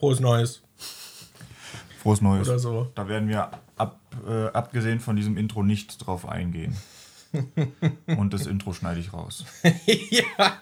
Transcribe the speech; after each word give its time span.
Frohes 0.00 0.18
Neues. 0.18 0.62
Frohes 1.98 2.22
Neues. 2.22 2.48
Oder 2.48 2.58
so. 2.58 2.90
Da 2.94 3.06
werden 3.06 3.28
wir 3.28 3.50
ab, 3.76 4.00
äh, 4.26 4.46
abgesehen 4.46 4.98
von 4.98 5.14
diesem 5.14 5.36
Intro 5.36 5.62
nicht 5.62 6.06
drauf 6.06 6.26
eingehen. 6.26 6.74
Und 8.06 8.32
das 8.32 8.46
Intro 8.46 8.72
schneide 8.72 8.98
ich 8.98 9.12
raus. 9.12 9.44
ja. 10.10 10.58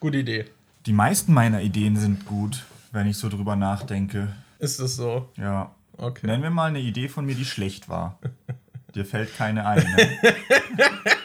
Gute 0.00 0.18
Idee. 0.18 0.44
Die 0.84 0.92
meisten 0.92 1.32
meiner 1.32 1.62
Ideen 1.62 1.96
sind 1.96 2.26
gut, 2.26 2.66
wenn 2.92 3.06
ich 3.06 3.16
so 3.16 3.30
drüber 3.30 3.56
nachdenke. 3.56 4.36
Ist 4.58 4.80
das 4.80 4.96
so? 4.96 5.30
Ja. 5.38 5.74
Okay. 5.96 6.26
Nenn 6.26 6.42
mir 6.42 6.50
mal 6.50 6.68
eine 6.68 6.80
Idee 6.80 7.08
von 7.08 7.24
mir, 7.24 7.34
die 7.34 7.46
schlecht 7.46 7.88
war. 7.88 8.18
Dir 8.94 9.06
fällt 9.06 9.34
keine 9.34 9.64
ein. 9.64 9.82
Ne? 9.82 10.18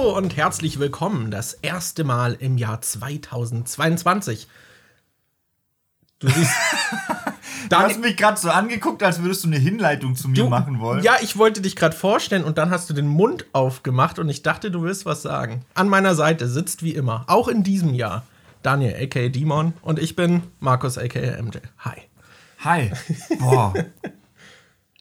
Hallo 0.00 0.16
und 0.16 0.34
herzlich 0.34 0.78
willkommen. 0.78 1.30
Das 1.30 1.52
erste 1.52 2.04
Mal 2.04 2.32
im 2.40 2.56
Jahr 2.56 2.80
2022. 2.80 4.48
Du 6.20 6.28
siehst. 6.28 6.50
Du 7.68 7.76
hast 7.76 8.00
mich 8.00 8.16
gerade 8.16 8.40
so 8.40 8.48
angeguckt, 8.48 9.02
als 9.02 9.22
würdest 9.22 9.44
du 9.44 9.48
eine 9.48 9.58
Hinleitung 9.58 10.16
zu 10.16 10.28
mir 10.28 10.36
Du- 10.44 10.48
machen 10.48 10.80
wollen. 10.80 11.04
Ja, 11.04 11.16
ich 11.20 11.36
wollte 11.36 11.60
dich 11.60 11.76
gerade 11.76 11.94
vorstellen 11.94 12.42
und 12.44 12.56
dann 12.56 12.70
hast 12.70 12.88
du 12.88 12.94
den 12.94 13.06
Mund 13.08 13.44
aufgemacht 13.52 14.18
und 14.18 14.28
ich 14.30 14.42
dachte, 14.42 14.70
du 14.70 14.82
willst 14.82 15.04
was 15.04 15.20
sagen. 15.22 15.64
An 15.74 15.88
meiner 15.90 16.14
Seite 16.14 16.48
sitzt 16.48 16.82
wie 16.82 16.94
immer, 16.94 17.24
auch 17.28 17.46
in 17.48 17.62
diesem 17.62 17.92
Jahr, 17.92 18.24
Daniel 18.62 18.96
aka 19.04 19.28
Dimon 19.28 19.74
und 19.82 19.98
ich 19.98 20.16
bin 20.16 20.42
Markus 20.60 20.96
aka 20.96 21.20
MJ. 21.42 21.58
Hi. 21.80 22.00
Hi. 22.64 22.90
Boah. 23.38 23.74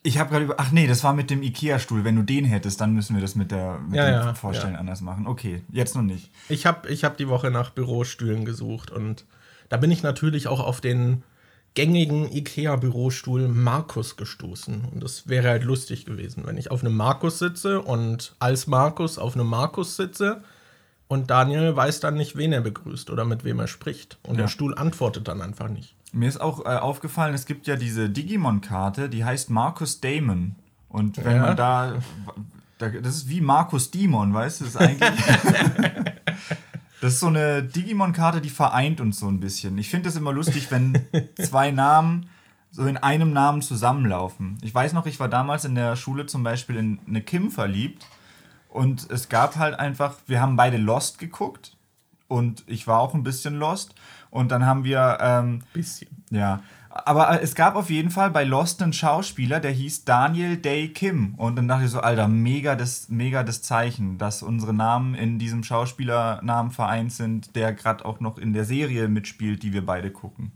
Ich 0.02 0.18
habe 0.18 0.30
gerade 0.30 0.46
über. 0.46 0.56
Ach 0.58 0.72
nee, 0.72 0.88
das 0.88 1.04
war 1.04 1.14
mit 1.14 1.30
dem 1.30 1.44
IKEA-Stuhl. 1.44 2.04
Wenn 2.04 2.16
du 2.16 2.24
den 2.24 2.46
hättest, 2.46 2.80
dann 2.80 2.94
müssen 2.94 3.16
wir 3.16 3.22
das 3.22 3.36
mit, 3.36 3.52
der, 3.52 3.80
mit 3.80 3.98
Ja, 3.98 4.06
dem 4.06 4.14
ja, 4.28 4.34
Vorstellen 4.34 4.74
ja. 4.74 4.80
anders 4.80 5.02
machen. 5.02 5.28
Okay, 5.28 5.62
jetzt 5.72 5.96
noch 5.96 6.04
nicht. 6.04 6.32
Ich 6.48 6.66
habe 6.66 6.88
ich 6.90 7.04
hab 7.04 7.18
die 7.18 7.28
Woche 7.28 7.52
nach 7.52 7.72
Bürostühlen 7.72 8.46
gesucht 8.46 8.92
und 8.92 9.26
da 9.68 9.78
bin 9.78 9.92
ich 9.92 10.02
natürlich 10.02 10.48
auch 10.48 10.62
auf 10.62 10.82
den 10.82 11.24
gängigen 11.76 12.32
IKEA-Bürostuhl 12.32 13.48
Markus 13.48 14.16
gestoßen. 14.18 14.86
Und 14.92 15.04
es 15.04 15.28
wäre 15.28 15.50
halt 15.50 15.64
lustig 15.64 16.06
gewesen, 16.06 16.44
wenn 16.46 16.58
ich 16.58 16.72
auf 16.72 16.82
einem 16.82 16.96
Markus 16.96 17.40
sitze 17.40 17.82
und 17.82 18.36
als 18.40 18.68
Markus 18.68 19.18
auf 19.20 19.36
einem 19.36 19.48
Markus 19.48 19.96
sitze 19.96 20.44
und 21.08 21.30
Daniel 21.30 21.76
weiß 21.76 22.00
dann 22.00 22.16
nicht, 22.16 22.36
wen 22.36 22.54
er 22.54 22.62
begrüßt 22.62 23.10
oder 23.10 23.26
mit 23.26 23.44
wem 23.44 23.60
er 23.60 23.68
spricht. 23.68 24.18
Und 24.24 24.38
der 24.38 24.48
Stuhl 24.48 24.76
antwortet 24.76 25.28
dann 25.28 25.42
einfach 25.42 25.68
nicht. 25.68 25.96
Mir 26.12 26.28
ist 26.28 26.42
auch 26.42 26.66
äh, 26.66 26.70
aufgefallen, 26.78 27.34
es 27.36 27.46
gibt 27.46 27.68
ja 27.68 27.76
diese 27.76 28.10
Digimon-Karte, 28.10 29.10
die 29.10 29.24
heißt 29.26 29.50
Markus 29.50 30.02
Damon. 30.02 30.56
Und 30.88 31.24
wenn 31.24 31.36
Ja. 31.38 31.42
man 31.48 31.58
da, 31.58 31.94
da. 32.80 32.90
Das 32.90 33.16
ist 33.16 33.30
wie 33.30 33.42
Markus 33.42 33.92
Dimon, 33.92 34.34
weißt 34.34 34.62
du? 34.62 34.66
Das 34.66 34.76
ist 34.76 34.82
eigentlich. 34.82 35.26
das 37.02 37.14
ist 37.14 37.20
so 37.20 37.28
eine 37.28 37.64
Digimon-Karte, 37.64 38.42
die 38.42 38.50
vereint 38.50 39.00
uns 39.02 39.20
so 39.20 39.28
ein 39.28 39.40
bisschen. 39.40 39.78
Ich 39.78 39.90
finde 39.90 40.10
es 40.10 40.16
immer 40.16 40.34
lustig, 40.34 40.72
wenn 40.72 41.00
zwei 41.42 41.72
Namen 41.72 42.30
so 42.72 42.86
in 42.86 42.98
einem 42.98 43.34
Namen 43.34 43.62
zusammenlaufen. 43.62 44.58
Ich 44.62 44.74
weiß 44.74 44.94
noch, 44.94 45.06
ich 45.06 45.20
war 45.20 45.28
damals 45.30 45.66
in 45.66 45.76
der 45.76 45.96
Schule 45.96 46.26
zum 46.26 46.44
Beispiel 46.44 46.76
in 46.78 47.00
eine 47.08 47.22
Kim 47.22 47.52
verliebt. 47.52 48.06
Und 48.70 49.10
es 49.10 49.30
gab 49.30 49.56
halt 49.56 49.80
einfach, 49.80 50.16
wir 50.28 50.42
haben 50.42 50.56
beide 50.56 50.78
Lost 50.78 51.18
geguckt. 51.20 51.76
Und 52.28 52.64
ich 52.68 52.86
war 52.86 53.00
auch 53.00 53.16
ein 53.16 53.24
bisschen 53.24 53.56
Lost. 53.56 53.96
Und 54.30 54.52
dann 54.52 54.66
haben 54.66 54.84
wir 54.84 55.18
ähm, 55.22 55.64
Bisschen. 55.74 56.10
ja, 56.30 56.62
aber 56.90 57.32
äh, 57.32 57.44
es 57.44 57.56
gab 57.56 57.76
auf 57.76 57.90
jeden 57.90 58.10
Fall 58.10 58.32
bei 58.32 58.44
Lost 58.44 58.82
einen 58.82 58.94
Schauspieler, 58.94 59.60
der 59.60 59.72
hieß 59.72 60.06
Daniel 60.06 60.58
Day 60.58 60.90
Kim. 60.90 61.36
Und 61.36 61.56
dann 61.56 61.68
dachte 61.68 61.86
ich 61.86 61.92
so, 61.92 62.00
Alter, 62.00 62.28
mega 62.28 62.76
das, 62.76 63.10
mega 63.10 63.44
das 63.44 63.62
Zeichen, 63.62 64.18
dass 64.18 64.42
unsere 64.42 64.74
Namen 64.74 65.16
in 65.16 65.40
diesem 65.40 65.64
Schauspielernamen 65.64 66.72
vereint 66.72 67.12
sind, 67.14 67.56
der 67.56 67.74
gerade 67.74 68.06
auch 68.06 68.20
noch 68.20 68.38
in 68.38 68.54
der 68.54 68.66
Serie 68.66 69.08
mitspielt, 69.08 69.64
die 69.64 69.74
wir 69.74 69.86
beide 69.86 70.12
gucken. 70.12 70.52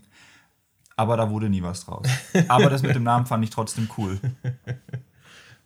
Aber 0.96 1.16
da 1.16 1.30
wurde 1.30 1.48
nie 1.48 1.62
was 1.62 1.84
draus. 1.84 2.06
Aber 2.48 2.70
das 2.70 2.82
mit 2.82 2.94
dem 2.94 3.02
Namen 3.02 3.26
fand 3.26 3.42
ich 3.44 3.50
trotzdem 3.50 3.88
cool. 3.98 4.18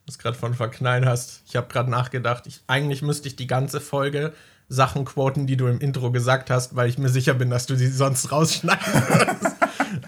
Was 0.06 0.18
gerade 0.18 0.38
von 0.38 0.54
verknallen 0.54 1.04
hast. 1.04 1.42
Ich 1.46 1.54
habe 1.54 1.68
gerade 1.68 1.90
nachgedacht, 1.90 2.46
ich, 2.46 2.62
eigentlich 2.66 3.02
müsste 3.02 3.28
ich 3.28 3.36
die 3.36 3.46
ganze 3.46 3.78
Folge 3.78 4.32
Sachen 4.68 5.04
quoten, 5.04 5.46
die 5.46 5.56
du 5.56 5.66
im 5.66 5.78
Intro 5.80 6.10
gesagt 6.12 6.50
hast, 6.50 6.76
weil 6.76 6.88
ich 6.88 6.98
mir 6.98 7.08
sicher 7.08 7.34
bin, 7.34 7.48
dass 7.50 7.66
du 7.66 7.74
sie 7.76 7.88
sonst 7.88 8.30
rausschneiden 8.32 8.84
würdest. 8.92 9.56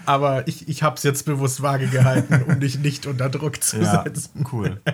Aber 0.05 0.47
ich, 0.47 0.67
ich 0.69 0.83
habe 0.83 0.95
es 0.97 1.03
jetzt 1.03 1.25
bewusst 1.25 1.61
vage 1.61 1.87
gehalten, 1.87 2.43
um 2.47 2.59
dich 2.59 2.77
nicht 2.79 3.05
unter 3.07 3.29
Druck 3.29 3.63
zu 3.63 3.79
Ja, 3.81 4.03
setzen. 4.03 4.45
cool. 4.51 4.79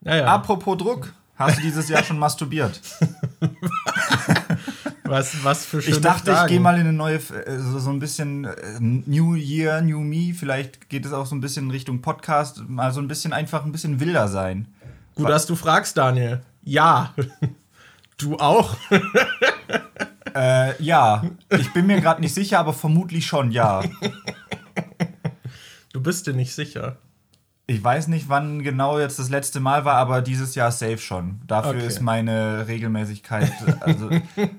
Naja, 0.00 0.26
Apropos 0.26 0.78
Druck, 0.78 1.12
hast 1.36 1.58
du 1.58 1.62
dieses 1.62 1.88
Jahr 1.88 2.04
schon 2.04 2.18
masturbiert? 2.18 2.80
was, 5.04 5.42
was 5.44 5.64
für 5.64 5.82
schöne 5.82 5.96
Ich 5.96 6.02
dachte, 6.02 6.30
ich 6.30 6.36
Fragen. 6.36 6.48
gehe 6.48 6.60
mal 6.60 6.74
in 6.76 6.82
eine 6.82 6.92
neue, 6.92 7.16
äh, 7.16 7.58
so, 7.58 7.78
so 7.78 7.90
ein 7.90 7.98
bisschen 7.98 8.44
äh, 8.44 8.54
New 8.80 9.34
Year, 9.34 9.80
New 9.82 10.00
Me. 10.00 10.32
Vielleicht 10.34 10.88
geht 10.88 11.04
es 11.04 11.12
auch 11.12 11.26
so 11.26 11.34
ein 11.34 11.40
bisschen 11.40 11.70
Richtung 11.70 12.00
Podcast. 12.00 12.62
Mal 12.68 12.92
so 12.92 13.00
ein 13.00 13.08
bisschen 13.08 13.32
einfach 13.32 13.64
ein 13.64 13.72
bisschen 13.72 14.00
wilder 14.00 14.28
sein. 14.28 14.68
Gut, 15.16 15.28
dass 15.28 15.46
du 15.46 15.56
fragst, 15.56 15.96
Daniel. 15.96 16.40
Ja. 16.62 17.12
Du 18.18 18.36
auch? 18.36 18.76
Äh, 20.34 20.80
ja, 20.80 21.24
ich 21.48 21.72
bin 21.72 21.86
mir 21.86 22.00
gerade 22.02 22.20
nicht 22.20 22.34
sicher, 22.34 22.58
aber 22.60 22.72
vermutlich 22.74 23.26
schon 23.26 23.50
ja. 23.50 23.82
Du 25.92 26.02
bist 26.02 26.26
dir 26.26 26.34
nicht 26.34 26.54
sicher. 26.54 26.98
Ich 27.66 27.82
weiß 27.82 28.06
nicht, 28.08 28.28
wann 28.28 28.62
genau 28.62 29.00
jetzt 29.00 29.18
das 29.18 29.30
letzte 29.30 29.58
Mal 29.58 29.84
war, 29.84 29.94
aber 29.96 30.20
dieses 30.22 30.54
Jahr 30.54 30.70
safe 30.70 30.98
schon. 30.98 31.40
Dafür 31.46 31.70
Okay. 31.72 31.86
ist 31.86 32.00
meine 32.02 32.68
Regelmäßigkeit. 32.68 33.50
Also, 33.80 34.10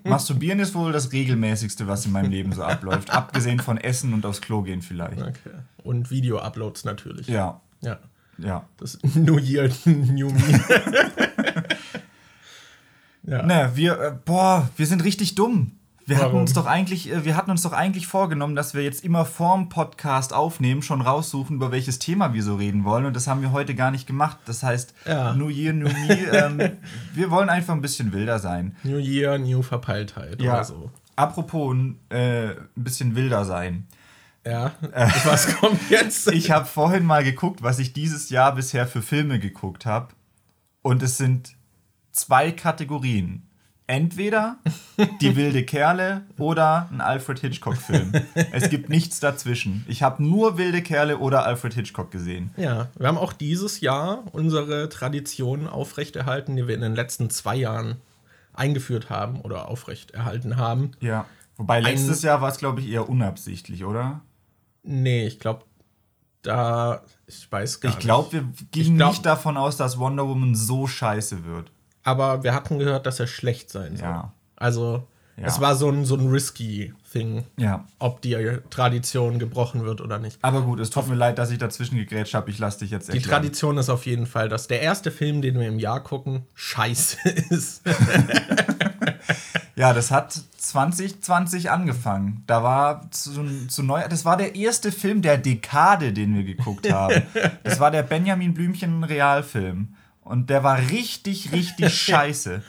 Masturbieren 0.03 0.59
ist 0.59 0.74
wohl 0.75 0.92
das 0.92 1.12
regelmäßigste, 1.14 1.88
was 1.88 2.06
in 2.06 2.12
meinem 2.12 2.31
Leben 2.31 2.52
so 2.52 2.64
abläuft. 2.64 3.12
Abgesehen 3.12 3.59
von 3.59 3.78
Essen 3.78 4.14
und 4.14 4.25
aufs 4.25 4.42
Klo 4.42 4.64
gehen 4.64 4.81
vielleicht. 4.81 5.22
Okay. 5.22 5.52
Und 5.84 6.09
Video-Uploads 6.12 6.84
natürlich. 6.84 7.28
Ja, 7.28 7.62
Ja. 7.81 8.00
ja. 8.40 8.66
Das 8.78 8.98
New 9.16 9.38
Year, 9.38 9.69
New 9.86 10.30
Me. 10.31 10.59
Ja. 13.29 13.44
Ne, 13.44 13.72
wir, 13.75 14.00
äh, 14.00 14.12
boah, 14.25 14.69
wir 14.78 14.85
sind 14.88 15.03
richtig 15.03 15.35
dumm. 15.35 15.72
Wir 16.06 16.17
hatten 16.17 16.38
uns 16.38 16.53
doch 16.53 16.66
eigentlich, 16.66 17.12
äh, 17.12 17.23
wir 17.23 17.35
hatten 17.35 17.51
uns 17.51 17.62
doch 17.62 17.72
eigentlich 17.72 18.07
vorgenommen, 18.07 18.56
dass 18.56 18.73
wir 18.73 18.81
jetzt 18.84 19.03
immer 19.03 19.25
vorm 19.25 19.69
Podcast 19.69 20.34
aufnehmen, 20.34 20.81
schon 20.81 21.01
raussuchen, 21.01 21.57
über 21.57 21.72
welches 21.72 22.00
Thema 22.00 22.34
wir 22.34 22.41
so 22.41 22.56
reden 22.56 22.84
wollen. 22.84 23.06
Und 23.06 23.16
das 23.16 23.28
haben 23.28 23.41
wir 23.44 23.51
heute 23.51 23.75
gar 23.75 23.91
nicht 23.91 24.07
gemacht. 24.07 24.39
Das 24.45 24.63
heißt, 24.63 24.95
Ja. 25.06 25.34
New 25.35 25.50
Year, 25.50 25.72
New 25.73 25.88
Me. 25.88 26.18
ähm, 26.34 26.78
wir 27.13 27.29
wollen 27.29 27.50
einfach 27.50 27.75
ein 27.75 27.81
bisschen 27.81 28.12
wilder 28.12 28.39
sein. 28.39 28.75
New 28.84 28.97
Year, 28.97 29.38
New 29.38 29.62
Verpeiltheit 29.62 30.41
Ja. 30.41 30.53
oder 30.56 30.63
so. 30.63 30.91
Apropos 31.16 31.75
äh, 32.09 32.50
ein 32.50 32.56
bisschen 32.75 33.16
wilder 33.16 33.45
sein. 33.45 33.85
Ja. 34.44 34.72
Was 35.25 35.57
kommt 35.57 35.91
jetzt? 35.91 36.31
Ich 36.31 36.50
habe 36.50 36.66
vorhin 36.66 37.06
mal 37.06 37.23
geguckt, 37.23 37.62
was 37.62 37.78
ich 37.78 37.94
dieses 37.94 38.31
Jahr 38.31 38.56
bisher 38.56 38.88
für 38.88 39.03
Filme 39.03 39.38
geguckt 39.38 39.85
habe. 39.85 40.07
Und 40.81 41.03
es 41.03 41.18
sind 41.18 41.56
zwei 42.19 42.52
Kategorien. 42.52 43.44
Entweder 43.88 44.57
die 45.19 45.35
wilde 45.35 45.66
Kerle 45.66 46.22
oder 46.38 46.88
ein 46.91 47.02
Alfred 47.02 47.40
Hitchcock-Film. 47.40 48.12
Es 48.52 48.69
gibt 48.69 48.88
nichts 48.90 49.19
dazwischen. 49.19 49.84
Ich 49.88 50.03
habe 50.03 50.22
nur 50.24 50.59
wilde 50.59 50.84
Kerle 50.84 51.18
oder 51.18 51.44
Alfred 51.44 51.74
Hitchcock 51.74 52.12
gesehen. 52.12 52.52
ja, 52.56 52.90
wir 53.00 53.07
haben 53.07 53.18
auch 53.18 53.34
dieses 53.34 53.81
Jahr 53.81 54.24
unsere 54.31 54.90
Tradition 54.90 55.68
aufrechterhalten, 55.68 56.56
die 56.56 56.68
wir 56.68 56.75
in 56.75 56.81
den 56.81 56.94
letzten 56.94 57.31
zwei 57.31 57.56
Jahren 57.56 57.96
eingeführt 58.53 59.09
haben 59.09 59.41
oder 59.41 59.69
aufrechterhalten 59.69 60.57
haben. 60.57 60.91
Ja. 61.00 61.25
Wobei 61.57 61.80
letztes 61.80 62.22
Jahr 62.22 62.41
war 62.41 62.51
es, 62.51 62.57
glaube 62.59 62.81
ich, 62.81 62.90
eher 62.90 63.09
unabsichtlich, 63.09 63.86
oder? 63.86 64.22
Nee, 64.84 65.25
ich 65.25 65.40
glaube, 65.40 65.66
da, 66.44 67.01
ich 67.25 67.51
weiß 67.51 67.81
gar 67.81 67.91
Ich 67.91 67.97
glaube, 67.97 68.31
wir 68.31 68.46
gingen 68.72 68.97
glaub- 68.97 69.09
nicht 69.13 69.25
davon 69.25 69.57
aus, 69.57 69.78
dass 69.78 69.97
Wonder 69.97 70.28
Woman 70.28 70.53
so 70.56 70.86
scheiße 70.88 71.44
wird. 71.44 71.71
Aber 72.04 72.44
wir 72.44 72.54
hatten 72.54 72.80
gehört, 72.80 73.06
dass 73.06 73.19
er 73.19 73.28
schlecht 73.28 73.69
sein 73.72 73.98
soll. 73.98 74.07
Ja. 74.07 74.34
Also, 74.56 75.07
Ja. 75.38 75.46
es 75.48 75.60
war 75.62 75.75
so 75.75 75.90
ein, 75.90 76.06
so 76.06 76.16
ein 76.16 76.28
risky 76.30 76.94
Thing, 77.12 77.44
Ja. 77.57 77.86
ob 77.98 78.22
die 78.22 78.36
Tradition 78.69 79.40
gebrochen 79.40 79.84
wird 79.84 80.00
oder 80.01 80.19
nicht. 80.19 80.38
Aber 80.42 80.62
gut, 80.62 80.80
es 80.80 80.90
tut 80.92 81.07
mir 81.07 81.16
leid, 81.16 81.38
dass 81.40 81.50
ich 81.50 81.57
dazwischen 81.57 81.96
gegrätscht 81.98 82.34
habe. 82.36 82.50
Ich 82.51 82.60
lasse 82.60 82.80
dich 82.80 82.92
jetzt 82.92 83.07
Die 83.07 83.13
erklären. 83.13 83.30
Tradition 83.42 83.78
ist 83.78 83.90
auf 83.90 84.06
jeden 84.06 84.25
Fall, 84.28 84.48
dass 84.50 84.68
der 84.68 84.81
erste 84.81 85.10
Film, 85.12 85.42
den 85.42 85.57
wir 85.60 85.68
im 85.68 85.80
Jahr 85.80 86.01
gucken, 86.04 86.44
scheiße 86.56 87.18
ist. 87.50 87.81
Ja, 89.75 89.94
das 89.94 90.12
hat 90.12 90.38
2020 90.57 91.72
angefangen. 91.72 92.44
Da 92.48 92.63
war 92.63 93.10
zu, 93.12 93.68
zu 93.68 93.81
neu. 93.84 94.02
Das 94.10 94.25
war 94.25 94.36
der 94.36 94.56
erste 94.56 94.92
Film 94.92 95.22
der 95.22 95.38
Dekade, 95.38 96.12
den 96.12 96.36
wir 96.36 96.44
geguckt 96.44 96.92
haben. 96.92 97.24
Das 97.63 97.80
war 97.80 97.92
der 97.92 98.04
Benjamin 98.04 98.54
Blümchen 98.54 99.04
Realfilm. 99.04 99.95
Und 100.30 100.50
der 100.50 100.64
war 100.64 100.78
richtig, 100.78 101.52
richtig 101.52 101.94
scheiße. 102.02 102.62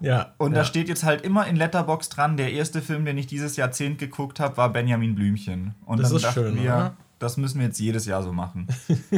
ja. 0.00 0.34
Und 0.38 0.52
ja. 0.52 0.58
da 0.58 0.64
steht 0.64 0.88
jetzt 0.88 1.02
halt 1.02 1.22
immer 1.22 1.46
in 1.46 1.56
Letterbox 1.56 2.08
dran, 2.08 2.36
der 2.36 2.52
erste 2.52 2.80
Film, 2.80 3.04
den 3.04 3.18
ich 3.18 3.26
dieses 3.26 3.56
Jahrzehnt 3.56 3.98
geguckt 3.98 4.38
habe, 4.38 4.56
war 4.56 4.72
Benjamin 4.72 5.16
Blümchen. 5.16 5.74
Und 5.84 5.98
Das 5.98 6.10
dann 6.10 6.16
ist 6.16 6.22
dachten 6.24 6.34
schön, 6.34 6.56
wir, 6.62 6.74
oder? 6.74 6.96
das 7.18 7.36
müssen 7.36 7.58
wir 7.58 7.66
jetzt 7.66 7.80
jedes 7.80 8.06
Jahr 8.06 8.22
so 8.22 8.32
machen. 8.32 8.68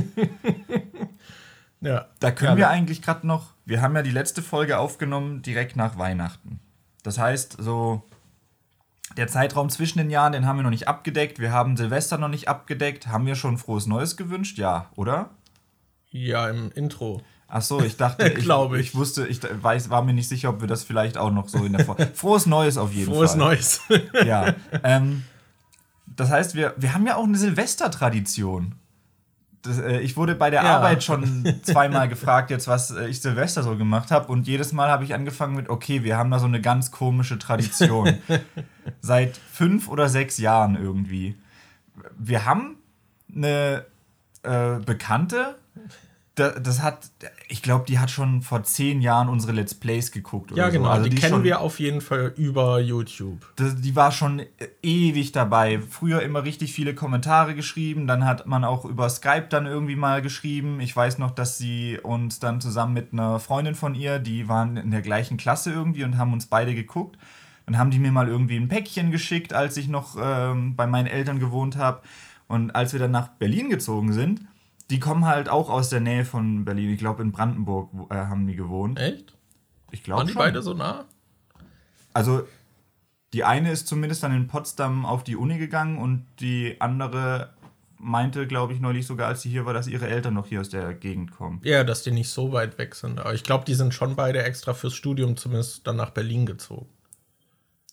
Ja. 1.82 2.06
Da 2.20 2.30
können 2.30 2.52
ja, 2.52 2.56
wir 2.58 2.68
eigentlich 2.68 3.00
gerade 3.00 3.26
noch, 3.26 3.54
wir 3.64 3.80
haben 3.80 3.96
ja 3.96 4.02
die 4.02 4.10
letzte 4.10 4.42
Folge 4.42 4.78
aufgenommen 4.78 5.42
direkt 5.42 5.76
nach 5.76 5.96
Weihnachten. 5.96 6.60
Das 7.02 7.18
heißt, 7.18 7.56
so 7.58 8.02
der 9.16 9.28
Zeitraum 9.28 9.70
zwischen 9.70 9.98
den 9.98 10.10
Jahren, 10.10 10.32
den 10.32 10.46
haben 10.46 10.56
wir 10.56 10.62
noch 10.62 10.70
nicht 10.70 10.88
abgedeckt. 10.88 11.38
Wir 11.38 11.52
haben 11.52 11.76
Silvester 11.76 12.18
noch 12.18 12.28
nicht 12.28 12.48
abgedeckt. 12.48 13.06
Haben 13.06 13.26
wir 13.26 13.34
schon 13.34 13.56
frohes 13.56 13.86
Neues 13.86 14.16
gewünscht? 14.16 14.58
Ja, 14.58 14.90
oder? 14.94 15.30
Ja, 16.10 16.48
im 16.48 16.70
Intro. 16.72 17.22
Ach 17.52 17.62
so, 17.62 17.82
ich 17.82 17.96
dachte, 17.96 18.28
ich, 18.38 18.48
ich. 18.48 18.80
ich 18.80 18.94
wusste, 18.94 19.26
ich 19.26 19.40
weiß, 19.42 19.90
war 19.90 20.02
mir 20.02 20.14
nicht 20.14 20.28
sicher, 20.28 20.50
ob 20.50 20.60
wir 20.60 20.68
das 20.68 20.84
vielleicht 20.84 21.18
auch 21.18 21.32
noch 21.32 21.48
so 21.48 21.64
in 21.64 21.72
der 21.72 21.84
Folge. 21.84 22.06
Frohes 22.14 22.46
Neues 22.46 22.78
auf 22.78 22.92
jeden 22.92 23.12
Frohes 23.12 23.32
Fall. 23.32 23.56
Frohes 23.56 23.80
Neues. 23.88 24.12
ja. 24.24 24.54
Ähm, 24.84 25.24
das 26.06 26.30
heißt, 26.30 26.54
wir, 26.54 26.74
wir 26.76 26.94
haben 26.94 27.06
ja 27.06 27.16
auch 27.16 27.24
eine 27.24 27.36
Silvestertradition. 27.36 28.76
Das, 29.62 29.78
äh, 29.78 29.98
ich 29.98 30.16
wurde 30.16 30.36
bei 30.36 30.50
der 30.50 30.62
ja. 30.62 30.76
Arbeit 30.76 31.02
schon 31.02 31.60
zweimal 31.62 32.08
gefragt, 32.08 32.50
jetzt 32.50 32.68
was 32.68 32.92
äh, 32.92 33.08
ich 33.08 33.20
Silvester 33.20 33.64
so 33.64 33.76
gemacht 33.76 34.12
habe. 34.12 34.30
Und 34.30 34.46
jedes 34.46 34.72
Mal 34.72 34.88
habe 34.88 35.02
ich 35.02 35.12
angefangen 35.12 35.56
mit, 35.56 35.68
okay, 35.68 36.04
wir 36.04 36.16
haben 36.16 36.30
da 36.30 36.38
so 36.38 36.46
eine 36.46 36.60
ganz 36.60 36.92
komische 36.92 37.38
Tradition. 37.38 38.18
Seit 39.00 39.36
fünf 39.36 39.88
oder 39.88 40.08
sechs 40.08 40.38
Jahren 40.38 40.76
irgendwie. 40.76 41.36
Wir 42.16 42.44
haben 42.44 42.76
eine 43.34 43.84
äh, 44.42 44.78
Bekannte, 44.78 45.56
das 46.34 46.80
hat, 46.80 47.10
ich 47.50 47.62
glaube, 47.62 47.84
die 47.86 47.98
hat 47.98 48.12
schon 48.12 48.42
vor 48.42 48.62
zehn 48.62 49.00
Jahren 49.00 49.28
unsere 49.28 49.52
Let's 49.52 49.74
Plays 49.74 50.12
geguckt. 50.12 50.52
ja, 50.56 50.68
genau. 50.70 50.84
So. 50.84 50.90
Also 50.90 51.04
die, 51.04 51.10
die 51.10 51.16
kennen 51.16 51.34
schon, 51.34 51.44
wir 51.44 51.60
auf 51.60 51.80
jeden 51.80 52.00
Fall 52.00 52.32
über 52.36 52.78
YouTube. 52.78 53.44
Das, 53.56 53.74
die 53.80 53.96
war 53.96 54.12
schon 54.12 54.42
ewig 54.82 55.32
dabei. 55.32 55.80
Früher 55.80 56.22
immer 56.22 56.44
richtig 56.44 56.72
viele 56.72 56.94
Kommentare 56.94 57.56
geschrieben. 57.56 58.06
Dann 58.06 58.24
hat 58.24 58.46
man 58.46 58.62
auch 58.64 58.84
über 58.84 59.10
Skype 59.10 59.48
dann 59.50 59.66
irgendwie 59.66 59.96
mal 59.96 60.22
geschrieben. 60.22 60.80
Ich 60.80 60.94
weiß 60.94 61.18
noch, 61.18 61.32
dass 61.32 61.58
sie 61.58 61.98
uns 62.00 62.38
dann 62.38 62.60
zusammen 62.60 62.94
mit 62.94 63.12
einer 63.12 63.40
Freundin 63.40 63.74
von 63.74 63.96
ihr, 63.96 64.20
die 64.20 64.48
waren 64.48 64.76
in 64.76 64.92
der 64.92 65.02
gleichen 65.02 65.36
Klasse 65.36 65.72
irgendwie 65.72 66.04
und 66.04 66.18
haben 66.18 66.32
uns 66.32 66.46
beide 66.46 66.76
geguckt. 66.76 67.18
Dann 67.66 67.78
haben 67.78 67.90
die 67.90 67.98
mir 67.98 68.12
mal 68.12 68.28
irgendwie 68.28 68.56
ein 68.56 68.68
Päckchen 68.68 69.10
geschickt, 69.10 69.52
als 69.52 69.76
ich 69.76 69.88
noch 69.88 70.16
ähm, 70.20 70.76
bei 70.76 70.86
meinen 70.86 71.08
Eltern 71.08 71.40
gewohnt 71.40 71.76
habe. 71.76 72.02
Und 72.46 72.70
als 72.76 72.92
wir 72.92 73.00
dann 73.00 73.12
nach 73.12 73.28
Berlin 73.28 73.70
gezogen 73.70 74.12
sind, 74.12 74.40
die 74.90 74.98
kommen 75.00 75.24
halt 75.24 75.48
auch 75.48 75.70
aus 75.70 75.88
der 75.88 76.00
Nähe 76.00 76.24
von 76.24 76.64
Berlin. 76.64 76.90
Ich 76.90 76.98
glaube, 76.98 77.22
in 77.22 77.32
Brandenburg 77.32 77.90
äh, 78.10 78.14
haben 78.14 78.46
die 78.46 78.56
gewohnt. 78.56 78.98
Echt? 78.98 79.36
Ich 79.92 80.02
glaube 80.02 80.20
Waren 80.20 80.26
die 80.26 80.34
beide 80.34 80.62
so 80.62 80.74
nah? 80.74 81.04
Also, 82.12 82.46
die 83.32 83.44
eine 83.44 83.70
ist 83.70 83.86
zumindest 83.86 84.22
dann 84.24 84.34
in 84.34 84.48
Potsdam 84.48 85.06
auf 85.06 85.22
die 85.22 85.36
Uni 85.36 85.58
gegangen 85.58 85.98
und 85.98 86.26
die 86.40 86.76
andere 86.80 87.54
meinte, 87.98 88.46
glaube 88.46 88.72
ich, 88.72 88.80
neulich 88.80 89.06
sogar, 89.06 89.28
als 89.28 89.42
sie 89.42 89.50
hier 89.50 89.66
war, 89.66 89.74
dass 89.74 89.86
ihre 89.86 90.08
Eltern 90.08 90.34
noch 90.34 90.46
hier 90.46 90.60
aus 90.60 90.70
der 90.70 90.94
Gegend 90.94 91.30
kommen. 91.32 91.60
Ja, 91.62 91.84
dass 91.84 92.02
die 92.02 92.10
nicht 92.10 92.30
so 92.30 92.52
weit 92.52 92.78
weg 92.78 92.94
sind. 92.94 93.20
Aber 93.20 93.34
ich 93.34 93.44
glaube, 93.44 93.64
die 93.64 93.74
sind 93.74 93.94
schon 93.94 94.16
beide 94.16 94.42
extra 94.42 94.74
fürs 94.74 94.94
Studium 94.94 95.36
zumindest 95.36 95.86
dann 95.86 95.96
nach 95.96 96.10
Berlin 96.10 96.46
gezogen. 96.46 96.88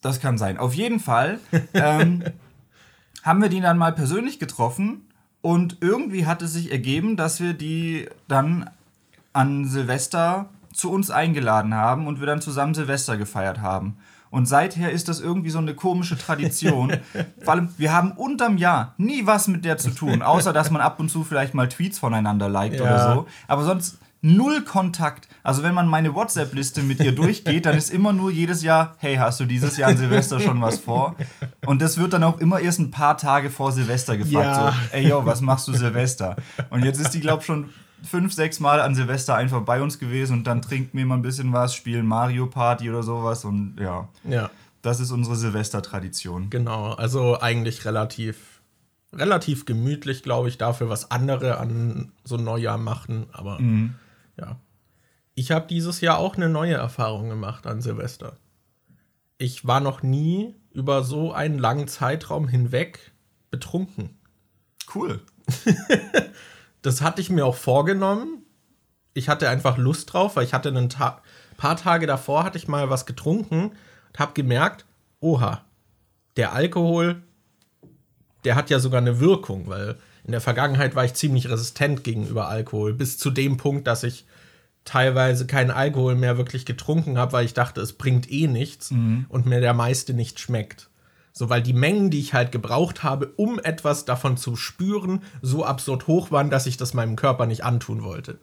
Das 0.02 0.20
kann 0.20 0.38
sein. 0.38 0.58
Auf 0.58 0.74
jeden 0.74 1.00
Fall 1.00 1.40
ähm, 1.74 2.24
haben 3.24 3.42
wir 3.42 3.50
die 3.50 3.62
dann 3.62 3.78
mal 3.78 3.94
persönlich 3.94 4.40
getroffen 4.40 5.07
und 5.48 5.78
irgendwie 5.80 6.26
hat 6.26 6.42
es 6.42 6.52
sich 6.52 6.74
ergeben, 6.74 7.16
dass 7.16 7.40
wir 7.40 7.54
die 7.54 8.10
dann 8.28 8.70
an 9.32 9.64
Silvester 9.64 10.50
zu 10.74 10.92
uns 10.92 11.10
eingeladen 11.10 11.74
haben 11.74 12.06
und 12.06 12.20
wir 12.20 12.28
dann 12.28 12.42
zusammen 12.42 12.74
Silvester 12.74 13.16
gefeiert 13.16 13.62
haben. 13.62 13.96
Und 14.30 14.46
seither 14.46 14.92
ist 14.92 15.08
das 15.08 15.22
irgendwie 15.22 15.50
so 15.50 15.60
eine 15.60 15.74
komische 15.74 16.18
Tradition. 16.18 16.98
Vor 17.46 17.54
allem, 17.54 17.70
wir 17.78 17.94
haben 17.94 18.12
unterm 18.12 18.58
Jahr 18.58 18.94
nie 18.98 19.26
was 19.26 19.48
mit 19.48 19.64
der 19.64 19.78
zu 19.78 19.92
tun, 19.92 20.22
außer 20.22 20.52
dass 20.52 20.70
man 20.70 20.82
ab 20.82 21.00
und 21.00 21.08
zu 21.08 21.24
vielleicht 21.24 21.54
mal 21.54 21.70
Tweets 21.70 21.98
voneinander 21.98 22.50
liked 22.50 22.82
ja. 22.82 22.84
oder 22.84 23.14
so. 23.14 23.28
Aber 23.48 23.64
sonst 23.64 24.00
null 24.22 24.64
Kontakt. 24.64 25.28
Also 25.44 25.64
wenn 25.64 25.74
man 25.74 25.88
meine 25.88 26.14
WhatsApp-Liste 26.14 26.84
mit 26.84 27.00
ihr 27.00 27.14
durchgeht, 27.14 27.66
dann 27.66 27.78
ist 27.78 27.90
immer 27.90 28.14
nur 28.14 28.32
jedes 28.32 28.64
Jahr, 28.64 28.96
hey, 28.98 29.16
hast 29.16 29.40
du 29.40 29.46
dieses 29.46 29.78
Jahr 29.78 29.90
an 29.90 29.98
Silvester 29.98 30.40
schon 30.40 30.62
was 30.62 30.80
vor? 30.80 31.16
Und 31.66 31.82
das 31.82 31.98
wird 31.98 32.14
dann 32.14 32.24
auch 32.24 32.40
immer 32.40 32.60
erst 32.60 32.80
ein 32.80 32.92
paar 32.92 33.18
Tage 33.18 33.50
vor 33.50 33.72
Silvester 33.72 34.18
gefragt. 34.18 34.34
Ja. 34.34 34.72
So, 34.72 34.96
ey, 34.96 35.08
yo, 35.08 35.26
was 35.26 35.42
machst 35.42 35.68
du 35.68 35.74
Silvester? 35.74 36.36
Und 36.70 36.84
jetzt 36.84 37.00
ist 37.00 37.12
die, 37.12 37.20
glaub 37.20 37.44
schon 37.44 37.70
fünf, 38.04 38.34
sechs 38.34 38.60
Mal 38.60 38.82
an 38.82 38.96
Silvester 38.96 39.36
einfach 39.36 39.62
bei 39.62 39.82
uns 39.82 40.00
gewesen 40.00 40.40
und 40.40 40.48
dann 40.48 40.62
trinken 40.62 40.98
wir 40.98 41.06
mal 41.06 41.16
ein 41.16 41.22
bisschen 41.22 41.52
was, 41.54 41.74
spielen 41.74 42.06
Mario 42.06 42.48
Party 42.48 42.90
oder 42.90 43.04
sowas 43.04 43.46
und 43.46 43.78
ja. 43.80 44.08
Ja. 44.24 44.50
Das 44.82 45.00
ist 45.00 45.12
unsere 45.12 45.36
Silvestertradition. 45.36 46.50
Genau, 46.50 46.94
also 46.94 47.42
eigentlich 47.42 47.86
relativ 47.86 48.62
relativ 49.14 49.66
gemütlich, 49.66 50.22
glaube 50.22 50.50
ich, 50.50 50.58
dafür, 50.58 50.90
was 50.90 51.12
andere 51.12 51.58
an 51.58 52.12
so 52.24 52.38
Neujahr 52.38 52.78
machen, 52.78 53.28
aber 53.32 53.60
mhm 53.60 53.96
ja. 54.38 54.60
Ich 55.36 55.52
habe 55.52 55.68
dieses 55.68 56.02
Jahr 56.02 56.18
auch 56.18 56.36
eine 56.36 56.50
neue 56.50 56.74
Erfahrung 56.74 57.30
gemacht 57.30 57.68
an 57.68 57.82
Silvester. 57.82 58.38
Ich 59.38 59.68
war 59.68 59.80
noch 59.80 60.02
nie 60.02 60.56
über 60.72 61.04
so 61.04 61.32
einen 61.32 61.60
langen 61.60 61.88
Zeitraum 61.88 62.48
hinweg 62.48 63.12
betrunken. 63.52 64.18
Cool. 64.94 65.22
das 66.82 67.02
hatte 67.02 67.22
ich 67.22 67.30
mir 67.30 67.46
auch 67.46 67.56
vorgenommen. 67.56 68.44
Ich 69.14 69.30
hatte 69.30 69.50
einfach 69.50 69.78
Lust 69.78 70.14
drauf, 70.14 70.36
weil 70.36 70.44
ich 70.44 70.54
hatte 70.54 70.70
ein 70.70 70.90
Ta 70.90 71.22
paar 71.58 71.76
Tage 71.76 72.06
davor 72.06 72.44
hatte 72.44 72.58
ich 72.58 72.68
mal 72.68 72.90
was 72.92 73.08
getrunken 73.08 73.72
und 73.72 74.20
habe 74.20 74.34
gemerkt, 74.34 74.86
oha, 75.20 75.66
der 76.36 76.54
Alkohol, 76.54 77.24
der 78.44 78.56
hat 78.56 78.70
ja 78.70 78.80
sogar 78.80 79.02
eine 79.02 79.20
Wirkung, 79.20 79.68
weil 79.68 79.98
in 80.28 80.34
der 80.34 80.42
Vergangenheit 80.42 80.94
war 80.94 81.06
ich 81.06 81.14
ziemlich 81.14 81.50
resistent 81.50 82.04
gegenüber 82.04 82.50
Alkohol, 82.50 82.94
bis 82.94 83.18
zu 83.18 83.32
dem 83.32 83.56
Punkt, 83.56 83.88
dass 83.88 84.04
ich 84.04 84.26
teilweise 84.84 85.48
keinen 85.48 85.72
Alkohol 85.72 86.16
mehr 86.16 86.38
wirklich 86.38 86.66
getrunken 86.66 87.18
habe, 87.18 87.32
weil 87.32 87.46
ich 87.46 87.54
dachte, 87.54 87.80
es 87.80 87.94
bringt 87.94 88.30
eh 88.30 88.48
nichts 88.48 88.92
mhm. 88.92 89.26
und 89.30 89.46
mir 89.46 89.62
der 89.62 89.74
meiste 89.74 90.14
nicht 90.14 90.40
schmeckt. 90.40 90.90
So, 91.32 91.50
weil 91.50 91.62
die 91.62 91.74
Mengen, 91.74 92.10
die 92.10 92.20
ich 92.20 92.34
halt 92.34 92.52
gebraucht 92.52 93.04
habe, 93.04 93.28
um 93.38 93.60
etwas 93.60 94.04
davon 94.04 94.36
zu 94.36 94.58
spüren, 94.58 95.24
so 95.42 95.64
absurd 95.64 96.08
hoch 96.08 96.30
waren, 96.30 96.50
dass 96.50 96.66
ich 96.66 96.76
das 96.76 96.94
meinem 96.94 97.16
Körper 97.16 97.46
nicht 97.46 97.64
antun 97.64 98.04
wollte. 98.04 98.38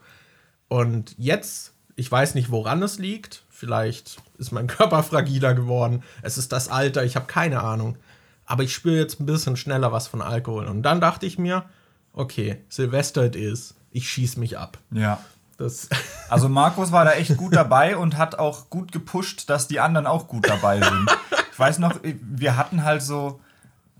Und 0.69 1.15
jetzt, 1.19 1.75
ich 1.97 2.11
weiß 2.11 2.35
nicht, 2.35 2.51
woran 2.51 2.83
es 2.83 2.99
liegt. 2.99 3.43
Vielleicht 3.51 4.23
ist 4.39 4.53
mein 4.53 4.69
Körper 4.69 5.03
fragiler 5.03 5.55
geworden. 5.55 6.03
Es 6.23 6.39
ist 6.39 6.53
das 6.53 6.69
Alter, 6.69 7.05
ich 7.05 7.17
habe 7.17 7.27
keine 7.27 7.63
Ahnung 7.63 7.99
aber 8.47 8.63
ich 8.63 8.75
spüre 8.75 8.97
jetzt 8.97 9.21
ein 9.21 9.27
bisschen 9.27 9.57
schneller 9.57 9.93
was 9.93 10.07
von 10.07 10.23
Alkohol. 10.23 10.67
Und 10.67 10.83
dann 10.83 11.01
dachte 11.01 11.27
ich 11.27 11.39
mir, 11.39 11.65
okay, 12.13 12.63
Silvester 12.69 13.25
it 13.25 13.37
is, 13.37 13.75
ich 13.91 14.09
schieß 14.09 14.37
mich 14.37 14.59
ab. 14.59 14.79
Ja. 14.91 15.21
Das 15.57 15.89
also 16.29 16.49
Markus 16.49 16.93
war 16.93 17.05
da 17.05 17.13
echt 17.13 17.37
gut 17.37 17.55
dabei 17.55 17.97
und 17.97 18.17
hat 18.17 18.39
auch 18.39 18.71
gut 18.71 18.93
gepusht, 18.93 19.49
dass 19.51 19.69
die 19.69 19.81
anderen 19.81 20.07
auch 20.07 20.27
gut 20.27 20.49
dabei 20.49 20.81
sind. 20.81 21.11
Ich 21.53 21.59
weiß 21.59 21.79
noch, 21.79 22.01
wir 22.03 22.57
hatten 22.57 22.83
halt 22.85 23.03
so, 23.03 23.41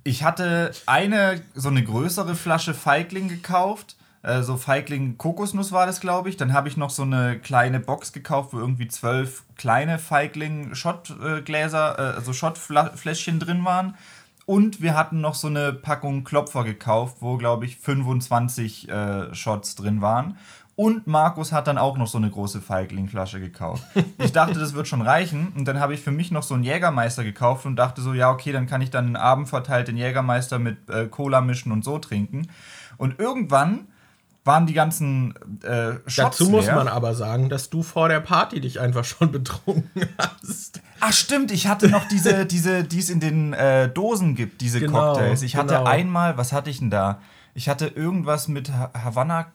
ich 0.03 0.25
hatte 0.25 0.73
eine 0.87 1.41
so 1.55 1.69
eine 1.69 1.85
größere 1.85 2.35
Flasche 2.35 2.75
Feigling 2.75 3.29
gekauft, 3.29 3.97
äh, 4.25 4.43
so 4.43 4.57
Feigling 4.57 5.19
Kokosnuss 5.19 5.71
war 5.71 5.87
das, 5.87 6.01
glaube 6.01 6.31
ich. 6.31 6.37
Dann 6.37 6.53
habe 6.53 6.69
ich 6.69 6.77
noch 6.77 6.91
so 6.91 7.03
eine 7.03 7.39
kleine 7.39 7.79
Box 7.79 8.13
gekauft, 8.13 8.53
wo 8.53 8.59
irgendwie 8.59 8.89
zwölf 8.89 9.45
kleine 9.57 9.99
Feigling 9.99 10.75
Schottgläser, 10.75 11.99
äh, 11.99 12.17
also 12.17 12.33
Schottfläschchen 12.33 13.39
drin 13.39 13.65
waren. 13.65 13.97
Und 14.47 14.83
wir 14.83 14.95
hatten 14.95 15.21
noch 15.21 15.35
so 15.35 15.49
eine 15.49 15.73
Packung 15.73 16.25
Klopfer 16.25 16.65
gekauft, 16.65 17.17
wo, 17.21 17.37
glaube 17.37 17.65
ich, 17.65 17.79
25 17.79 18.89
äh, 18.89 19.35
Shots 19.35 19.75
drin 19.75 20.01
waren. 20.01 20.37
Und 20.77 21.07
Markus 21.07 21.53
hat 21.53 21.69
dann 21.69 21.79
auch 21.79 21.97
noch 21.97 22.09
so 22.09 22.19
eine 22.19 22.31
große 22.31 22.61
Feigling-Flasche 22.61 23.41
gekauft. 23.41 23.85
Ich 24.19 24.33
dachte, 24.33 24.59
das 24.59 24.75
wird 24.75 24.89
schon 24.89 25.03
reichen. 25.03 25.53
Und 25.57 25.67
dann 25.67 25.79
habe 25.79 25.95
ich 25.95 26.01
für 26.01 26.11
mich 26.11 26.31
noch 26.31 26.43
so 26.43 26.55
einen 26.55 26.65
Jägermeister 26.65 27.25
gekauft 27.25 27.67
und 27.67 27.77
dachte 27.77 28.01
so, 28.01 28.15
ja, 28.15 28.31
okay, 28.31 28.53
dann 28.53 28.67
kann 28.67 28.81
ich 28.81 28.91
dann 28.91 29.07
einen 29.07 29.17
Abend 29.17 29.49
verteilt 29.49 29.89
den 29.89 29.97
Jägermeister 29.97 30.59
mit 30.59 30.89
äh, 30.89 31.07
Cola 31.07 31.41
mischen 31.41 31.73
und 31.73 31.85
so 31.85 31.99
trinken. 31.99 32.49
Und 32.97 33.19
irgendwann 33.19 33.87
waren 34.45 34.67
die 34.67 34.75
ganzen 34.75 35.35
äh, 35.63 35.95
Shots 36.07 36.39
Dazu 36.39 36.51
muss 36.51 36.67
leer. 36.67 36.77
man 36.77 36.89
aber 36.89 37.15
sagen, 37.15 37.49
dass 37.49 37.71
du 37.71 37.83
vor 37.83 38.09
der 38.09 38.21
Party 38.21 38.61
dich 38.61 38.81
einfach 38.81 39.05
schon 39.05 39.33
betrunken 39.33 40.09
hast. 40.19 40.81
Ach 41.01 41.13
stimmt, 41.13 41.51
ich 41.51 41.67
hatte 41.67 41.89
noch 41.89 42.07
diese, 42.09 42.47
diese, 42.47 42.85
die 42.85 42.99
es 42.99 43.11
in 43.11 43.21
den 43.21 43.53
äh, 43.53 43.89
Dosen 43.89 44.35
gibt, 44.35 44.61
diese 44.61 44.81
genau, 44.81 45.13
Cocktails. 45.13 45.43
Ich 45.43 45.57
hatte 45.57 45.75
genau. 45.75 45.85
einmal, 45.85 46.37
was 46.37 46.53
hatte 46.53 46.71
ich 46.71 46.79
denn 46.79 46.91
da? 46.91 47.21
Ich 47.55 47.69
hatte 47.69 47.87
irgendwas 47.87 48.49
mit 48.49 48.73
Havana 48.73 49.47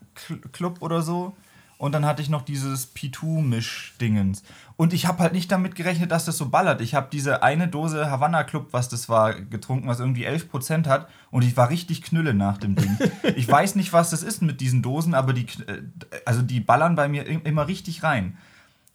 Club 0.51 0.77
oder 0.81 1.01
so. 1.01 1.35
Und 1.79 1.93
dann 1.93 2.05
hatte 2.05 2.21
ich 2.21 2.27
noch 2.27 2.41
dieses 2.41 2.93
P2-Misch-Dingens. 2.93 4.43
Und 4.75 4.91
ich 4.91 5.07
habe 5.07 5.19
halt 5.19 5.31
nicht 5.31 5.49
damit 5.49 5.75
gerechnet, 5.75 6.11
dass 6.11 6.25
das 6.25 6.37
so 6.37 6.49
ballert. 6.49 6.81
Ich 6.81 6.93
habe 6.93 7.07
diese 7.09 7.41
eine 7.41 7.69
Dose 7.69 8.11
Havanna 8.11 8.43
Club, 8.43 8.67
was 8.71 8.89
das 8.89 9.07
war, 9.07 9.33
getrunken, 9.33 9.87
was 9.87 10.01
irgendwie 10.01 10.27
11% 10.27 10.87
hat. 10.87 11.07
Und 11.31 11.45
ich 11.45 11.55
war 11.55 11.69
richtig 11.69 12.01
knülle 12.01 12.33
nach 12.33 12.57
dem 12.57 12.75
Ding. 12.75 12.97
ich 13.37 13.47
weiß 13.47 13.75
nicht, 13.75 13.93
was 13.93 14.09
das 14.09 14.23
ist 14.23 14.41
mit 14.41 14.59
diesen 14.59 14.81
Dosen, 14.81 15.13
aber 15.13 15.31
die, 15.31 15.45
äh, 15.67 15.81
also 16.25 16.41
die 16.41 16.59
ballern 16.59 16.97
bei 16.97 17.07
mir 17.07 17.25
immer 17.25 17.69
richtig 17.69 18.03
rein. 18.03 18.37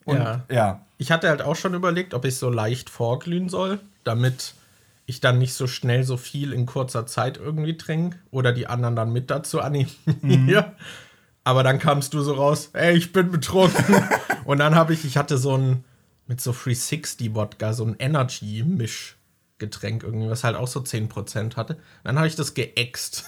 Und, 0.04 0.18
ja. 0.18 0.42
ja. 0.50 0.80
Ich 0.98 1.10
hatte 1.10 1.28
halt 1.28 1.42
auch 1.42 1.56
schon 1.56 1.74
überlegt, 1.74 2.14
ob 2.14 2.24
ich 2.24 2.36
so 2.36 2.50
leicht 2.50 2.90
vorglühen 2.90 3.48
soll, 3.48 3.80
damit 4.04 4.54
ich 5.06 5.20
dann 5.20 5.38
nicht 5.38 5.54
so 5.54 5.66
schnell 5.66 6.04
so 6.04 6.16
viel 6.16 6.52
in 6.52 6.66
kurzer 6.66 7.06
Zeit 7.06 7.36
irgendwie 7.36 7.76
trinke 7.76 8.18
oder 8.30 8.52
die 8.52 8.66
anderen 8.66 8.96
dann 8.96 9.12
mit 9.12 9.30
dazu 9.30 9.60
animiere. 9.60 9.90
Mhm. 10.22 10.64
Aber 11.46 11.62
dann 11.62 11.78
kamst 11.78 12.14
du 12.14 12.22
so 12.22 12.32
raus, 12.32 12.70
ey, 12.72 12.96
ich 12.96 13.12
bin 13.12 13.30
betrunken. 13.30 14.02
und 14.46 14.58
dann 14.58 14.74
habe 14.74 14.94
ich, 14.94 15.04
ich 15.04 15.18
hatte 15.18 15.36
so 15.36 15.56
ein, 15.56 15.84
mit 16.26 16.40
so 16.40 16.52
360 16.52 17.34
Wodka, 17.34 17.74
so 17.74 17.84
ein 17.84 17.96
Energy-Mischgetränk 17.98 20.04
irgendwie, 20.04 20.30
was 20.30 20.42
halt 20.42 20.56
auch 20.56 20.68
so 20.68 20.80
10% 20.80 21.56
hatte. 21.56 21.76
Dann 22.02 22.16
habe 22.16 22.28
ich 22.28 22.34
das 22.34 22.54
geäxt. 22.54 23.26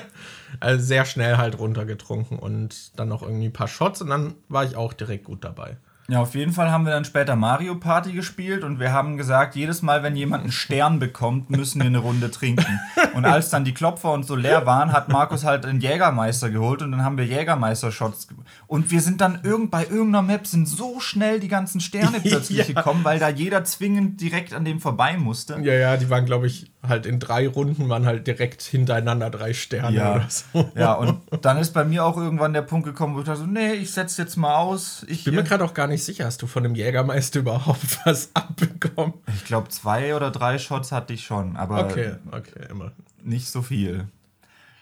also 0.60 0.82
sehr 0.82 1.04
schnell 1.04 1.36
halt 1.36 1.58
runtergetrunken 1.58 2.38
und 2.38 2.98
dann 2.98 3.08
noch 3.08 3.20
irgendwie 3.20 3.48
ein 3.48 3.52
paar 3.52 3.68
Shots 3.68 4.00
und 4.00 4.08
dann 4.08 4.32
war 4.48 4.64
ich 4.64 4.76
auch 4.76 4.94
direkt 4.94 5.24
gut 5.24 5.44
dabei. 5.44 5.76
Ja, 6.12 6.20
auf 6.20 6.34
jeden 6.34 6.52
Fall 6.52 6.70
haben 6.70 6.84
wir 6.84 6.92
dann 6.92 7.06
später 7.06 7.36
Mario 7.36 7.74
Party 7.74 8.12
gespielt 8.12 8.64
und 8.64 8.78
wir 8.78 8.92
haben 8.92 9.16
gesagt, 9.16 9.56
jedes 9.56 9.80
Mal, 9.80 10.02
wenn 10.02 10.14
jemand 10.14 10.42
einen 10.42 10.52
Stern 10.52 10.98
bekommt, 10.98 11.48
müssen 11.48 11.80
wir 11.80 11.86
eine 11.86 12.00
Runde 12.00 12.30
trinken. 12.30 12.80
Und 13.14 13.24
als 13.24 13.48
dann 13.48 13.64
die 13.64 13.72
Klopfer 13.72 14.12
und 14.12 14.26
so 14.26 14.36
leer 14.36 14.66
waren, 14.66 14.92
hat 14.92 15.08
Markus 15.08 15.42
halt 15.42 15.64
einen 15.64 15.80
Jägermeister 15.80 16.50
geholt 16.50 16.82
und 16.82 16.92
dann 16.92 17.02
haben 17.02 17.16
wir 17.16 17.24
Jägermeister-Shots. 17.24 18.28
Und 18.66 18.90
wir 18.90 19.00
sind 19.00 19.22
dann 19.22 19.40
irgend, 19.42 19.70
bei 19.70 19.84
irgendeiner 19.84 20.20
Map 20.20 20.46
sind 20.46 20.68
so 20.68 21.00
schnell 21.00 21.40
die 21.40 21.48
ganzen 21.48 21.80
Sterne 21.80 22.20
plötzlich 22.22 22.58
ja. 22.58 22.64
gekommen, 22.64 23.04
weil 23.04 23.18
da 23.18 23.30
jeder 23.30 23.64
zwingend 23.64 24.20
direkt 24.20 24.52
an 24.52 24.66
dem 24.66 24.80
vorbei 24.80 25.16
musste. 25.16 25.60
Ja, 25.62 25.72
ja, 25.72 25.96
die 25.96 26.10
waren, 26.10 26.26
glaube 26.26 26.46
ich, 26.46 26.70
halt 26.86 27.06
in 27.06 27.20
drei 27.20 27.48
Runden 27.48 27.88
waren 27.88 28.06
halt 28.06 28.26
direkt 28.26 28.62
hintereinander 28.62 29.30
drei 29.30 29.52
Sterne 29.52 29.96
ja. 29.96 30.14
oder 30.16 30.26
so. 30.28 30.70
Ja, 30.74 30.94
und 30.94 31.20
dann 31.40 31.58
ist 31.58 31.72
bei 31.72 31.84
mir 31.84 32.04
auch 32.04 32.16
irgendwann 32.16 32.52
der 32.52 32.62
Punkt 32.62 32.86
gekommen, 32.86 33.14
wo 33.14 33.20
ich 33.20 33.26
dachte 33.26 33.40
so, 33.40 33.46
nee, 33.46 33.72
ich 33.74 33.92
setze 33.92 34.20
jetzt 34.20 34.36
mal 34.36 34.56
aus. 34.56 35.06
Ich 35.08 35.24
bin 35.24 35.34
mir 35.34 35.44
gerade 35.44 35.64
auch 35.64 35.74
gar 35.74 35.86
nicht 35.86 36.01
sicher, 36.06 36.26
hast 36.26 36.42
du 36.42 36.46
von 36.46 36.62
dem 36.62 36.74
Jägermeister 36.74 37.40
überhaupt 37.40 37.98
was 38.04 38.30
abbekommen? 38.34 39.14
Ich 39.34 39.44
glaube, 39.44 39.68
zwei 39.68 40.14
oder 40.14 40.30
drei 40.30 40.58
Shots 40.58 40.92
hatte 40.92 41.12
ich 41.12 41.24
schon, 41.24 41.56
aber 41.56 41.84
okay, 41.84 42.14
okay, 42.30 42.66
immer. 42.70 42.92
nicht 43.22 43.48
so 43.48 43.62
viel. 43.62 44.06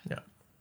Ja. 0.08 0.18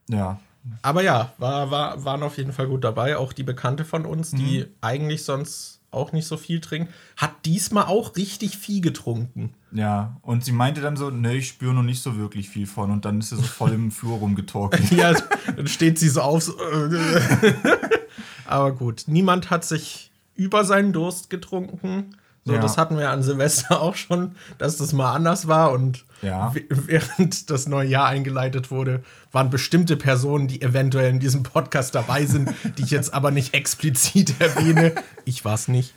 Ja. 0.10 0.40
Aber 0.82 1.02
ja, 1.02 1.34
war, 1.38 1.72
war, 1.72 2.04
waren 2.04 2.24
auf 2.24 2.38
jeden 2.38 2.52
Fall 2.52 2.68
gut 2.68 2.84
dabei. 2.84 3.18
Auch 3.18 3.34
die 3.34 3.44
Bekannte 3.44 3.86
von 3.86 4.06
uns, 4.06 4.32
die 4.32 4.60
mhm. 4.60 4.66
eigentlich 4.82 5.24
sonst 5.24 5.80
auch 5.92 6.12
nicht 6.12 6.28
so 6.28 6.38
viel 6.38 6.60
trinkt, 6.60 6.94
hat 7.18 7.32
diesmal 7.46 7.86
auch 7.86 8.16
richtig 8.16 8.58
viel 8.58 8.82
getrunken. 8.82 9.54
Ja, 9.72 10.18
und 10.22 10.44
sie 10.44 10.52
meinte 10.52 10.82
dann 10.82 10.98
so, 10.98 11.10
ne, 11.10 11.36
ich 11.36 11.48
spüre 11.48 11.74
noch 11.74 11.84
nicht 11.84 12.02
so 12.02 12.18
wirklich 12.18 12.50
viel 12.50 12.68
von. 12.68 12.92
Und 12.92 13.06
dann 13.06 13.20
ist 13.20 13.30
sie 13.30 13.38
so 13.38 13.42
voll 13.42 13.72
im 13.74 13.92
Flur 13.92 14.18
rumgetorkelt. 14.18 14.92
ja, 14.92 15.14
dann 15.56 15.68
steht 15.68 16.00
sie 16.00 16.10
so 16.10 16.22
auf. 16.22 16.44
So, 16.44 16.54
Aber 18.46 18.72
gut, 18.72 19.04
niemand 19.08 19.50
hat 19.50 19.64
sich 19.64 20.09
über 20.40 20.64
seinen 20.64 20.94
Durst 20.94 21.30
getrunken. 21.30 22.16
So, 22.46 22.54
ja. 22.54 22.62
das 22.62 22.78
hatten 22.78 22.98
wir 22.98 23.10
an 23.12 23.22
Silvester 23.22 23.82
auch 23.82 23.96
schon, 23.96 24.36
dass 24.58 24.78
das 24.78 24.94
mal 24.94 25.14
anders 25.14 25.48
war. 25.48 25.72
Und 25.72 26.06
ja. 26.22 26.54
während 26.70 27.50
das 27.50 27.68
neue 27.68 27.88
Jahr 27.88 28.08
eingeleitet 28.08 28.72
wurde, 28.72 29.04
waren 29.32 29.50
bestimmte 29.50 29.98
Personen, 29.98 30.48
die 30.48 30.62
eventuell 30.62 31.10
in 31.12 31.20
diesem 31.20 31.44
Podcast 31.44 31.94
dabei 31.94 32.26
sind, 32.26 32.50
die 32.78 32.84
ich 32.84 32.92
jetzt 32.92 33.14
aber 33.14 33.32
nicht 33.32 33.54
explizit 33.54 34.34
erwähne. 34.40 34.96
Ich 35.26 35.46
war 35.46 35.56
es 35.56 35.68
nicht. 35.68 35.94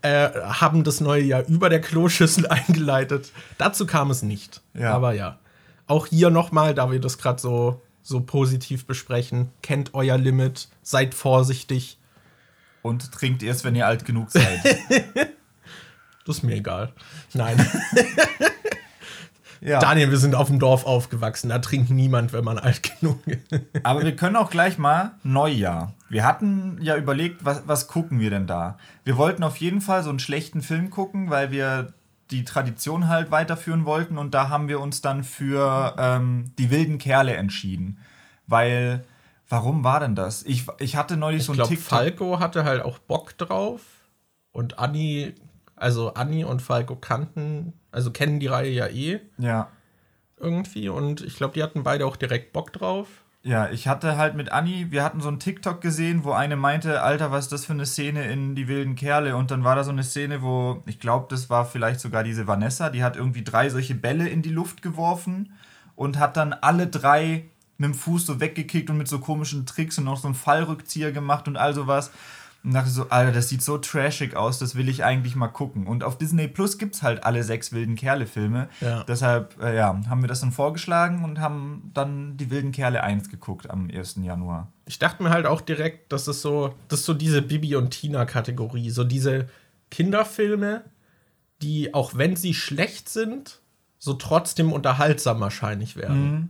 Äh, 0.00 0.30
haben 0.30 0.82
das 0.82 1.00
neue 1.00 1.22
Jahr 1.22 1.46
über 1.46 1.68
der 1.68 1.80
Kloschüssel 1.80 2.46
eingeleitet. 2.48 3.30
Dazu 3.58 3.86
kam 3.86 4.10
es 4.10 4.22
nicht. 4.22 4.62
Ja. 4.74 4.94
Aber 4.94 5.12
ja. 5.12 5.38
Auch 5.86 6.06
hier 6.06 6.30
nochmal, 6.30 6.74
da 6.74 6.90
wir 6.90 7.00
das 7.00 7.18
gerade 7.18 7.40
so, 7.40 7.82
so 8.02 8.20
positiv 8.20 8.86
besprechen, 8.86 9.50
kennt 9.60 9.92
euer 9.92 10.16
Limit, 10.16 10.68
seid 10.82 11.14
vorsichtig. 11.14 11.98
Und 12.82 13.12
trinkt 13.12 13.42
erst, 13.42 13.64
wenn 13.64 13.74
ihr 13.74 13.86
alt 13.86 14.04
genug 14.04 14.30
seid. 14.30 14.60
Das 16.24 16.36
ist 16.36 16.42
mir 16.42 16.54
egal. 16.54 16.92
Nein. 17.34 17.56
ja. 19.60 19.80
Daniel, 19.80 20.10
wir 20.10 20.18
sind 20.18 20.34
auf 20.34 20.46
dem 20.46 20.60
Dorf 20.60 20.86
aufgewachsen. 20.86 21.48
Da 21.48 21.58
trinkt 21.58 21.90
niemand, 21.90 22.32
wenn 22.32 22.44
man 22.44 22.58
alt 22.58 22.82
genug 23.00 23.26
ist. 23.26 23.60
Aber 23.82 24.04
wir 24.04 24.14
können 24.14 24.36
auch 24.36 24.50
gleich 24.50 24.78
mal 24.78 25.12
Neujahr. 25.24 25.94
Wir 26.08 26.24
hatten 26.24 26.78
ja 26.80 26.96
überlegt, 26.96 27.44
was, 27.44 27.62
was 27.66 27.88
gucken 27.88 28.20
wir 28.20 28.30
denn 28.30 28.46
da? 28.46 28.78
Wir 29.04 29.16
wollten 29.16 29.42
auf 29.42 29.56
jeden 29.56 29.80
Fall 29.80 30.04
so 30.04 30.10
einen 30.10 30.20
schlechten 30.20 30.62
Film 30.62 30.90
gucken, 30.90 31.30
weil 31.30 31.50
wir 31.50 31.92
die 32.30 32.44
Tradition 32.44 33.08
halt 33.08 33.30
weiterführen 33.30 33.84
wollten. 33.84 34.16
Und 34.16 34.32
da 34.34 34.48
haben 34.48 34.68
wir 34.68 34.80
uns 34.80 35.02
dann 35.02 35.24
für 35.24 35.94
ähm, 35.98 36.52
die 36.58 36.70
wilden 36.70 36.98
Kerle 36.98 37.34
entschieden. 37.34 37.98
Weil, 38.46 39.04
warum 39.52 39.84
war 39.84 40.00
denn 40.00 40.14
das? 40.14 40.42
Ich, 40.44 40.66
ich 40.78 40.96
hatte 40.96 41.16
neulich 41.16 41.40
ich 41.40 41.46
so 41.46 41.52
ein 41.52 41.56
glaub, 41.56 41.68
TikTok. 41.68 41.88
Falco 41.88 42.40
hatte 42.40 42.64
halt 42.64 42.82
auch 42.82 42.98
Bock 42.98 43.36
drauf. 43.38 43.82
Und 44.50 44.78
Anni 44.78 45.34
also 45.82 46.14
Anni 46.14 46.44
und 46.44 46.62
Falco 46.62 46.96
kannten, 46.96 47.72
also 47.90 48.12
kennen 48.12 48.38
die 48.38 48.46
Reihe 48.46 48.70
ja 48.70 48.86
eh. 48.86 49.20
Ja. 49.38 49.68
Irgendwie. 50.38 50.88
Und 50.88 51.22
ich 51.22 51.36
glaube, 51.36 51.54
die 51.54 51.62
hatten 51.62 51.82
beide 51.82 52.06
auch 52.06 52.16
direkt 52.16 52.52
Bock 52.52 52.72
drauf. 52.72 53.08
Ja, 53.42 53.68
ich 53.70 53.88
hatte 53.88 54.16
halt 54.16 54.36
mit 54.36 54.52
Anni, 54.52 54.92
wir 54.92 55.02
hatten 55.02 55.20
so 55.20 55.26
einen 55.26 55.40
TikTok 55.40 55.80
gesehen, 55.80 56.22
wo 56.22 56.30
eine 56.30 56.54
meinte, 56.54 57.02
Alter, 57.02 57.32
was 57.32 57.46
ist 57.46 57.52
das 57.52 57.64
für 57.64 57.72
eine 57.72 57.86
Szene 57.86 58.30
in 58.30 58.54
Die 58.54 58.68
wilden 58.68 58.94
Kerle? 58.94 59.34
Und 59.34 59.50
dann 59.50 59.64
war 59.64 59.74
da 59.74 59.82
so 59.82 59.90
eine 59.90 60.04
Szene, 60.04 60.42
wo, 60.42 60.82
ich 60.86 61.00
glaube, 61.00 61.26
das 61.28 61.50
war 61.50 61.64
vielleicht 61.64 61.98
sogar 61.98 62.22
diese 62.22 62.46
Vanessa, 62.46 62.88
die 62.88 63.02
hat 63.02 63.16
irgendwie 63.16 63.42
drei 63.42 63.68
solche 63.68 63.96
Bälle 63.96 64.28
in 64.28 64.42
die 64.42 64.50
Luft 64.50 64.82
geworfen 64.82 65.52
und 65.96 66.20
hat 66.20 66.36
dann 66.36 66.52
alle 66.52 66.86
drei 66.86 67.50
mit 67.82 67.94
dem 67.94 67.94
Fuß 67.94 68.26
so 68.26 68.40
weggekickt 68.40 68.88
und 68.90 68.96
mit 68.96 69.08
so 69.08 69.18
komischen 69.18 69.66
Tricks 69.66 69.98
und 69.98 70.04
noch 70.04 70.18
so 70.18 70.28
einen 70.28 70.34
Fallrückzieher 70.34 71.12
gemacht 71.12 71.48
und 71.48 71.56
all 71.56 71.74
sowas. 71.74 72.10
Und 72.64 72.74
dachte 72.74 72.90
so, 72.90 73.08
Alter, 73.08 73.32
das 73.32 73.48
sieht 73.48 73.60
so 73.60 73.76
trashig 73.76 74.36
aus, 74.36 74.60
das 74.60 74.76
will 74.76 74.88
ich 74.88 75.02
eigentlich 75.02 75.34
mal 75.34 75.48
gucken. 75.48 75.88
Und 75.88 76.04
auf 76.04 76.16
Disney 76.16 76.46
Plus 76.46 76.78
gibt 76.78 76.94
es 76.94 77.02
halt 77.02 77.24
alle 77.24 77.42
sechs 77.42 77.72
wilden 77.72 77.96
Kerle-Filme. 77.96 78.68
Ja. 78.80 79.02
Deshalb, 79.02 79.60
äh, 79.60 79.76
ja, 79.76 80.00
haben 80.08 80.20
wir 80.22 80.28
das 80.28 80.42
dann 80.42 80.52
vorgeschlagen 80.52 81.24
und 81.24 81.40
haben 81.40 81.90
dann 81.92 82.36
die 82.36 82.50
wilden 82.50 82.70
Kerle 82.70 83.02
1 83.02 83.30
geguckt 83.30 83.68
am 83.68 83.90
1. 83.92 84.18
Januar. 84.22 84.68
Ich 84.86 85.00
dachte 85.00 85.24
mir 85.24 85.30
halt 85.30 85.46
auch 85.46 85.60
direkt, 85.60 86.12
dass 86.12 86.28
es 86.28 86.40
so, 86.40 86.72
das 86.86 87.00
ist 87.00 87.06
so 87.06 87.14
diese 87.14 87.42
Bibi 87.42 87.74
und 87.74 87.90
Tina-Kategorie, 87.90 88.90
so 88.90 89.02
diese 89.02 89.48
Kinderfilme, 89.90 90.84
die, 91.62 91.94
auch 91.94 92.14
wenn 92.14 92.36
sie 92.36 92.54
schlecht 92.54 93.08
sind, 93.08 93.60
so 93.98 94.14
trotzdem 94.14 94.72
unterhaltsam 94.72 95.40
wahrscheinlich 95.40 95.96
werden. 95.96 96.30
Mhm. 96.30 96.48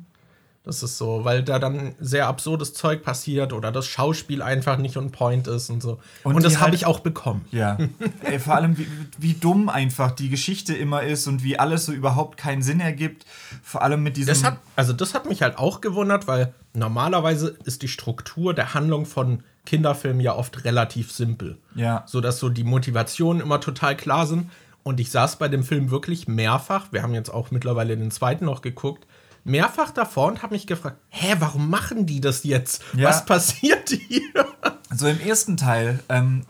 Das 0.65 0.85
ist 0.85 0.97
so, 0.97 1.25
weil 1.25 1.43
da 1.43 1.59
dann 1.59 1.97
sehr 1.99 2.29
absurdes 2.29 2.73
Zeug 2.73 3.03
passiert 3.03 3.53
oder 3.53 3.73
das 3.73 3.89
Schauspiel 3.89 4.43
einfach 4.43 4.79
nicht 4.79 4.97
on 4.97 5.11
point 5.11 5.49
ist 5.49 5.71
und 5.71 5.83
so. 5.83 5.99
Und, 6.23 6.37
und 6.37 6.45
das 6.45 6.55
habe 6.55 6.67
halt, 6.67 6.75
ich 6.75 6.87
auch 6.87 7.01
bekommen. 7.01 7.45
Ja. 7.51 7.77
Ey, 8.23 8.39
vor 8.39 8.55
allem, 8.55 8.79
wie, 8.79 8.87
wie, 9.19 9.35
dumm 9.35 9.69
einfach 9.69 10.13
die 10.13 10.29
Geschichte 10.29 10.73
immer 10.73 11.03
ist 11.03 11.27
und 11.27 11.43
wie 11.43 11.59
alles 11.59 11.87
so 11.87 11.93
überhaupt 11.93 12.37
keinen 12.37 12.63
Sinn 12.63 12.79
ergibt. 12.79 13.27
Vor 13.65 13.83
allem 13.83 14.05
mit 14.05 14.17
diesem. 14.17 14.29
Das 14.29 14.45
hat, 14.45 14.59
also, 14.77 14.93
das 14.93 15.15
hat 15.15 15.27
mich 15.27 15.43
halt 15.43 15.59
auch 15.59 15.81
gewundert, 15.81 16.29
weil 16.29 16.55
normalerweise 16.75 17.57
ist 17.65 17.83
die 17.83 17.89
Struktur 17.89 18.55
der 18.55 18.73
Handlung 18.73 19.05
von 19.05 19.43
Kinderfilmen 19.67 20.21
ja 20.21 20.37
oft 20.37 20.65
relativ 20.65 21.11
simpel. 21.11 21.59
Ja. 21.75 22.05
So 22.07 22.21
dass 22.21 22.39
so 22.39 22.49
die 22.49 22.65
Motivationen 22.65 23.43
immer 23.43 23.61
total 23.61 23.97
klar 23.97 24.29
sind. 24.29 24.49
Und 24.85 25.01
ich 25.01 25.11
saß 25.11 25.37
bei 25.37 25.49
dem 25.49 25.65
Film 25.65 25.91
wirklich 25.91 26.29
mehrfach. 26.29 26.93
Wir 26.93 27.03
haben 27.03 27.15
jetzt 27.15 27.31
auch 27.31 27.51
mittlerweile 27.51 27.97
den 27.97 28.13
zweiten 28.13 28.45
noch 28.45 28.63
geguckt 28.63 29.07
mehrfach 29.45 29.91
davor 29.91 30.29
und 30.29 30.43
habe 30.43 30.55
mich 30.55 30.67
gefragt, 30.67 30.99
hä, 31.09 31.35
warum 31.39 31.69
machen 31.69 32.07
die 32.07 32.21
das 32.21 32.45
jetzt? 32.45 32.83
Ja. 32.95 33.09
Was 33.09 33.25
passiert 33.25 33.91
hier? 33.91 34.47
So 34.95 35.07
im 35.07 35.21
ersten 35.21 35.57
Teil, 35.57 36.01
ähm, 36.09 36.45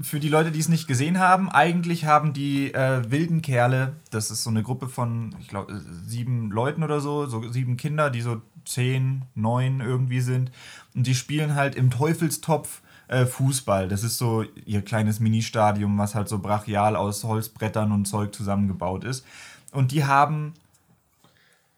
für 0.00 0.18
die 0.18 0.28
Leute, 0.28 0.50
die 0.50 0.58
es 0.58 0.68
nicht 0.68 0.88
gesehen 0.88 1.18
haben, 1.18 1.48
eigentlich 1.48 2.04
haben 2.04 2.32
die 2.32 2.74
äh, 2.74 3.08
wilden 3.10 3.42
Kerle, 3.42 3.94
das 4.10 4.30
ist 4.30 4.42
so 4.42 4.50
eine 4.50 4.62
Gruppe 4.62 4.88
von, 4.88 5.34
ich 5.40 5.48
glaube, 5.48 5.80
sieben 6.06 6.50
Leuten 6.50 6.82
oder 6.82 7.00
so, 7.00 7.26
so 7.26 7.48
sieben 7.50 7.76
Kinder, 7.76 8.10
die 8.10 8.20
so 8.20 8.40
zehn, 8.64 9.22
neun 9.34 9.80
irgendwie 9.80 10.20
sind. 10.20 10.50
Und 10.94 11.06
die 11.06 11.14
spielen 11.14 11.54
halt 11.54 11.74
im 11.74 11.90
Teufelstopf 11.90 12.82
äh, 13.08 13.26
Fußball. 13.26 13.88
Das 13.88 14.02
ist 14.02 14.18
so 14.18 14.44
ihr 14.64 14.82
kleines 14.82 15.20
Ministadium, 15.20 15.98
was 15.98 16.14
halt 16.14 16.28
so 16.28 16.38
brachial 16.38 16.96
aus 16.96 17.24
Holzbrettern 17.24 17.92
und 17.92 18.06
Zeug 18.06 18.34
zusammengebaut 18.34 19.04
ist. 19.04 19.24
Und 19.72 19.92
die 19.92 20.04
haben 20.04 20.54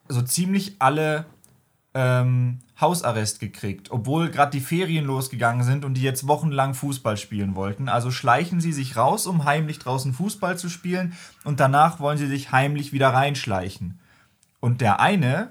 so 0.09 0.23
ziemlich 0.23 0.77
alle 0.79 1.27
ähm, 1.95 2.61
Hausarrest 2.81 3.39
gekriegt, 3.39 3.91
obwohl 3.91 4.31
gerade 4.31 4.51
die 4.51 4.65
Ferien 4.65 5.05
losgegangen 5.05 5.65
sind 5.65 5.85
und 5.85 5.95
die 5.95 6.03
jetzt 6.03 6.27
wochenlang 6.27 6.75
Fußball 6.75 7.17
spielen 7.17 7.55
wollten. 7.55 7.89
Also 7.89 8.11
schleichen 8.11 8.61
sie 8.61 8.73
sich 8.73 8.97
raus, 8.97 9.27
um 9.27 9.45
heimlich 9.45 9.79
draußen 9.79 10.13
Fußball 10.13 10.59
zu 10.59 10.69
spielen 10.69 11.15
und 11.45 11.61
danach 11.61 12.01
wollen 12.01 12.19
sie 12.19 12.27
sich 12.27 12.53
heimlich 12.53 12.93
wieder 12.93 13.11
reinschleichen. 13.11 14.01
Und 14.61 14.81
der 14.81 15.01
eine, 15.01 15.51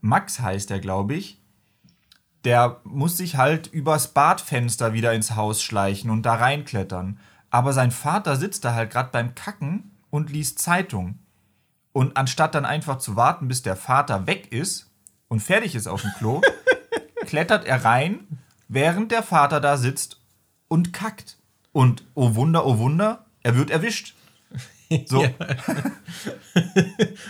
Max 0.00 0.40
heißt 0.40 0.70
er, 0.70 0.80
glaube 0.80 1.14
ich, 1.14 1.40
der 2.44 2.80
muss 2.84 3.16
sich 3.16 3.36
halt 3.36 3.68
übers 3.68 4.08
Badfenster 4.08 4.92
wieder 4.92 5.12
ins 5.14 5.34
Haus 5.34 5.62
schleichen 5.62 6.10
und 6.10 6.22
da 6.22 6.34
reinklettern. 6.34 7.18
Aber 7.50 7.72
sein 7.72 7.90
Vater 7.90 8.36
sitzt 8.36 8.64
da 8.64 8.74
halt 8.74 8.90
gerade 8.90 9.10
beim 9.12 9.34
Kacken 9.34 9.92
und 10.10 10.30
liest 10.30 10.58
Zeitung. 10.58 11.18
Und 11.94 12.16
anstatt 12.16 12.56
dann 12.56 12.64
einfach 12.64 12.98
zu 12.98 13.14
warten, 13.14 13.46
bis 13.46 13.62
der 13.62 13.76
Vater 13.76 14.26
weg 14.26 14.50
ist 14.50 14.90
und 15.28 15.38
fertig 15.38 15.76
ist 15.76 15.86
auf 15.86 16.02
dem 16.02 16.10
Klo, 16.18 16.42
klettert 17.24 17.64
er 17.66 17.84
rein, 17.84 18.26
während 18.66 19.12
der 19.12 19.22
Vater 19.22 19.60
da 19.60 19.76
sitzt 19.76 20.20
und 20.66 20.92
kackt. 20.92 21.38
Und 21.70 22.04
oh 22.14 22.34
Wunder, 22.34 22.66
oh 22.66 22.78
Wunder, 22.78 23.26
er 23.44 23.56
wird 23.56 23.70
erwischt. 23.70 24.14
So. 25.06 25.24
Ja. 25.24 25.30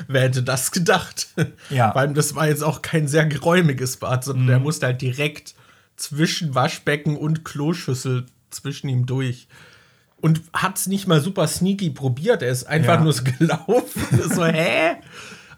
Wer 0.08 0.22
hätte 0.22 0.42
das 0.42 0.70
gedacht? 0.70 1.28
Ja. 1.70 1.94
Weil 1.94 2.12
das 2.14 2.34
war 2.34 2.48
jetzt 2.48 2.64
auch 2.64 2.82
kein 2.82 3.06
sehr 3.06 3.26
geräumiges 3.26 3.98
Bad, 3.98 4.24
sondern 4.24 4.44
mhm. 4.44 4.48
der 4.48 4.58
musste 4.60 4.86
halt 4.86 5.02
direkt 5.02 5.54
zwischen 5.96 6.54
Waschbecken 6.54 7.16
und 7.16 7.44
Kloschüssel 7.44 8.26
zwischen 8.50 8.88
ihm 8.88 9.06
durch. 9.06 9.46
Und 10.24 10.40
hat 10.54 10.78
es 10.78 10.86
nicht 10.86 11.06
mal 11.06 11.20
super 11.20 11.46
sneaky 11.46 11.90
probiert. 11.90 12.40
Er 12.40 12.48
ist 12.48 12.64
einfach 12.64 12.94
Ja. 12.94 13.00
nur 13.02 13.12
so 13.12 13.24
gelaufen. 13.24 14.22
so, 14.34 14.42
hä? 14.46 14.96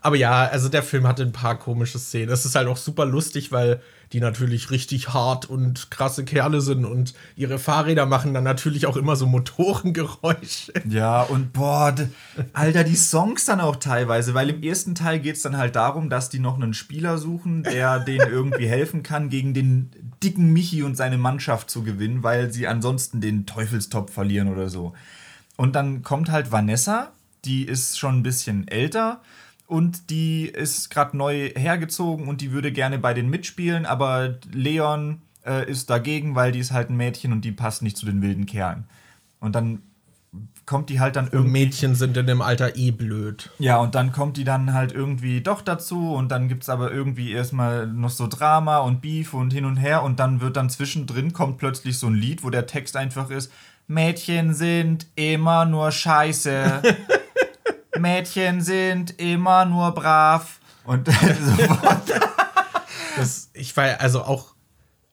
Aber 0.07 0.15
ja, 0.15 0.45
also 0.47 0.69
der 0.69 0.85
Film 0.85 1.05
hatte 1.05 1.25
ein 1.25 1.33
paar 1.33 1.59
komische 1.59 1.99
Szenen. 1.99 2.31
Es 2.31 2.45
ist 2.45 2.55
halt 2.55 2.69
auch 2.69 2.77
super 2.77 3.05
lustig, 3.05 3.51
weil 3.51 3.81
die 4.13 4.21
natürlich 4.21 4.71
richtig 4.71 5.13
hart 5.13 5.47
und 5.47 5.91
krasse 5.91 6.25
Kerle 6.25 6.61
sind 6.61 6.85
und 6.85 7.13
ihre 7.35 7.59
Fahrräder 7.59 8.07
machen 8.07 8.33
dann 8.33 8.45
natürlich 8.45 8.87
auch 8.87 8.97
immer 8.97 9.17
so 9.17 9.27
Motorengeräusche. 9.27 10.75
Ja, 10.89 11.23
und 11.23 11.53
boah, 11.53 11.93
Alter, 12.53 12.85
die 12.85 12.95
Songs 12.95 13.47
dann 13.47 13.61
auch 13.61 13.75
teilweise, 13.75 14.33
weil 14.33 14.49
im 14.49 14.63
ersten 14.63 14.95
Teil 14.95 15.19
geht 15.19 15.35
es 15.35 15.43
dann 15.43 15.57
halt 15.57 15.75
darum, 15.75 16.09
dass 16.09 16.29
die 16.29 16.39
noch 16.39 16.55
einen 16.55 16.73
Spieler 16.73 17.19
suchen, 17.19 17.65
der 17.65 17.99
denen 18.05 18.31
irgendwie 18.31 18.69
helfen 18.69 19.03
kann, 19.03 19.29
gegen 19.29 19.55
den 19.55 19.91
dicken 20.23 20.53
Michi 20.53 20.85
und 20.85 20.97
seine 20.97 21.19
Mannschaft 21.19 21.69
zu 21.69 21.83
gewinnen, 21.83 22.23
weil 22.23 22.53
sie 22.53 22.69
ansonsten 22.69 23.21
den 23.21 23.45
Teufelstopf 23.45 24.13
verlieren 24.13 24.53
oder 24.53 24.69
so. 24.69 24.93
Und 25.57 25.75
dann 25.75 26.03
kommt 26.03 26.31
halt 26.31 26.53
Vanessa, 26.53 27.11
die 27.45 27.65
ist 27.65 27.99
schon 27.99 28.19
ein 28.19 28.23
bisschen 28.23 28.69
älter 28.69 29.21
und 29.67 30.11
die 30.11 30.47
ist 30.47 30.91
gerade 30.91 31.17
neu 31.17 31.51
hergezogen 31.57 32.29
und 32.29 32.41
die 32.41 32.53
würde 32.53 32.73
gerne 32.73 32.99
bei 32.99 33.15
denen 33.15 33.31
mitspielen, 33.31 33.87
aber 33.87 34.39
Leon 34.53 35.23
äh, 35.45 35.69
ist 35.71 35.91
dagegen, 35.91 36.35
weil 36.35 36.53
die 36.53 36.61
ist 36.61 36.73
halt 36.73 36.91
ein 36.91 36.97
Mädchen 36.97 37.33
und 37.33 37.45
die 37.45 37.53
passt 37.53 37.83
nicht 37.83 37.97
zu 37.97 38.07
den 38.07 38.23
wilden 38.23 38.47
Kerlen. 38.47 38.85
Und 39.41 39.55
dann 39.55 39.83
kommt 40.67 40.91
die 40.91 41.01
halt 41.01 41.17
dann 41.17 41.27
Und 41.27 41.33
irgendwie. 41.33 41.65
Mädchen 41.65 41.95
sind 41.95 42.17
in 42.17 42.27
dem 42.27 42.43
Alter 42.43 42.77
eh 42.77 42.91
blöd. 42.91 43.51
Ja, 43.59 43.79
und 43.79 43.95
dann 43.95 44.13
kommt 44.13 44.37
die 44.37 44.45
dann 44.45 44.75
halt 44.75 44.93
irgendwie 44.93 45.41
doch 45.41 45.63
dazu 45.63 46.15
und 46.15 46.31
dann 46.31 46.49
gibt 46.49 46.65
es 46.65 46.69
aber 46.69 46.93
irgendwie 46.93 47.33
erstmal 47.33 47.87
noch 47.87 48.11
so 48.11 48.27
Drama 48.27 48.79
und 48.79 49.01
Beef 49.01 49.33
und 49.33 49.53
hin 49.53 49.65
und 49.65 49.77
her 49.77 50.03
und 50.03 50.19
dann 50.21 50.41
wird 50.41 50.57
dann 50.57 50.69
zwischendrin 50.69 51.33
kommt 51.33 51.59
plötzlich 51.59 51.99
so 51.99 52.09
ein 52.09 52.15
Lied, 52.15 52.43
wo 52.43 52.51
der 52.51 52.67
Text 52.67 52.97
einfach 52.97 53.31
ist: 53.31 53.53
Mädchen 53.87 54.55
sind 54.55 55.07
immer 55.15 55.65
nur 55.65 55.91
scheiße. 55.93 56.83
Mädchen 58.01 58.61
sind 58.61 59.19
immer 59.21 59.65
nur 59.65 59.93
brav. 59.93 60.61
Und 60.85 61.09
sofort. 61.59 62.13
Das, 63.17 63.51
ich 63.55 63.77
war 63.77 64.01
also 64.01 64.23
auch, 64.23 64.55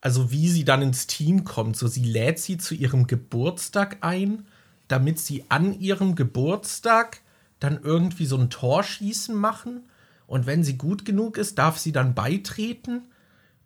also 0.01 0.31
wie 0.31 0.49
sie 0.49 0.65
dann 0.65 0.81
ins 0.81 1.07
Team 1.07 1.43
kommt, 1.43 1.77
so 1.77 1.87
sie 1.87 2.03
lädt 2.03 2.39
sie 2.39 2.57
zu 2.57 2.75
ihrem 2.75 3.07
Geburtstag 3.07 3.97
ein, 4.01 4.45
damit 4.87 5.19
sie 5.19 5.45
an 5.49 5.79
ihrem 5.79 6.15
Geburtstag 6.15 7.21
dann 7.59 7.79
irgendwie 7.81 8.25
so 8.25 8.37
ein 8.37 8.49
Torschießen 8.49 9.33
machen 9.33 9.83
und 10.27 10.45
wenn 10.45 10.63
sie 10.63 10.77
gut 10.77 11.05
genug 11.05 11.37
ist, 11.37 11.57
darf 11.57 11.77
sie 11.77 11.91
dann 11.91 12.13
beitreten 12.13 13.03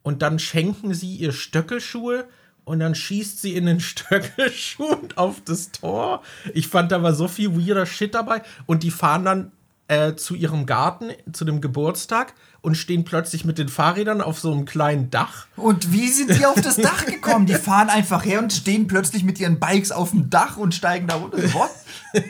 und 0.03 0.21
dann 0.21 0.37
schenken 0.39 0.93
sie 0.93 1.15
ihr 1.15 1.31
Stöckelschuhe 1.31 2.27
und 2.67 2.79
dann 2.79 2.95
schießt 2.95 3.41
sie 3.41 3.55
in 3.55 3.65
den 3.65 3.79
Stöckelschuh 3.79 4.83
und 4.83 5.17
auf 5.17 5.41
das 5.43 5.71
Tor. 5.71 6.21
Ich 6.53 6.67
fand 6.67 6.91
da 6.91 7.01
war 7.01 7.13
so 7.13 7.27
viel 7.27 7.55
weirder 7.55 7.85
Shit 7.85 8.13
dabei 8.13 8.41
und 8.65 8.83
die 8.83 8.91
fahren 8.91 9.23
dann 9.23 9.51
äh, 9.87 10.15
zu 10.15 10.35
ihrem 10.35 10.65
Garten, 10.65 11.11
zu 11.31 11.45
dem 11.45 11.61
Geburtstag 11.61 12.33
und 12.61 12.75
stehen 12.75 13.05
plötzlich 13.05 13.45
mit 13.45 13.57
den 13.57 13.69
Fahrrädern 13.69 14.19
auf 14.19 14.37
so 14.39 14.51
einem 14.51 14.65
kleinen 14.65 15.09
Dach. 15.09 15.47
Und 15.55 15.93
wie 15.93 16.09
sind 16.09 16.37
die 16.37 16.45
auf 16.45 16.59
das 16.59 16.75
Dach 16.75 17.05
gekommen? 17.05 17.45
Die 17.45 17.53
fahren 17.55 17.89
einfach 17.89 18.25
her 18.25 18.39
und 18.39 18.51
stehen 18.51 18.87
plötzlich 18.87 19.23
mit 19.23 19.39
ihren 19.39 19.59
Bikes 19.59 19.93
auf 19.93 20.11
dem 20.11 20.29
Dach 20.29 20.57
und 20.57 20.75
steigen 20.75 21.07
da 21.07 21.15
runter. 21.15 21.37
What? 21.53 21.71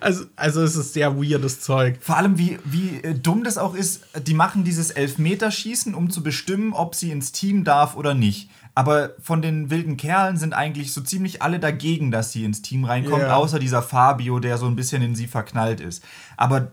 Also, 0.00 0.26
also 0.36 0.62
es 0.62 0.76
ist 0.76 0.92
sehr 0.92 1.16
weirdes 1.16 1.60
Zeug. 1.60 1.98
Vor 2.00 2.16
allem, 2.16 2.38
wie, 2.38 2.58
wie 2.64 3.02
äh, 3.02 3.14
dumm 3.14 3.44
das 3.44 3.58
auch 3.58 3.74
ist, 3.74 4.02
die 4.26 4.34
machen 4.34 4.64
dieses 4.64 4.90
Elfmeterschießen, 4.90 5.94
um 5.94 6.10
zu 6.10 6.22
bestimmen, 6.22 6.72
ob 6.72 6.94
sie 6.94 7.10
ins 7.10 7.32
Team 7.32 7.64
darf 7.64 7.96
oder 7.96 8.14
nicht. 8.14 8.48
Aber 8.78 9.10
von 9.20 9.42
den 9.42 9.70
wilden 9.70 9.96
Kerlen 9.96 10.36
sind 10.36 10.54
eigentlich 10.54 10.92
so 10.94 11.00
ziemlich 11.00 11.42
alle 11.42 11.58
dagegen, 11.58 12.12
dass 12.12 12.30
sie 12.30 12.44
ins 12.44 12.62
Team 12.62 12.84
reinkommt, 12.84 13.22
Ja. 13.24 13.34
außer 13.34 13.58
dieser 13.58 13.82
Fabio, 13.82 14.38
der 14.38 14.56
so 14.56 14.66
ein 14.66 14.76
bisschen 14.76 15.02
in 15.02 15.16
sie 15.16 15.26
verknallt 15.26 15.80
ist. 15.80 16.04
Aber 16.36 16.68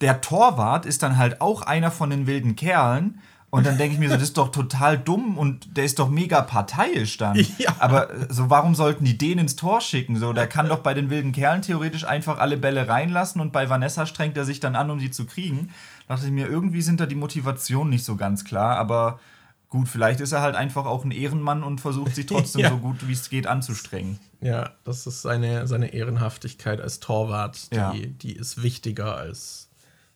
der 0.00 0.20
Torwart 0.20 0.84
ist 0.84 1.04
dann 1.04 1.16
halt 1.16 1.40
auch 1.40 1.62
einer 1.62 1.92
von 1.92 2.10
den 2.10 2.26
wilden 2.26 2.56
Kerlen. 2.56 3.20
Und 3.50 3.66
dann 3.66 3.78
denke 3.78 3.94
ich 3.94 4.00
mir 4.00 4.08
so, 4.08 4.16
das 4.16 4.24
ist 4.24 4.36
doch 4.36 4.50
total 4.50 4.98
dumm 4.98 5.38
und 5.38 5.76
der 5.76 5.84
ist 5.84 6.00
doch 6.00 6.10
mega 6.10 6.40
parteiisch 6.42 7.18
dann. 7.18 7.36
Ja. 7.58 7.70
Aber 7.78 8.10
äh, 8.12 8.26
so, 8.28 8.50
warum 8.50 8.74
sollten 8.74 9.04
die 9.04 9.16
den 9.16 9.38
ins 9.38 9.54
Tor 9.54 9.80
schicken? 9.80 10.16
So, 10.16 10.32
der 10.32 10.48
kann 10.48 10.68
doch 10.68 10.80
bei 10.80 10.92
den 10.92 11.08
wilden 11.08 11.30
Kerlen 11.30 11.62
theoretisch 11.62 12.02
einfach 12.04 12.38
alle 12.38 12.56
Bälle 12.56 12.88
reinlassen 12.88 13.40
und 13.40 13.52
bei 13.52 13.70
Vanessa 13.70 14.06
strengt 14.06 14.36
er 14.36 14.44
sich 14.44 14.58
dann 14.58 14.74
an, 14.74 14.90
um 14.90 14.98
sie 14.98 15.12
zu 15.12 15.24
kriegen. 15.24 15.70
Da 16.08 16.14
dachte 16.14 16.26
ich 16.26 16.32
mir, 16.32 16.48
irgendwie 16.48 16.82
sind 16.82 16.98
da 16.98 17.06
die 17.06 17.14
Motivationen 17.14 17.90
nicht 17.90 18.04
so 18.04 18.16
ganz 18.16 18.44
klar, 18.44 18.76
aber 18.76 19.20
gut, 19.68 19.88
vielleicht 19.88 20.20
ist 20.20 20.32
er 20.32 20.40
halt 20.42 20.56
einfach 20.56 20.86
auch 20.86 21.04
ein 21.04 21.10
Ehrenmann 21.10 21.62
und 21.62 21.80
versucht 21.80 22.14
sich 22.14 22.26
trotzdem 22.26 22.62
Ja. 22.62 22.70
so 22.70 22.78
gut 22.78 23.06
wie 23.08 23.12
es 23.12 23.28
geht 23.30 23.46
anzustrengen. 23.46 24.18
Ja, 24.40 24.70
das 24.84 25.06
ist 25.06 25.22
seine, 25.22 25.66
seine 25.66 25.92
Ehrenhaftigkeit 25.92 26.80
als 26.80 27.00
Torwart, 27.00 27.70
die, 27.72 27.76
Ja. 27.76 27.92
die 27.94 28.32
ist 28.36 28.62
wichtiger 28.62 29.16
als 29.16 29.68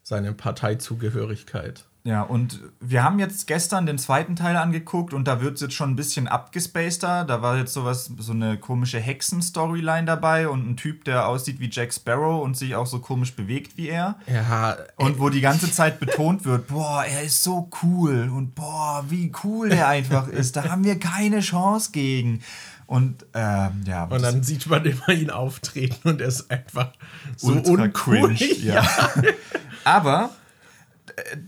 seine 0.03 0.33
Parteizugehörigkeit. 0.33 1.85
Ja, 2.05 2.23
und 2.23 2.59
wir 2.81 3.05
haben 3.05 3.21
jetzt 3.21 3.47
gestern 3.47 3.87
den 3.87 3.97
zweiten 3.97 4.35
Teil 4.35 4.57
angeguckt 4.57 5.15
und 5.15 5.29
da 5.29 5.41
wird 5.41 5.55
es 5.55 5.61
jetzt 5.61 5.75
schon 5.75 5.91
ein 5.91 5.97
bisschen 5.97 6.27
abgespaceder. 6.27 7.25
Da 7.25 7.43
war 7.43 7.57
jetzt 7.57 7.73
sowas, 7.73 8.11
so 8.19 8.33
eine 8.33 8.57
komische 8.59 8.99
Hexen-Storyline 8.99 10.05
dabei 10.05 10.49
und 10.49 10.69
ein 10.69 10.77
Typ, 10.77 11.05
der 11.05 11.29
aussieht 11.29 11.61
wie 11.61 11.71
Jack 11.71 11.93
Sparrow 11.95 12.43
und 12.43 12.57
sich 12.57 12.75
auch 12.75 12.87
so 12.87 12.99
komisch 12.99 13.37
bewegt 13.37 13.77
wie 13.77 13.88
er. 13.88 14.17
Ja, 14.27 14.77
Und 14.97 15.21
wo 15.21 15.29
die 15.29 15.41
ganze 15.41 15.71
Zeit 15.71 16.01
betont 16.01 16.45
wird, 16.45 16.67
boah, 16.67 17.05
er 17.05 17.23
ist 17.23 17.45
so 17.45 17.71
cool 17.85 18.29
und 18.35 18.57
boah, 18.57 19.05
wie 19.09 19.31
cool 19.45 19.71
er 19.71 19.87
einfach 19.87 20.27
ist. 20.27 20.57
Da 20.57 20.65
haben 20.65 20.83
wir 20.83 20.99
keine 20.99 21.38
Chance 21.38 21.91
gegen. 21.93 22.43
Und 22.87 23.25
ähm, 23.33 23.85
ja, 23.87 24.05
Und 24.05 24.23
dann 24.23 24.43
sieht 24.43 24.67
man 24.67 24.85
immer 24.85 25.09
ihn 25.11 25.31
auftreten 25.31 26.09
und 26.09 26.21
er 26.21 26.27
ist 26.27 26.51
einfach 26.51 26.88
so 27.37 27.53
uncool. 27.53 27.91
cringe. 28.35 28.35
Ja. 28.61 28.85
Aber 29.85 30.25
äh, 30.25 30.41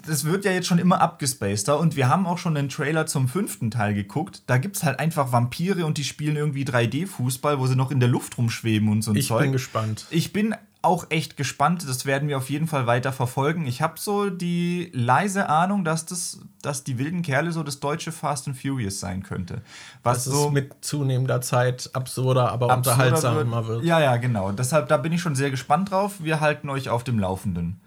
das 0.06 0.24
wird 0.24 0.44
ja 0.44 0.52
jetzt 0.52 0.66
schon 0.66 0.78
immer 0.78 1.00
abgespaceder 1.00 1.78
und 1.78 1.96
wir 1.96 2.08
haben 2.08 2.26
auch 2.26 2.38
schon 2.38 2.54
den 2.54 2.68
Trailer 2.68 3.06
zum 3.06 3.28
fünften 3.28 3.70
Teil 3.70 3.94
geguckt. 3.94 4.42
Da 4.46 4.58
gibt 4.58 4.76
es 4.76 4.84
halt 4.84 4.98
einfach 4.98 5.32
Vampire 5.32 5.86
und 5.86 5.98
die 5.98 6.04
spielen 6.04 6.36
irgendwie 6.36 6.64
3D-Fußball, 6.64 7.58
wo 7.58 7.66
sie 7.66 7.76
noch 7.76 7.90
in 7.90 8.00
der 8.00 8.08
Luft 8.08 8.38
rumschweben 8.38 8.88
und 8.88 9.02
so 9.02 9.12
ein 9.12 9.16
Ich 9.16 9.28
Zeug. 9.28 9.42
bin 9.42 9.52
gespannt. 9.52 10.06
Ich 10.10 10.32
bin 10.32 10.54
auch 10.82 11.06
echt 11.10 11.36
gespannt. 11.36 11.88
Das 11.88 12.04
werden 12.06 12.28
wir 12.28 12.36
auf 12.36 12.50
jeden 12.50 12.66
Fall 12.66 12.86
weiter 12.86 13.12
verfolgen. 13.12 13.66
Ich 13.66 13.80
habe 13.80 13.94
so 13.98 14.28
die 14.30 14.90
leise 14.92 15.48
Ahnung, 15.48 15.84
dass 15.84 16.04
das, 16.04 16.40
dass 16.62 16.84
die 16.84 16.98
wilden 16.98 17.22
Kerle 17.22 17.52
so 17.52 17.62
das 17.62 17.80
deutsche 17.80 18.12
Fast 18.12 18.46
and 18.48 18.56
Furious 18.60 19.00
sein 19.00 19.22
könnte. 19.22 19.62
Was 20.02 20.24
so 20.24 20.50
mit 20.50 20.84
zunehmender 20.84 21.40
Zeit 21.40 21.90
absurder, 21.94 22.52
aber 22.52 22.70
absurder 22.70 22.96
unterhaltsam 23.06 23.38
immer 23.40 23.66
wird. 23.66 23.84
Ja, 23.84 23.98
ja, 24.00 24.16
genau. 24.18 24.52
Deshalb 24.52 24.88
da 24.88 24.98
bin 24.98 25.12
ich 25.12 25.22
schon 25.22 25.34
sehr 25.34 25.50
gespannt 25.50 25.90
drauf. 25.90 26.16
Wir 26.20 26.40
halten 26.40 26.68
euch 26.68 26.90
auf 26.90 27.02
dem 27.02 27.18
Laufenden. 27.18 27.80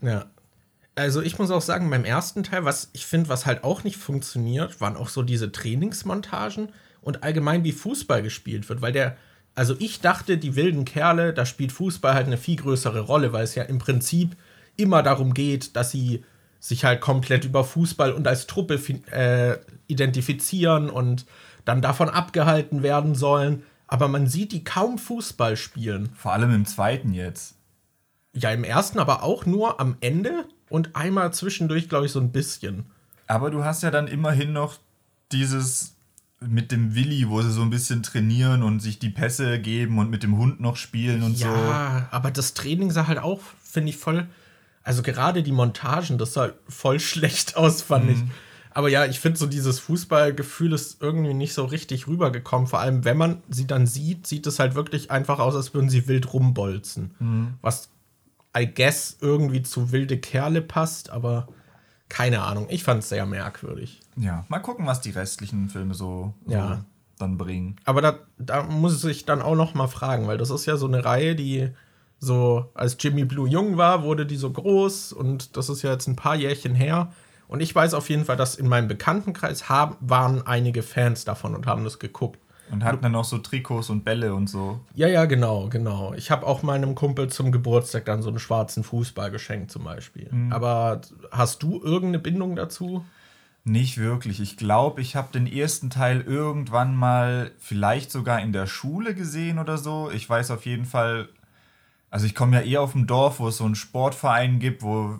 Ja. 0.00 0.24
Also 0.98 1.22
ich 1.22 1.38
muss 1.38 1.52
auch 1.52 1.62
sagen, 1.62 1.88
beim 1.90 2.04
ersten 2.04 2.42
Teil, 2.42 2.64
was 2.64 2.90
ich 2.92 3.06
finde, 3.06 3.28
was 3.28 3.46
halt 3.46 3.62
auch 3.62 3.84
nicht 3.84 3.96
funktioniert, 3.96 4.80
waren 4.80 4.96
auch 4.96 5.08
so 5.08 5.22
diese 5.22 5.52
Trainingsmontagen 5.52 6.70
und 7.02 7.22
allgemein 7.22 7.62
wie 7.62 7.70
Fußball 7.70 8.20
gespielt 8.20 8.68
wird, 8.68 8.82
weil 8.82 8.90
der, 8.90 9.16
also 9.54 9.76
ich 9.78 10.00
dachte, 10.00 10.38
die 10.38 10.56
wilden 10.56 10.84
Kerle, 10.84 11.32
da 11.32 11.46
spielt 11.46 11.70
Fußball 11.70 12.14
halt 12.14 12.26
eine 12.26 12.36
viel 12.36 12.56
größere 12.56 13.02
Rolle, 13.02 13.32
weil 13.32 13.44
es 13.44 13.54
ja 13.54 13.62
im 13.62 13.78
Prinzip 13.78 14.34
immer 14.76 15.04
darum 15.04 15.34
geht, 15.34 15.76
dass 15.76 15.92
sie 15.92 16.24
sich 16.58 16.84
halt 16.84 17.00
komplett 17.00 17.44
über 17.44 17.62
Fußball 17.62 18.12
und 18.12 18.26
als 18.26 18.48
Truppe 18.48 18.80
äh, 19.12 19.56
identifizieren 19.86 20.90
und 20.90 21.26
dann 21.64 21.80
davon 21.80 22.08
abgehalten 22.08 22.82
werden 22.82 23.14
sollen. 23.14 23.62
Aber 23.86 24.08
man 24.08 24.26
sieht 24.26 24.50
die 24.50 24.64
kaum 24.64 24.98
Fußball 24.98 25.56
spielen. 25.56 26.10
Vor 26.16 26.32
allem 26.32 26.52
im 26.52 26.66
zweiten 26.66 27.14
jetzt. 27.14 27.54
Ja, 28.34 28.50
im 28.50 28.64
ersten 28.64 28.98
aber 28.98 29.22
auch 29.22 29.46
nur 29.46 29.78
am 29.80 29.96
Ende 30.00 30.44
und 30.70 30.96
einmal 30.96 31.32
zwischendurch, 31.32 31.88
glaube 31.88 32.06
ich, 32.06 32.12
so 32.12 32.20
ein 32.20 32.32
bisschen. 32.32 32.86
Aber 33.26 33.50
du 33.50 33.64
hast 33.64 33.82
ja 33.82 33.90
dann 33.90 34.08
immerhin 34.08 34.52
noch 34.52 34.78
dieses 35.32 35.94
mit 36.40 36.70
dem 36.70 36.94
Willi, 36.94 37.28
wo 37.28 37.42
sie 37.42 37.50
so 37.50 37.62
ein 37.62 37.70
bisschen 37.70 38.02
trainieren 38.02 38.62
und 38.62 38.80
sich 38.80 38.98
die 38.98 39.10
Pässe 39.10 39.58
geben 39.58 39.98
und 39.98 40.08
mit 40.08 40.22
dem 40.22 40.38
Hund 40.38 40.60
noch 40.60 40.76
spielen 40.76 41.22
und 41.22 41.36
so. 41.36 41.46
Ja, 41.46 42.08
aber 42.12 42.30
das 42.30 42.54
Training 42.54 42.90
sah 42.90 43.08
halt 43.08 43.18
auch, 43.18 43.40
finde 43.62 43.90
ich, 43.90 43.96
voll. 43.96 44.28
Also 44.84 45.02
gerade 45.02 45.42
die 45.42 45.52
Montagen, 45.52 46.16
das 46.16 46.34
sah 46.34 46.50
voll 46.68 47.00
schlecht 47.00 47.56
aus, 47.56 47.82
fand 47.82 48.10
ich. 48.10 48.18
Aber 48.70 48.88
ja, 48.88 49.06
ich 49.06 49.18
finde 49.18 49.38
so 49.38 49.46
dieses 49.46 49.80
Fußballgefühl 49.80 50.72
ist 50.72 51.02
irgendwie 51.02 51.34
nicht 51.34 51.52
so 51.52 51.64
richtig 51.64 52.06
rübergekommen. 52.06 52.68
Vor 52.68 52.78
allem, 52.78 53.04
wenn 53.04 53.16
man 53.16 53.42
sie 53.48 53.66
dann 53.66 53.88
sieht, 53.88 54.28
sieht 54.28 54.46
es 54.46 54.60
halt 54.60 54.76
wirklich 54.76 55.10
einfach 55.10 55.40
aus, 55.40 55.56
als 55.56 55.74
würden 55.74 55.90
sie 55.90 56.06
wild 56.06 56.32
rumbolzen. 56.32 57.56
Was, 57.60 57.88
I 58.56 58.66
guess, 58.66 59.16
irgendwie 59.20 59.62
zu 59.62 59.92
wilde 59.92 60.18
Kerle 60.18 60.62
passt, 60.62 61.10
aber 61.10 61.48
keine 62.08 62.42
Ahnung. 62.42 62.66
Ich 62.70 62.84
fand 62.84 63.02
es 63.02 63.08
sehr 63.10 63.26
merkwürdig. 63.26 64.00
Ja, 64.16 64.44
mal 64.48 64.60
gucken, 64.60 64.86
was 64.86 65.00
die 65.00 65.10
restlichen 65.10 65.68
Filme 65.68 65.94
so, 65.94 66.32
so 66.46 66.52
Ja. 66.52 66.84
dann 67.18 67.36
bringen. 67.36 67.76
Aber 67.84 68.00
da, 68.00 68.18
da 68.38 68.62
muss 68.62 69.04
ich 69.04 69.24
dann 69.26 69.42
auch 69.42 69.54
noch 69.54 69.74
mal 69.74 69.88
fragen, 69.88 70.26
weil 70.26 70.38
das 70.38 70.50
ist 70.50 70.66
ja 70.66 70.76
so 70.76 70.86
eine 70.86 71.04
Reihe, 71.04 71.34
die 71.36 71.70
so, 72.18 72.70
als 72.74 72.96
Jimmy 72.98 73.24
Blue 73.24 73.48
jung 73.48 73.76
war, 73.76 74.02
wurde 74.02 74.26
die 74.26 74.36
so 74.36 74.50
groß 74.50 75.12
und 75.12 75.56
das 75.56 75.68
ist 75.68 75.82
ja 75.82 75.92
jetzt 75.92 76.08
ein 76.08 76.16
paar 76.16 76.34
Jährchen 76.34 76.74
her. 76.74 77.12
Und 77.46 77.60
ich 77.60 77.74
weiß 77.74 77.94
auf 77.94 78.10
jeden 78.10 78.24
Fall, 78.24 78.36
dass 78.36 78.56
in 78.56 78.68
meinem 78.68 78.88
Bekanntenkreis 78.88 79.68
haben, 79.68 79.96
waren 80.00 80.46
einige 80.46 80.82
Fans 80.82 81.24
davon 81.24 81.54
und 81.54 81.66
haben 81.66 81.84
das 81.84 81.98
geguckt. 81.98 82.40
Und 82.70 82.84
hatten 82.84 83.02
dann 83.02 83.14
auch 83.14 83.24
so 83.24 83.38
Trikots 83.38 83.90
und 83.90 84.04
Bälle 84.04 84.34
und 84.34 84.48
so. 84.48 84.80
Ja, 84.94 85.08
ja, 85.08 85.24
genau, 85.24 85.68
genau. 85.68 86.14
Ich 86.14 86.30
habe 86.30 86.46
auch 86.46 86.62
meinem 86.62 86.94
Kumpel 86.94 87.28
zum 87.28 87.52
Geburtstag 87.52 88.04
dann 88.04 88.22
so 88.22 88.28
einen 88.28 88.38
schwarzen 88.38 88.84
Fußball 88.84 89.30
geschenkt, 89.30 89.70
zum 89.70 89.84
Beispiel. 89.84 90.28
Mhm. 90.30 90.52
Aber 90.52 91.00
hast 91.30 91.62
du 91.62 91.80
irgendeine 91.82 92.18
Bindung 92.18 92.56
dazu? 92.56 93.04
Nicht 93.64 93.98
wirklich. 93.98 94.40
Ich 94.40 94.56
glaube, 94.56 95.00
ich 95.00 95.14
habe 95.14 95.32
den 95.32 95.46
ersten 95.46 95.90
Teil 95.90 96.22
irgendwann 96.22 96.96
mal 96.96 97.50
vielleicht 97.58 98.10
sogar 98.10 98.40
in 98.40 98.52
der 98.52 98.66
Schule 98.66 99.14
gesehen 99.14 99.58
oder 99.58 99.76
so. 99.76 100.10
Ich 100.10 100.28
weiß 100.28 100.50
auf 100.52 100.64
jeden 100.64 100.86
Fall, 100.86 101.28
also 102.10 102.24
ich 102.24 102.34
komme 102.34 102.56
ja 102.56 102.62
eher 102.62 102.80
auf 102.80 102.92
dem 102.92 103.06
Dorf, 103.06 103.40
wo 103.40 103.48
es 103.48 103.58
so 103.58 103.64
einen 103.64 103.74
Sportverein 103.74 104.58
gibt, 104.58 104.82
wo 104.82 105.18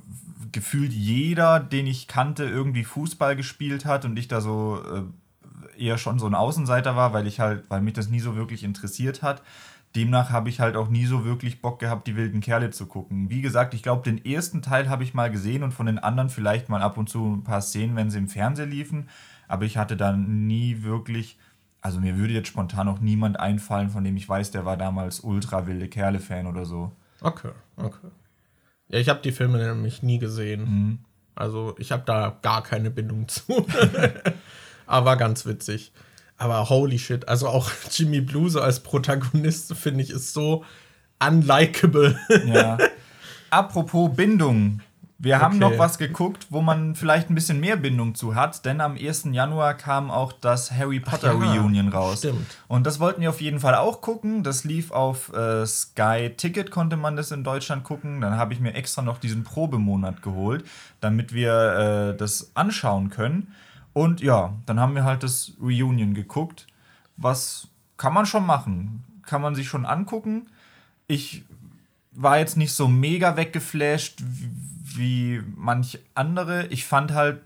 gefühlt 0.52 0.92
jeder, 0.92 1.60
den 1.60 1.86
ich 1.86 2.08
kannte, 2.08 2.44
irgendwie 2.44 2.84
Fußball 2.84 3.36
gespielt 3.36 3.84
hat 3.84 4.04
und 4.04 4.18
ich 4.18 4.28
da 4.28 4.40
so 4.40 4.80
äh, 4.82 5.02
eher 5.80 5.98
schon 5.98 6.18
so 6.18 6.26
ein 6.26 6.34
Außenseiter 6.34 6.96
war, 6.96 7.12
weil 7.12 7.26
ich 7.26 7.40
halt, 7.40 7.68
weil 7.68 7.80
mich 7.80 7.94
das 7.94 8.08
nie 8.08 8.20
so 8.20 8.36
wirklich 8.36 8.64
interessiert 8.64 9.22
hat. 9.22 9.42
Demnach 9.96 10.30
habe 10.30 10.48
ich 10.48 10.60
halt 10.60 10.76
auch 10.76 10.88
nie 10.88 11.06
so 11.06 11.24
wirklich 11.24 11.62
Bock 11.62 11.78
gehabt, 11.78 12.06
die 12.06 12.16
wilden 12.16 12.40
Kerle 12.40 12.70
zu 12.70 12.86
gucken. 12.86 13.30
Wie 13.30 13.40
gesagt, 13.40 13.72
ich 13.72 13.82
glaube, 13.82 14.02
den 14.02 14.24
ersten 14.24 14.60
Teil 14.60 14.88
habe 14.88 15.02
ich 15.02 15.14
mal 15.14 15.30
gesehen 15.30 15.62
und 15.62 15.72
von 15.72 15.86
den 15.86 15.98
anderen 15.98 16.28
vielleicht 16.28 16.68
mal 16.68 16.82
ab 16.82 16.98
und 16.98 17.08
zu 17.08 17.36
ein 17.36 17.44
paar 17.44 17.62
Szenen, 17.62 17.96
wenn 17.96 18.10
sie 18.10 18.18
im 18.18 18.28
Fernsehen 18.28 18.70
liefen. 18.70 19.08
Aber 19.48 19.64
ich 19.64 19.78
hatte 19.78 19.96
dann 19.96 20.46
nie 20.46 20.82
wirklich, 20.82 21.38
also 21.80 22.00
mir 22.00 22.18
würde 22.18 22.34
jetzt 22.34 22.48
spontan 22.48 22.88
auch 22.88 23.00
niemand 23.00 23.40
einfallen, 23.40 23.88
von 23.88 24.04
dem 24.04 24.16
ich 24.16 24.28
weiß, 24.28 24.50
der 24.50 24.66
war 24.66 24.76
damals 24.76 25.20
ultra 25.20 25.66
wilde 25.66 25.88
Kerle-Fan 25.88 26.46
oder 26.46 26.66
so. 26.66 26.92
Okay, 27.22 27.52
okay. 27.76 28.08
Ja, 28.88 28.98
ich 28.98 29.08
habe 29.08 29.20
die 29.22 29.32
Filme 29.32 29.58
nämlich 29.58 30.02
nie 30.02 30.18
gesehen. 30.18 30.60
Mhm. 30.60 30.98
Also 31.34 31.74
ich 31.78 31.92
habe 31.92 32.02
da 32.04 32.36
gar 32.42 32.62
keine 32.62 32.90
Bindung 32.90 33.26
zu. 33.28 33.42
Aber 34.88 35.16
ganz 35.16 35.46
witzig. 35.46 35.92
Aber 36.38 36.68
holy 36.68 36.98
shit, 36.98 37.28
also 37.28 37.48
auch 37.48 37.70
Jimmy 37.92 38.20
Blue 38.20 38.50
so 38.50 38.60
als 38.60 38.80
Protagonist, 38.80 39.74
finde 39.76 40.02
ich, 40.02 40.10
ist 40.10 40.32
so 40.32 40.64
unlikable. 41.24 42.18
Ja. 42.46 42.78
Apropos 43.50 44.10
Bindung. 44.14 44.80
Wir 45.20 45.34
okay. 45.34 45.44
haben 45.44 45.58
noch 45.58 45.76
was 45.78 45.98
geguckt, 45.98 46.46
wo 46.50 46.60
man 46.60 46.94
vielleicht 46.94 47.28
ein 47.28 47.34
bisschen 47.34 47.58
mehr 47.58 47.76
Bindung 47.76 48.14
zu 48.14 48.36
hat, 48.36 48.64
denn 48.64 48.80
am 48.80 48.96
1. 48.96 49.24
Januar 49.32 49.74
kam 49.74 50.12
auch 50.12 50.32
das 50.32 50.70
Harry 50.70 51.00
Potter 51.00 51.32
ja, 51.32 51.54
Reunion 51.54 51.88
raus. 51.88 52.18
Stimmt. 52.18 52.46
Und 52.68 52.86
das 52.86 53.00
wollten 53.00 53.20
wir 53.20 53.30
auf 53.30 53.40
jeden 53.40 53.58
Fall 53.58 53.74
auch 53.74 54.00
gucken. 54.00 54.44
Das 54.44 54.62
lief 54.62 54.92
auf 54.92 55.32
äh, 55.32 55.66
Sky 55.66 56.30
Ticket, 56.36 56.70
konnte 56.70 56.96
man 56.96 57.16
das 57.16 57.32
in 57.32 57.42
Deutschland 57.42 57.82
gucken. 57.82 58.20
Dann 58.20 58.36
habe 58.36 58.52
ich 58.54 58.60
mir 58.60 58.74
extra 58.74 59.02
noch 59.02 59.18
diesen 59.18 59.42
Probemonat 59.42 60.22
geholt, 60.22 60.64
damit 61.00 61.32
wir 61.34 62.12
äh, 62.12 62.16
das 62.16 62.52
anschauen 62.54 63.10
können. 63.10 63.52
Und 63.98 64.20
ja, 64.20 64.54
dann 64.64 64.78
haben 64.78 64.94
wir 64.94 65.02
halt 65.02 65.24
das 65.24 65.54
Reunion 65.60 66.14
geguckt. 66.14 66.68
Was 67.16 67.66
kann 67.96 68.14
man 68.14 68.26
schon 68.26 68.46
machen? 68.46 69.02
Kann 69.22 69.42
man 69.42 69.56
sich 69.56 69.66
schon 69.66 69.84
angucken. 69.84 70.46
Ich 71.08 71.42
war 72.12 72.38
jetzt 72.38 72.56
nicht 72.56 72.72
so 72.72 72.86
mega 72.86 73.36
weggeflasht 73.36 74.22
wie 74.22 75.42
manch 75.56 75.98
andere. 76.14 76.68
Ich 76.68 76.84
fand 76.86 77.12
halt, 77.12 77.42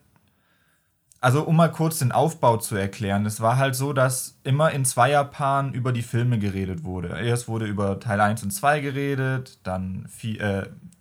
also 1.22 1.42
um 1.44 1.56
mal 1.56 1.72
kurz 1.72 2.00
den 2.00 2.12
Aufbau 2.12 2.58
zu 2.58 2.76
erklären, 2.76 3.24
es 3.24 3.40
war 3.40 3.56
halt 3.56 3.74
so, 3.74 3.94
dass 3.94 4.36
immer 4.44 4.72
in 4.72 4.84
Zweierpaaren 4.84 5.72
über 5.72 5.90
die 5.90 6.02
Filme 6.02 6.38
geredet 6.38 6.84
wurde. 6.84 7.18
Erst 7.18 7.48
wurde 7.48 7.64
über 7.64 7.98
Teil 7.98 8.20
1 8.20 8.42
und 8.42 8.50
2 8.50 8.80
geredet, 8.80 9.58
dann 9.62 10.06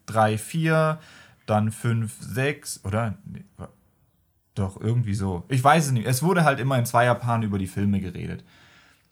3, 0.05 0.37
4, 0.37 0.99
äh, 1.01 1.05
dann 1.45 1.73
5, 1.73 2.15
6, 2.21 2.85
oder? 2.85 3.15
Doch, 4.55 4.79
irgendwie 4.79 5.13
so. 5.13 5.43
Ich 5.47 5.63
weiß 5.63 5.87
es 5.87 5.91
nicht. 5.91 6.05
Es 6.05 6.23
wurde 6.23 6.43
halt 6.43 6.59
immer 6.59 6.77
in 6.77 6.85
Zweierpaaren 6.85 7.43
über 7.43 7.57
die 7.57 7.67
Filme 7.67 7.99
geredet. 7.99 8.43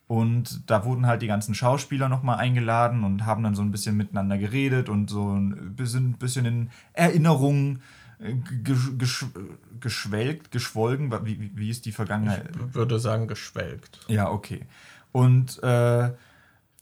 Und 0.07 0.69
da 0.69 0.85
wurden 0.85 1.05
halt 1.05 1.21
die 1.21 1.27
ganzen 1.27 1.53
Schauspieler 1.53 2.09
nochmal 2.09 2.39
eingeladen 2.39 3.03
und 3.03 3.25
haben 3.25 3.43
dann 3.43 3.53
so 3.53 3.61
ein 3.61 3.71
bisschen 3.71 3.95
miteinander 3.95 4.37
geredet 4.39 4.89
und 4.89 5.09
so 5.09 5.33
ein 5.35 5.75
bisschen, 5.75 6.45
in 6.45 6.71
Erinnerungen 6.93 7.83
äh, 8.19 8.33
gesch 8.63 9.27
geschwelgt, 9.79 10.51
geschwolgen. 10.51 11.11
Wie, 11.25 11.51
wie 11.53 11.69
ist 11.69 11.85
die 11.85 11.91
Vergangenheit? 11.91 12.49
Ich 12.55 12.73
würde 12.73 12.99
sagen, 12.99 13.27
geschwelgt. 13.27 13.99
Ja, 14.07 14.29
okay. 14.31 14.65
Und 15.11 15.61
äh, 15.63 16.11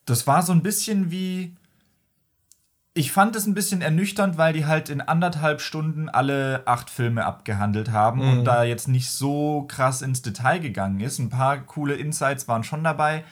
das 0.05 0.25
war 0.25 0.41
so 0.41 0.53
ein 0.53 0.63
bisschen 0.63 1.11
wie 1.11 1.53
ich 2.97 3.11
fand 3.11 3.35
es 3.35 3.45
ein 3.45 3.53
bisschen 3.53 3.81
ernüchternd, 3.81 4.39
weil 4.39 4.53
die 4.53 4.65
halt 4.65 4.89
in 4.89 5.01
anderthalb 5.01 5.61
Stunden 5.61 6.09
alle 6.09 6.63
acht 6.65 6.89
Filme 6.89 7.25
abgehandelt 7.25 7.91
haben 7.91 8.21
mhm. 8.21 8.39
und 8.39 8.45
da 8.45 8.63
jetzt 8.63 8.87
nicht 8.87 9.11
so 9.11 9.65
krass 9.67 10.01
ins 10.01 10.23
Detail 10.23 10.59
gegangen 10.59 10.99
ist. 10.99 11.19
Ein 11.19 11.29
paar 11.29 11.59
coole 11.59 11.93
Insights 11.93 12.47
waren 12.47 12.63
schon 12.63 12.83
dabei, 12.83 13.23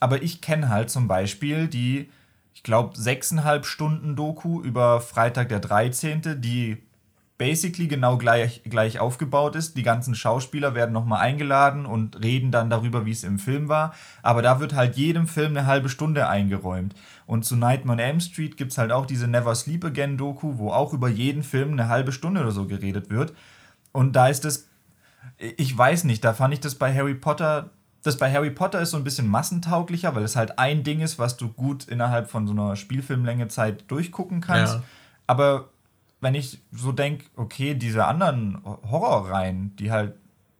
aber 0.00 0.22
ich 0.22 0.40
kenne 0.40 0.68
halt 0.68 0.90
zum 0.90 1.06
Beispiel 1.06 1.68
die, 1.68 2.10
ich 2.52 2.64
glaube, 2.64 2.98
sechseinhalb 2.98 3.64
Stunden 3.64 4.16
Doku 4.16 4.60
über 4.60 5.00
Freitag 5.00 5.50
der 5.50 5.60
13., 5.60 6.40
die 6.40 6.82
basically 7.42 7.88
genau 7.88 8.18
gleich, 8.18 8.62
gleich 8.62 9.00
aufgebaut 9.00 9.56
ist. 9.56 9.76
Die 9.76 9.82
ganzen 9.82 10.14
Schauspieler 10.14 10.76
werden 10.76 10.92
nochmal 10.92 11.22
eingeladen 11.22 11.86
und 11.86 12.22
reden 12.22 12.52
dann 12.52 12.70
darüber, 12.70 13.04
wie 13.04 13.10
es 13.10 13.24
im 13.24 13.40
Film 13.40 13.68
war. 13.68 13.94
Aber 14.22 14.42
da 14.42 14.60
wird 14.60 14.74
halt 14.74 14.94
jedem 14.94 15.26
Film 15.26 15.56
eine 15.56 15.66
halbe 15.66 15.88
Stunde 15.88 16.28
eingeräumt. 16.28 16.94
Und 17.26 17.44
zu 17.44 17.56
Nightmare 17.56 17.98
on 17.98 17.98
Elm 17.98 18.20
Street 18.20 18.56
gibt 18.56 18.70
es 18.70 18.78
halt 18.78 18.92
auch 18.92 19.06
diese 19.06 19.26
Never 19.26 19.56
Sleep 19.56 19.84
Again 19.84 20.16
Doku, 20.16 20.58
wo 20.58 20.70
auch 20.70 20.92
über 20.92 21.08
jeden 21.08 21.42
Film 21.42 21.72
eine 21.72 21.88
halbe 21.88 22.12
Stunde 22.12 22.42
oder 22.42 22.52
so 22.52 22.68
geredet 22.68 23.10
wird. 23.10 23.34
Und 23.90 24.14
da 24.14 24.28
ist 24.28 24.44
es, 24.44 24.68
ich 25.38 25.76
weiß 25.76 26.04
nicht, 26.04 26.22
da 26.22 26.34
fand 26.34 26.54
ich 26.54 26.60
das 26.60 26.76
bei 26.76 26.94
Harry 26.94 27.14
Potter 27.14 27.70
das 28.04 28.16
bei 28.16 28.32
Harry 28.32 28.50
Potter 28.50 28.80
ist 28.80 28.90
so 28.90 28.96
ein 28.96 29.04
bisschen 29.04 29.28
massentauglicher, 29.28 30.16
weil 30.16 30.24
es 30.24 30.34
halt 30.34 30.58
ein 30.58 30.82
Ding 30.82 30.98
ist, 30.98 31.20
was 31.20 31.36
du 31.36 31.48
gut 31.48 31.86
innerhalb 31.86 32.28
von 32.28 32.48
so 32.48 32.52
einer 32.52 32.74
Spielfilmlänge 32.74 33.46
Zeit 33.46 33.88
durchgucken 33.88 34.40
kannst. 34.40 34.74
Ja. 34.74 34.82
Aber 35.28 35.68
wenn 36.22 36.34
ich 36.34 36.62
so 36.70 36.92
denke, 36.92 37.24
okay, 37.36 37.74
diese 37.74 38.06
anderen 38.06 38.62
Horrorreihen, 38.64 39.74
die 39.76 39.90
halt 39.90 40.14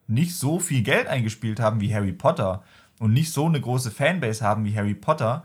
nicht 0.08 0.34
so 0.34 0.58
viel 0.58 0.82
Geld 0.82 1.06
eingespielt 1.06 1.60
haben 1.60 1.80
wie 1.80 1.94
Harry 1.94 2.12
Potter 2.12 2.64
und 2.98 3.12
nicht 3.12 3.32
so 3.32 3.46
eine 3.46 3.60
große 3.60 3.92
Fanbase 3.92 4.44
haben 4.44 4.64
wie 4.64 4.76
Harry 4.76 4.94
Potter, 4.94 5.44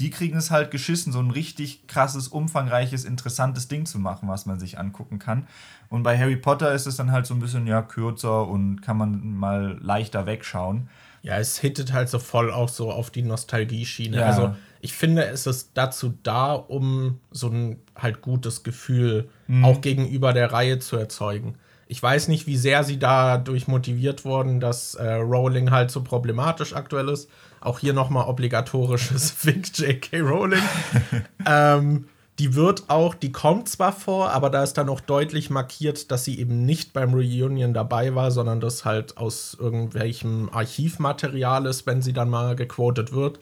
die 0.00 0.10
kriegen 0.10 0.36
es 0.36 0.50
halt 0.50 0.70
geschissen, 0.70 1.12
so 1.12 1.20
ein 1.20 1.30
richtig 1.30 1.86
krasses, 1.86 2.28
umfangreiches, 2.28 3.04
interessantes 3.04 3.68
Ding 3.68 3.86
zu 3.86 3.98
machen, 3.98 4.28
was 4.28 4.44
man 4.44 4.58
sich 4.58 4.78
angucken 4.78 5.18
kann. 5.18 5.46
Und 5.88 6.02
bei 6.02 6.18
Harry 6.18 6.36
Potter 6.36 6.72
ist 6.72 6.86
es 6.86 6.96
dann 6.96 7.12
halt 7.12 7.26
so 7.26 7.34
ein 7.34 7.40
bisschen 7.40 7.66
ja 7.66 7.80
kürzer 7.82 8.46
und 8.46 8.82
kann 8.82 8.98
man 8.98 9.34
mal 9.34 9.78
leichter 9.80 10.26
wegschauen. 10.26 10.88
Ja, 11.22 11.38
es 11.38 11.58
hittet 11.58 11.92
halt 11.92 12.08
so 12.08 12.18
voll 12.18 12.52
auch 12.52 12.68
so 12.68 12.92
auf 12.92 13.10
die 13.10 13.22
Nostalgie-Schiene. 13.22 14.18
Ja. 14.18 14.26
Also 14.26 14.54
ich 14.80 14.92
finde, 14.92 15.24
es 15.24 15.46
ist 15.46 15.70
dazu 15.74 16.14
da, 16.22 16.52
um 16.52 17.18
so 17.30 17.48
ein 17.48 17.78
halt 17.96 18.20
gutes 18.20 18.62
Gefühl 18.62 19.28
mhm. 19.46 19.64
auch 19.64 19.80
gegenüber 19.80 20.32
der 20.32 20.52
Reihe 20.52 20.78
zu 20.78 20.96
erzeugen. 20.96 21.56
Ich 21.88 22.02
weiß 22.02 22.28
nicht, 22.28 22.46
wie 22.46 22.56
sehr 22.56 22.82
sie 22.82 22.98
dadurch 22.98 23.68
motiviert 23.68 24.24
wurden, 24.24 24.58
dass 24.58 24.94
äh, 24.94 25.14
Rowling 25.14 25.70
halt 25.70 25.90
so 25.90 26.02
problematisch 26.02 26.74
aktuell 26.74 27.08
ist. 27.08 27.30
Auch 27.60 27.78
hier 27.78 27.92
nochmal 27.92 28.28
obligatorisches 28.28 29.30
Fick 29.36 29.76
J.K. 29.78 30.20
Rowling. 30.20 30.62
ähm, 31.46 32.06
die 32.38 32.54
wird 32.54 32.90
auch, 32.90 33.14
die 33.14 33.32
kommt 33.32 33.68
zwar 33.68 33.92
vor, 33.92 34.30
aber 34.30 34.50
da 34.50 34.62
ist 34.62 34.74
dann 34.74 34.90
auch 34.90 35.00
deutlich 35.00 35.48
markiert, 35.48 36.10
dass 36.10 36.24
sie 36.24 36.38
eben 36.38 36.66
nicht 36.66 36.92
beim 36.92 37.14
Reunion 37.14 37.72
dabei 37.72 38.14
war, 38.14 38.30
sondern 38.30 38.60
das 38.60 38.84
halt 38.84 39.16
aus 39.16 39.56
irgendwelchem 39.58 40.50
Archivmaterial 40.52 41.64
ist, 41.66 41.86
wenn 41.86 42.02
sie 42.02 42.12
dann 42.12 42.28
mal 42.28 42.54
gequotet 42.54 43.12
wird. 43.12 43.38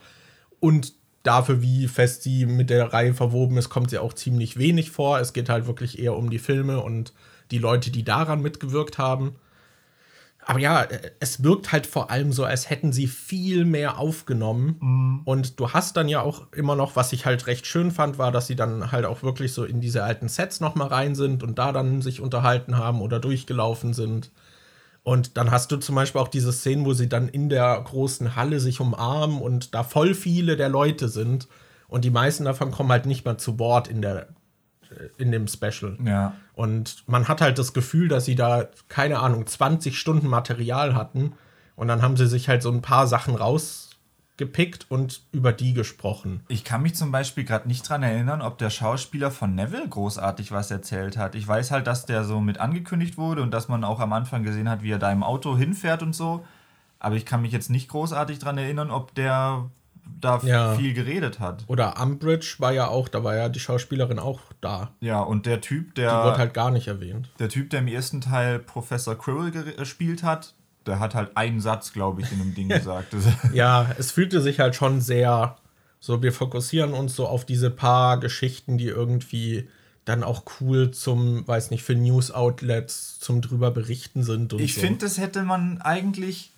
Und 0.60 0.92
dafür, 1.24 1.60
wie 1.60 1.88
fest 1.88 2.22
sie 2.22 2.46
mit 2.46 2.70
der 2.70 2.92
Reihe 2.92 3.14
verwoben 3.14 3.56
ist, 3.56 3.68
kommt 3.68 3.90
sie 3.90 3.98
auch 3.98 4.12
ziemlich 4.12 4.58
wenig 4.58 4.90
vor. 4.90 5.18
Es 5.18 5.32
geht 5.32 5.48
halt 5.48 5.66
wirklich 5.66 5.98
eher 5.98 6.16
um 6.16 6.30
die 6.30 6.38
Filme 6.38 6.80
und 6.80 7.12
die 7.50 7.58
Leute, 7.58 7.90
die 7.90 8.04
daran 8.04 8.40
mitgewirkt 8.40 8.98
haben. 8.98 9.36
Aber 10.46 10.58
ja, 10.58 10.86
es 11.20 11.42
wirkt 11.42 11.72
halt 11.72 11.86
vor 11.86 12.10
allem 12.10 12.32
so, 12.32 12.44
als 12.44 12.68
hätten 12.68 12.92
sie 12.92 13.06
viel 13.06 13.64
mehr 13.64 13.98
aufgenommen. 13.98 14.76
Mhm. 14.80 15.20
Und 15.24 15.58
du 15.58 15.70
hast 15.70 15.96
dann 15.96 16.08
ja 16.08 16.20
auch 16.20 16.52
immer 16.52 16.76
noch, 16.76 16.96
was 16.96 17.12
ich 17.12 17.24
halt 17.24 17.46
recht 17.46 17.66
schön 17.66 17.90
fand, 17.90 18.18
war, 18.18 18.30
dass 18.30 18.46
sie 18.46 18.56
dann 18.56 18.92
halt 18.92 19.06
auch 19.06 19.22
wirklich 19.22 19.52
so 19.52 19.64
in 19.64 19.80
diese 19.80 20.04
alten 20.04 20.28
Sets 20.28 20.60
noch 20.60 20.74
mal 20.74 20.88
rein 20.88 21.14
sind 21.14 21.42
und 21.42 21.58
da 21.58 21.72
dann 21.72 22.02
sich 22.02 22.20
unterhalten 22.20 22.76
haben 22.76 23.00
oder 23.00 23.20
durchgelaufen 23.20 23.94
sind. 23.94 24.30
Und 25.02 25.36
dann 25.36 25.50
hast 25.50 25.70
du 25.70 25.76
zum 25.76 25.94
Beispiel 25.94 26.20
auch 26.20 26.28
diese 26.28 26.52
Szenen, 26.52 26.84
wo 26.84 26.94
sie 26.94 27.08
dann 27.08 27.28
in 27.28 27.48
der 27.48 27.80
großen 27.82 28.36
Halle 28.36 28.60
sich 28.60 28.80
umarmen 28.80 29.40
und 29.40 29.74
da 29.74 29.82
voll 29.82 30.14
viele 30.14 30.56
der 30.56 30.70
Leute 30.70 31.08
sind. 31.08 31.46
Und 31.88 32.04
die 32.04 32.10
meisten 32.10 32.44
davon 32.44 32.70
kommen 32.70 32.90
halt 32.90 33.06
nicht 33.06 33.24
mehr 33.24 33.38
zu 33.38 33.58
Wort 33.58 33.86
in, 33.86 34.02
der, 34.02 34.28
äh, 34.90 35.08
in 35.18 35.30
dem 35.30 35.46
Special. 35.46 35.96
Ja. 36.04 36.34
Und 36.54 37.02
man 37.06 37.28
hat 37.28 37.40
halt 37.40 37.58
das 37.58 37.72
Gefühl, 37.72 38.08
dass 38.08 38.24
sie 38.24 38.36
da, 38.36 38.68
keine 38.88 39.18
Ahnung, 39.18 39.46
20 39.46 39.98
Stunden 39.98 40.28
Material 40.28 40.94
hatten. 40.94 41.32
Und 41.76 41.88
dann 41.88 42.02
haben 42.02 42.16
sie 42.16 42.28
sich 42.28 42.48
halt 42.48 42.62
so 42.62 42.70
ein 42.70 42.82
paar 42.82 43.06
Sachen 43.06 43.34
raus 43.34 43.90
gepickt 44.36 44.86
und 44.88 45.22
über 45.32 45.52
die 45.52 45.74
gesprochen. 45.74 46.42
Ich 46.48 46.64
kann 46.64 46.82
mich 46.82 46.96
zum 46.96 47.12
Beispiel 47.12 47.44
gerade 47.44 47.68
nicht 47.68 47.88
dran 47.88 48.02
erinnern, 48.02 48.42
ob 48.42 48.58
der 48.58 48.70
Schauspieler 48.70 49.30
von 49.30 49.54
Neville 49.54 49.88
großartig 49.88 50.50
was 50.50 50.70
erzählt 50.70 51.16
hat. 51.16 51.36
Ich 51.36 51.46
weiß 51.46 51.70
halt, 51.70 51.86
dass 51.86 52.06
der 52.06 52.24
so 52.24 52.40
mit 52.40 52.58
angekündigt 52.58 53.16
wurde 53.16 53.42
und 53.42 53.52
dass 53.52 53.68
man 53.68 53.84
auch 53.84 54.00
am 54.00 54.12
Anfang 54.12 54.42
gesehen 54.42 54.68
hat, 54.68 54.82
wie 54.82 54.90
er 54.90 54.98
da 54.98 55.12
im 55.12 55.22
Auto 55.22 55.56
hinfährt 55.56 56.02
und 56.02 56.14
so. 56.14 56.44
Aber 56.98 57.14
ich 57.14 57.26
kann 57.26 57.42
mich 57.42 57.52
jetzt 57.52 57.70
nicht 57.70 57.88
großartig 57.88 58.38
dran 58.40 58.58
erinnern, 58.58 58.90
ob 58.90 59.14
der 59.14 59.70
da 60.20 60.40
Ja. 60.44 60.74
viel 60.74 60.94
geredet 60.94 61.40
hat. 61.40 61.64
Oder 61.66 62.00
Umbridge 62.00 62.56
war 62.58 62.72
ja 62.72 62.88
auch, 62.88 63.08
da 63.08 63.22
war 63.24 63.36
ja 63.36 63.48
die 63.48 63.60
Schauspielerin 63.60 64.18
auch 64.18 64.40
da. 64.60 64.90
Ja, 65.00 65.20
und 65.20 65.46
der 65.46 65.60
Typ, 65.60 65.94
Die 65.94 66.02
wird 66.02 66.10
der, 66.12 66.38
halt 66.38 66.54
gar 66.54 66.70
nicht 66.70 66.88
erwähnt. 66.88 67.30
der 67.38 67.48
Typ, 67.48 67.70
der 67.70 67.80
im 67.80 67.88
ersten 67.88 68.20
Teil 68.20 68.58
Professor 68.58 69.16
Quirrell 69.16 69.50
ge- 69.50 69.76
gespielt 69.76 70.22
hat, 70.22 70.54
der 70.86 70.98
hat 71.00 71.14
halt 71.14 71.36
einen 71.36 71.60
Satz, 71.60 71.92
glaube 71.92 72.22
ich, 72.22 72.30
in 72.32 72.38
dem 72.38 72.54
Ding 72.54 72.68
gesagt. 72.70 73.14
Ja, 73.52 73.90
es 73.98 74.12
fühlte 74.12 74.40
sich 74.40 74.60
halt 74.60 74.74
schon 74.74 75.00
sehr 75.00 75.56
so, 76.00 76.22
wir 76.22 76.32
fokussieren 76.34 76.92
uns 76.92 77.16
so 77.16 77.26
auf 77.26 77.46
diese 77.46 77.70
paar 77.70 78.20
Geschichten, 78.20 78.76
die 78.76 78.88
irgendwie 78.88 79.68
dann 80.04 80.22
auch 80.22 80.42
cool 80.60 80.90
zum, 80.90 81.48
weiß 81.48 81.70
nicht, 81.70 81.82
für 81.82 81.94
News-Outlets 81.94 83.18
zum 83.20 83.40
drüber 83.40 83.70
berichten 83.70 84.22
sind 84.22 84.52
und 84.52 84.60
Ich 84.60 84.74
so. 84.74 84.80
finde, 84.82 84.98
das 85.06 85.18
hätte 85.18 85.42
man 85.44 85.80
eigentlich. 85.80 86.52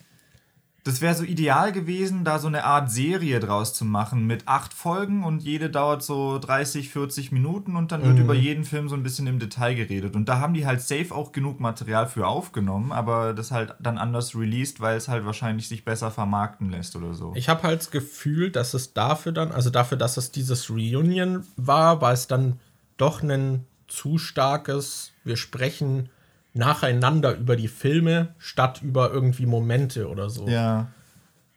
Das 0.86 1.00
wäre 1.00 1.14
so 1.14 1.24
ideal 1.24 1.72
gewesen, 1.72 2.22
da 2.22 2.38
so 2.38 2.46
eine 2.46 2.62
Art 2.64 2.90
Serie 2.92 3.40
draus 3.40 3.74
zu 3.74 3.84
machen 3.84 4.26
mit 4.26 4.46
acht 4.46 4.72
Folgen 4.72 5.24
und 5.24 5.42
jede 5.42 5.68
dauert 5.68 6.04
so 6.04 6.38
30, 6.38 6.90
40 6.90 7.32
Minuten 7.32 7.74
und 7.74 7.90
dann 7.90 8.02
Mhm. 8.02 8.06
wird 8.06 8.18
über 8.20 8.34
jeden 8.34 8.64
Film 8.64 8.88
so 8.88 8.94
ein 8.94 9.02
bisschen 9.02 9.26
im 9.26 9.40
Detail 9.40 9.74
geredet. 9.74 10.14
Und 10.14 10.28
da 10.28 10.38
haben 10.38 10.54
die 10.54 10.64
halt 10.64 10.80
safe 10.80 11.12
auch 11.12 11.32
genug 11.32 11.58
Material 11.58 12.06
für 12.06 12.28
aufgenommen, 12.28 12.92
aber 12.92 13.34
das 13.34 13.50
halt 13.50 13.74
dann 13.80 13.98
anders 13.98 14.36
released, 14.36 14.80
weil 14.80 14.96
es 14.96 15.08
halt 15.08 15.26
wahrscheinlich 15.26 15.66
sich 15.66 15.84
besser 15.84 16.12
vermarkten 16.12 16.70
lässt 16.70 16.94
oder 16.94 17.14
so. 17.14 17.32
Ich 17.34 17.48
habe 17.48 17.64
halt 17.64 17.80
das 17.80 17.90
Gefühl, 17.90 18.50
dass 18.50 18.72
es 18.72 18.92
dafür 18.94 19.32
dann, 19.32 19.50
also 19.50 19.70
dafür, 19.70 19.98
dass 19.98 20.16
es 20.16 20.30
dieses 20.30 20.70
Reunion 20.70 21.44
war, 21.56 22.00
war 22.00 22.12
es 22.12 22.28
dann 22.28 22.60
doch 22.96 23.22
ein 23.24 23.64
zu 23.88 24.18
starkes, 24.18 25.12
wir 25.24 25.36
sprechen 25.36 26.08
nacheinander 26.56 27.36
über 27.36 27.56
die 27.56 27.68
Filme, 27.68 28.34
statt 28.38 28.80
über 28.82 29.12
irgendwie 29.12 29.46
Momente 29.46 30.08
oder 30.08 30.30
so. 30.30 30.48
ja. 30.48 30.88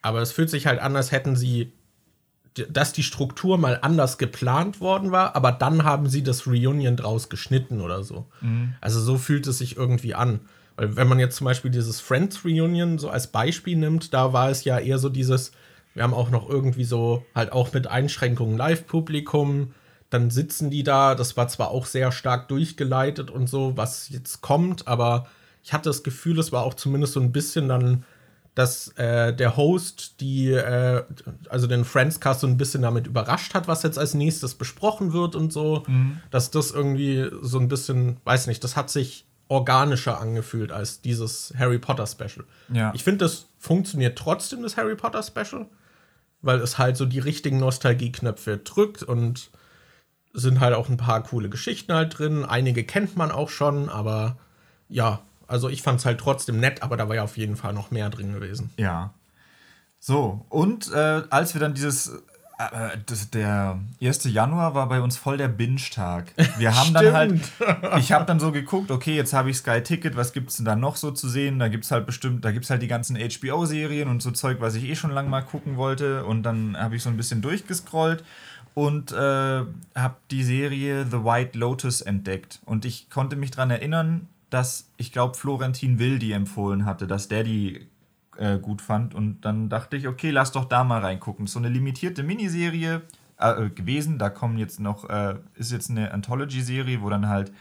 Aber 0.02 0.22
es 0.22 0.32
fühlt 0.32 0.50
sich 0.50 0.66
halt 0.66 0.80
an, 0.80 0.96
als 0.96 1.12
hätten 1.12 1.36
sie, 1.36 1.74
dass 2.70 2.94
die 2.94 3.04
Struktur 3.04 3.58
mal 3.58 3.80
anders 3.82 4.18
geplant 4.18 4.80
worden 4.80 5.12
war, 5.12 5.36
aber 5.36 5.52
dann 5.52 5.84
haben 5.84 6.08
sie 6.08 6.24
das 6.24 6.48
Reunion 6.48 6.96
draus 6.96 7.28
geschnitten 7.28 7.82
oder 7.82 8.02
so. 8.04 8.26
Also 8.80 9.02
so 9.02 9.18
fühlt 9.18 9.46
es 9.46 9.58
sich 9.58 9.76
irgendwie 9.76 10.16
an. 10.16 10.40
Weil 10.78 10.96
wenn 10.96 11.10
man 11.10 11.20
jetzt 11.20 11.36
zum 11.36 11.44
Beispiel 11.44 11.70
dieses 11.70 12.00
Friends 12.00 12.46
Reunion 12.46 12.98
so 12.98 13.10
als 13.10 13.28
Beispiel 13.28 13.76
nimmt, 13.76 14.14
da 14.14 14.32
war 14.32 14.50
es 14.50 14.64
ja 14.64 14.80
eher 14.80 15.00
so 15.00 15.10
dieses, 15.10 15.52
wir 15.94 16.04
haben 16.04 16.14
auch 16.14 16.30
noch 16.30 16.48
irgendwie 16.48 16.86
so, 16.86 17.26
halt 17.36 17.52
auch 17.52 17.74
mit 17.74 17.88
Einschränkungen 17.88 18.58
Live-Publikum, 18.58 19.74
dann 20.10 20.30
sitzen 20.30 20.70
die 20.70 20.84
da, 20.84 21.16
das 21.16 21.38
war 21.38 21.48
zwar 21.48 21.72
auch 21.72 21.86
sehr 21.86 22.12
stark 22.12 22.48
durchgeleitet 22.48 23.30
und 23.30 23.48
so, 23.48 23.78
was 23.78 24.10
jetzt 24.10 24.42
kommt, 24.42 24.88
aber 24.88 25.28
ich 25.64 25.74
hatte 25.74 25.90
das 25.90 26.04
Gefühl, 26.04 26.40
es 26.40 26.52
war 26.52 26.64
auch 26.64 26.74
zumindest 26.74 27.14
so 27.14 27.20
ein 27.20 27.32
bisschen 27.32 27.68
dann 27.68 28.04
dass 28.60 28.90
äh, 28.98 29.34
der 29.34 29.56
Host 29.56 30.20
die, 30.20 30.52
äh, 30.52 31.04
also 31.48 31.66
den 31.66 31.86
Friendscast 31.86 32.42
so 32.42 32.48
ein 32.48 32.58
bisschen 32.58 32.82
damit 32.82 33.08
überrascht 33.08 33.54
hat, 33.54 33.70
was 33.70 33.84
jetzt 33.84 33.98
als 33.98 34.14
nächstes 34.14 34.56
besprochen 34.56 35.14
wird 35.14 35.36
und 35.36 35.54
so. 35.54 35.84
Dass 36.30 36.52
das 36.52 36.72
irgendwie 36.72 37.30
so 37.42 37.58
ein 37.58 37.70
bisschen, 37.70 38.18
weiß 38.26 38.48
nicht, 38.48 38.62
das 38.64 38.76
hat 38.76 38.90
sich 38.90 39.26
organischer 39.48 40.20
angefühlt 40.20 40.74
als 40.74 41.00
dieses 41.00 41.54
Harry 41.58 41.80
Potter 41.80 42.06
Special. 42.06 42.46
Ja. 42.72 42.92
Ich 42.94 43.06
finde, 43.06 43.26
das 43.26 43.48
funktioniert 43.58 44.18
trotzdem, 44.18 44.62
das 44.62 44.76
Harry 44.76 44.96
Potter 44.96 45.24
Special, 45.24 45.66
weil 46.42 46.60
es 46.60 46.78
halt 46.78 46.98
so 46.98 47.06
die 47.06 47.20
richtigen 47.20 47.60
Nostalgieknöpfe 47.60 48.58
drückt 48.58 49.04
und 49.04 49.52
sind 50.34 50.60
halt 50.60 50.76
auch 50.76 50.90
ein 50.90 50.98
paar 50.98 51.24
coole 51.24 51.50
Geschichten 51.50 51.94
halt 51.94 52.18
drin. 52.18 52.46
Einige 52.46 52.84
kennt 52.84 53.18
man 53.18 53.32
auch 53.32 53.50
schon, 53.50 53.90
aber 53.90 54.38
ja, 54.88 55.22
also 55.48 55.70
ich 55.70 55.82
fand 55.82 56.00
es 56.00 56.06
halt 56.06 56.20
trotzdem 56.20 56.60
nett, 56.60 56.84
aber 56.84 56.96
da 56.96 57.10
war 57.10 57.16
ja 57.16 57.24
auf 57.24 57.38
jeden 57.38 57.56
Fall 57.56 57.74
noch 57.74 57.92
mehr 57.92 58.10
drin 58.10 58.34
gewesen. 58.34 58.70
Ja. 58.78 59.14
So, 60.00 60.46
und 60.50 60.92
äh, 60.94 61.24
als 61.30 61.54
wir 61.54 61.62
dann 61.62 61.74
dieses. 61.74 62.22
Äh, 62.60 62.98
das, 63.06 63.30
der 63.32 63.80
1. 64.02 64.26
Januar 64.26 64.76
war 64.76 64.88
bei 64.88 65.02
uns 65.02 65.18
voll 65.18 65.38
der 65.38 65.48
Binge-Tag. 65.48 66.34
Wir 66.58 66.76
haben 66.76 66.94
dann 66.94 67.14
halt. 67.14 67.40
Ich 67.98 68.12
habe 68.12 68.26
dann 68.26 68.40
so 68.40 68.52
geguckt, 68.52 68.92
okay, 68.92 69.16
jetzt 69.16 69.34
habe 69.34 69.50
ich 69.50 69.58
Sky 69.58 69.82
Ticket, 69.82 70.16
was 70.16 70.34
gibt's 70.34 70.58
denn 70.58 70.66
da 70.66 70.76
noch 70.76 70.96
so 70.96 71.12
zu 71.12 71.28
sehen? 71.28 71.60
Da 71.60 71.68
gibt's 71.68 71.90
halt 71.92 72.06
bestimmt, 72.06 72.46
da 72.46 72.52
gibt's 72.52 72.70
halt 72.70 72.82
die 72.82 72.88
ganzen 72.88 73.18
HBO-Serien 73.18 74.08
und 74.08 74.22
so 74.22 74.32
Zeug, 74.32 74.58
was 74.60 74.76
ich 74.76 74.84
eh 74.84 74.96
schon 74.96 75.12
lange 75.12 75.30
mal 75.30 75.42
gucken 75.42 75.78
wollte. 75.78 76.26
Und 76.26 76.44
dann 76.44 76.78
habe 76.78 76.96
ich 76.96 77.04
so 77.04 77.10
ein 77.10 77.18
bisschen 77.18 77.42
durchgescrollt 77.42 78.24
und 78.74 79.12
äh, 79.12 79.16
habe 79.16 80.16
die 80.32 80.44
Serie 80.44 81.06
The 81.06 81.24
White 81.24 81.58
Lotus 81.58 82.02
entdeckt. 82.02 82.62
Und 82.66 82.86
ich 82.86 83.10
konnte 83.10 83.36
mich 83.36 83.52
daran 83.52 83.72
erinnern, 83.72 84.28
dass 84.50 84.90
ich 84.98 85.12
glaube, 85.12 85.36
Florentin 85.36 86.00
Will 86.00 86.20
die 86.20 86.32
empfohlen 86.32 86.86
hatte, 86.86 87.08
dass 87.08 87.28
der 87.28 87.44
die 87.44 87.88
äh, 88.38 88.58
gut 88.58 88.82
fand. 88.82 89.14
Und 89.14 89.42
dann 89.42 89.70
dachte 89.70 89.98
ich, 89.98 90.08
okay, 90.08 90.32
lass 90.32 90.52
doch 90.52 90.66
da 90.66 90.84
mal 90.84 91.02
reingucken. 91.02 91.48
So 91.48 91.60
eine 91.60 91.70
limitierte 91.70 92.24
Miniserie 92.24 93.02
äh, 93.38 93.70
gewesen. 93.70 94.18
Da 94.18 94.30
kommen 94.30 94.58
jetzt 94.58 94.80
noch, 94.80 95.10
äh, 95.10 95.36
ist 95.56 95.72
jetzt 95.72 95.90
eine 95.90 96.12
Anthology-Serie, 96.12 97.02
wo 97.02 97.10
dann 97.10 97.28
halt 97.28 97.52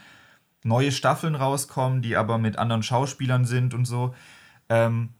neue 0.64 0.92
Staffeln 0.92 1.34
rauskommen, 1.34 2.02
die 2.02 2.16
aber 2.16 2.38
mit 2.38 2.58
anderen 2.58 2.82
Schauspielern 2.82 3.44
sind 3.44 3.74
und 3.74 3.84
so. 3.84 4.14
Ähm, 4.68 5.10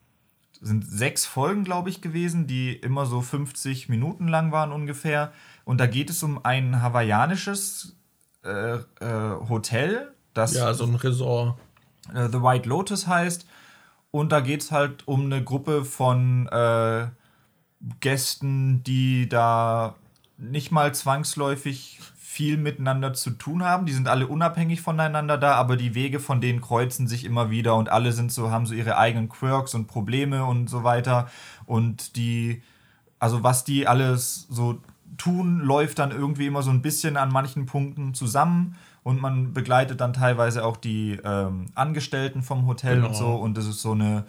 sind 0.60 0.84
sechs 0.88 1.24
Folgen, 1.26 1.64
glaube 1.64 1.90
ich, 1.90 2.00
gewesen, 2.00 2.46
die 2.46 2.72
immer 2.74 3.06
so 3.06 3.20
50 3.20 3.88
Minuten 3.88 4.28
lang 4.28 4.52
waren 4.52 4.72
ungefähr. 4.72 5.32
Und 5.64 5.78
da 5.78 5.86
geht 5.86 6.10
es 6.10 6.22
um 6.22 6.44
ein 6.44 6.82
hawaiianisches 6.82 7.96
äh, 8.44 8.76
äh, 8.76 9.48
Hotel, 9.48 10.12
das 10.34 10.54
Ja, 10.54 10.72
so 10.74 10.84
ein 10.84 10.94
Resort. 10.94 11.58
äh, 12.14 12.28
The 12.28 12.42
White 12.42 12.68
Lotus 12.68 13.06
heißt. 13.06 13.46
Und 14.10 14.32
da 14.32 14.40
geht 14.40 14.62
es 14.62 14.72
halt 14.72 15.06
um 15.06 15.24
eine 15.26 15.44
Gruppe 15.44 15.84
von 15.84 16.48
äh, 16.48 17.06
Gästen, 18.00 18.82
die 18.82 19.28
da 19.28 19.94
nicht 20.38 20.70
mal 20.72 20.94
zwangsläufig 20.94 22.00
viel 22.38 22.56
miteinander 22.56 23.14
zu 23.14 23.30
tun 23.30 23.64
haben. 23.64 23.84
Die 23.84 23.92
sind 23.92 24.06
alle 24.06 24.28
unabhängig 24.28 24.80
voneinander 24.80 25.38
da, 25.38 25.54
aber 25.56 25.76
die 25.76 25.96
Wege 25.96 26.20
von 26.20 26.40
denen 26.40 26.60
kreuzen 26.60 27.08
sich 27.08 27.24
immer 27.24 27.50
wieder 27.50 27.74
und 27.74 27.88
alle 27.88 28.12
sind 28.12 28.30
so, 28.30 28.52
haben 28.52 28.64
so 28.64 28.74
ihre 28.74 28.96
eigenen 28.96 29.28
Quirks 29.28 29.74
und 29.74 29.88
Probleme 29.88 30.44
und 30.44 30.70
so 30.70 30.84
weiter. 30.84 31.28
Und 31.66 32.14
die, 32.14 32.62
also 33.18 33.42
was 33.42 33.64
die 33.64 33.88
alles 33.88 34.46
so 34.50 34.78
tun, 35.16 35.58
läuft 35.58 35.98
dann 35.98 36.12
irgendwie 36.12 36.46
immer 36.46 36.62
so 36.62 36.70
ein 36.70 36.80
bisschen 36.80 37.16
an 37.16 37.32
manchen 37.32 37.66
Punkten 37.66 38.14
zusammen 38.14 38.76
und 39.02 39.20
man 39.20 39.52
begleitet 39.52 40.00
dann 40.00 40.12
teilweise 40.12 40.64
auch 40.64 40.76
die 40.76 41.18
ähm, 41.24 41.66
Angestellten 41.74 42.44
vom 42.44 42.68
Hotel 42.68 42.98
Genau. 42.98 43.08
und 43.08 43.14
so 43.16 43.34
und 43.34 43.58
das 43.58 43.66
ist 43.66 43.82
so 43.82 43.90
eine, 43.90 44.26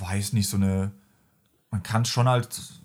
weiß 0.00 0.32
nicht, 0.32 0.48
so 0.48 0.56
eine, 0.56 0.90
man 1.70 1.82
kann 1.82 2.00
es 2.00 2.08
schon 2.08 2.28
als 2.28 2.80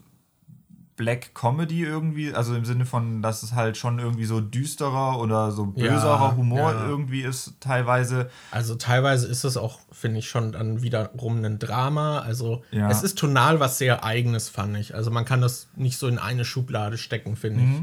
Black 0.97 1.35
Comedy 1.35 1.83
irgendwie, 1.83 2.33
also 2.33 2.55
im 2.55 2.65
Sinne 2.65 2.85
von, 2.85 3.21
dass 3.21 3.43
es 3.43 3.53
halt 3.53 3.77
schon 3.77 3.99
irgendwie 3.99 4.25
so 4.25 4.41
düsterer 4.41 5.19
oder 5.19 5.51
so 5.51 5.71
Ja, 5.75 5.93
böserer 5.93 6.35
Humor 6.35 6.73
ja. 6.73 6.87
irgendwie 6.87 7.21
ist 7.21 7.53
teilweise. 7.61 8.29
Also 8.51 8.75
teilweise 8.75 9.27
ist 9.27 9.43
es 9.43 9.57
auch, 9.57 9.79
finde 9.91 10.19
ich, 10.19 10.27
schon 10.27 10.51
dann 10.51 10.81
wiederum 10.81 11.45
ein 11.45 11.59
Drama. 11.59 12.19
Also 12.19 12.63
Ja. 12.71 12.89
es 12.89 13.03
ist 13.03 13.17
tonal 13.17 13.59
was 13.59 13.77
sehr 13.77 14.03
eigenes, 14.03 14.49
fand 14.49 14.75
ich. 14.75 14.95
Also 14.95 15.11
man 15.11 15.23
kann 15.23 15.39
das 15.39 15.69
nicht 15.75 15.97
so 15.99 16.07
in 16.07 16.17
eine 16.17 16.43
Schublade 16.43 16.97
stecken, 16.97 17.35
finde 17.35 17.61
ich. 17.63 17.81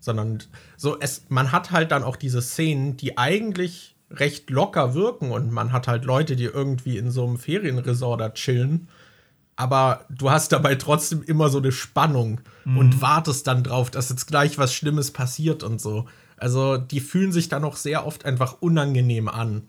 Sondern 0.00 0.38
so, 0.76 0.98
es, 0.98 1.26
man 1.28 1.52
hat 1.52 1.70
halt 1.70 1.92
dann 1.92 2.02
auch 2.02 2.16
diese 2.16 2.42
Szenen, 2.42 2.96
die 2.96 3.18
eigentlich 3.18 3.94
recht 4.10 4.50
locker 4.50 4.94
wirken 4.94 5.30
und 5.30 5.52
man 5.52 5.72
hat 5.72 5.86
halt 5.86 6.04
Leute, 6.04 6.34
die 6.34 6.44
irgendwie 6.44 6.98
in 6.98 7.10
so 7.10 7.24
einem 7.26 7.36
Ferienresort 7.38 8.20
da 8.20 8.30
chillen. 8.30 8.88
Aber 9.58 10.04
du 10.08 10.30
hast 10.30 10.52
dabei 10.52 10.76
trotzdem 10.76 11.20
immer 11.24 11.48
so 11.48 11.58
eine 11.58 11.72
Spannung 11.72 12.40
und 12.64 13.00
wartest 13.00 13.44
dann 13.48 13.64
drauf, 13.64 13.90
dass 13.90 14.08
jetzt 14.08 14.28
gleich 14.28 14.56
was 14.56 14.72
Schlimmes 14.72 15.10
passiert 15.10 15.64
und 15.64 15.80
so. 15.80 16.06
Also 16.36 16.76
die 16.76 17.00
fühlen 17.00 17.32
sich 17.32 17.48
dann 17.48 17.64
auch 17.64 17.74
sehr 17.74 18.06
oft 18.06 18.24
einfach 18.24 18.58
unangenehm 18.60 19.26
an. 19.26 19.68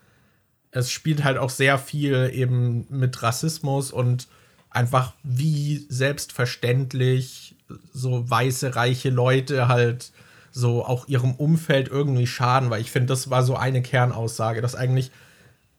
Es 0.69 0.91
spielt 0.91 1.23
halt 1.23 1.39
auch 1.39 1.49
sehr 1.49 1.79
viel 1.79 2.29
eben 2.31 2.85
mit 2.91 3.23
Rassismus 3.23 3.91
und 3.91 4.27
einfach 4.69 5.13
wie 5.23 5.87
selbstverständlich 5.89 7.55
so 7.91 8.29
weiße, 8.29 8.75
reiche 8.75 9.09
Leute 9.09 9.69
halt 9.69 10.11
so 10.51 10.85
auch 10.85 11.07
ihrem 11.07 11.33
Umfeld 11.33 11.87
irgendwie 11.87 12.27
schaden, 12.27 12.69
weil 12.69 12.81
ich 12.81 12.91
finde, 12.91 13.07
das 13.07 13.31
war 13.31 13.41
so 13.41 13.55
eine 13.55 13.81
Kernaussage, 13.81 14.61
dass 14.61 14.75
eigentlich 14.75 15.09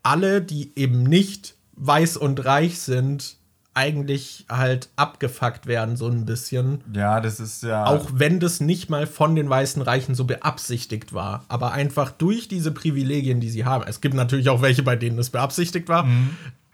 alle, 0.03 0.43
die 0.43 0.73
eben 0.75 1.05
nicht 1.05 1.55
weiß 1.77 2.17
und 2.17 2.45
reich 2.45 2.81
sind, 2.81 3.39
eigentlich 3.81 4.45
halt 4.51 4.91
abgefuckt 4.97 5.67
werden, 5.67 5.97
so 5.97 6.07
ein 6.07 6.27
bisschen. 6.27 6.83
Ja, 6.93 7.21
das 7.21 7.41
ist 7.41 7.63
ja. 7.63 7.87
Auch 7.87 8.11
wenn 8.13 8.39
das 8.39 8.61
nicht 8.61 8.91
mal 8.91 9.07
von 9.07 9.35
den 9.35 9.49
weißen 9.49 9.81
Reichen 9.81 10.15
so 10.15 10.25
beabsichtigt 10.25 11.15
war, 11.15 11.45
aber 11.49 11.73
einfach 11.73 12.11
durch 12.11 12.47
diese 12.47 12.73
Privilegien, 12.73 13.41
die 13.41 13.49
sie 13.49 13.65
haben. 13.65 13.85
Es 13.87 14.03
gibt 14.03 14.15
natürlich 14.15 14.51
auch 14.51 14.61
welche, 14.61 14.83
bei 14.83 14.97
denen 14.97 15.17
das 15.17 15.31
beabsichtigt 15.31 15.89
war. 15.89 16.07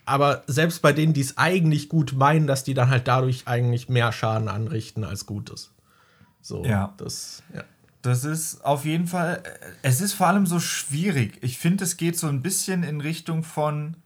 Aber 0.05 0.43
selbst 0.49 0.83
bei 0.83 0.93
denen, 0.93 1.13
die 1.13 1.21
es 1.21 1.37
eigentlich 1.39 1.89
gut 1.89 2.13
meinen, 2.17 2.47
dass 2.47 2.65
die 2.65 2.75
dann 2.75 2.91
halt 2.91 3.07
dadurch 3.09 3.47
eigentlich 3.47 3.89
mehr 3.89 4.13
Schaden 4.13 4.49
anrichten 4.49 5.05
als 5.05 5.27
Gutes. 5.27 5.73
So, 6.41 6.65
Ja. 6.65 6.93
das, 6.97 7.43
ja. 7.55 7.63
Das 8.03 8.25
ist 8.25 8.65
auf 8.65 8.85
jeden 8.85 9.09
Fall, 9.09 9.43
äh, 9.45 9.67
es 9.83 10.01
ist 10.01 10.13
vor 10.13 10.29
allem 10.29 10.47
so 10.47 10.61
schwierig. 10.61 11.39
Ich 11.41 11.59
finde, 11.59 11.83
es 11.83 11.97
geht 11.97 12.17
so 12.17 12.29
ein 12.29 12.41
bisschen 12.41 12.85
in 12.85 13.01
Richtung 13.01 13.43
von, 13.43 13.97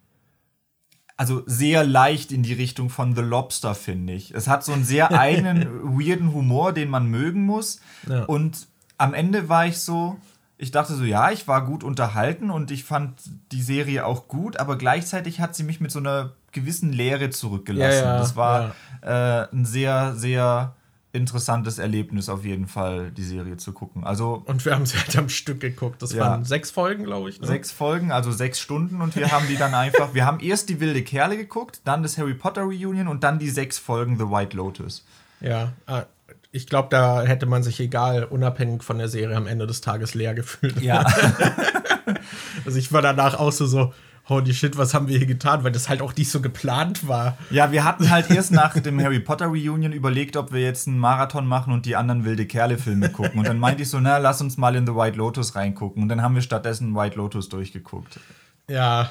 also 1.20 1.42
sehr 1.44 1.84
leicht 1.84 2.32
in 2.32 2.42
die 2.42 2.54
Richtung 2.54 2.88
von 2.88 3.14
The 3.14 3.20
Lobster, 3.20 3.74
finde 3.74 4.14
ich. 4.14 4.30
Es 4.30 4.48
hat 4.48 4.64
so 4.64 4.72
einen 4.72 4.84
sehr 4.84 5.10
eigenen, 5.20 5.68
weirden 5.82 6.32
Humor, 6.32 6.72
den 6.72 6.88
man 6.88 7.08
mögen 7.08 7.44
muss. 7.44 7.82
Ja. 8.08 8.24
Und 8.24 8.68
am 8.96 9.12
Ende 9.12 9.50
war 9.50 9.66
ich 9.66 9.80
so, 9.80 10.16
ich 10.56 10.70
dachte 10.70 10.94
so, 10.94 11.04
ja, 11.04 11.30
ich 11.30 11.46
war 11.46 11.66
gut 11.66 11.84
unterhalten 11.84 12.50
und 12.50 12.70
ich 12.70 12.84
fand 12.84 13.20
die 13.52 13.60
Serie 13.60 14.06
auch 14.06 14.28
gut, 14.28 14.56
aber 14.56 14.78
gleichzeitig 14.78 15.40
hat 15.40 15.54
sie 15.54 15.62
mich 15.62 15.78
mit 15.78 15.90
so 15.90 15.98
einer 15.98 16.32
gewissen 16.52 16.90
Leere 16.90 17.28
zurückgelassen. 17.28 18.02
Ja, 18.02 18.14
ja, 18.14 18.18
das 18.18 18.36
war 18.36 18.74
äh, 19.02 19.46
ein 19.54 19.66
sehr, 19.66 20.14
sehr 20.14 20.74
interessantes 21.12 21.78
Erlebnis 21.78 22.28
auf 22.28 22.44
jeden 22.44 22.66
Fall, 22.66 23.10
die 23.10 23.24
Serie 23.24 23.56
zu 23.56 23.72
gucken. 23.72 24.04
Also 24.04 24.42
Und 24.46 24.64
wir 24.64 24.74
haben 24.74 24.86
sie 24.86 24.96
halt 24.96 25.16
am 25.18 25.28
Stück 25.28 25.60
geguckt. 25.60 26.00
Das 26.02 26.12
Ja. 26.12 26.20
waren 26.22 26.44
sechs 26.44 26.70
Folgen, 26.70 27.04
glaube 27.04 27.30
ich. 27.30 27.40
Ne? 27.40 27.46
sechs 27.46 27.72
Folgen, 27.72 28.12
also 28.12 28.30
sechs 28.30 28.60
Stunden 28.60 29.00
und 29.02 29.16
wir 29.16 29.30
haben 29.32 29.46
die 29.48 29.56
dann 29.56 29.74
einfach, 29.74 30.14
wir 30.14 30.24
haben 30.24 30.40
erst 30.40 30.68
die 30.68 30.78
wilde 30.80 31.02
Kerle 31.02 31.36
geguckt, 31.36 31.80
dann 31.84 32.02
das 32.02 32.16
Harry 32.18 32.34
Potter 32.34 32.62
Reunion 32.62 33.08
und 33.08 33.24
dann 33.24 33.38
die 33.38 33.50
sechs 33.50 33.78
Folgen 33.78 34.18
The 34.18 34.24
White 34.30 34.56
Lotus. 34.56 35.04
Ja, 35.40 35.72
ah, 35.86 36.04
ich 36.52 36.66
glaube, 36.66 36.88
da 36.90 37.22
hätte 37.22 37.46
man 37.46 37.62
sich 37.62 37.78
egal, 37.80 38.24
unabhängig 38.24 38.82
von 38.82 38.98
der 38.98 39.08
Serie, 39.08 39.36
am 39.36 39.46
Ende 39.46 39.66
des 39.66 39.80
Tages 39.80 40.14
leer 40.14 40.34
gefühlt. 40.34 40.80
Ja, 40.80 41.04
Also 42.64 42.78
ich 42.78 42.92
war 42.92 43.02
danach 43.02 43.34
auch 43.38 43.52
so, 43.52 43.66
so, 43.66 43.92
holy 44.28 44.54
shit, 44.54 44.76
was 44.78 44.94
haben 44.94 45.08
wir 45.08 45.18
hier 45.18 45.26
getan, 45.26 45.64
weil 45.64 45.72
das 45.72 45.88
halt 45.88 46.02
auch 46.02 46.14
nicht 46.14 46.30
so 46.30 46.40
geplant 46.40 47.08
war. 47.08 47.36
ja, 47.50 47.72
wir 47.72 47.84
hatten 47.84 48.10
halt 48.10 48.30
erst 48.30 48.52
nach 48.52 48.78
dem 48.78 49.00
Harry 49.02 49.18
Potter 49.20 49.46
Reunion 49.46 49.92
überlegt, 49.92 50.36
ob 50.36 50.52
wir 50.52 50.60
jetzt 50.60 50.86
einen 50.86 50.98
Marathon 50.98 51.46
machen 51.46 51.72
und 51.72 51.84
die 51.86 51.96
anderen 51.96 52.24
wilde 52.24 52.46
Kerle 52.46 52.78
Filme 52.78 53.10
gucken. 53.10 53.38
Und 53.40 53.48
dann 53.48 53.58
meinte 53.58 53.82
ich 53.82 53.90
so, 53.90 53.98
na, 53.98 54.18
lass 54.18 54.40
uns 54.40 54.56
mal 54.56 54.76
in 54.76 54.86
The 54.86 54.94
White 54.94 55.16
Lotus 55.16 55.56
reingucken. 55.56 56.02
Und 56.02 56.08
dann 56.08 56.22
haben 56.22 56.34
wir 56.34 56.42
stattdessen 56.42 56.94
White 56.94 57.16
Lotus 57.16 57.48
durchgeguckt. 57.48 58.20
Ja, 58.68 59.10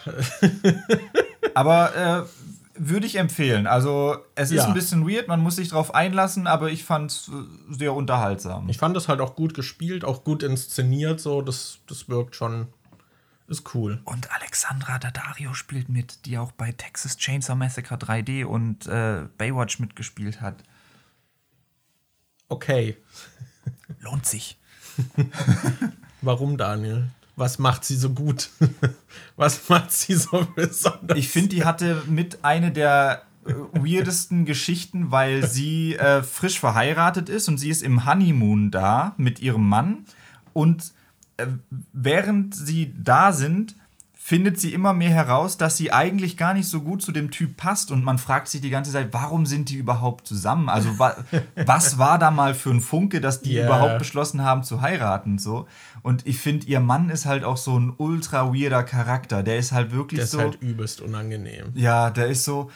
Aber 1.54 1.96
äh, 1.96 2.22
würde 2.82 3.06
ich 3.06 3.18
empfehlen. 3.18 3.68
Also, 3.68 4.16
es 4.36 4.52
ist 4.52 4.58
Ja. 4.60 4.68
ein 4.68 4.74
bisschen 4.74 5.08
weird, 5.10 5.28
man 5.28 5.42
muss 5.42 5.58
sich 5.58 5.70
drauf 5.70 5.94
einlassen, 5.94 6.48
aber 6.48 6.70
ich 6.72 6.84
fand 6.86 7.12
es 7.12 7.30
äh, 7.30 7.74
sehr 7.78 7.94
unterhaltsam. 7.94 8.70
ich 8.70 8.78
fand 8.78 8.96
das 8.96 9.08
halt 9.10 9.20
auch 9.20 9.36
gut 9.36 9.54
gespielt, 9.54 10.06
auch 10.06 10.24
gut 10.24 10.44
inszeniert, 10.44 11.20
so, 11.20 11.42
das, 11.42 11.80
das 11.88 12.08
wirkt 12.08 12.36
schon, 12.36 12.68
ist 13.50 13.74
cool. 13.74 14.02
Und 14.06 14.32
Alexandra 14.32 15.00
Daddario 15.00 15.54
spielt 15.54 15.90
mit, 15.90 16.26
die 16.26 16.38
auch 16.38 16.52
bei 16.52 16.72
Texas 16.72 17.18
Chainsaw 17.18 17.56
Massacre 17.56 17.96
3D 17.96 18.46
und 18.46 18.88
äh, 18.88 19.26
Baywatch 19.38 19.80
mitgespielt 19.80 20.42
hat. 20.42 20.64
Okay, 22.48 22.98
Lohnt 24.00 24.26
sich. 24.26 24.58
warum, 26.22 26.58
Daniel? 26.58 27.10
Was 27.36 27.60
macht 27.60 27.86
sie 27.86 27.96
so 27.96 28.10
gut? 28.10 28.50
Was 29.36 29.70
macht 29.70 29.92
sie 29.92 30.14
so 30.14 30.46
besonders? 30.56 31.18
Ich 31.18 31.30
finde, 31.30 31.50
die 31.50 31.64
hatte 31.64 32.04
mit 32.08 32.44
eine 32.44 32.72
der 32.72 33.24
äh, 33.46 33.54
weirdesten 33.54 34.46
Geschichten, 34.46 35.12
weil 35.12 35.48
sie 35.48 35.96
äh, 35.96 36.22
frisch 36.22 36.60
verheiratet 36.60 37.30
ist 37.30 37.48
und 37.48 37.58
sie 37.58 37.70
ist 37.70 37.82
im 37.82 38.06
Honeymoon 38.06 38.72
da 38.72 39.14
mit 39.18 39.40
ihrem 39.40 39.68
Mann. 39.68 40.06
Und 40.54 40.94
während 41.94 42.56
sie 42.56 42.94
da 42.98 43.32
sind, 43.32 43.76
findet 44.22 44.60
sie 44.60 44.74
immer 44.74 44.94
mehr 44.94 45.10
heraus, 45.10 45.58
dass 45.58 45.76
sie 45.78 45.92
eigentlich 45.92 46.38
gar 46.38 46.54
nicht 46.54 46.68
so 46.68 46.82
gut 46.82 47.02
zu 47.02 47.12
dem 47.12 47.32
Typ 47.32 47.58
passt. 47.58 47.90
Und 47.90 48.04
man 48.04 48.20
fragt 48.20 48.48
sich 48.48 48.62
die 48.62 48.70
ganze 48.70 48.92
Zeit, 48.92 49.08
warum 49.12 49.48
sind 49.48 49.70
die 49.70 49.76
überhaupt 49.76 50.28
zusammen? 50.28 50.70
Also 50.70 51.00
wa 51.00 51.16
was 51.66 51.98
war 51.98 52.20
da 52.20 52.30
mal 52.30 52.54
für 52.54 52.70
ein 52.70 52.80
Funke, 52.82 53.22
dass 53.22 53.42
die 53.42 53.54
Ja. 53.54 53.66
überhaupt 53.66 53.98
beschlossen 53.98 54.44
haben 54.44 54.64
zu 54.64 54.82
heiraten? 54.82 55.40
So. 55.40 55.68
Und 56.04 56.28
ich 56.28 56.38
finde, 56.38 56.68
ihr 56.68 56.80
Mann 56.80 57.10
ist 57.10 57.26
halt 57.26 57.44
auch 57.44 57.58
so 57.58 57.80
ein 57.80 57.92
ultra 57.98 58.54
weirder 58.54 58.84
Charakter. 58.84 59.42
Der 59.42 59.58
ist 59.58 59.72
halt 59.72 59.92
wirklich 59.92 60.20
Der 60.20 60.26
ist 60.26 60.32
so. 60.32 60.40
halt 60.42 60.62
übelst 60.62 61.02
unangenehm. 61.02 61.72
Ja, 61.74 62.12
der 62.12 62.28
ist 62.28 62.44
so, 62.44 62.70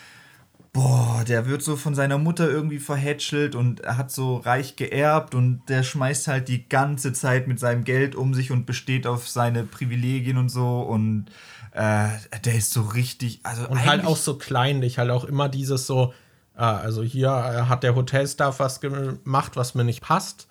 boah, 0.73 1.23
der 1.27 1.45
wird 1.47 1.61
so 1.61 1.75
von 1.75 1.93
seiner 1.93 2.17
Mutter 2.17 2.49
irgendwie 2.49 2.79
verhätschelt 2.79 3.53
und 3.53 3.81
er 3.81 3.97
hat 3.97 4.11
so 4.11 4.37
reich 4.37 4.75
geerbt 4.75 5.35
und 5.35 5.61
der 5.69 5.83
schmeißt 5.83 6.27
halt 6.27 6.47
die 6.47 6.67
ganze 6.67 7.13
Zeit 7.13 7.47
mit 7.47 7.59
seinem 7.59 7.83
Geld 7.83 8.15
um 8.15 8.33
sich 8.33 8.51
und 8.51 8.65
besteht 8.65 9.05
auf 9.05 9.29
seine 9.29 9.63
Privilegien 9.63 10.37
und 10.37 10.49
so 10.49 10.81
und 10.81 11.27
äh, 11.73 12.07
der 12.43 12.55
ist 12.55 12.73
so 12.73 12.81
richtig, 12.81 13.41
also 13.43 13.67
Und 13.67 13.85
halt 13.85 14.03
auch 14.03 14.17
so 14.17 14.37
kleinlich, 14.37 14.97
halt 14.97 15.11
auch 15.11 15.25
immer 15.25 15.47
dieses 15.47 15.85
so, 15.85 16.13
ah, 16.55 16.77
also 16.77 17.03
hier 17.03 17.29
äh, 17.29 17.69
hat 17.69 17.83
der 17.83 17.95
Hotelstaff 17.95 18.59
was 18.59 18.81
gemacht, 18.81 19.55
was 19.55 19.75
mir 19.75 19.83
nicht 19.83 20.01
passt. 20.01 20.47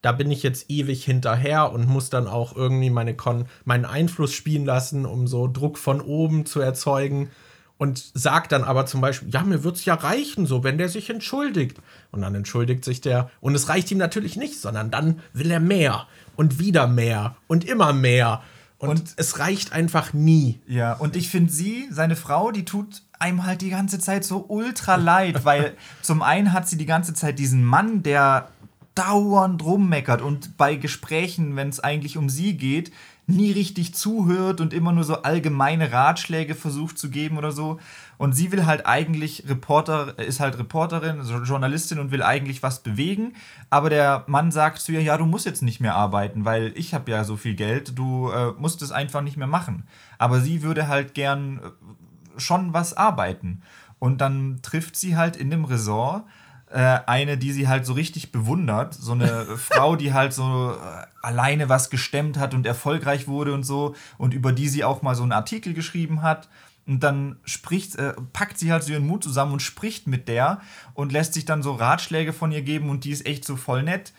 Da 0.00 0.12
bin 0.12 0.30
ich 0.30 0.42
jetzt 0.42 0.70
ewig 0.70 1.04
hinterher 1.04 1.72
und 1.72 1.88
muss 1.88 2.08
dann 2.08 2.26
auch 2.26 2.54
irgendwie 2.54 2.90
meine 2.90 3.14
Kon 3.14 3.46
meinen 3.64 3.84
Einfluss 3.84 4.32
spielen 4.32 4.64
lassen, 4.64 5.04
um 5.04 5.26
so 5.26 5.48
Druck 5.48 5.76
von 5.76 6.00
oben 6.00 6.46
zu 6.46 6.60
erzeugen. 6.60 7.30
Und 7.78 8.10
sagt 8.14 8.50
dann 8.50 8.64
aber 8.64 8.86
zum 8.86 9.00
Beispiel, 9.00 9.30
ja, 9.32 9.42
mir 9.44 9.62
wird's 9.62 9.84
ja 9.84 9.94
reichen, 9.94 10.46
so, 10.46 10.64
wenn 10.64 10.78
der 10.78 10.88
sich 10.88 11.10
entschuldigt. 11.10 11.78
Und 12.10 12.22
dann 12.22 12.34
entschuldigt 12.34 12.84
sich 12.84 13.00
der. 13.00 13.30
Und 13.40 13.54
es 13.54 13.68
reicht 13.68 13.90
ihm 13.92 13.98
natürlich 13.98 14.36
nicht, 14.36 14.60
sondern 14.60 14.90
dann 14.90 15.20
will 15.32 15.50
er 15.50 15.60
mehr 15.60 16.08
und 16.34 16.58
wieder 16.58 16.88
mehr 16.88 17.36
und 17.46 17.64
immer 17.64 17.92
mehr. 17.92 18.42
Und, 18.78 18.88
Und- 18.88 19.14
es 19.16 19.38
reicht 19.38 19.72
einfach 19.72 20.12
nie. 20.12 20.60
Ja, 20.66 20.94
und 20.94 21.14
ich 21.16 21.28
finde 21.28 21.52
sie, 21.52 21.88
seine 21.90 22.16
Frau, 22.16 22.50
die 22.50 22.64
tut 22.64 23.02
einem 23.20 23.44
halt 23.46 23.60
die 23.60 23.70
ganze 23.70 23.98
Zeit 24.00 24.24
so 24.24 24.44
ultra 24.48 24.96
leid, 24.96 25.44
weil 25.44 25.74
zum 26.02 26.22
einen 26.22 26.52
hat 26.52 26.68
sie 26.68 26.78
die 26.78 26.86
ganze 26.86 27.14
Zeit 27.14 27.38
diesen 27.38 27.62
Mann, 27.64 28.02
der 28.02 28.48
dauernd 28.96 29.62
rummeckert 29.64 30.20
und 30.20 30.56
bei 30.56 30.74
Gesprächen, 30.74 31.54
wenn 31.54 31.68
es 31.68 31.78
eigentlich 31.78 32.16
um 32.16 32.28
sie 32.28 32.56
geht, 32.56 32.90
nie 33.28 33.52
richtig 33.52 33.94
zuhört 33.94 34.62
und 34.62 34.72
immer 34.72 34.90
nur 34.90 35.04
so 35.04 35.20
allgemeine 35.22 35.92
Ratschläge 35.92 36.54
versucht 36.54 36.98
zu 36.98 37.10
geben 37.10 37.36
oder 37.36 37.52
so. 37.52 37.78
Und 38.16 38.32
sie 38.32 38.50
will 38.50 38.64
halt 38.64 38.86
eigentlich 38.86 39.44
Reporter, 39.46 40.18
ist 40.18 40.40
halt 40.40 40.58
Reporterin, 40.58 41.18
also 41.18 41.36
Journalistin 41.42 41.98
und 41.98 42.10
will 42.10 42.22
eigentlich 42.22 42.62
was 42.62 42.82
bewegen. 42.82 43.34
Aber 43.68 43.90
der 43.90 44.24
Mann 44.28 44.50
sagt 44.50 44.78
zu 44.78 44.92
ihr, 44.92 45.02
ja, 45.02 45.18
du 45.18 45.26
musst 45.26 45.44
jetzt 45.44 45.62
nicht 45.62 45.78
mehr 45.78 45.94
arbeiten, 45.94 46.46
weil 46.46 46.72
ich 46.74 46.94
habe 46.94 47.10
ja 47.10 47.22
so 47.22 47.36
viel 47.36 47.54
Geld, 47.54 47.98
du 47.98 48.30
äh, 48.30 48.52
musst 48.52 48.80
es 48.80 48.92
einfach 48.92 49.20
nicht 49.20 49.36
mehr 49.36 49.46
machen. 49.46 49.84
Aber 50.16 50.40
sie 50.40 50.62
würde 50.62 50.88
halt 50.88 51.12
gern 51.12 51.58
äh, 51.58 52.40
schon 52.40 52.72
was 52.72 52.96
arbeiten. 52.96 53.60
Und 53.98 54.22
dann 54.22 54.60
trifft 54.62 54.96
sie 54.96 55.18
halt 55.18 55.36
in 55.36 55.50
dem 55.50 55.66
Resort 55.66 56.24
äh, 56.70 57.00
eine, 57.06 57.38
die 57.38 57.52
sie 57.52 57.68
halt 57.68 57.86
so 57.86 57.92
richtig 57.92 58.32
bewundert. 58.32 58.94
So 58.94 59.12
eine 59.12 59.44
Frau, 59.56 59.96
die 59.96 60.12
halt 60.12 60.32
so 60.32 60.72
äh, 60.72 61.06
alleine 61.22 61.68
was 61.68 61.90
gestemmt 61.90 62.38
hat 62.38 62.54
und 62.54 62.66
erfolgreich 62.66 63.28
wurde 63.28 63.54
und 63.54 63.64
so. 63.64 63.94
Und 64.16 64.34
über 64.34 64.52
die 64.52 64.68
sie 64.68 64.84
auch 64.84 65.02
mal 65.02 65.14
so 65.14 65.22
einen 65.22 65.32
Artikel 65.32 65.74
geschrieben 65.74 66.22
hat. 66.22 66.48
Und 66.86 67.00
dann 67.02 67.36
spricht, 67.44 67.96
äh, 67.96 68.14
packt 68.32 68.58
sie 68.58 68.72
halt 68.72 68.82
so 68.82 68.92
ihren 68.92 69.06
Mut 69.06 69.22
zusammen 69.22 69.52
und 69.52 69.60
spricht 69.60 70.06
mit 70.06 70.26
der 70.26 70.60
und 70.94 71.12
lässt 71.12 71.34
sich 71.34 71.44
dann 71.44 71.62
so 71.62 71.74
Ratschläge 71.74 72.32
von 72.32 72.50
ihr 72.50 72.62
geben 72.62 72.88
und 72.88 73.04
die 73.04 73.10
ist 73.10 73.26
echt 73.26 73.44
so 73.44 73.56
voll 73.56 73.82
nett. 73.82 74.12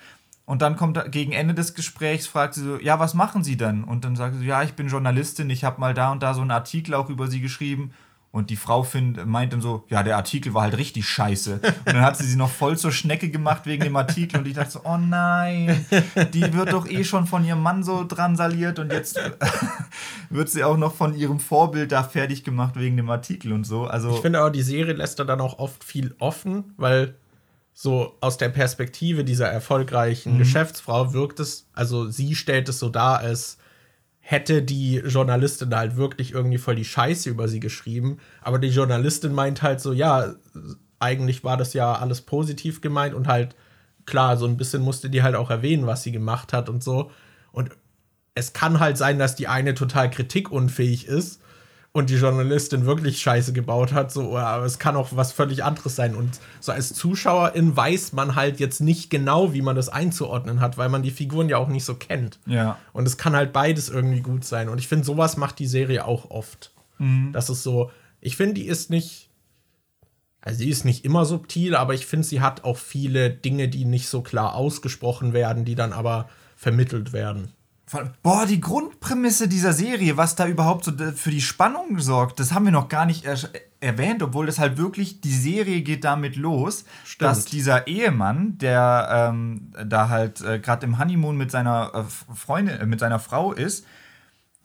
Und 0.45 0.63
dann 0.63 0.77
kommt 0.77 0.99
gegen 1.11 1.31
Ende 1.31 1.53
des 1.53 1.75
Gesprächs, 1.75 2.25
fragt 2.25 2.55
sie 2.55 2.63
so, 2.63 2.79
ja, 2.79 2.99
was 2.99 3.13
machen 3.13 3.43
Sie 3.43 3.55
denn? 3.55 3.83
Und 3.83 4.03
dann 4.03 4.15
sagt 4.15 4.35
sie, 4.39 4.47
ja, 4.47 4.63
ich 4.63 4.73
bin 4.73 4.87
Journalistin, 4.87 5.47
ich 5.51 5.63
habe 5.63 5.79
mal 5.79 5.93
da 5.93 6.11
und 6.11 6.23
da 6.23 6.33
so 6.33 6.41
einen 6.41 6.49
Artikel 6.49 6.95
auch 6.95 7.09
über 7.09 7.27
Sie 7.27 7.39
geschrieben. 7.39 7.91
Und 8.31 8.51
die 8.51 8.57
Frau 8.57 8.83
find, 8.83 9.25
meint 9.25 9.53
dann 9.53 9.61
so, 9.61 9.85
ja, 9.89 10.03
der 10.03 10.15
Artikel 10.15 10.53
war 10.53 10.61
halt 10.63 10.77
richtig 10.77 11.07
scheiße. 11.09 11.53
Und 11.63 11.87
dann 11.87 12.01
hat 12.01 12.15
sie 12.15 12.25
sie 12.25 12.35
noch 12.35 12.51
voll 12.51 12.77
zur 12.77 12.91
Schnecke 12.91 13.29
gemacht 13.29 13.65
wegen 13.65 13.83
dem 13.83 13.95
Artikel. 13.95 14.37
Und 14.37 14.47
ich 14.47 14.53
dachte 14.53 14.69
so, 14.71 14.81
oh 14.83 14.97
nein, 14.97 15.83
die 16.33 16.53
wird 16.53 16.71
doch 16.71 16.87
eh 16.87 17.03
schon 17.03 17.25
von 17.25 17.43
ihrem 17.43 17.63
Mann 17.63 17.83
so 17.83 18.05
dransaliert. 18.07 18.77
Und 18.77 18.91
jetzt 18.93 19.19
wird 20.29 20.49
sie 20.49 20.63
auch 20.63 20.77
noch 20.77 20.93
von 20.93 21.15
ihrem 21.15 21.39
Vorbild 21.39 21.91
da 21.91 22.03
fertig 22.03 22.43
gemacht 22.43 22.75
wegen 22.75 22.97
dem 22.97 23.09
Artikel 23.09 23.51
und 23.51 23.63
so. 23.63 23.85
Also, 23.85 24.11
Ich 24.11 24.21
finde 24.21 24.39
aber, 24.39 24.51
die 24.51 24.61
Serie 24.61 24.93
lässt 24.93 25.17
da 25.17 25.23
dann 25.23 25.41
auch 25.41 25.57
oft 25.57 25.83
viel 25.83 26.13
offen, 26.19 26.75
weil 26.77 27.15
so 27.73 28.15
aus 28.19 28.37
der 28.37 28.49
Perspektive 28.49 29.23
dieser 29.23 29.47
erfolgreichen 29.47 30.37
Geschäftsfrau 30.37 31.13
wirkt 31.13 31.39
es, 31.39 31.65
also 31.73 32.09
sie 32.09 32.35
stellt 32.35 32.67
es 32.69 32.77
so 32.77 32.89
dar, 32.89 33.19
als 33.19 33.57
hätte 34.19 34.61
die 34.61 34.97
Journalistin 34.97 35.75
halt 35.75 35.97
wirklich 35.97 36.33
irgendwie 36.33 36.57
voll 36.57 36.75
die 36.75 36.85
Scheiße 36.85 37.29
über 37.29 37.47
sie 37.47 37.59
geschrieben. 37.59 38.17
Aber 38.41 38.59
die 38.59 38.67
Journalistin 38.67 39.33
meint 39.33 39.61
halt 39.61 39.81
so, 39.81 39.91
ja, 39.91 40.35
eigentlich 40.99 41.43
war 41.43 41.57
das 41.57 41.73
ja 41.73 41.93
alles 41.93 42.21
positiv 42.21 42.81
gemeint 42.81 43.15
und 43.15 43.27
halt, 43.27 43.55
klar, 44.05 44.37
so 44.37 44.45
ein 44.45 44.57
bisschen 44.57 44.81
musste 44.81 45.09
die 45.09 45.23
halt 45.23 45.35
auch 45.35 45.49
erwähnen, 45.49 45.87
was 45.87 46.03
sie 46.03 46.11
gemacht 46.11 46.53
hat 46.53 46.69
und 46.69 46.83
so. 46.83 47.11
Und 47.51 47.71
es 48.35 48.53
kann 48.53 48.79
halt 48.79 48.97
sein, 48.97 49.19
dass 49.19 49.35
die 49.35 49.47
eine 49.47 49.73
total 49.73 50.09
kritikunfähig 50.09 51.07
ist 51.07 51.41
und 51.91 52.09
die 52.09 52.15
Journalistin 52.15 52.85
wirklich 52.85 53.19
Scheiße 53.19 53.51
gebaut 53.51 53.93
hat, 53.93 54.11
so, 54.11 54.37
aber 54.37 54.65
es 54.65 54.77
kann 54.77 54.95
auch 54.95 55.09
was 55.11 55.31
völlig 55.31 55.63
anderes 55.63 55.95
sein. 55.95 56.15
Und 56.15 56.39
so 56.59 56.71
als 56.71 56.93
Zuschauerin 56.93 57.75
weiß 57.75 58.13
man 58.13 58.35
halt 58.35 58.59
jetzt 58.59 58.79
nicht 58.79 59.09
genau, 59.09 59.53
wie 59.53 59.61
man 59.61 59.75
das 59.75 59.89
einzuordnen 59.89 60.59
hat, 60.59 60.77
weil 60.77 60.89
man 60.89 61.01
die 61.01 61.11
Figuren 61.11 61.49
ja 61.49 61.57
auch 61.57 61.67
nicht 61.67 61.85
so 61.85 61.95
kennt. 61.95 62.39
ja. 62.45 62.77
Und 62.93 63.07
es 63.07 63.17
kann 63.17 63.35
halt 63.35 63.53
beides 63.53 63.89
irgendwie 63.89 64.21
gut 64.21 64.45
sein. 64.45 64.69
Und 64.69 64.77
ich 64.77 64.87
finde, 64.87 65.05
sowas 65.05 65.35
macht 65.37 65.57
die 65.59 65.67
Serie 65.67 66.05
auch 66.05 66.29
oft. 66.29 66.73
Dass 67.31 67.49
es 67.49 67.63
so 67.63 67.89
ich 68.21 68.35
finde, 68.35 68.55
die 68.55 68.67
ist 68.67 68.89
nicht. 68.89 69.29
Also 70.41 70.59
sie 70.59 70.69
ist 70.69 70.85
nicht 70.85 71.03
immer 71.03 71.25
subtil, 71.25 71.75
aber 71.75 71.93
ich 71.93 72.05
finde, 72.05 72.25
sie 72.25 72.39
hat 72.39 72.63
auch 72.63 72.77
viele 72.77 73.29
Dinge, 73.29 73.67
die 73.67 73.83
nicht 73.83 74.07
so 74.07 74.21
klar 74.21 74.55
ausgesprochen 74.55 75.33
werden, 75.33 75.65
die 75.65 75.75
dann 75.75 75.91
aber 75.91 76.29
vermittelt 76.55 77.11
werden. 77.11 77.51
Boah, 78.21 78.45
die 78.45 78.61
Grundprämisse 78.61 79.47
dieser 79.47 79.73
Serie, 79.73 80.15
was 80.15 80.35
da 80.35 80.47
überhaupt 80.47 80.85
so 80.85 80.91
für 81.15 81.31
die 81.31 81.41
Spannung 81.41 81.99
sorgt, 81.99 82.39
das 82.39 82.53
haben 82.53 82.65
wir 82.65 82.71
noch 82.71 82.87
gar 82.87 83.05
nicht 83.05 83.25
er 83.25 83.37
erwähnt, 83.79 84.21
obwohl 84.21 84.45
das 84.45 84.59
halt 84.59 84.77
wirklich, 84.77 85.21
die 85.21 85.33
Serie 85.33 85.81
geht 85.81 86.03
damit 86.03 86.35
los, 86.35 86.85
Stimmt. 87.05 87.29
dass 87.29 87.45
dieser 87.45 87.87
Ehemann, 87.87 88.57
der 88.57 89.31
ähm, 89.31 89.71
da 89.85 90.09
halt 90.09 90.41
äh, 90.41 90.59
gerade 90.59 90.85
im 90.85 90.99
Honeymoon 90.99 91.37
mit 91.37 91.49
seiner 91.49 91.91
äh, 91.95 92.35
Freundin, 92.35 92.79
äh, 92.79 92.85
mit 92.85 92.99
seiner 92.99 93.19
Frau 93.19 93.53
ist, 93.53 93.85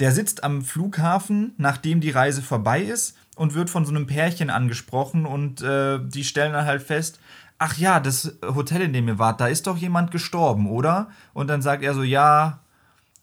der 0.00 0.12
sitzt 0.12 0.42
am 0.42 0.62
Flughafen, 0.62 1.54
nachdem 1.56 2.00
die 2.00 2.10
Reise 2.10 2.42
vorbei 2.42 2.82
ist 2.82 3.16
und 3.36 3.54
wird 3.54 3.70
von 3.70 3.84
so 3.84 3.92
einem 3.92 4.06
Pärchen 4.06 4.50
angesprochen 4.50 5.24
und 5.24 5.62
äh, 5.62 6.00
die 6.02 6.24
stellen 6.24 6.52
dann 6.52 6.66
halt 6.66 6.82
fest, 6.82 7.20
ach 7.58 7.78
ja, 7.78 8.00
das 8.00 8.36
Hotel, 8.42 8.82
in 8.82 8.92
dem 8.92 9.06
ihr 9.06 9.18
wart, 9.18 9.40
da 9.40 9.46
ist 9.46 9.66
doch 9.68 9.76
jemand 9.76 10.10
gestorben, 10.10 10.68
oder? 10.68 11.08
Und 11.32 11.48
dann 11.48 11.62
sagt 11.62 11.84
er 11.84 11.94
so, 11.94 12.02
ja, 12.02 12.63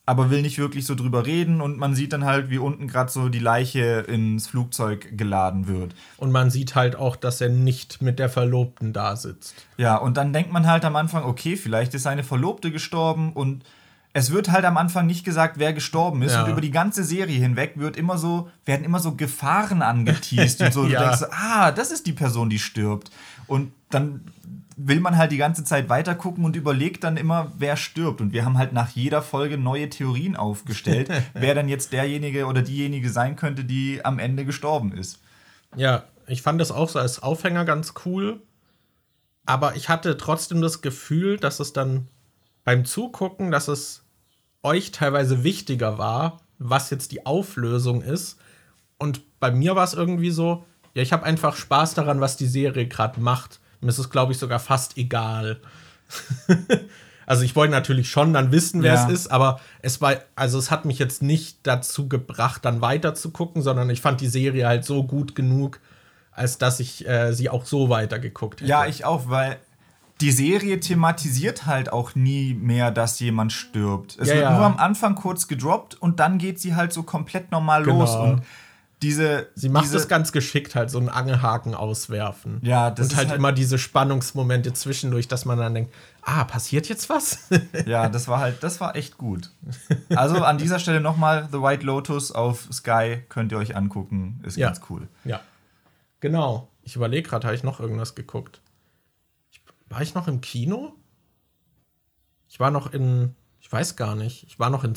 aber 0.06 0.30
will 0.30 0.42
nicht 0.42 0.58
wirklich 0.58 0.86
so 0.86 0.96
drüber 0.96 1.26
reden 1.26 1.62
und 1.62 1.78
man 1.78 1.94
sieht 1.96 2.14
dann 2.14 2.26
halt, 2.26 2.50
wie 2.50 2.58
unten 2.58 2.88
gerade 2.88 3.12
so 3.12 3.30
die 3.30 3.40
Leiche 3.40 4.06
ins 4.08 4.48
Flugzeug 4.48 5.18
geladen 5.18 5.68
wird. 5.68 5.94
Und 6.18 6.32
man 6.32 6.50
sieht 6.50 6.76
halt 6.76 6.96
auch, 6.96 7.16
dass 7.16 7.40
er 7.40 7.50
nicht 7.50 8.02
mit 8.02 8.18
der 8.18 8.30
Verlobten 8.30 8.94
da 8.94 9.16
sitzt. 9.16 9.56
Ja, 9.78 9.98
und 9.98 10.18
dann 10.18 10.34
denkt 10.34 10.52
man 10.52 10.66
halt 10.66 10.86
am 10.86 10.96
Anfang, 10.96 11.24
okay, 11.24 11.56
vielleicht 11.56 11.94
ist 11.94 12.04
seine 12.04 12.24
Verlobte 12.24 12.72
gestorben 12.72 13.34
und 13.34 13.64
es 14.14 14.32
wird 14.32 14.52
halt 14.52 14.66
am 14.66 14.78
Anfang 14.78 15.06
nicht 15.06 15.24
gesagt, 15.24 15.58
wer 15.58 15.72
gestorben 15.72 16.22
ist. 16.24 16.34
Ja. 16.34 16.44
Und 16.44 16.52
über 16.52 16.62
die 16.62 16.72
ganze 16.72 17.04
Serie 17.04 17.40
hinweg 17.40 17.74
wird 17.76 17.96
immer 17.96 18.18
so, 18.18 18.50
werden 18.66 18.84
immer 18.84 19.00
so 19.00 19.16
Gefahren 19.16 19.82
angeteased 19.82 20.62
und 20.62 20.74
so. 20.74 20.86
ja. 20.88 21.00
Du 21.00 21.06
denkst, 21.06 21.26
ah, 21.32 21.72
das 21.72 21.92
ist 21.92 22.08
die 22.08 22.14
Person, 22.14 22.50
die 22.50 22.60
stirbt. 22.60 23.12
Und 23.48 23.72
dann 23.90 24.26
will 24.78 25.00
man 25.00 25.18
halt 25.18 25.32
die 25.32 25.38
ganze 25.38 25.64
Zeit 25.64 25.90
weiter 25.90 26.16
gucken 26.16 26.46
und 26.46 26.56
überlegt 26.56 27.04
dann 27.04 27.18
immer, 27.18 27.52
wer 27.58 27.76
stirbt. 27.76 28.22
Und 28.22 28.34
wir 28.34 28.46
haben 28.46 28.58
halt 28.58 28.74
nach 28.74 28.90
jeder 28.90 29.22
Folge 29.22 29.58
neue 29.58 29.90
Theorien 29.90 30.36
aufgestellt, 30.36 31.10
wer 31.34 31.56
dann 31.56 31.70
jetzt 31.70 31.94
derjenige 31.94 32.46
oder 32.46 32.62
diejenige 32.62 33.10
sein 33.10 33.36
könnte, 33.36 33.64
die 33.64 34.04
am 34.04 34.20
Ende 34.20 34.46
gestorben 34.46 34.94
ist. 34.94 35.20
Ja, 35.76 36.04
ich 36.28 36.42
fand 36.42 36.60
das 36.62 36.72
auch 36.72 36.90
so 36.90 37.00
als 37.00 37.22
Aufhänger 37.22 37.66
ganz 37.66 37.94
cool. 38.06 38.42
Aber 39.46 39.76
ich 39.76 39.90
hatte 39.90 40.18
trotzdem 40.18 40.62
das 40.62 40.82
Gefühl, 40.82 41.38
dass 41.38 41.60
es 41.60 41.74
dann 41.74 42.08
beim 42.64 42.86
Zugucken, 42.86 43.52
dass 43.52 43.68
es 43.68 44.04
euch 44.64 44.92
teilweise 44.92 45.44
wichtiger 45.44 45.98
war, 45.98 46.42
was 46.60 46.90
jetzt 46.90 47.12
die 47.12 47.26
Auflösung 47.26 48.02
ist. 48.02 48.38
Und 48.98 49.40
bei 49.40 49.52
mir 49.52 49.76
war 49.76 49.84
es 49.84 49.94
irgendwie 49.94 50.30
so, 50.30 50.64
ja, 50.94 51.02
ich 51.02 51.12
habe 51.12 51.24
einfach 51.24 51.56
Spaß 51.56 51.96
daran, 51.96 52.22
was 52.22 52.38
die 52.38 52.46
Serie 52.46 52.88
gerade 52.88 53.20
macht. 53.20 53.61
Mir 53.82 53.90
ist 53.90 53.98
es, 53.98 54.10
glaube 54.10 54.32
ich, 54.32 54.38
sogar 54.38 54.60
fast 54.60 54.98
egal. 54.98 55.60
also 57.26 57.44
ich 57.44 57.56
wollte 57.56 57.72
natürlich 57.72 58.10
schon 58.10 58.34
dann 58.34 58.52
wissen, 58.52 58.84
wer 58.84 58.94
ja. 58.94 59.06
es 59.06 59.12
ist, 59.12 59.28
aber 59.32 59.60
es 59.82 60.02
war, 60.02 60.18
also 60.36 60.60
es 60.60 60.72
hat 60.72 60.86
mich 60.86 61.00
jetzt 61.00 61.22
nicht 61.22 61.60
dazu 61.64 62.08
gebracht, 62.08 62.64
dann 62.66 62.82
weiter 62.82 63.16
zu 63.16 63.32
gucken, 63.32 63.62
sondern 63.62 63.90
ich 63.90 64.02
fand 64.02 64.22
die 64.22 64.28
Serie 64.28 64.68
halt 64.68 64.86
so 64.86 65.04
gut 65.04 65.36
genug, 65.36 65.80
als 66.32 66.58
dass 66.58 66.80
ich 66.80 67.08
äh, 67.08 67.34
sie 67.34 67.50
auch 67.50 67.66
so 67.66 67.90
weitergeguckt 67.90 68.62
hätte. 68.62 68.70
Ja, 68.70 68.86
ich 68.86 69.06
auch, 69.06 69.30
weil 69.30 69.58
die 70.22 70.32
Serie 70.32 70.80
thematisiert 70.80 71.66
halt 71.66 71.92
auch 71.92 72.16
nie 72.16 72.54
mehr, 72.54 72.92
dass 72.92 73.20
jemand 73.20 73.52
stirbt. 73.52 74.18
Es 74.20 74.30
ja, 74.30 74.36
wird 74.36 74.44
ja. 74.46 74.56
nur 74.56 74.66
am 74.66 74.78
Anfang 74.78 75.16
kurz 75.16 75.48
gedroppt 75.48 75.96
und 75.96 76.20
dann 76.20 76.38
geht 76.38 76.60
sie 76.60 76.76
halt 76.76 76.94
so 76.94 77.04
komplett 77.04 77.52
normal 77.52 77.84
genau. 77.84 78.00
los 78.00 78.16
und 78.16 78.44
diese. 79.02 79.48
Sie 79.56 79.70
macht 79.70 79.94
es 79.94 80.08
ganz 80.08 80.32
geschickt, 80.32 80.76
halt 80.76 80.90
so 80.90 81.00
einen 81.00 81.10
Angelhaken 81.10 81.74
auswerfen. 81.74 82.60
Ja, 82.62 82.92
das 82.92 83.10
Und 83.10 83.18
halt, 83.18 83.30
halt 83.30 83.38
immer 83.38 83.52
diese 83.52 83.78
Spannungsmomente 83.78 84.74
zwischendurch, 84.74 85.28
dass 85.28 85.46
man 85.46 85.58
dann 85.58 85.74
denkt, 85.74 85.94
ah, 86.22 86.44
passiert 86.44 86.88
jetzt 86.88 87.10
was? 87.10 87.48
ja, 87.86 88.10
das 88.10 88.28
war 88.28 88.40
halt, 88.40 88.64
das 88.64 88.80
war 88.80 88.96
echt 88.96 89.18
gut. 89.18 89.52
Also 90.16 90.44
an 90.44 90.58
dieser 90.58 90.80
Stelle 90.80 91.02
nochmal 91.02 91.48
The 91.52 91.62
White 91.62 91.86
Lotus 91.86 92.32
auf 92.32 92.68
Sky 92.72 93.24
könnt 93.30 93.52
ihr 93.52 93.58
euch 93.58 93.76
angucken. 93.76 94.40
Ist 94.44 94.58
ja. 94.58 94.68
ganz 94.68 94.82
cool. 94.90 95.08
Ja. 95.24 95.42
Genau. 96.20 96.70
Ich 96.84 96.96
überlege 96.96 97.28
gerade, 97.28 97.48
habe 97.48 97.56
ich 97.56 97.64
noch 97.64 97.80
irgendwas 97.80 98.16
geguckt? 98.16 98.62
War 99.90 100.02
ich 100.02 100.14
noch 100.14 100.28
im 100.28 100.42
Kino? 100.42 100.94
Ich 102.48 102.60
war 102.60 102.72
noch 102.72 102.94
in, 102.94 103.36
ich 103.60 103.72
weiß 103.72 103.96
gar 103.96 104.16
nicht, 104.16 104.44
ich 104.44 104.60
war 104.60 104.70
noch 104.70 104.84
in 104.84 104.96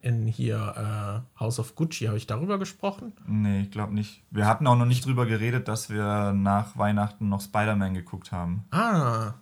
in 0.00 0.26
hier 0.26 1.22
äh, 1.36 1.40
House 1.40 1.58
of 1.58 1.74
Gucci, 1.74 2.06
habe 2.06 2.16
ich 2.16 2.26
darüber 2.26 2.58
gesprochen? 2.58 3.12
Nee, 3.26 3.62
ich 3.62 3.70
glaube 3.70 3.94
nicht. 3.94 4.22
Wir 4.30 4.46
hatten 4.46 4.66
auch 4.66 4.76
noch 4.76 4.86
nicht 4.86 5.04
drüber 5.04 5.26
geredet, 5.26 5.68
dass 5.68 5.90
wir 5.90 6.32
nach 6.32 6.76
Weihnachten 6.76 7.28
noch 7.28 7.40
Spider-Man 7.40 7.94
geguckt 7.94 8.30
haben. 8.32 8.64
Ah, 8.70 9.34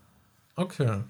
okay. 0.56 1.00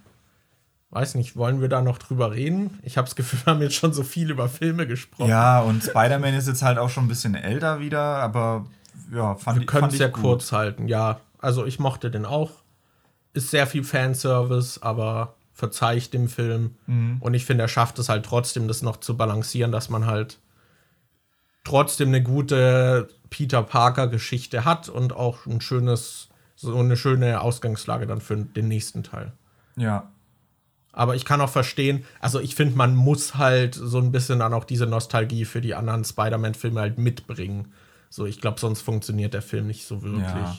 Weiß 0.91 1.15
nicht, 1.17 1.37
wollen 1.37 1.61
wir 1.61 1.69
da 1.69 1.83
noch 1.83 1.99
drüber 1.99 2.33
reden? 2.33 2.79
Ich 2.83 2.97
habe 2.97 3.07
das 3.07 3.17
Gefühl, 3.17 3.41
wir 3.45 3.53
haben 3.53 3.63
jetzt 3.63 3.75
schon 3.75 3.93
so 3.93 4.03
viel 4.03 4.31
über 4.31 4.49
Filme 4.49 4.87
gesprochen. 4.87 5.29
Ja, 5.29 5.61
und 5.61 5.83
Spider-Man 5.85 6.35
ist 6.35 6.49
jetzt 6.49 6.63
halt 6.63 6.79
auch 6.79 6.91
schon 6.91 7.05
ein 7.05 7.09
bisschen 7.09 7.35
älter 7.35 7.81
wieder, 7.81 8.01
aber 8.01 8.67
ja, 9.13 9.35
fand, 9.37 9.61
wir 9.61 9.67
können 9.67 9.89
es 9.89 9.99
ja 9.99 10.09
gut. 10.09 10.23
kurz 10.23 10.53
halten. 10.53 10.89
Ja, 10.89 11.21
also 11.39 11.65
ich 11.67 11.79
mochte 11.79 12.11
den 12.11 12.25
auch. 12.25 12.51
Ist 13.33 13.51
sehr 13.51 13.67
viel 13.67 13.85
Fanservice, 13.85 14.81
aber 14.83 15.35
verzeiht 15.55 16.13
dem 16.13 16.29
Film. 16.29 16.75
Mhm. 16.87 17.19
Und 17.21 17.33
ich 17.33 17.47
finde, 17.47 17.65
er 17.65 17.69
schafft 17.69 17.99
es 17.99 18.09
halt 18.09 18.27
trotzdem, 18.27 18.69
das 18.69 18.83
noch 18.83 18.99
zu 18.99 19.17
balancieren, 19.17 19.73
dass 19.73 19.89
man 19.89 20.05
halt 20.05 20.39
trotzdem 21.63 22.09
eine 22.09 22.23
gute 22.23 23.09
Peter 23.31 23.63
Parker-Geschichte 23.63 24.65
hat 24.65 24.89
und 24.89 25.15
auch 25.15 25.47
ein 25.47 25.61
schönes, 25.61 26.29
so 26.57 26.77
eine 26.77 26.97
schöne 26.97 27.41
Ausgangslage 27.41 28.07
dann 28.07 28.21
für 28.21 28.37
den 28.37 28.69
nächsten 28.69 29.03
Teil. 29.05 29.33
Ja. 29.77 30.11
Aber 30.93 31.15
ich 31.17 31.25
kann 31.25 31.41
auch 31.41 31.51
verstehen, 31.51 32.05
also 32.21 32.39
ich 32.41 32.55
finde, 32.55 32.77
man 32.77 32.95
muss 32.95 33.37
halt 33.37 33.75
so 33.75 33.99
ein 33.99 34.13
bisschen 34.13 34.41
dann 34.41 34.55
auch 34.55 34.65
diese 34.65 34.87
Nostalgie 34.87 35.45
für 35.45 35.61
die 35.61 35.75
anderen 35.75 36.05
Spider-Man-Filme 36.05 36.81
halt 36.81 36.99
mitbringen. 36.99 37.73
So, 38.11 38.27
ich 38.27 38.41
glaube, 38.41 38.61
sonst 38.61 38.83
funktioniert 38.83 39.35
der 39.35 39.43
Film 39.43 39.67
nicht 39.67 39.87
so 39.87 40.03
wirklich. 40.03 40.25
Ja. 40.25 40.57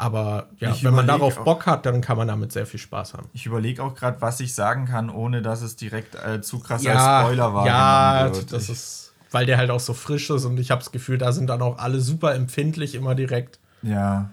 Aber 0.00 0.48
ja, 0.58 0.70
ich 0.70 0.84
wenn 0.84 0.94
man 0.94 1.08
darauf 1.08 1.42
Bock 1.42 1.66
hat, 1.66 1.84
dann 1.84 2.00
kann 2.00 2.16
man 2.16 2.28
damit 2.28 2.52
sehr 2.52 2.66
viel 2.66 2.78
Spaß 2.78 3.14
haben. 3.14 3.28
Ich 3.32 3.46
überlege 3.46 3.82
auch 3.82 3.96
gerade, 3.96 4.20
was 4.20 4.38
ich 4.38 4.54
sagen 4.54 4.86
kann, 4.86 5.10
ohne 5.10 5.42
dass 5.42 5.60
es 5.60 5.74
direkt 5.74 6.14
äh, 6.14 6.40
zu 6.40 6.60
krass 6.60 6.84
ja, 6.84 6.94
als 6.94 7.26
Spoiler 7.26 7.52
war. 7.52 7.66
Ja, 7.66 8.30
das 8.30 8.68
ist, 8.68 9.12
weil 9.32 9.44
der 9.44 9.58
halt 9.58 9.70
auch 9.70 9.80
so 9.80 9.94
frisch 9.94 10.30
ist 10.30 10.44
und 10.44 10.58
ich 10.60 10.70
habe 10.70 10.78
das 10.78 10.92
Gefühl, 10.92 11.18
da 11.18 11.32
sind 11.32 11.48
dann 11.48 11.62
auch 11.62 11.78
alle 11.78 12.00
super 12.00 12.32
empfindlich 12.36 12.94
immer 12.94 13.16
direkt. 13.16 13.58
Ja. 13.82 14.30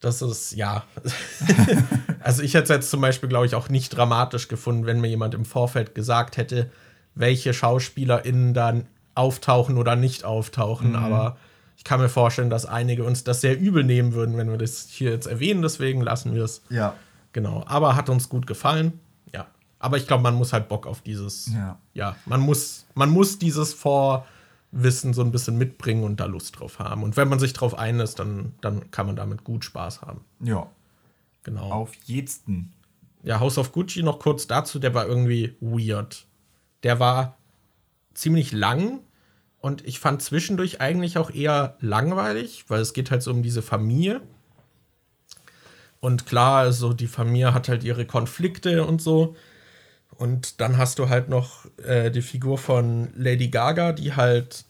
Das 0.00 0.20
ist, 0.20 0.50
ja. 0.52 0.82
also 2.20 2.42
ich 2.42 2.54
hätte 2.54 2.64
es 2.64 2.68
jetzt 2.70 2.90
zum 2.90 3.00
Beispiel, 3.00 3.28
glaube 3.28 3.46
ich, 3.46 3.54
auch 3.54 3.68
nicht 3.68 3.96
dramatisch 3.96 4.48
gefunden, 4.48 4.84
wenn 4.84 5.00
mir 5.00 5.08
jemand 5.08 5.32
im 5.34 5.44
Vorfeld 5.44 5.94
gesagt 5.94 6.36
hätte, 6.36 6.72
welche 7.14 7.54
SchauspielerInnen 7.54 8.52
dann 8.52 8.88
auftauchen 9.14 9.78
oder 9.78 9.94
nicht 9.94 10.24
auftauchen. 10.24 10.90
Mhm. 10.90 10.96
Aber 10.96 11.36
ich 11.76 11.84
kann 11.84 12.00
mir 12.00 12.08
vorstellen, 12.08 12.50
dass 12.50 12.66
einige 12.66 13.04
uns 13.04 13.24
das 13.24 13.40
sehr 13.40 13.58
übel 13.58 13.84
nehmen 13.84 14.12
würden, 14.12 14.36
wenn 14.36 14.50
wir 14.50 14.58
das 14.58 14.86
hier 14.88 15.10
jetzt 15.10 15.26
erwähnen. 15.26 15.62
Deswegen 15.62 16.00
lassen 16.00 16.34
wir 16.34 16.44
es. 16.44 16.62
Ja. 16.70 16.94
Genau. 17.32 17.64
Aber 17.66 17.96
hat 17.96 18.08
uns 18.08 18.28
gut 18.28 18.46
gefallen. 18.46 19.00
Ja. 19.32 19.46
Aber 19.78 19.96
ich 19.96 20.06
glaube, 20.06 20.22
man 20.22 20.34
muss 20.34 20.52
halt 20.52 20.68
Bock 20.68 20.86
auf 20.86 21.00
dieses. 21.00 21.52
Ja. 21.52 21.78
Ja. 21.94 22.16
Man 22.26 22.40
muss, 22.40 22.86
man 22.94 23.10
muss 23.10 23.38
dieses 23.38 23.74
Vorwissen 23.74 25.12
so 25.12 25.22
ein 25.22 25.32
bisschen 25.32 25.58
mitbringen 25.58 26.04
und 26.04 26.20
da 26.20 26.26
Lust 26.26 26.60
drauf 26.60 26.78
haben. 26.78 27.02
Und 27.02 27.16
wenn 27.16 27.28
man 27.28 27.38
sich 27.38 27.52
drauf 27.52 27.76
einlässt, 27.76 28.18
dann, 28.18 28.54
dann 28.60 28.90
kann 28.90 29.06
man 29.06 29.16
damit 29.16 29.44
gut 29.44 29.64
Spaß 29.64 30.02
haben. 30.02 30.20
Ja. 30.40 30.68
Genau. 31.42 31.70
Auf 31.70 31.94
jeden. 32.04 32.72
Ja, 33.24 33.40
House 33.40 33.58
of 33.58 33.72
Gucci 33.72 34.02
noch 34.02 34.18
kurz 34.18 34.46
dazu, 34.46 34.78
der 34.78 34.94
war 34.94 35.06
irgendwie 35.06 35.56
weird. 35.60 36.26
Der 36.82 37.00
war 37.00 37.36
ziemlich 38.14 38.52
lang, 38.52 39.00
und 39.62 39.86
ich 39.86 40.00
fand 40.00 40.20
zwischendurch 40.20 40.80
eigentlich 40.80 41.16
auch 41.18 41.30
eher 41.30 41.76
langweilig, 41.80 42.64
weil 42.66 42.80
es 42.80 42.92
geht 42.92 43.12
halt 43.12 43.22
so 43.22 43.30
um 43.30 43.44
diese 43.44 43.62
Familie. 43.62 44.20
Und 46.00 46.26
klar, 46.26 46.58
also 46.58 46.92
die 46.92 47.06
Familie 47.06 47.54
hat 47.54 47.68
halt 47.68 47.84
ihre 47.84 48.04
Konflikte 48.04 48.84
und 48.84 49.00
so. 49.00 49.36
Und 50.16 50.60
dann 50.60 50.78
hast 50.78 50.98
du 50.98 51.08
halt 51.08 51.28
noch 51.28 51.64
äh, 51.76 52.10
die 52.10 52.22
Figur 52.22 52.58
von 52.58 53.10
Lady 53.14 53.48
Gaga, 53.48 53.92
die 53.92 54.16
halt 54.16 54.64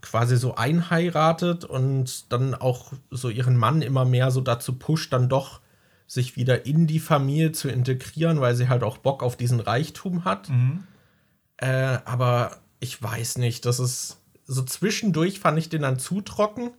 quasi 0.00 0.36
so 0.36 0.56
einheiratet 0.56 1.64
und 1.64 2.32
dann 2.32 2.56
auch 2.56 2.92
so 3.12 3.28
ihren 3.28 3.56
Mann 3.56 3.80
immer 3.80 4.04
mehr 4.04 4.32
so 4.32 4.40
dazu 4.40 4.74
pusht, 4.74 5.12
dann 5.12 5.28
doch 5.28 5.60
sich 6.08 6.34
wieder 6.34 6.66
in 6.66 6.88
die 6.88 6.98
Familie 6.98 7.52
zu 7.52 7.68
integrieren, 7.68 8.40
weil 8.40 8.56
sie 8.56 8.68
halt 8.68 8.82
auch 8.82 8.98
Bock 8.98 9.22
auf 9.22 9.36
diesen 9.36 9.60
Reichtum 9.60 10.24
hat. 10.24 10.48
Mhm. 10.48 10.82
Äh, 11.58 11.98
aber 12.04 12.56
ich 12.80 13.00
weiß 13.00 13.38
nicht, 13.38 13.64
das 13.66 13.78
ist 13.78 14.18
so 14.46 14.62
zwischendurch 14.62 15.40
fand 15.40 15.58
ich 15.58 15.68
den 15.68 15.82
dann 15.82 15.98
zu 15.98 16.20
trocken. 16.20 16.70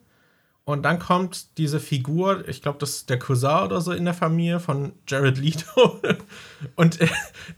Und 0.65 0.83
dann 0.83 0.97
kommt 0.97 1.57
diese 1.57 1.81
Figur, 1.81 2.47
ich 2.47 2.61
glaube, 2.61 2.77
das 2.79 2.91
ist 2.91 3.09
der 3.09 3.19
Cousin 3.19 3.65
oder 3.65 3.81
so 3.81 3.91
in 3.91 4.05
der 4.05 4.13
Familie 4.13 4.61
von 4.61 4.93
Jared 5.05 5.37
Leto. 5.37 5.99
Und 6.77 6.99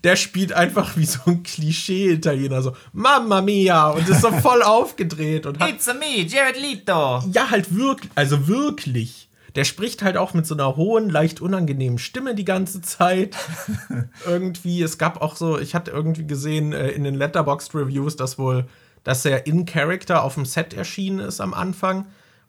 der 0.03 0.15
spielt 0.15 0.53
einfach 0.53 0.97
wie 0.97 1.05
so 1.05 1.19
ein 1.27 1.43
Klischee-Italiener, 1.43 2.63
so 2.63 2.75
Mamma 2.93 3.41
mia! 3.41 3.89
Und 3.91 4.09
ist 4.09 4.21
so 4.21 4.31
voll 4.31 4.63
aufgedreht. 4.63 5.45
Und 5.45 5.59
hat, 5.59 5.69
It's 5.69 5.87
a 5.87 5.93
me, 5.93 6.25
Jared 6.25 6.59
Leto! 6.59 7.23
Ja, 7.31 7.51
halt 7.51 7.75
wirklich, 7.75 8.11
also 8.15 8.47
wirklich. 8.47 9.29
Der 9.53 9.65
spricht 9.65 10.01
halt 10.01 10.17
auch 10.17 10.33
mit 10.33 10.47
so 10.47 10.55
einer 10.55 10.75
hohen, 10.75 11.09
leicht 11.09 11.41
unangenehmen 11.41 11.99
Stimme 11.99 12.33
die 12.33 12.43
ganze 12.43 12.81
Zeit. 12.81 13.37
irgendwie, 14.25 14.81
es 14.81 14.97
gab 14.97 15.21
auch 15.21 15.35
so, 15.35 15.59
ich 15.59 15.75
hatte 15.75 15.91
irgendwie 15.91 16.25
gesehen 16.25 16.73
äh, 16.73 16.89
in 16.89 17.03
den 17.03 17.15
Letterboxd 17.15 17.75
Reviews, 17.75 18.15
dass 18.15 18.39
wohl, 18.39 18.65
dass 19.05 19.23
er 19.23 19.47
in 19.47 19.65
Character 19.65 20.23
auf 20.23 20.33
dem 20.33 20.45
Set 20.45 20.73
erschienen 20.73 21.19
ist 21.19 21.39
am 21.39 21.53
Anfang 21.53 22.07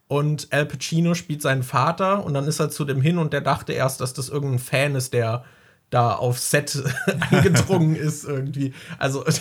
und 0.08 0.52
Al 0.52 0.66
Pacino 0.66 1.14
spielt 1.14 1.42
seinen 1.42 1.62
Vater 1.62 2.24
und 2.24 2.34
dann 2.34 2.48
ist 2.48 2.58
er 2.58 2.70
zu 2.70 2.84
dem 2.84 3.00
hin 3.00 3.18
und 3.18 3.32
der 3.32 3.42
dachte 3.42 3.72
erst, 3.72 4.00
dass 4.00 4.14
das 4.14 4.30
irgendein 4.30 4.58
Fan 4.58 4.94
ist, 4.94 5.12
der 5.12 5.44
da 5.90 6.14
auf 6.14 6.40
Set 6.40 6.82
eingedrungen 7.30 7.94
ist 7.96 8.24
irgendwie. 8.24 8.72
Also 8.98 9.24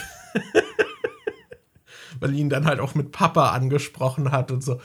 weil 2.19 2.35
ihn 2.35 2.49
dann 2.49 2.65
halt 2.65 2.79
auch 2.79 2.95
mit 2.95 3.11
Papa 3.11 3.51
angesprochen 3.51 4.31
hat 4.31 4.51
und 4.51 4.63
so. 4.63 4.75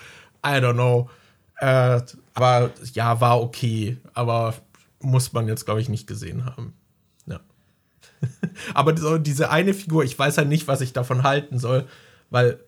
I 0.44 0.58
don't 0.58 0.74
know. 0.74 1.08
Äh, 1.56 2.00
aber 2.34 2.70
ja, 2.92 3.20
war 3.20 3.40
okay. 3.40 3.98
Aber 4.14 4.54
muss 5.00 5.32
man 5.32 5.48
jetzt, 5.48 5.64
glaube 5.64 5.80
ich, 5.80 5.88
nicht 5.88 6.06
gesehen 6.06 6.44
haben. 6.44 6.74
Ja. 7.26 7.40
aber 8.74 8.96
so 8.96 9.18
diese 9.18 9.50
eine 9.50 9.74
Figur, 9.74 10.04
ich 10.04 10.18
weiß 10.18 10.36
ja 10.36 10.44
nicht, 10.44 10.68
was 10.68 10.80
ich 10.80 10.92
davon 10.92 11.22
halten 11.22 11.58
soll, 11.58 11.86
weil 12.30 12.60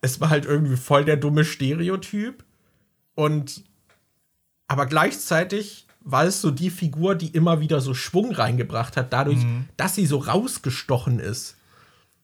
es 0.00 0.20
war 0.20 0.30
halt 0.30 0.44
irgendwie 0.44 0.76
voll 0.76 1.04
der 1.04 1.16
dumme 1.16 1.44
Stereotyp. 1.44 2.44
Und 3.14 3.64
aber 4.68 4.86
gleichzeitig 4.86 5.86
war 6.00 6.24
es 6.24 6.40
so 6.40 6.50
die 6.50 6.70
Figur, 6.70 7.14
die 7.14 7.28
immer 7.28 7.60
wieder 7.60 7.80
so 7.80 7.94
Schwung 7.94 8.32
reingebracht 8.32 8.96
hat, 8.96 9.12
dadurch, 9.12 9.42
mhm. 9.42 9.68
dass 9.76 9.94
sie 9.94 10.06
so 10.06 10.18
rausgestochen 10.18 11.18
ist. 11.18 11.56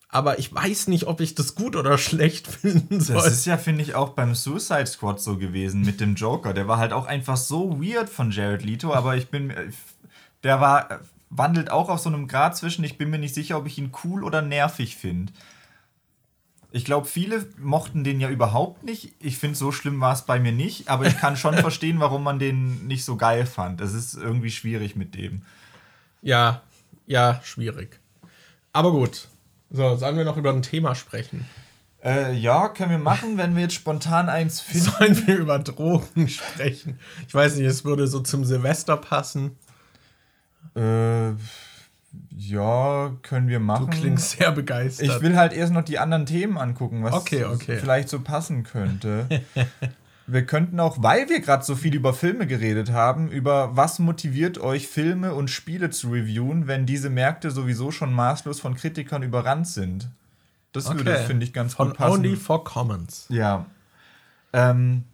Aber 0.09 0.39
ich 0.39 0.55
weiß 0.55 0.87
nicht, 0.89 1.09
ob 1.09 1.21
ich 1.21 1.35
das 1.35 1.57
gut 1.57 1.75
oder 1.75 1.99
schlecht 1.99 2.47
finden 2.63 3.01
soll. 3.01 3.17
Das 3.17 3.27
ist 3.27 3.47
ja, 3.47 3.59
finde 3.59 3.83
ich, 3.83 3.95
auch 3.95 4.11
beim 4.11 4.35
Suicide 4.35 4.87
Squad 4.87 5.21
so 5.21 5.37
gewesen 5.37 5.83
mit 5.83 6.01
dem 6.01 6.15
Joker. 6.15 6.55
Der 6.55 6.69
war 6.69 6.79
halt 6.79 6.93
auch 6.93 7.07
einfach 7.07 7.37
so 7.37 7.83
weird 7.83 8.09
von 8.09 8.31
Jared 8.31 8.65
Leto, 8.65 8.95
aber 8.95 9.17
ich 9.17 9.29
bin. 9.29 9.53
Der 10.45 10.61
war. 10.61 11.01
wandelt 11.31 11.69
auch 11.69 11.89
auf 11.89 11.99
so 11.99 12.11
einem 12.11 12.29
Grad 12.29 12.57
zwischen, 12.57 12.85
ich 12.85 12.97
bin 12.97 13.11
mir 13.11 13.19
nicht 13.19 13.35
sicher, 13.35 13.59
ob 13.59 13.67
ich 13.67 13.77
ihn 13.77 13.91
cool 14.05 14.23
oder 14.23 14.41
nervig 14.41 14.95
finde. 14.95 15.33
Ich 16.75 16.85
glaube, 16.85 17.07
viele 17.07 17.47
mochten 17.57 18.03
den 18.03 18.19
ja 18.19 18.29
überhaupt 18.29 18.83
nicht. 18.83 19.13
Ich 19.21 19.39
finde, 19.39 19.57
so 19.57 19.71
schlimm 19.71 20.01
war 20.01 20.13
es 20.13 20.23
bei 20.23 20.41
mir 20.41 20.51
nicht, 20.51 20.89
aber 20.89 21.07
ich 21.07 21.17
kann 21.17 21.37
schon 21.37 21.55
verstehen, 21.59 22.01
warum 22.01 22.25
man 22.25 22.41
den 22.41 22.89
nicht 22.89 23.05
so 23.05 23.17
geil 23.17 23.47
fand. 23.47 23.81
Es 23.81 23.95
ist 23.95 24.17
irgendwie 24.17 24.51
schwierig 24.51 24.97
mit 24.97 25.15
dem. 25.15 25.43
Ja, 26.21 26.63
ja, 27.07 27.41
schwierig. 27.45 28.01
Aber 28.73 28.91
gut. 28.91 29.29
So, 29.71 29.95
sollen 29.95 30.17
wir 30.17 30.25
noch 30.25 30.37
über 30.37 30.51
ein 30.51 30.63
Thema 30.63 30.97
sprechen? 30.97 31.47
Äh, 32.03 32.35
ja, 32.35 32.69
können 32.71 32.91
wir 32.91 32.99
machen, 32.99 33.39
wenn 33.39 33.55
wir 33.55 33.63
jetzt 33.63 33.75
spontan 33.75 34.29
eins 34.29 34.61
finden. 34.61 34.91
Sollen 34.91 35.27
wir 35.29 35.37
über 35.37 35.61
Drogen 35.61 36.27
sprechen? 36.29 36.99
Ich 37.29 37.35
weiß 37.35 37.55
nicht, 37.55 37.67
es 37.67 37.85
würde 37.85 38.09
so 38.09 38.19
zum 38.19 38.45
Silvester 38.45 38.97
passen. 38.97 39.57
Äh 40.75 41.35
ja, 42.37 43.13
können 43.23 43.49
wir 43.49 43.61
machen. 43.61 43.91
Du 43.91 43.97
klingst 43.97 44.39
sehr 44.39 44.53
begeistert. 44.53 45.07
Ich 45.07 45.23
will 45.23 45.37
halt 45.37 45.53
erst 45.53 45.73
noch 45.73 45.85
die 45.85 45.99
anderen 45.99 46.27
Themen 46.27 46.59
angucken, 46.59 47.05
was 47.05 47.15
okay, 47.15 47.45
okay. 47.45 47.79
vielleicht 47.79 48.09
so 48.09 48.21
passen 48.21 48.65
könnte. 48.65 49.27
wir 50.27 50.47
könnten 50.47 50.81
auch, 50.81 51.03
weil 51.03 51.29
wir 51.29 51.41
gerade 51.41 51.65
so 51.65 51.77
viel 51.77 51.95
über 51.95 52.13
Filme 52.13 52.47
geredet 52.47 52.91
haben, 52.91 53.31
über 53.31 53.77
was 53.77 53.99
motiviert 53.99 54.59
euch, 54.59 54.89
Filme 54.89 55.35
und 55.35 55.49
Spiele 55.49 55.91
zu 55.91 56.11
reviewen, 56.11 56.67
wenn 56.67 56.87
diese 56.87 57.11
Märkte 57.11 57.51
sowieso 57.51 57.91
schon 57.91 58.13
maßlos 58.13 58.61
von 58.61 58.75
Kritikern 58.75 59.23
überrannt 59.23 59.69
sind. 59.69 60.09
Das 60.73 60.87
okay. 60.87 60.99
würde, 60.99 61.17
finde 61.19 61.45
ich, 61.45 61.53
ganz 61.53 61.75
von 61.75 61.89
gut 61.89 61.99
passen. 61.99 62.15
Only 62.15 62.37
for 62.37 62.65
Comments. 62.65 63.27
Ja. 63.29 63.67
Ähm, 64.53 65.05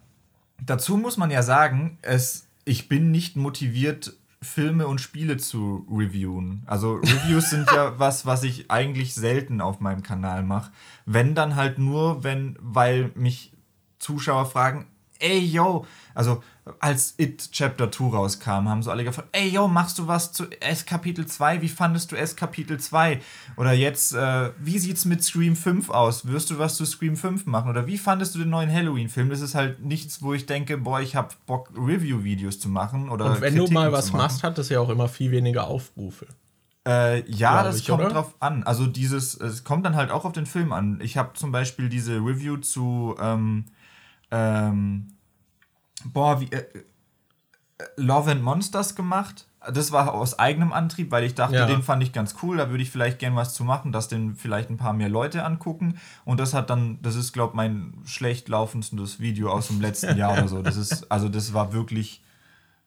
dazu 0.65 0.97
muss 0.97 1.17
man 1.17 1.29
ja 1.29 1.43
sagen, 1.43 1.99
es, 2.01 2.47
ich 2.65 2.89
bin 2.89 3.11
nicht 3.11 3.35
motiviert, 3.35 4.13
Filme 4.43 4.87
und 4.87 4.99
Spiele 4.99 5.37
zu 5.37 5.85
reviewen. 5.91 6.63
Also 6.65 6.95
Reviews 6.95 7.51
sind 7.51 7.69
ja 7.71 7.93
was, 7.99 8.25
was 8.25 8.43
ich 8.43 8.71
eigentlich 8.71 9.13
selten 9.13 9.61
auf 9.61 9.79
meinem 9.79 10.01
Kanal 10.01 10.43
mache. 10.43 10.71
Wenn 11.05 11.35
dann 11.35 11.55
halt 11.55 11.77
nur, 11.77 12.23
wenn, 12.23 12.57
weil 12.59 13.11
mich 13.15 13.53
Zuschauer 13.99 14.45
fragen, 14.47 14.87
ey 15.19 15.39
yo, 15.39 15.85
also 16.15 16.43
als 16.79 17.15
It 17.17 17.51
Chapter 17.51 17.91
2 17.91 18.15
rauskam, 18.15 18.69
haben 18.69 18.83
so 18.83 18.91
alle 18.91 19.03
gefragt, 19.03 19.29
ey 19.31 19.49
yo, 19.49 19.67
machst 19.67 19.97
du 19.97 20.07
was 20.07 20.31
zu 20.31 20.45
S 20.61 20.85
Kapitel 20.85 21.25
2? 21.25 21.61
Wie 21.61 21.69
fandest 21.69 22.11
du 22.11 22.15
S 22.15 22.35
Kapitel 22.35 22.79
2? 22.79 23.19
Oder 23.57 23.73
jetzt, 23.73 24.13
äh, 24.13 24.51
wie 24.59 24.77
sieht's 24.77 25.05
mit 25.05 25.23
Scream 25.23 25.55
5 25.55 25.89
aus? 25.89 26.27
Wirst 26.27 26.51
du 26.51 26.59
was 26.59 26.75
zu 26.75 26.85
Scream 26.85 27.17
5 27.17 27.47
machen? 27.47 27.69
Oder 27.69 27.87
wie 27.87 27.97
fandest 27.97 28.35
du 28.35 28.39
den 28.39 28.49
neuen 28.49 28.71
Halloween-Film? 28.71 29.29
Das 29.29 29.41
ist 29.41 29.55
halt 29.55 29.83
nichts, 29.83 30.21
wo 30.21 30.33
ich 30.33 30.45
denke, 30.45 30.77
boah, 30.77 31.01
ich 31.01 31.15
hab 31.15 31.45
Bock, 31.47 31.71
Review-Videos 31.75 32.59
zu 32.59 32.69
machen. 32.69 33.09
Oder 33.09 33.25
Und 33.25 33.41
wenn 33.41 33.53
Kritiken 33.55 33.67
du 33.67 33.73
mal 33.73 33.91
was 33.91 34.13
machst, 34.13 34.43
hat 34.43 34.57
das 34.57 34.69
ja 34.69 34.79
auch 34.79 34.89
immer 34.89 35.07
viel 35.07 35.31
weniger 35.31 35.65
Aufrufe. 35.67 36.27
Äh, 36.87 37.29
ja, 37.29 37.63
das 37.63 37.77
ich, 37.77 37.87
kommt 37.87 38.01
oder? 38.01 38.13
drauf 38.13 38.35
an. 38.39 38.63
Also 38.63 38.87
dieses, 38.87 39.39
es 39.39 39.63
kommt 39.63 39.85
dann 39.85 39.95
halt 39.95 40.11
auch 40.11 40.25
auf 40.25 40.31
den 40.31 40.45
Film 40.45 40.73
an. 40.73 40.99
Ich 41.01 41.17
habe 41.17 41.33
zum 41.33 41.51
Beispiel 41.51 41.89
diese 41.89 42.17
Review 42.17 42.57
zu 42.57 43.15
ähm, 43.19 43.65
ähm, 44.31 45.07
boah, 46.05 46.39
wie, 46.41 46.51
äh, 46.51 46.65
Love 47.95 48.31
and 48.31 48.43
Monsters 48.43 48.95
gemacht. 48.95 49.47
Das 49.73 49.91
war 49.91 50.13
aus 50.15 50.39
eigenem 50.39 50.73
Antrieb, 50.73 51.11
weil 51.11 51.23
ich 51.23 51.35
dachte, 51.35 51.55
ja. 51.55 51.67
den 51.67 51.83
fand 51.83 52.01
ich 52.01 52.11
ganz 52.13 52.35
cool, 52.41 52.57
da 52.57 52.71
würde 52.71 52.81
ich 52.81 52.89
vielleicht 52.89 53.19
gern 53.19 53.35
was 53.35 53.53
zu 53.53 53.63
machen, 53.63 53.91
dass 53.91 54.07
den 54.07 54.35
vielleicht 54.35 54.71
ein 54.71 54.77
paar 54.77 54.93
mehr 54.93 55.09
Leute 55.09 55.45
angucken. 55.45 55.99
Und 56.25 56.39
das 56.39 56.55
hat 56.55 56.71
dann, 56.71 56.99
das 57.03 57.15
ist, 57.15 57.31
glaube 57.31 57.51
ich, 57.51 57.55
mein 57.55 57.93
schlecht 58.05 58.49
laufendes 58.49 59.19
Video 59.19 59.51
aus 59.51 59.67
dem 59.67 59.79
letzten 59.79 60.17
Jahr 60.17 60.33
oder 60.33 60.47
so. 60.47 60.63
Das 60.63 60.77
ist, 60.77 61.05
also 61.11 61.29
das 61.29 61.53
war 61.53 61.73
wirklich, 61.73 62.23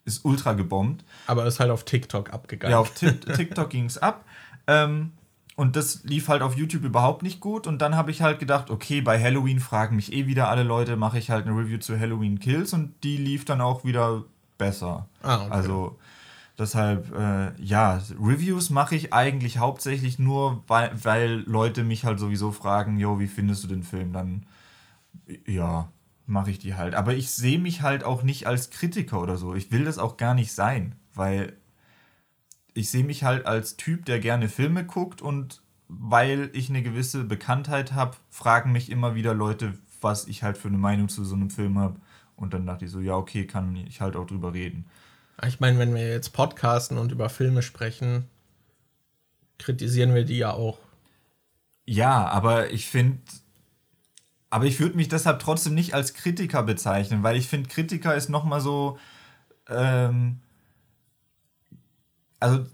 ist 0.05 0.25
ultra 0.25 0.55
gebombt. 0.55 1.05
Aber 1.29 1.47
ist 1.47 1.61
halt 1.61 1.71
auf 1.71 1.85
TikTok 1.85 2.33
abgegangen. 2.33 2.73
Ja, 2.73 2.81
auf 2.81 2.91
TikTok 2.93 3.71
ging 3.71 3.85
es 3.85 3.99
ab. 3.99 4.25
Ähm, 4.67 5.13
und 5.57 5.77
das 5.77 6.03
lief 6.03 6.29
halt 6.29 6.43
auf 6.43 6.57
YouTube 6.57 6.85
überhaupt 6.85 7.23
nicht 7.23 7.41
gut. 7.41 7.67
Und 7.67 7.81
dann 7.81 7.95
habe 7.97 8.11
ich 8.11 8.23
halt 8.23 8.39
gedacht, 8.41 8.71
okay, 8.71 9.01
bei 9.01 9.23
Halloween 9.23 9.61
fragen 9.61 9.97
mich 9.97 10.13
eh 10.13 10.27
wieder 10.27 10.49
alle 10.49 10.65
Leute, 10.65 10.97
mache 10.97 11.19
ich 11.19 11.31
halt 11.31 11.47
eine 11.47 11.57
Review 11.57 11.79
zu 11.79 11.99
Halloween 11.99 12.41
Kills 12.41 12.73
und 12.73 12.93
die 13.05 13.17
lief 13.17 13.45
dann 13.45 13.61
auch 13.61 13.85
wieder 13.85 14.25
besser. 14.59 15.09
Ah, 15.23 15.43
okay. 15.43 15.51
Also 15.51 15.99
deshalb, 16.59 17.15
äh, 17.17 17.53
ja, 17.63 18.01
Reviews 18.21 18.71
mache 18.71 18.97
ich 18.97 19.13
eigentlich 19.13 19.59
hauptsächlich 19.59 20.19
nur, 20.19 20.65
weil, 20.67 20.91
weil 21.03 21.45
Leute 21.47 21.85
mich 21.85 22.05
halt 22.05 22.19
sowieso 22.19 22.51
fragen, 22.51 22.99
jo, 22.99 23.21
wie 23.21 23.29
findest 23.29 23.63
du 23.63 23.69
den 23.69 23.85
Film? 23.85 24.13
Dann, 24.13 24.47
ja, 25.47 25.89
mache 26.27 26.51
ich 26.51 26.59
die 26.59 26.75
halt. 26.75 26.97
Aber 26.97 27.15
ich 27.15 27.31
sehe 27.31 27.61
mich 27.61 27.83
halt 27.83 28.03
auch 28.03 28.25
nicht 28.25 28.49
als 28.49 28.71
Kritiker 28.71 29.21
oder 29.21 29.37
so. 29.37 29.55
Ich 29.55 29.71
will 29.71 29.85
das 29.85 29.99
auch 29.99 30.17
gar 30.17 30.35
nicht 30.35 30.53
sein, 30.53 30.97
weil 31.15 31.53
ich 32.75 32.91
sehe 32.91 33.05
mich 33.05 33.25
halt 33.25 33.47
als 33.47 33.77
Typ, 33.77 34.05
der 34.05 34.19
gerne 34.19 34.49
Filme 34.49 34.85
guckt 34.85 35.23
und 35.23 35.63
weil 35.89 36.51
ich 36.53 36.69
eine 36.69 36.83
gewisse 36.83 37.25
Bekanntheit 37.25 37.93
habe, 37.93 38.17
fragen 38.31 38.73
mich 38.73 38.91
immer 38.91 39.15
wieder 39.15 39.33
Leute, 39.33 39.75
was 40.01 40.27
ich 40.27 40.43
halt 40.43 40.59
für 40.59 40.69
eine 40.69 40.79
Meinung 40.79 41.09
zu 41.09 41.25
so 41.25 41.35
einem 41.35 41.51
Film 41.51 41.79
habe. 41.79 42.01
Und 42.37 42.53
dann 42.53 42.67
dachte 42.67 42.85
ich 42.85 42.91
so, 42.91 43.01
ja, 43.01 43.15
okay, 43.15 43.47
kann 43.47 43.77
ich 43.77 44.01
halt 44.01 44.17
auch 44.17 44.27
drüber 44.27 44.53
reden. 44.53 44.87
Ich 45.47 45.61
meine, 45.61 45.79
wenn 45.79 45.95
wir 45.95 46.09
jetzt 46.09 46.31
podcasten 46.31 46.99
und 46.99 47.13
über 47.13 47.29
Filme 47.29 47.63
sprechen, 47.63 48.25
kritisieren 49.59 50.15
wir 50.15 50.25
die 50.25 50.39
ja 50.39 50.53
auch. 50.53 50.79
Ja, 51.87 52.27
aber 52.27 52.71
ich 52.73 52.87
finde, 52.87 53.19
aber 54.51 54.65
ich 54.65 54.81
würde 54.81 54.97
mich 54.97 55.09
deshalb 55.09 55.39
trotzdem 55.39 55.75
nicht 55.75 55.95
als 55.95 56.15
Kritiker 56.15 56.63
bezeichnen, 56.63 57.23
weil 57.23 57.37
ich 57.37 57.49
finde, 57.49 57.69
Kritiker 57.69 58.15
ist 58.15 58.31
nochmal 58.31 58.61
so, 58.61 58.99
ähm, 59.69 60.41
also 62.41 62.65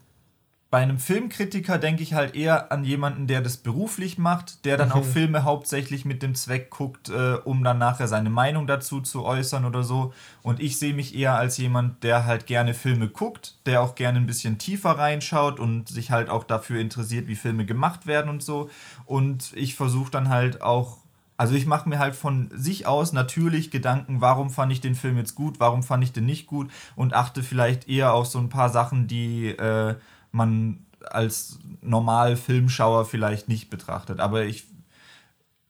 bei 0.71 0.79
einem 0.79 0.99
Filmkritiker 0.99 1.79
denke 1.79 2.05
ich 2.05 2.15
halt 2.15 2.37
eher 2.37 2.71
an 2.71 2.85
jemanden, 2.85 3.27
der 3.27 3.41
das 3.41 3.57
beruflich 3.57 4.19
macht, 4.19 4.65
der 4.65 4.77
dann 4.77 4.91
mhm. 4.91 4.95
auch 4.95 5.05
Filme 5.05 5.43
hauptsächlich 5.43 6.05
mit 6.05 6.23
dem 6.23 6.37
Zweck 6.37 6.71
guckt, 6.71 7.09
äh, 7.09 7.39
um 7.45 7.65
dann 7.65 7.79
nachher 7.79 8.07
seine 8.07 8.31
Meinung 8.31 8.69
dazu 8.69 9.01
zu 9.01 9.25
äußern 9.25 9.65
oder 9.65 9.83
so. 9.83 10.15
Und 10.43 10.61
ich 10.61 10.79
sehe 10.79 10.95
mich 10.95 11.17
eher 11.17 11.35
als 11.35 11.57
jemand, 11.59 12.05
der 12.05 12.25
halt 12.25 12.47
gerne 12.47 12.73
Filme 12.75 13.09
guckt, 13.09 13.57
der 13.67 13.83
auch 13.83 13.97
gerne 13.97 14.21
ein 14.21 14.27
bisschen 14.27 14.59
tiefer 14.59 14.93
reinschaut 14.93 15.59
und 15.59 15.89
sich 15.89 16.13
halt 16.13 16.31
auch 16.31 16.45
dafür 16.45 16.81
interessiert, 16.81 17.27
wie 17.27 17.35
Filme 17.37 17.67
gemacht 17.67 18.07
werden 18.07 18.29
und 18.31 18.43
so. 18.45 18.71
Und 19.07 19.53
ich 19.57 19.75
versuche 19.75 20.13
dann 20.13 20.29
halt 20.29 20.63
auch 20.63 20.99
also 21.41 21.55
ich 21.55 21.65
mache 21.65 21.89
mir 21.89 21.99
halt 21.99 22.15
von 22.15 22.51
sich 22.53 22.87
aus 22.87 23.15
natürlich 23.15 23.71
Gedanken, 23.71 24.21
warum 24.21 24.51
fand 24.51 24.73
ich 24.73 24.83
den 24.83 24.95
Film 24.95 25.17
jetzt 25.17 25.35
gut, 25.35 25.59
warum 25.59 25.83
fand 25.83 26.05
ich 26.05 26.13
den 26.13 26.27
nicht 26.27 26.47
gut 26.47 26.71
und 26.97 27.15
achte 27.15 27.43
vielleicht 27.43 27.89
eher 27.89 28.13
auf 28.13 28.27
so 28.27 28.39
ein 28.39 28.51
paar 28.51 28.69
Sachen, 28.69 29.07
die 29.07 29.47
äh, 29.47 29.97
man 30.33 30.85
als 31.01 31.59
normal 31.81 32.37
Filmschauer 32.37 33.07
vielleicht 33.07 33.49
nicht 33.49 33.71
betrachtet. 33.71 34.21
Aber 34.21 34.45
ich 34.45 34.67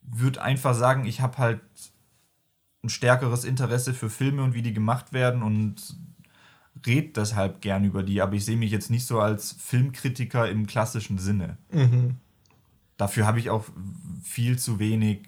würde 0.03 0.43
einfach 0.43 0.75
sagen, 0.75 1.05
ich 1.05 1.21
habe 1.21 1.39
halt 1.39 1.61
ein 2.83 2.89
stärkeres 2.89 3.45
Interesse 3.45 3.95
für 3.95 4.11
Filme 4.11 4.43
und 4.43 4.55
wie 4.55 4.62
die 4.62 4.75
gemacht 4.75 5.12
werden 5.12 5.41
und 5.45 5.97
red 6.85 7.16
deshalb 7.16 7.61
gern 7.61 7.85
über 7.85 8.03
die, 8.03 8.21
aber 8.23 8.33
ich 8.33 8.45
sehe 8.45 8.57
mich 8.57 8.73
jetzt 8.73 8.91
nicht 8.91 9.07
so 9.07 9.21
als 9.21 9.53
Filmkritiker 9.53 10.51
im 10.51 10.66
klassischen 10.66 11.18
Sinne. 11.18 11.59
Mhm. 11.71 12.16
Dafür 12.97 13.27
habe 13.27 13.39
ich 13.39 13.49
auch 13.49 13.64
viel 14.23 14.59
zu 14.59 14.79
wenig 14.79 15.27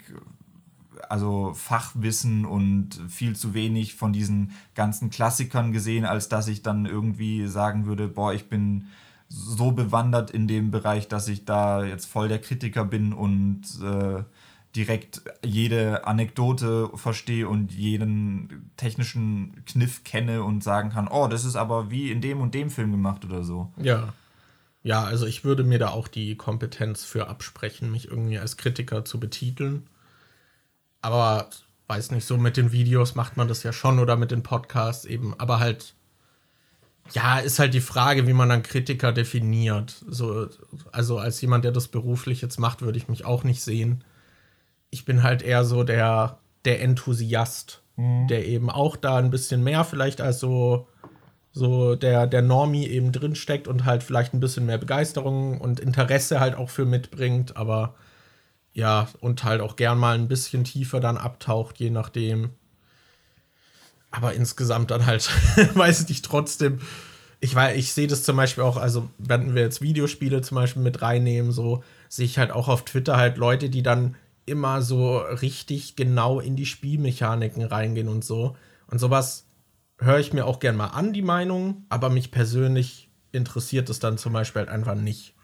also 1.13 1.53
Fachwissen 1.53 2.47
und 2.47 2.99
viel 3.07 3.37
zu 3.37 3.53
wenig 3.53 3.97
von 3.97 4.15
diesen 4.15 4.53
ganzen 4.75 5.11
Klassikern 5.11 5.71
gesehen, 5.71 6.07
als 6.07 6.31
dass 6.31 6.49
ich 6.49 6.63
dann 6.63 6.87
irgendwie 6.87 7.47
sagen 7.49 7.85
würde, 7.85 8.09
boah, 8.09 8.33
ich 8.33 8.49
bin 8.49 8.87
so 9.29 9.73
bewandert 9.73 10.31
in 10.31 10.49
dem 10.49 10.71
Bereich, 10.71 11.09
dass 11.09 11.29
ich 11.29 11.45
da 11.45 11.85
jetzt 11.85 12.07
voll 12.07 12.29
der 12.29 12.39
Kritiker 12.39 12.87
bin 12.87 13.13
und 13.13 13.61
äh, 13.83 14.25
direkt 14.75 15.21
jede 15.45 16.07
Anekdote 16.07 16.89
verstehe 16.95 17.47
und 17.47 17.73
jeden 17.73 18.71
technischen 18.79 19.63
Kniff 19.67 20.05
kenne 20.05 20.43
und 20.43 20.65
sagen 20.65 20.89
kann, 20.89 21.09
oh, 21.09 21.29
das 21.29 21.45
ist 21.45 21.57
aber 21.57 21.91
wie 21.91 22.11
in 22.11 22.23
dem 22.23 22.41
und 22.41 22.55
dem 22.55 22.71
Film 22.71 22.91
gemacht 22.91 23.27
oder 23.27 23.45
so. 23.45 23.71
Ja. 23.77 24.15
Ja, 24.83 25.05
also 25.05 25.27
ich 25.27 25.45
würde 25.45 25.63
mir 25.63 25.79
da 25.79 25.91
auch 25.91 26.09
die 26.09 26.37
Kompetenz 26.37 27.05
für 27.05 27.29
absprechen, 27.29 27.93
mich 27.93 28.09
irgendwie 28.09 28.39
als 28.39 28.57
Kritiker 28.57 29.05
zu 29.05 29.21
betiteln. 29.21 29.87
Aber 31.03 31.51
weiß 31.89 32.11
nicht, 32.13 32.25
so 32.25 32.39
mit 32.39 32.57
den 32.57 32.73
Videos 32.73 33.15
macht 33.15 33.37
man 33.37 33.49
das 33.49 33.63
ja 33.63 33.73
schon 33.73 33.99
oder 33.99 34.17
mit 34.17 34.31
den 34.31 34.43
Podcasts 34.43 35.05
eben, 35.05 35.39
aber 35.39 35.61
halt 35.61 35.95
ja, 37.11 37.41
ist 37.41 37.59
halt 37.59 37.75
die 37.75 37.81
Frage, 37.81 38.29
wie 38.29 38.33
man 38.33 38.49
dann 38.49 38.63
Kritiker 38.63 39.13
definiert. 39.13 40.03
So, 40.09 40.49
also 40.93 41.19
als 41.19 41.41
jemand, 41.41 41.65
der 41.65 41.73
das 41.73 41.89
beruflich 41.89 42.41
jetzt 42.41 42.61
macht, 42.61 42.81
würde 42.81 42.97
ich 42.97 43.09
mich 43.09 43.25
auch 43.25 43.43
nicht 43.45 43.61
sehen 43.61 44.05
ich 44.93 45.05
bin 45.07 45.25
halt 45.25 45.43
eher 45.43 45.65
so 45.65 45.83
der, 45.83 46.39
der 46.65 46.81
Enthusiast, 46.83 47.83
mhm. 47.97 48.29
der 48.29 48.47
eben 48.47 48.71
auch 48.71 48.95
da 48.95 49.17
ein 49.17 49.31
bisschen 49.31 49.65
mehr 49.65 49.85
vielleicht 49.85 50.21
als 50.21 50.39
so, 50.39 50.87
so 51.51 51.97
der, 51.97 52.29
der 52.29 52.43
Normie 52.43 52.87
eben 52.87 53.11
drinsteckt 53.11 53.67
und 53.67 53.85
halt 53.85 54.05
vielleicht 54.05 54.35
ein 54.35 54.41
bisschen 54.41 54.67
mehr 54.67 54.79
Begeisterung 54.79 55.61
und 55.61 55.81
Interesse 55.81 56.39
halt 56.39 56.55
auch 56.55 56.69
für 56.71 56.85
mitbringt, 56.85 57.57
aber 57.57 57.95
ja, 58.75 59.09
und 59.21 59.45
halt 59.45 59.61
auch 59.61 59.77
gern 59.77 59.99
mal 59.99 60.15
ein 60.15 60.29
bisschen 60.29 60.65
tiefer 60.65 61.01
dann 61.01 61.19
abtaucht, 61.19 61.79
je 61.79 61.91
nachdem. 61.91 62.51
Aber 64.11 64.35
insgesamt 64.35 64.91
dann 64.91 65.07
halt, 65.07 65.29
weiß 65.75 66.09
ich 66.09 66.23
trotzdem, 66.23 66.81
ich, 67.41 67.57
ich 67.57 67.93
sehe 67.93 68.07
das 68.07 68.23
zum 68.23 68.37
Beispiel 68.37 68.63
auch, 68.63 68.77
also 68.77 69.11
wenn 69.19 69.55
wir 69.55 69.63
jetzt 69.63 69.83
Videospiele 69.83 70.43
zum 70.43 70.55
Beispiel 70.55 70.83
mit 70.83 71.03
reinnehmen, 71.03 71.51
so 71.51 71.83
sehe 72.09 72.25
ich 72.25 72.39
halt 72.39 72.53
auch 72.53 72.69
auf 72.69 72.85
Twitter 72.85 73.17
halt 73.17 73.37
Leute, 73.37 73.69
die 73.69 73.83
dann 73.83 74.17
immer 74.47 74.81
so 74.83 75.19
richtig 75.19 75.97
genau 75.97 76.41
in 76.41 76.57
die 76.57 76.67
Spielmechaniken 76.67 77.65
reingehen 77.65 78.09
und 78.09 78.25
so. 78.25 78.57
Und 78.87 78.99
sowas 78.99 79.47
höre 79.99 80.19
ich 80.19 80.33
mir 80.33 80.47
auch 80.47 80.61
gern 80.61 80.77
mal 80.77 80.89
an, 80.89 81.13
die 81.13 81.23
Meinung, 81.23 81.85
aber 81.89 82.11
mich 82.11 82.31
persönlich 82.31 83.09
interessiert 83.33 83.89
es 83.91 83.99
dann 83.99 84.19
zum 84.19 84.33
Beispiel 84.33 84.61
halt 84.61 84.69
einfach 84.69 84.95
nicht. 84.95 85.35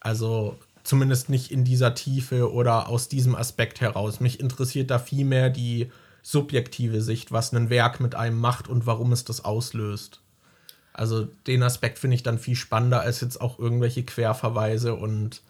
Also 0.00 0.58
zumindest 0.88 1.28
nicht 1.28 1.50
in 1.50 1.64
dieser 1.64 1.94
Tiefe 1.94 2.52
oder 2.52 2.88
aus 2.88 3.08
diesem 3.08 3.34
Aspekt 3.34 3.80
heraus. 3.80 4.20
Mich 4.20 4.40
interessiert 4.40 4.90
da 4.90 4.98
viel 4.98 5.24
mehr 5.24 5.50
die 5.50 5.90
subjektive 6.22 7.02
Sicht, 7.02 7.30
was 7.30 7.52
ein 7.52 7.70
Werk 7.70 8.00
mit 8.00 8.14
einem 8.14 8.38
macht 8.38 8.68
und 8.68 8.86
warum 8.86 9.12
es 9.12 9.24
das 9.24 9.44
auslöst. 9.44 10.20
Also 10.94 11.28
den 11.46 11.62
Aspekt 11.62 11.98
finde 11.98 12.16
ich 12.16 12.22
dann 12.22 12.38
viel 12.38 12.56
spannender 12.56 13.02
als 13.02 13.20
jetzt 13.20 13.40
auch 13.40 13.58
irgendwelche 13.58 14.02
Querverweise 14.02 14.94
und 14.94 15.42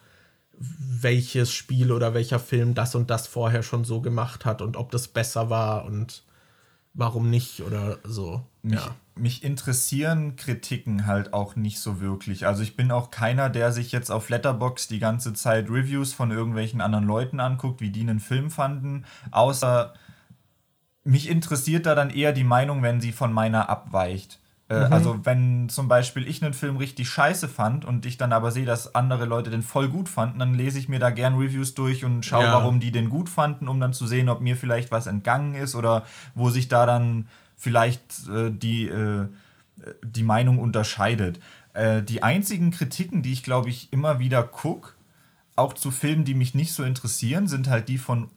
welches 0.59 1.53
Spiel 1.53 1.93
oder 1.93 2.15
welcher 2.15 2.41
Film 2.41 2.75
das 2.75 2.97
und 2.97 3.09
das 3.09 3.29
vorher 3.29 3.63
schon 3.63 3.85
so 3.85 4.01
gemacht 4.01 4.45
hat 4.45 4.61
und 4.61 4.77
ob 4.77 4.91
das 4.91 5.07
besser 5.07 5.51
war 5.51 5.85
und 5.85 6.25
warum 6.95 7.31
nicht 7.31 7.63
oder 7.63 7.99
so. 8.03 8.43
Mich, 8.63 8.75
ja. 8.75 8.95
Mich 9.21 9.45
interessieren 9.45 10.37
Kritiken 10.37 11.07
halt 11.07 11.33
auch 11.33 11.57
nicht 11.57 11.81
so 11.81 12.01
wirklich. 12.01 12.47
Also 12.47 12.63
ich 12.63 12.77
bin 12.77 12.91
auch 12.91 13.11
keiner, 13.11 13.51
der 13.51 13.73
sich 13.73 13.93
jetzt 13.93 14.11
auf 14.11 14.29
Letterbox 14.29 14.89
die 14.89 14.99
ganze 14.99 15.33
Zeit 15.35 15.69
Reviews 15.71 16.13
von 16.13 16.31
irgendwelchen 16.31 16.81
anderen 16.81 17.07
Leuten 17.07 17.41
anguckt, 17.41 17.81
wie 17.81 17.91
die 17.91 18.01
einen 18.01 18.21
Film 18.21 18.51
fanden, 18.51 19.05
außer 19.31 19.95
mich 21.05 21.29
interessiert 21.31 21.87
da 21.87 21.95
dann 21.95 22.11
eher 22.11 22.33
die 22.33 22.45
Meinung, 22.45 22.83
wenn 22.83 23.01
sie 23.01 23.13
von 23.13 23.33
meiner 23.33 23.69
abweicht. 23.71 24.41
Äh, 24.69 24.87
mhm. 24.87 24.93
Also 24.93 25.21
wenn 25.25 25.69
zum 25.71 25.89
Beispiel 25.89 26.29
ich 26.29 26.43
einen 26.43 26.53
Film 26.53 26.77
richtig 26.77 27.09
scheiße 27.09 27.49
fand 27.49 27.85
und 27.85 28.05
ich 28.05 28.19
dann 28.19 28.33
aber 28.33 28.51
sehe, 28.51 28.67
dass 28.67 28.95
andere 28.95 29.25
Leute 29.25 29.51
den 29.51 29.63
voll 29.63 29.89
gut 29.89 30.09
fanden, 30.09 30.39
dann 30.39 30.55
lese 30.55 30.79
ich 30.79 30.89
mir 30.89 30.99
da 30.99 31.11
gern 31.11 31.37
Reviews 31.37 31.75
durch 31.75 32.05
und 32.05 32.25
schaue, 32.25 32.45
ja. 32.45 32.53
warum 32.53 32.79
die 32.79 32.93
den 32.93 33.09
gut 33.09 33.31
fanden, 33.31 33.69
um 33.69 33.81
dann 33.81 33.95
zu 33.95 34.07
sehen, 34.07 34.29
ob 34.29 34.41
mir 34.41 34.57
vielleicht 34.57 34.91
was 34.91 35.07
entgangen 35.07 35.55
ist 35.55 35.75
oder 35.75 36.05
wo 36.35 36.51
sich 36.51 36.69
da 36.69 36.85
dann 36.85 37.29
vielleicht 37.59 38.27
äh, 38.29 38.51
die, 38.51 38.87
äh, 38.87 39.27
die 40.03 40.23
Meinung 40.23 40.59
unterscheidet. 40.59 41.39
Äh, 41.75 42.03
die 42.03 42.23
einzigen 42.23 42.71
Kritiken, 42.71 43.23
die 43.23 43.33
ich 43.33 43.43
glaube 43.43 43.69
ich 43.69 43.93
immer 43.93 44.19
wieder 44.19 44.43
gucke, 44.43 44.93
auch 45.57 45.75
zu 45.75 45.91
Filmen, 45.91 46.25
die 46.25 46.35
mich 46.35 46.55
nicht 46.55 46.73
so 46.73 46.85
interessieren, 46.85 47.49
sind 47.49 47.69
halt 47.69 47.89
die 47.89 47.99
von 47.99 48.31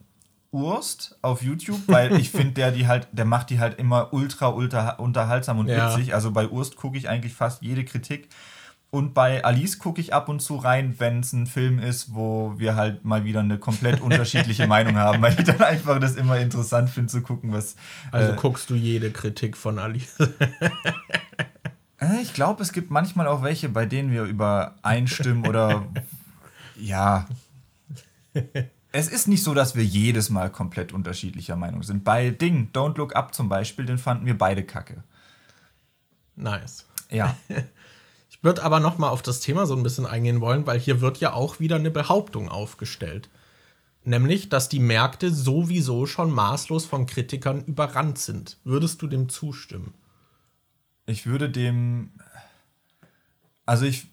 Urst 0.51 1.17
auf 1.21 1.41
YouTube, 1.41 1.81
weil 1.87 2.19
ich 2.19 2.29
finde, 2.31 2.53
der 2.53 2.71
die 2.71 2.87
halt, 2.87 3.07
der 3.11 3.25
macht 3.25 3.49
die 3.51 3.59
halt 3.59 3.79
immer 3.79 4.13
ultra, 4.13 4.49
ultra 4.49 4.91
unterhaltsam 4.91 5.59
und 5.59 5.69
ja. 5.69 5.95
witzig. 5.95 6.13
Also 6.13 6.31
bei 6.31 6.47
Urst 6.47 6.75
gucke 6.75 6.97
ich 6.97 7.07
eigentlich 7.07 7.33
fast 7.33 7.61
jede 7.61 7.85
Kritik. 7.85 8.27
Und 8.91 9.13
bei 9.13 9.43
Alice 9.43 9.79
gucke 9.79 10.01
ich 10.01 10.13
ab 10.13 10.29
und 10.29 10.41
zu 10.41 10.57
rein, 10.57 10.95
wenn 10.99 11.21
es 11.21 11.33
ein 11.33 11.47
Film 11.47 11.79
ist, 11.79 12.13
wo 12.13 12.53
wir 12.57 12.75
halt 12.75 13.05
mal 13.05 13.23
wieder 13.23 13.39
eine 13.39 13.57
komplett 13.57 14.01
unterschiedliche 14.01 14.67
Meinung 14.67 14.97
haben, 14.97 15.21
weil 15.21 15.33
ich 15.39 15.45
dann 15.45 15.61
einfach 15.61 15.99
das 15.99 16.15
immer 16.15 16.37
interessant 16.37 16.89
finde 16.89 17.09
zu 17.09 17.21
gucken, 17.21 17.53
was. 17.53 17.75
Also 18.11 18.33
äh, 18.33 18.35
guckst 18.35 18.69
du 18.69 18.75
jede 18.75 19.11
Kritik 19.11 19.57
von 19.57 19.79
Alice? 19.79 20.17
Äh, 22.03 22.19
ich 22.23 22.33
glaube, 22.33 22.63
es 22.63 22.73
gibt 22.73 22.89
manchmal 22.89 23.27
auch 23.27 23.43
welche, 23.43 23.69
bei 23.69 23.85
denen 23.85 24.11
wir 24.11 24.23
übereinstimmen 24.23 25.45
oder 25.45 25.85
ja 26.75 27.27
es 28.91 29.07
ist 29.07 29.27
nicht 29.27 29.43
so, 29.43 29.53
dass 29.53 29.75
wir 29.75 29.83
jedes 29.83 30.29
Mal 30.29 30.49
komplett 30.49 30.91
unterschiedlicher 30.91 31.55
Meinung 31.55 31.83
sind. 31.83 32.03
Bei 32.03 32.29
Ding, 32.29 32.69
Don't 32.73 32.97
Look 32.97 33.15
Up 33.15 33.33
zum 33.33 33.49
Beispiel, 33.49 33.85
den 33.85 33.97
fanden 33.97 34.25
wir 34.25 34.37
beide 34.37 34.63
kacke. 34.63 35.03
Nice. 36.35 36.85
Ja. 37.09 37.35
Ich 38.41 38.43
würde 38.43 38.63
aber 38.63 38.79
noch 38.79 38.97
mal 38.97 39.09
auf 39.09 39.21
das 39.21 39.39
Thema 39.39 39.67
so 39.67 39.75
ein 39.75 39.83
bisschen 39.83 40.07
eingehen 40.07 40.41
wollen, 40.41 40.65
weil 40.65 40.79
hier 40.79 40.99
wird 40.99 41.19
ja 41.19 41.33
auch 41.33 41.59
wieder 41.59 41.75
eine 41.75 41.91
Behauptung 41.91 42.49
aufgestellt. 42.49 43.29
Nämlich, 44.03 44.49
dass 44.49 44.67
die 44.67 44.79
Märkte 44.79 45.31
sowieso 45.31 46.07
schon 46.07 46.31
maßlos 46.31 46.87
von 46.87 47.05
Kritikern 47.05 47.63
überrannt 47.65 48.17
sind. 48.17 48.57
Würdest 48.63 48.99
du 49.03 49.05
dem 49.05 49.29
zustimmen? 49.29 49.93
Ich 51.05 51.27
würde 51.27 51.51
dem. 51.51 52.13
Also 53.67 53.85
ich 53.85 54.07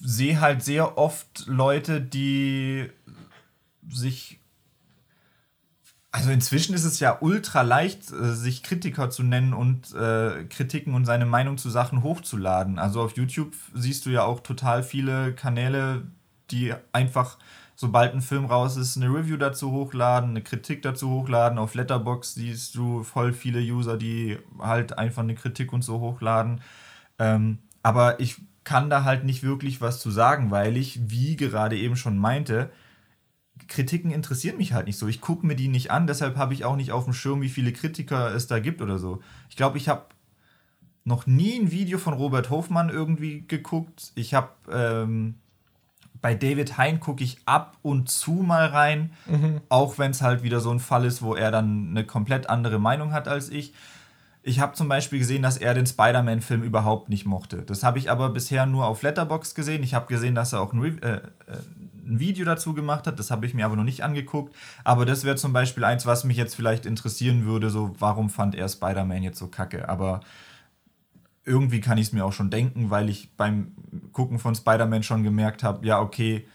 sehe 0.00 0.40
halt 0.40 0.64
sehr 0.64 0.98
oft 0.98 1.46
Leute, 1.46 2.00
die 2.00 2.90
sich 3.88 4.40
also 6.16 6.30
inzwischen 6.30 6.74
ist 6.74 6.84
es 6.84 6.98
ja 6.98 7.18
ultra 7.20 7.60
leicht, 7.60 8.10
äh, 8.10 8.32
sich 8.32 8.62
Kritiker 8.62 9.10
zu 9.10 9.22
nennen 9.22 9.52
und 9.52 9.94
äh, 9.94 10.44
Kritiken 10.44 10.94
und 10.94 11.04
seine 11.04 11.26
Meinung 11.26 11.58
zu 11.58 11.68
Sachen 11.68 12.02
hochzuladen. 12.02 12.78
Also 12.78 13.02
auf 13.02 13.18
YouTube 13.18 13.52
siehst 13.74 14.06
du 14.06 14.10
ja 14.10 14.24
auch 14.24 14.40
total 14.40 14.82
viele 14.82 15.34
Kanäle, 15.34 16.06
die 16.50 16.72
einfach, 16.92 17.36
sobald 17.74 18.14
ein 18.14 18.22
Film 18.22 18.46
raus 18.46 18.78
ist, 18.78 18.96
eine 18.96 19.08
Review 19.08 19.36
dazu 19.36 19.72
hochladen, 19.72 20.30
eine 20.30 20.40
Kritik 20.40 20.80
dazu 20.80 21.10
hochladen. 21.10 21.58
Auf 21.58 21.74
Letterbox 21.74 22.32
siehst 22.32 22.74
du 22.76 23.02
voll 23.02 23.34
viele 23.34 23.60
User, 23.60 23.98
die 23.98 24.38
halt 24.58 24.96
einfach 24.96 25.22
eine 25.22 25.34
Kritik 25.34 25.70
und 25.74 25.82
so 25.82 26.00
hochladen. 26.00 26.62
Ähm, 27.18 27.58
aber 27.82 28.20
ich 28.20 28.36
kann 28.64 28.88
da 28.88 29.04
halt 29.04 29.24
nicht 29.24 29.42
wirklich 29.42 29.82
was 29.82 30.00
zu 30.00 30.10
sagen, 30.10 30.50
weil 30.50 30.78
ich, 30.78 30.98
wie 31.10 31.36
gerade 31.36 31.76
eben 31.76 31.96
schon 31.96 32.16
meinte, 32.16 32.70
Kritiken 33.68 34.10
interessieren 34.10 34.56
mich 34.56 34.72
halt 34.72 34.86
nicht 34.86 34.98
so. 34.98 35.08
Ich 35.08 35.20
gucke 35.20 35.46
mir 35.46 35.56
die 35.56 35.68
nicht 35.68 35.90
an, 35.90 36.06
deshalb 36.06 36.36
habe 36.36 36.54
ich 36.54 36.64
auch 36.64 36.76
nicht 36.76 36.92
auf 36.92 37.04
dem 37.04 37.12
Schirm, 37.12 37.42
wie 37.42 37.48
viele 37.48 37.72
Kritiker 37.72 38.34
es 38.34 38.46
da 38.46 38.60
gibt 38.60 38.80
oder 38.80 38.98
so. 38.98 39.20
Ich 39.48 39.56
glaube, 39.56 39.78
ich 39.78 39.88
habe 39.88 40.06
noch 41.04 41.26
nie 41.26 41.58
ein 41.58 41.70
Video 41.70 41.98
von 41.98 42.14
Robert 42.14 42.50
Hofmann 42.50 42.90
irgendwie 42.90 43.44
geguckt. 43.46 44.12
Ich 44.14 44.34
habe 44.34 44.50
ähm, 44.70 45.36
bei 46.20 46.34
David 46.34 46.78
Hein 46.78 47.00
gucke 47.00 47.22
ich 47.22 47.38
ab 47.46 47.76
und 47.82 48.10
zu 48.10 48.32
mal 48.32 48.66
rein, 48.66 49.12
mhm. 49.26 49.60
auch 49.68 49.98
wenn 49.98 50.10
es 50.10 50.22
halt 50.22 50.42
wieder 50.42 50.60
so 50.60 50.70
ein 50.70 50.80
Fall 50.80 51.04
ist, 51.04 51.22
wo 51.22 51.34
er 51.34 51.50
dann 51.50 51.90
eine 51.90 52.04
komplett 52.04 52.50
andere 52.50 52.78
Meinung 52.78 53.12
hat 53.12 53.28
als 53.28 53.48
ich. 53.48 53.72
Ich 54.42 54.60
habe 54.60 54.74
zum 54.74 54.88
Beispiel 54.88 55.18
gesehen, 55.18 55.42
dass 55.42 55.56
er 55.56 55.74
den 55.74 55.86
Spider-Man-Film 55.86 56.62
überhaupt 56.62 57.08
nicht 57.08 57.26
mochte. 57.26 57.62
Das 57.62 57.82
habe 57.82 57.98
ich 57.98 58.10
aber 58.10 58.30
bisher 58.30 58.66
nur 58.66 58.86
auf 58.86 59.02
Letterbox 59.02 59.54
gesehen. 59.54 59.82
Ich 59.82 59.94
habe 59.94 60.06
gesehen, 60.06 60.34
dass 60.34 60.52
er 60.52 60.60
auch 60.60 60.72
ein, 60.72 60.80
Re 60.80 60.88
äh, 61.02 61.14
äh 61.14 61.60
ein 62.06 62.18
Video 62.20 62.44
dazu 62.44 62.72
gemacht 62.74 63.06
hat. 63.06 63.18
Das 63.18 63.30
habe 63.30 63.46
ich 63.46 63.54
mir 63.54 63.64
aber 63.66 63.76
noch 63.76 63.84
nicht 63.84 64.02
angeguckt. 64.02 64.54
Aber 64.84 65.04
das 65.06 65.24
wäre 65.24 65.36
zum 65.36 65.52
Beispiel 65.52 65.84
eins, 65.84 66.06
was 66.06 66.24
mich 66.24 66.36
jetzt 66.36 66.54
vielleicht 66.54 66.86
interessieren 66.86 67.44
würde. 67.44 67.70
So, 67.70 67.94
warum 67.98 68.30
fand 68.30 68.54
er 68.54 68.68
Spider-Man 68.68 69.22
jetzt 69.22 69.38
so 69.38 69.48
kacke? 69.48 69.88
Aber 69.88 70.20
irgendwie 71.44 71.80
kann 71.80 71.98
ich 71.98 72.08
es 72.08 72.12
mir 72.12 72.24
auch 72.24 72.32
schon 72.32 72.50
denken, 72.50 72.90
weil 72.90 73.08
ich 73.08 73.30
beim 73.36 73.72
Gucken 74.12 74.38
von 74.38 74.54
Spider-Man 74.54 75.02
schon 75.02 75.22
gemerkt 75.22 75.62
habe, 75.62 75.86
ja, 75.86 76.00
okay, 76.00 76.46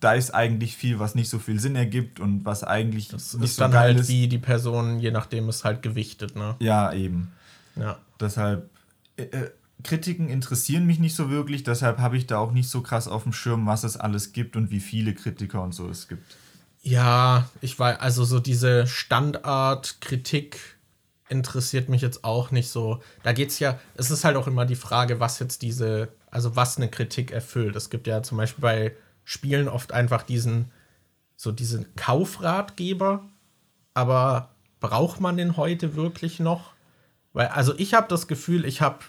da 0.00 0.12
ist 0.14 0.32
eigentlich 0.32 0.76
viel, 0.76 0.98
was 0.98 1.14
nicht 1.14 1.28
so 1.28 1.38
viel 1.38 1.58
Sinn 1.58 1.76
ergibt 1.76 2.20
und 2.20 2.44
was 2.44 2.62
eigentlich 2.64 3.08
Das 3.08 3.34
nicht 3.34 3.50
ist 3.50 3.56
so 3.56 3.62
dann 3.62 3.72
geil 3.72 3.82
halt 3.82 4.00
ist. 4.00 4.08
wie 4.08 4.28
die 4.28 4.38
Person, 4.38 5.00
je 5.00 5.10
nachdem 5.10 5.48
ist 5.48 5.64
halt 5.64 5.82
gewichtet, 5.82 6.36
ne? 6.36 6.54
Ja, 6.60 6.92
eben. 6.92 7.32
Ja. 7.76 7.98
Deshalb, 8.20 8.70
äh, 9.16 9.22
äh, 9.24 9.50
Kritiken 9.84 10.28
interessieren 10.28 10.86
mich 10.86 10.98
nicht 10.98 11.14
so 11.14 11.30
wirklich, 11.30 11.62
deshalb 11.62 11.98
habe 11.98 12.16
ich 12.16 12.26
da 12.26 12.38
auch 12.38 12.52
nicht 12.52 12.68
so 12.68 12.80
krass 12.80 13.06
auf 13.06 13.22
dem 13.22 13.32
Schirm, 13.32 13.66
was 13.66 13.84
es 13.84 13.96
alles 13.96 14.32
gibt 14.32 14.56
und 14.56 14.70
wie 14.70 14.80
viele 14.80 15.14
Kritiker 15.14 15.62
und 15.62 15.72
so 15.72 15.88
es 15.88 16.08
gibt. 16.08 16.36
Ja, 16.82 17.48
ich 17.60 17.78
weiß, 17.78 18.00
also 18.00 18.24
so 18.24 18.40
diese 18.40 18.86
Standardkritik 18.86 20.58
interessiert 21.28 21.88
mich 21.88 22.02
jetzt 22.02 22.24
auch 22.24 22.50
nicht 22.50 22.68
so. 22.70 23.00
Da 23.22 23.32
geht's 23.32 23.58
ja, 23.58 23.78
es 23.94 24.10
ist 24.10 24.24
halt 24.24 24.36
auch 24.36 24.46
immer 24.46 24.64
die 24.64 24.76
Frage, 24.76 25.20
was 25.20 25.38
jetzt 25.38 25.62
diese, 25.62 26.08
also 26.30 26.56
was 26.56 26.76
eine 26.76 26.88
Kritik 26.88 27.30
erfüllt. 27.30 27.76
Es 27.76 27.90
gibt 27.90 28.06
ja 28.06 28.22
zum 28.22 28.38
Beispiel 28.38 28.62
bei 28.62 28.96
Spielen 29.24 29.68
oft 29.68 29.92
einfach 29.92 30.22
diesen, 30.22 30.70
so 31.36 31.52
diesen 31.52 31.94
Kaufratgeber, 31.96 33.28
aber 33.94 34.54
braucht 34.80 35.20
man 35.20 35.36
den 35.36 35.56
heute 35.56 35.94
wirklich 35.94 36.40
noch? 36.40 36.72
Weil, 37.32 37.48
also 37.48 37.74
ich 37.76 37.94
habe 37.94 38.08
das 38.08 38.26
Gefühl, 38.26 38.64
ich 38.64 38.80
habe 38.80 39.00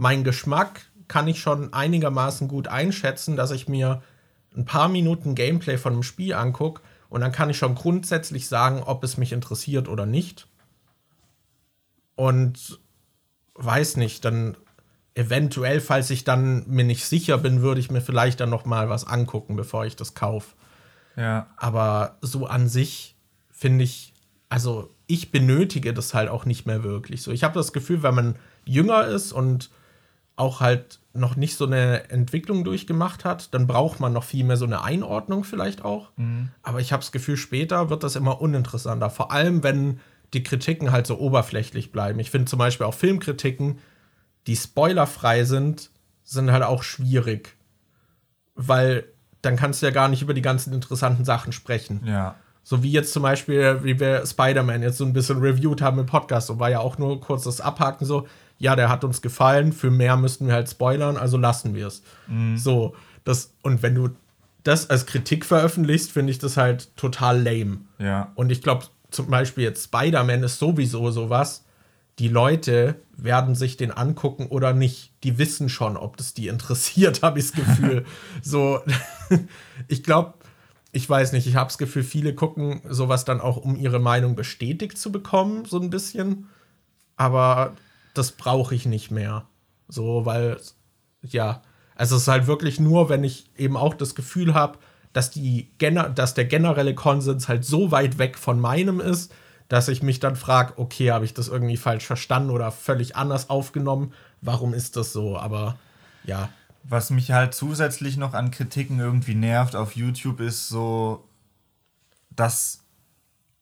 meinen 0.00 0.24
Geschmack, 0.24 0.80
kann 1.08 1.28
ich 1.28 1.40
schon 1.40 1.72
einigermaßen 1.72 2.48
gut 2.48 2.68
einschätzen, 2.68 3.36
dass 3.36 3.50
ich 3.50 3.68
mir 3.68 4.02
ein 4.56 4.64
paar 4.64 4.88
Minuten 4.88 5.34
Gameplay 5.34 5.76
von 5.76 5.92
einem 5.92 6.02
Spiel 6.02 6.34
angucke 6.34 6.82
und 7.08 7.20
dann 7.20 7.32
kann 7.32 7.50
ich 7.50 7.58
schon 7.58 7.74
grundsätzlich 7.74 8.48
sagen, 8.48 8.82
ob 8.82 9.04
es 9.04 9.16
mich 9.16 9.32
interessiert 9.32 9.88
oder 9.88 10.06
nicht. 10.06 10.48
Und 12.14 12.80
weiß 13.54 13.96
nicht, 13.96 14.24
dann 14.24 14.56
eventuell, 15.14 15.80
falls 15.80 16.08
ich 16.10 16.24
dann 16.24 16.64
mir 16.68 16.84
nicht 16.84 17.04
sicher 17.04 17.38
bin, 17.38 17.60
würde 17.60 17.80
ich 17.80 17.90
mir 17.90 18.00
vielleicht 18.00 18.40
dann 18.40 18.50
noch 18.50 18.64
mal 18.64 18.88
was 18.88 19.06
angucken, 19.06 19.56
bevor 19.56 19.84
ich 19.84 19.96
das 19.96 20.14
kaufe. 20.14 20.54
Ja. 21.16 21.48
Aber 21.56 22.16
so 22.22 22.46
an 22.46 22.68
sich 22.68 23.16
finde 23.50 23.84
ich, 23.84 24.14
also 24.48 24.88
ich 25.06 25.30
benötige 25.30 25.92
das 25.92 26.14
halt 26.14 26.28
auch 26.28 26.46
nicht 26.46 26.64
mehr 26.64 26.84
wirklich. 26.84 27.22
So, 27.22 27.32
ich 27.32 27.44
habe 27.44 27.54
das 27.54 27.72
Gefühl, 27.72 28.02
wenn 28.02 28.14
man 28.14 28.36
jünger 28.64 29.06
ist 29.06 29.32
und 29.32 29.70
auch 30.40 30.60
halt 30.60 30.98
noch 31.12 31.36
nicht 31.36 31.56
so 31.56 31.66
eine 31.66 32.10
Entwicklung 32.10 32.64
durchgemacht 32.64 33.24
hat, 33.24 33.54
dann 33.54 33.66
braucht 33.66 34.00
man 34.00 34.12
noch 34.12 34.24
viel 34.24 34.44
mehr 34.44 34.56
so 34.56 34.64
eine 34.64 34.82
Einordnung 34.82 35.44
vielleicht 35.44 35.84
auch. 35.84 36.10
Aber 36.62 36.80
ich 36.80 36.92
habe 36.92 37.02
das 37.02 37.12
Gefühl, 37.12 37.36
später 37.36 37.90
wird 37.90 38.02
das 38.02 38.16
immer 38.16 38.40
uninteressanter. 38.40 39.10
Vor 39.10 39.30
allem, 39.30 39.62
wenn 39.62 40.00
die 40.32 40.42
Kritiken 40.42 40.92
halt 40.92 41.06
so 41.06 41.18
oberflächlich 41.18 41.92
bleiben. 41.92 42.20
Ich 42.20 42.30
finde 42.30 42.46
zum 42.46 42.58
Beispiel 42.58 42.86
auch 42.86 42.94
Filmkritiken, 42.94 43.78
die 44.46 44.56
spoilerfrei 44.56 45.44
sind, 45.44 45.90
sind 46.22 46.52
halt 46.52 46.62
auch 46.62 46.82
schwierig. 46.82 47.56
Weil 48.54 49.04
dann 49.42 49.56
kannst 49.56 49.82
du 49.82 49.86
ja 49.86 49.92
gar 49.92 50.08
nicht 50.08 50.22
über 50.22 50.34
die 50.34 50.42
ganzen 50.42 50.72
interessanten 50.72 51.24
Sachen 51.24 51.52
sprechen. 51.52 52.02
Ja. 52.04 52.36
So 52.62 52.82
wie 52.82 52.92
jetzt 52.92 53.12
zum 53.12 53.22
Beispiel, 53.22 53.82
wie 53.82 53.98
wir 53.98 54.24
Spider-Man 54.24 54.82
jetzt 54.82 54.98
so 54.98 55.04
ein 55.04 55.12
bisschen 55.12 55.40
reviewed 55.40 55.82
haben 55.82 55.98
im 55.98 56.06
Podcast, 56.06 56.46
so 56.46 56.60
war 56.60 56.70
ja 56.70 56.78
auch 56.78 56.98
nur 56.98 57.20
kurz 57.20 57.44
das 57.44 57.60
Abhaken 57.60 58.06
so, 58.06 58.28
ja, 58.60 58.76
der 58.76 58.88
hat 58.88 59.02
uns 59.02 59.22
gefallen, 59.22 59.72
für 59.72 59.90
mehr 59.90 60.16
müssten 60.16 60.46
wir 60.46 60.54
halt 60.54 60.70
spoilern, 60.70 61.16
also 61.16 61.36
lassen 61.36 61.74
wir 61.74 61.88
es. 61.88 62.02
So, 62.56 62.94
das, 63.24 63.54
und 63.62 63.82
wenn 63.82 63.94
du 63.94 64.10
das 64.62 64.90
als 64.90 65.06
Kritik 65.06 65.44
veröffentlichst, 65.44 66.12
finde 66.12 66.30
ich 66.30 66.38
das 66.38 66.56
halt 66.56 66.94
total 66.96 67.42
lame. 67.42 67.78
Ja. 67.98 68.32
Und 68.34 68.52
ich 68.52 68.62
glaube, 68.62 68.84
zum 69.10 69.28
Beispiel 69.28 69.64
jetzt 69.64 69.84
Spider-Man 69.84 70.42
ist 70.42 70.58
sowieso 70.58 71.10
sowas. 71.10 71.64
Die 72.18 72.28
Leute 72.28 72.96
werden 73.16 73.54
sich 73.54 73.78
den 73.78 73.90
angucken 73.90 74.46
oder 74.46 74.74
nicht. 74.74 75.12
Die 75.24 75.38
wissen 75.38 75.68
schon, 75.68 75.96
ob 75.96 76.18
das 76.18 76.34
die 76.34 76.48
interessiert, 76.48 77.22
habe 77.22 77.38
ich 77.38 77.50
das 77.50 77.52
Gefühl. 77.52 78.04
so, 78.42 78.80
ich 79.88 80.02
glaube, 80.02 80.34
ich 80.92 81.08
weiß 81.08 81.32
nicht, 81.32 81.46
ich 81.46 81.56
habe 81.56 81.68
das 81.68 81.78
Gefühl, 81.78 82.02
viele 82.02 82.34
gucken 82.34 82.82
sowas 82.88 83.24
dann 83.24 83.40
auch, 83.40 83.56
um 83.56 83.76
ihre 83.76 84.00
Meinung 84.00 84.34
bestätigt 84.34 84.98
zu 84.98 85.12
bekommen, 85.12 85.64
so 85.64 85.80
ein 85.80 85.88
bisschen. 85.88 86.48
Aber 87.16 87.74
das 88.20 88.32
brauche 88.32 88.74
ich 88.74 88.84
nicht 88.84 89.10
mehr. 89.10 89.46
So, 89.88 90.26
weil, 90.26 90.60
ja, 91.22 91.62
also 91.96 92.16
es 92.16 92.22
ist 92.22 92.28
halt 92.28 92.46
wirklich 92.46 92.78
nur, 92.78 93.08
wenn 93.08 93.24
ich 93.24 93.50
eben 93.56 93.78
auch 93.78 93.94
das 93.94 94.14
Gefühl 94.14 94.52
habe, 94.52 94.78
dass, 95.14 95.32
dass 96.14 96.34
der 96.34 96.44
generelle 96.44 96.94
Konsens 96.94 97.48
halt 97.48 97.64
so 97.64 97.90
weit 97.90 98.18
weg 98.18 98.36
von 98.36 98.60
meinem 98.60 99.00
ist, 99.00 99.32
dass 99.68 99.88
ich 99.88 100.02
mich 100.02 100.20
dann 100.20 100.36
frage, 100.36 100.74
okay, 100.76 101.12
habe 101.12 101.24
ich 101.24 101.32
das 101.32 101.48
irgendwie 101.48 101.78
falsch 101.78 102.04
verstanden 102.04 102.50
oder 102.50 102.70
völlig 102.70 103.16
anders 103.16 103.48
aufgenommen? 103.48 104.12
Warum 104.42 104.74
ist 104.74 104.96
das 104.96 105.14
so? 105.14 105.38
Aber 105.38 105.78
ja, 106.24 106.50
Was 106.82 107.08
mich 107.08 107.32
halt 107.32 107.54
zusätzlich 107.54 108.18
noch 108.18 108.34
an 108.34 108.50
Kritiken 108.50 109.00
irgendwie 109.00 109.34
nervt 109.34 109.76
auf 109.76 109.96
YouTube 109.96 110.40
ist 110.40 110.68
so, 110.68 111.24
dass 112.30 112.82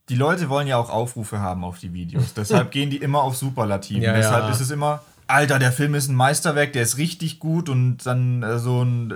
die 0.08 0.14
Leute 0.14 0.48
wollen 0.48 0.66
ja 0.66 0.76
auch 0.76 0.90
Aufrufe 0.90 1.40
haben 1.40 1.64
auf 1.64 1.78
die 1.78 1.92
Videos. 1.92 2.34
Deshalb 2.34 2.70
gehen 2.72 2.90
die 2.90 2.96
immer 2.96 3.22
auf 3.22 3.36
Superlativen. 3.36 4.02
Ja, 4.02 4.14
Deshalb 4.14 4.44
ja. 4.44 4.50
ist 4.50 4.60
es 4.60 4.70
immer, 4.70 5.02
Alter, 5.26 5.58
der 5.58 5.72
Film 5.72 5.94
ist 5.94 6.08
ein 6.08 6.14
Meisterwerk, 6.14 6.72
der 6.72 6.82
ist 6.82 6.96
richtig 6.96 7.38
gut 7.38 7.68
und 7.68 7.98
dann 8.06 8.42
äh, 8.42 8.58
so 8.58 8.82
ein, 8.82 9.10
äh, 9.10 9.14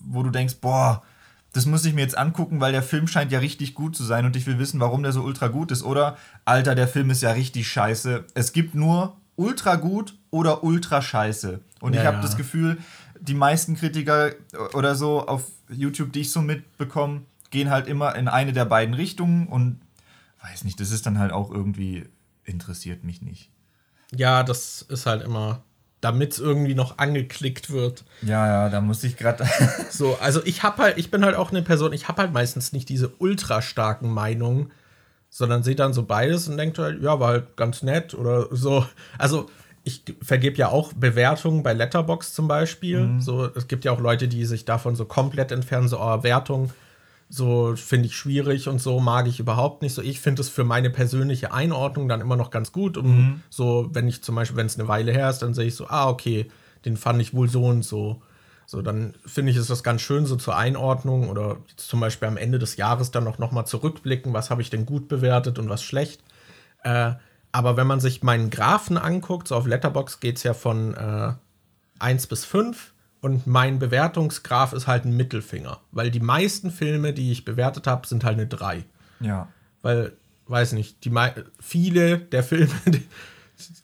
wo 0.00 0.22
du 0.22 0.30
denkst, 0.30 0.56
boah, 0.60 1.02
das 1.52 1.64
muss 1.64 1.84
ich 1.86 1.94
mir 1.94 2.02
jetzt 2.02 2.18
angucken, 2.18 2.60
weil 2.60 2.72
der 2.72 2.82
Film 2.82 3.08
scheint 3.08 3.32
ja 3.32 3.38
richtig 3.38 3.74
gut 3.74 3.96
zu 3.96 4.04
sein 4.04 4.26
und 4.26 4.36
ich 4.36 4.46
will 4.46 4.58
wissen, 4.58 4.80
warum 4.80 5.02
der 5.02 5.12
so 5.12 5.22
ultra 5.22 5.48
gut 5.48 5.72
ist. 5.72 5.82
Oder, 5.82 6.18
Alter, 6.44 6.74
der 6.74 6.86
Film 6.86 7.10
ist 7.10 7.22
ja 7.22 7.32
richtig 7.32 7.66
scheiße. 7.68 8.24
Es 8.34 8.52
gibt 8.52 8.74
nur 8.74 9.16
ultra 9.36 9.76
gut 9.76 10.14
oder 10.30 10.62
ultra 10.62 11.00
scheiße. 11.00 11.60
Und 11.80 11.94
Ja, 11.94 12.02
ich 12.02 12.06
habe 12.06 12.20
das 12.20 12.36
Gefühl, 12.36 12.78
die 13.20 13.34
meisten 13.34 13.76
Kritiker 13.76 14.32
oder 14.74 14.94
so 14.94 15.26
auf 15.26 15.44
YouTube, 15.70 16.12
die 16.12 16.20
ich 16.20 16.30
so 16.30 16.42
mitbekomme, 16.42 17.22
gehen 17.50 17.70
halt 17.70 17.86
immer 17.86 18.14
in 18.14 18.28
eine 18.28 18.52
der 18.52 18.66
beiden 18.66 18.94
Richtungen 18.94 19.46
und 19.46 19.80
weiß 20.42 20.64
nicht, 20.64 20.80
das 20.80 20.90
ist 20.90 21.06
dann 21.06 21.18
halt 21.18 21.32
auch 21.32 21.50
irgendwie 21.50 22.06
interessiert 22.44 23.04
mich 23.04 23.22
nicht. 23.22 23.50
ja, 24.14 24.42
das 24.42 24.82
ist 24.82 25.04
halt 25.06 25.22
immer, 25.22 25.62
damit 26.00 26.32
es 26.32 26.38
irgendwie 26.38 26.74
noch 26.74 26.98
angeklickt 26.98 27.70
wird. 27.70 28.04
Ja, 28.22 28.46
ja, 28.46 28.68
da 28.68 28.80
muss 28.80 29.04
ich 29.04 29.16
gerade. 29.16 29.44
So, 29.90 30.16
also 30.20 30.40
ich 30.44 30.62
habe 30.62 30.82
halt, 30.82 30.98
ich 30.98 31.10
bin 31.10 31.24
halt 31.24 31.34
auch 31.34 31.50
eine 31.50 31.62
Person, 31.62 31.92
ich 31.92 32.08
habe 32.08 32.22
halt 32.22 32.32
meistens 32.32 32.72
nicht 32.72 32.88
diese 32.88 33.08
ultra 33.18 33.62
starken 33.62 34.10
Meinungen, 34.12 34.70
sondern 35.28 35.62
sehe 35.62 35.74
dann 35.74 35.92
so 35.92 36.04
beides 36.04 36.48
und 36.48 36.56
denke 36.56 36.82
halt, 36.82 37.02
ja, 37.02 37.18
war 37.20 37.28
halt 37.28 37.56
ganz 37.56 37.82
nett 37.82 38.14
oder 38.14 38.46
so. 38.50 38.86
Also 39.18 39.50
ich 39.84 40.04
vergebe 40.22 40.56
ja 40.56 40.68
auch 40.68 40.92
Bewertungen 40.92 41.62
bei 41.62 41.72
Letterbox 41.72 42.32
zum 42.32 42.48
Beispiel. 42.48 43.16
So, 43.20 43.46
es 43.54 43.68
gibt 43.68 43.84
ja 43.84 43.92
auch 43.92 44.00
Leute, 44.00 44.28
die 44.28 44.44
sich 44.44 44.64
davon 44.64 44.96
so 44.96 45.04
komplett 45.04 45.50
entfernen, 45.50 45.88
so 45.88 45.98
oh, 46.00 46.22
Wertung, 46.22 46.70
so 47.28 47.76
finde 47.76 48.06
ich 48.06 48.16
schwierig 48.16 48.68
und 48.68 48.80
so 48.80 49.00
mag 49.00 49.26
ich 49.26 49.38
überhaupt 49.38 49.82
nicht. 49.82 49.94
So, 49.94 50.02
ich 50.02 50.20
finde 50.20 50.40
es 50.40 50.48
für 50.48 50.64
meine 50.64 50.90
persönliche 50.90 51.52
Einordnung 51.52 52.08
dann 52.08 52.20
immer 52.20 52.36
noch 52.36 52.50
ganz 52.50 52.72
gut. 52.72 52.96
Um 52.96 53.42
so, 53.50 53.88
wenn 53.92 54.08
ich 54.08 54.22
zum 54.22 54.34
Beispiel, 54.34 54.56
wenn 54.56 54.66
es 54.66 54.78
eine 54.78 54.88
Weile 54.88 55.12
her 55.12 55.28
ist, 55.28 55.40
dann 55.40 55.54
sehe 55.54 55.66
ich 55.66 55.74
so, 55.74 55.88
ah, 55.88 56.08
okay, 56.08 56.50
den 56.84 56.96
fand 56.96 57.20
ich 57.20 57.34
wohl 57.34 57.48
so 57.48 57.64
und 57.66 57.84
so. 57.84 58.22
So, 58.66 58.82
dann 58.82 59.14
finde 59.24 59.50
ich, 59.50 59.56
ist 59.56 59.70
das 59.70 59.82
ganz 59.82 60.02
schön 60.02 60.26
so 60.26 60.36
zur 60.36 60.56
Einordnung 60.56 61.28
oder 61.30 61.56
zum 61.76 62.00
Beispiel 62.00 62.28
am 62.28 62.36
Ende 62.36 62.58
des 62.58 62.76
Jahres 62.76 63.10
dann 63.10 63.24
noch, 63.24 63.38
noch 63.38 63.50
mal 63.50 63.64
zurückblicken, 63.64 64.34
was 64.34 64.50
habe 64.50 64.60
ich 64.60 64.70
denn 64.70 64.84
gut 64.84 65.08
bewertet 65.08 65.58
und 65.58 65.68
was 65.68 65.82
schlecht. 65.82 66.22
Äh, 66.82 67.12
aber 67.50 67.76
wenn 67.76 67.86
man 67.86 68.00
sich 68.00 68.22
meinen 68.22 68.50
Graphen 68.50 68.98
anguckt, 68.98 69.48
so 69.48 69.56
auf 69.56 69.66
Letterbox 69.66 70.20
geht 70.20 70.36
es 70.36 70.42
ja 70.42 70.52
von 70.52 70.94
äh, 70.94 71.32
1 71.98 72.26
bis 72.26 72.44
5 72.44 72.92
und 73.20 73.46
mein 73.46 73.78
Bewertungsgraph 73.78 74.72
ist 74.72 74.86
halt 74.86 75.04
ein 75.04 75.16
Mittelfinger, 75.16 75.80
weil 75.90 76.10
die 76.10 76.20
meisten 76.20 76.70
Filme, 76.70 77.12
die 77.12 77.32
ich 77.32 77.44
bewertet 77.44 77.86
habe, 77.86 78.06
sind 78.06 78.24
halt 78.24 78.38
eine 78.38 78.46
3. 78.46 78.84
ja. 79.20 79.48
Weil, 79.80 80.12
weiß 80.48 80.72
nicht, 80.72 81.04
die 81.04 81.12
viele 81.60 82.18
der 82.18 82.42
Filme, 82.42 82.72
die, 82.86 83.06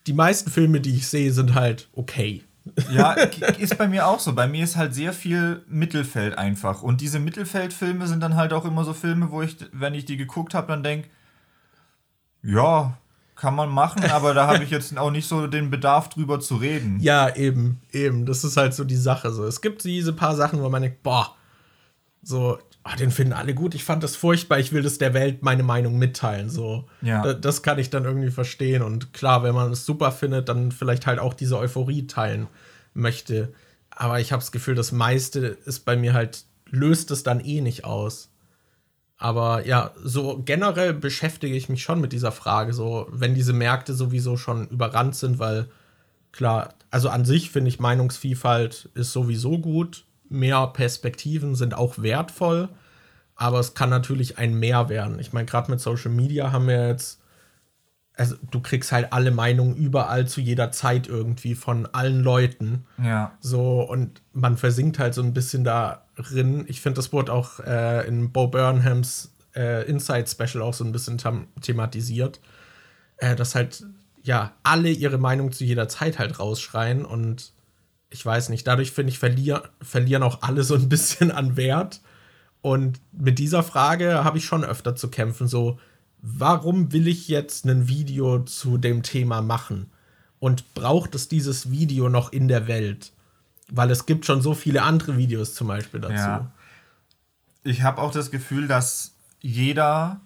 die 0.06 0.12
meisten 0.12 0.50
Filme, 0.50 0.80
die 0.80 0.96
ich 0.96 1.06
sehe, 1.06 1.32
sind 1.32 1.54
halt 1.54 1.88
okay. 1.92 2.42
Ja, 2.90 3.12
ist 3.58 3.78
bei 3.78 3.86
mir 3.86 4.06
auch 4.06 4.18
so. 4.18 4.32
Bei 4.32 4.48
mir 4.48 4.64
ist 4.64 4.76
halt 4.76 4.94
sehr 4.94 5.12
viel 5.12 5.62
Mittelfeld 5.68 6.36
einfach. 6.36 6.82
Und 6.82 7.00
diese 7.00 7.20
Mittelfeldfilme 7.20 8.06
sind 8.06 8.20
dann 8.20 8.36
halt 8.36 8.52
auch 8.52 8.64
immer 8.64 8.84
so 8.84 8.92
Filme, 8.92 9.30
wo 9.30 9.42
ich, 9.42 9.56
wenn 9.72 9.94
ich 9.94 10.04
die 10.04 10.16
geguckt 10.16 10.54
habe, 10.54 10.68
dann 10.68 10.82
denke, 10.82 11.08
ja, 12.42 12.98
kann 13.36 13.54
man 13.54 13.68
machen, 13.68 14.04
aber 14.10 14.32
da 14.34 14.46
habe 14.46 14.62
ich 14.64 14.70
jetzt 14.70 14.96
auch 14.96 15.10
nicht 15.10 15.26
so 15.28 15.46
den 15.46 15.70
Bedarf 15.70 16.08
drüber 16.08 16.40
zu 16.40 16.56
reden. 16.56 16.98
Ja, 17.02 17.34
eben, 17.34 17.80
eben. 17.92 18.26
Das 18.26 18.44
ist 18.44 18.56
halt 18.56 18.74
so 18.74 18.84
die 18.84 18.96
Sache. 18.96 19.32
So. 19.32 19.44
Es 19.44 19.60
gibt 19.60 19.82
diese 19.84 20.12
paar 20.12 20.36
Sachen, 20.36 20.62
wo 20.62 20.68
man 20.68 20.82
denkt, 20.82 21.02
boah, 21.02 21.34
so, 22.22 22.58
ah, 22.84 22.96
den 22.96 23.10
finden 23.10 23.32
alle 23.32 23.54
gut. 23.54 23.74
Ich 23.74 23.84
fand 23.84 24.02
das 24.02 24.16
furchtbar. 24.16 24.58
Ich 24.58 24.72
will 24.72 24.82
das 24.82 24.98
der 24.98 25.14
Welt 25.14 25.42
meine 25.42 25.62
Meinung 25.62 25.98
mitteilen. 25.98 26.48
So, 26.48 26.84
Ja. 27.02 27.22
Da- 27.22 27.34
das 27.34 27.62
kann 27.62 27.78
ich 27.78 27.90
dann 27.90 28.04
irgendwie 28.04 28.30
verstehen. 28.30 28.82
Und 28.82 29.12
klar, 29.12 29.42
wenn 29.42 29.54
man 29.54 29.72
es 29.72 29.84
super 29.84 30.12
findet, 30.12 30.48
dann 30.48 30.72
vielleicht 30.72 31.06
halt 31.06 31.18
auch 31.18 31.34
diese 31.34 31.58
Euphorie 31.58 32.06
teilen 32.06 32.46
möchte. 32.94 33.52
Aber 33.90 34.20
ich 34.20 34.32
habe 34.32 34.40
das 34.40 34.52
Gefühl, 34.52 34.74
das 34.74 34.92
meiste 34.92 35.38
ist 35.66 35.80
bei 35.84 35.96
mir 35.96 36.14
halt, 36.14 36.44
löst 36.70 37.10
es 37.10 37.22
dann 37.22 37.40
eh 37.40 37.60
nicht 37.60 37.84
aus. 37.84 38.30
Aber 39.24 39.66
ja, 39.66 39.92
so 40.02 40.42
generell 40.44 40.92
beschäftige 40.92 41.56
ich 41.56 41.70
mich 41.70 41.82
schon 41.82 41.98
mit 41.98 42.12
dieser 42.12 42.30
Frage, 42.30 42.74
so 42.74 43.06
wenn 43.10 43.34
diese 43.34 43.54
Märkte 43.54 43.94
sowieso 43.94 44.36
schon 44.36 44.68
überrannt 44.68 45.16
sind, 45.16 45.38
weil 45.38 45.70
klar, 46.30 46.74
also 46.90 47.08
an 47.08 47.24
sich 47.24 47.50
finde 47.50 47.70
ich 47.70 47.80
Meinungsvielfalt 47.80 48.90
ist 48.92 49.12
sowieso 49.12 49.56
gut, 49.58 50.04
mehr 50.28 50.66
Perspektiven 50.66 51.54
sind 51.54 51.72
auch 51.72 52.02
wertvoll, 52.02 52.68
aber 53.34 53.60
es 53.60 53.72
kann 53.72 53.88
natürlich 53.88 54.36
ein 54.36 54.58
Mehr 54.58 54.90
werden. 54.90 55.18
Ich 55.18 55.32
meine, 55.32 55.46
gerade 55.46 55.70
mit 55.70 55.80
Social 55.80 56.10
Media 56.10 56.52
haben 56.52 56.68
wir 56.68 56.86
jetzt, 56.88 57.22
also 58.18 58.36
du 58.50 58.60
kriegst 58.60 58.92
halt 58.92 59.14
alle 59.14 59.30
Meinungen 59.30 59.74
überall 59.74 60.28
zu 60.28 60.42
jeder 60.42 60.70
Zeit 60.70 61.08
irgendwie 61.08 61.54
von 61.54 61.86
allen 61.86 62.22
Leuten. 62.22 62.84
Ja. 63.02 63.32
So, 63.40 63.80
und 63.80 64.20
man 64.34 64.58
versinkt 64.58 64.98
halt 64.98 65.14
so 65.14 65.22
ein 65.22 65.32
bisschen 65.32 65.64
darin. 66.16 66.64
Ich 66.68 66.80
finde, 66.80 66.96
das 66.96 67.12
wurde 67.12 67.32
auch 67.32 67.60
äh, 67.60 68.06
in 68.06 68.32
Bo 68.32 68.48
Burnhams 68.48 69.32
äh, 69.54 69.88
Inside 69.88 70.26
Special 70.28 70.62
auch 70.62 70.74
so 70.74 70.84
ein 70.84 70.92
bisschen 70.92 71.20
thematisiert, 71.60 72.40
äh, 73.18 73.36
dass 73.36 73.54
halt, 73.54 73.84
ja, 74.22 74.54
alle 74.62 74.90
ihre 74.90 75.18
Meinung 75.18 75.52
zu 75.52 75.64
jeder 75.64 75.88
Zeit 75.88 76.18
halt 76.18 76.38
rausschreien 76.38 77.04
und 77.04 77.52
ich 78.10 78.24
weiß 78.24 78.48
nicht, 78.48 78.66
dadurch 78.66 78.92
finde 78.92 79.10
ich, 79.10 79.18
verlier, 79.18 79.64
verlieren 79.82 80.22
auch 80.22 80.42
alle 80.42 80.62
so 80.62 80.76
ein 80.76 80.88
bisschen 80.88 81.32
an 81.32 81.56
Wert. 81.56 82.00
Und 82.62 83.00
mit 83.12 83.38
dieser 83.38 83.62
Frage 83.62 84.24
habe 84.24 84.38
ich 84.38 84.44
schon 84.44 84.64
öfter 84.64 84.94
zu 84.94 85.08
kämpfen. 85.08 85.48
So, 85.48 85.78
warum 86.22 86.92
will 86.92 87.08
ich 87.08 87.28
jetzt 87.28 87.66
ein 87.66 87.88
Video 87.88 88.38
zu 88.44 88.78
dem 88.78 89.02
Thema 89.02 89.42
machen? 89.42 89.90
Und 90.38 90.74
braucht 90.74 91.14
es 91.14 91.28
dieses 91.28 91.70
Video 91.70 92.08
noch 92.08 92.32
in 92.32 92.48
der 92.48 92.68
Welt? 92.68 93.12
Weil 93.76 93.90
es 93.90 94.06
gibt 94.06 94.26
schon 94.26 94.40
so 94.42 94.54
viele 94.54 94.82
andere 94.82 95.16
Videos 95.16 95.54
zum 95.54 95.68
Beispiel 95.68 96.00
dazu. 96.00 96.14
Ja. 96.14 96.50
Ich 97.62 97.82
habe 97.82 98.00
auch 98.00 98.12
das 98.12 98.30
Gefühl, 98.30 98.68
dass 98.68 99.14
jeder 99.40 100.20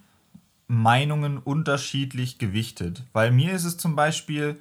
Meinungen 0.66 1.38
unterschiedlich 1.38 2.38
gewichtet. 2.38 3.04
Weil 3.12 3.30
mir 3.30 3.52
ist 3.52 3.64
es 3.64 3.78
zum 3.78 3.96
Beispiel 3.96 4.60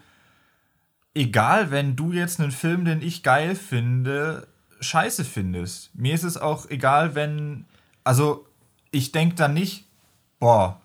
egal, 1.18 1.72
wenn 1.72 1.96
du 1.96 2.14
jetzt 2.14 2.40
einen 2.40 2.52
Film, 2.52 2.86
den 2.86 3.02
ich 3.02 3.24
geil 3.24 3.56
finde, 3.56 4.48
scheiße 4.80 5.26
findest. 5.26 5.94
Mir 5.96 6.14
ist 6.14 6.24
es 6.24 6.38
auch 6.38 6.70
egal, 6.70 7.16
wenn. 7.16 7.66
Also, 8.04 8.46
ich 8.92 9.12
denke 9.12 9.36
dann 9.36 9.54
nicht, 9.54 9.86
boah, 10.40 10.80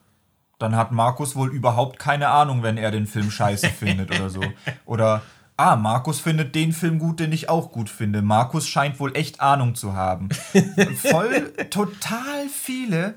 dann 0.58 0.76
hat 0.76 0.92
Markus 0.92 1.36
wohl 1.36 1.52
überhaupt 1.52 1.98
keine 1.98 2.28
Ahnung, 2.28 2.62
wenn 2.62 2.76
er 2.76 2.90
den 2.90 3.06
Film 3.06 3.30
scheiße 3.30 3.68
findet 3.70 4.10
oder 4.10 4.30
so. 4.30 4.42
Oder, 4.86 5.22
ah, 5.56 5.76
Markus 5.76 6.20
findet 6.20 6.54
den 6.54 6.72
Film 6.72 6.98
gut, 6.98 7.20
den 7.20 7.32
ich 7.32 7.48
auch 7.48 7.72
gut 7.72 7.90
finde. 7.90 8.22
Markus 8.22 8.68
scheint 8.68 8.98
wohl 9.00 9.16
echt 9.16 9.40
Ahnung 9.40 9.74
zu 9.74 9.94
haben. 9.94 10.28
Voll, 10.96 11.52
total 11.70 12.48
viele. 12.48 13.14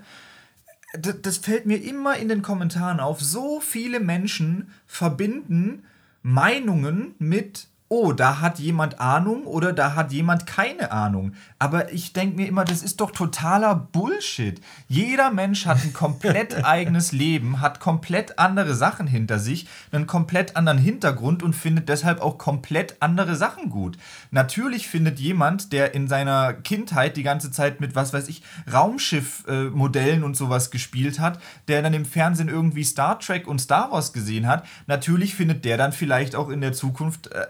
Das 1.21 1.37
fällt 1.37 1.65
mir 1.65 1.83
immer 1.83 2.17
in 2.17 2.29
den 2.29 2.41
Kommentaren 2.41 2.99
auf. 2.99 3.21
So 3.21 3.59
viele 3.59 3.99
Menschen 3.99 4.71
verbinden 4.85 5.83
Meinungen 6.21 7.15
mit 7.19 7.67
oh, 7.87 8.13
da 8.13 8.41
hat 8.41 8.57
jemand 8.57 8.99
Ahnung 8.99 9.45
oder 9.45 9.71
da 9.71 9.93
hat 9.93 10.11
jemand 10.11 10.47
keine 10.47 10.91
Ahnung. 10.91 11.33
Aber 11.59 11.93
ich 11.93 12.13
denke 12.13 12.37
mir 12.37 12.47
immer, 12.47 12.65
das 12.65 12.81
ist 12.81 12.99
doch 12.99 13.11
totaler 13.11 13.75
Bullshit. 13.75 14.59
Jeder 14.87 15.29
Mensch 15.29 15.67
hat 15.67 15.83
ein 15.83 15.93
komplett 15.93 16.65
eigenes 16.65 17.11
Leben, 17.11 17.61
hat 17.61 17.79
komplett 17.79 18.39
andere 18.39 18.73
Sachen 18.73 19.05
hinter 19.05 19.37
sich, 19.37 19.67
einen 19.91 20.07
komplett 20.07 20.55
anderen 20.55 20.79
Hintergrund 20.79 21.43
und 21.43 21.53
findet 21.53 21.87
deshalb 21.87 22.21
auch 22.21 22.39
komplett 22.39 22.95
andere 23.01 23.35
Sachen 23.35 23.69
gut. 23.69 23.97
Natürlich 24.31 24.87
findet 24.87 25.19
jemand, 25.19 25.71
der 25.71 25.93
in 25.93 26.07
seiner 26.07 26.53
Kindheit 26.53 27.15
die 27.17 27.23
ganze 27.23 27.51
Zeit 27.51 27.81
mit, 27.81 27.93
was 27.93 28.13
weiß 28.13 28.27
ich, 28.29 28.41
Raumschiffmodellen 28.71 30.23
und 30.23 30.35
sowas 30.35 30.71
gespielt 30.71 31.19
hat, 31.19 31.39
der 31.67 31.83
dann 31.83 31.93
im 31.93 32.05
Fernsehen 32.05 32.49
irgendwie 32.49 32.83
Star 32.83 33.19
Trek 33.19 33.47
und 33.47 33.59
Star 33.59 33.91
Wars 33.91 34.11
gesehen 34.11 34.47
hat, 34.47 34.65
natürlich 34.87 35.35
findet 35.35 35.65
der 35.65 35.77
dann 35.77 35.91
vielleicht 35.91 36.35
auch 36.35 36.49
in 36.49 36.61
der 36.61 36.73
Zukunft 36.73 37.27
äh, 37.27 37.45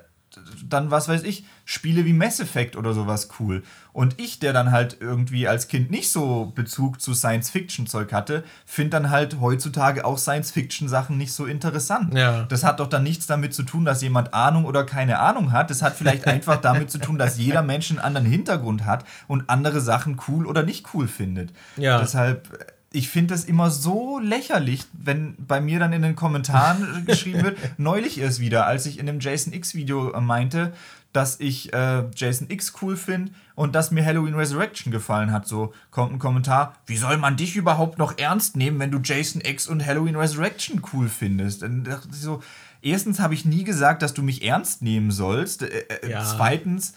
dann, 0.68 0.92
was 0.92 1.08
weiß 1.08 1.24
ich, 1.24 1.46
Spiele 1.66 2.06
wie 2.06 2.14
Mass 2.14 2.40
Effect 2.40 2.76
oder 2.76 2.94
sowas 2.94 3.30
cool. 3.40 3.64
Und 3.94 4.20
ich, 4.20 4.40
der 4.40 4.54
dann 4.54 4.72
halt 4.72 4.98
irgendwie 5.00 5.48
als 5.48 5.68
Kind 5.68 5.90
nicht 5.90 6.12
so 6.12 6.52
Bezug 6.54 7.02
zu 7.02 7.14
Science-Fiction-Zeug 7.14 8.12
hatte, 8.12 8.44
finde 8.66 8.92
dann 8.92 9.10
halt 9.10 9.40
heutzutage 9.40 10.06
auch 10.06 10.18
Science-Fiction-Sachen 10.18 11.18
nicht 11.18 11.34
so 11.34 11.46
interessant. 11.46 12.14
Ja. 12.14 12.44
Das 12.44 12.64
hat 12.64 12.80
doch 12.80 12.88
dann 12.88 13.04
nichts 13.04 13.26
damit 13.26 13.54
zu 13.54 13.64
tun, 13.64 13.86
dass 13.86 14.02
jemand 14.02 14.34
Ahnung 14.34 14.66
oder 14.66 14.84
keine 14.84 15.20
Ahnung 15.20 15.52
hat. 15.52 15.70
Das 15.70 15.82
hat 15.82 15.96
vielleicht 15.96 16.28
einfach 16.28 16.58
damit 16.62 16.92
zu 16.92 16.98
tun, 16.98 17.18
dass 17.18 17.38
jeder 17.38 17.62
Mensch 17.62 17.90
einen 17.90 18.00
anderen 18.00 18.28
Hintergrund 18.28 18.86
hat 18.86 19.06
und 19.28 19.50
andere 19.50 19.80
Sachen 19.80 20.20
cool 20.28 20.46
oder 20.46 20.64
nicht 20.64 20.94
cool 20.94 21.08
findet. 21.08 21.54
Ja. 21.78 22.00
Deshalb 22.00 22.75
ich 22.96 23.10
finde 23.10 23.34
das 23.34 23.44
immer 23.44 23.70
so 23.70 24.20
lächerlich, 24.20 24.86
wenn 24.94 25.36
bei 25.38 25.60
mir 25.60 25.80
dann 25.80 25.92
in 25.92 26.02
den 26.02 26.16
Kommentaren 26.16 27.06
geschrieben 27.06 27.44
wird, 27.44 27.58
neulich 27.78 28.20
erst 28.20 28.40
wieder, 28.40 28.66
als 28.66 28.86
ich 28.86 29.00
in 29.00 29.06
dem 29.06 29.20
Jason 29.20 29.52
X-Video 29.52 30.14
äh, 30.14 30.22
meinte, 30.22 30.74
dass 31.12 31.40
ich 31.40 31.74
äh, 31.74 32.04
Jason 32.16 32.50
X 32.50 32.74
cool 32.82 32.96
finde 32.96 33.34
und 33.54 33.76
dass 33.76 33.92
mir 33.92 34.06
Halloween 34.06 34.34
Resurrection 34.34 34.92
gefallen 34.92 35.32
hat. 35.32 35.48
So 35.48 35.74
kommt 35.92 36.14
ein 36.14 36.20
Kommentar, 36.20 36.76
wie 36.86 36.98
soll 36.98 37.18
man 37.18 37.38
dich 37.38 37.56
überhaupt 37.56 37.98
noch 37.98 38.18
ernst 38.18 38.56
nehmen, 38.56 38.80
wenn 38.80 38.92
du 38.92 39.00
Jason 39.04 39.42
X 39.42 39.68
und 39.68 39.86
Halloween 39.86 40.16
Resurrection 40.16 40.82
cool 40.94 41.10
findest? 41.10 41.62
Dann 41.62 41.84
dachte 41.84 42.10
ich 42.12 42.20
so, 42.20 42.42
erstens 42.82 43.20
habe 43.20 43.34
ich 43.34 43.46
nie 43.46 43.66
gesagt, 43.66 44.02
dass 44.02 44.14
du 44.14 44.24
mich 44.24 44.44
ernst 44.44 44.82
nehmen 44.82 45.12
sollst. 45.12 45.64
Äh, 45.64 45.86
äh 46.02 46.12
ja. 46.12 46.24
Zweitens, 46.24 46.94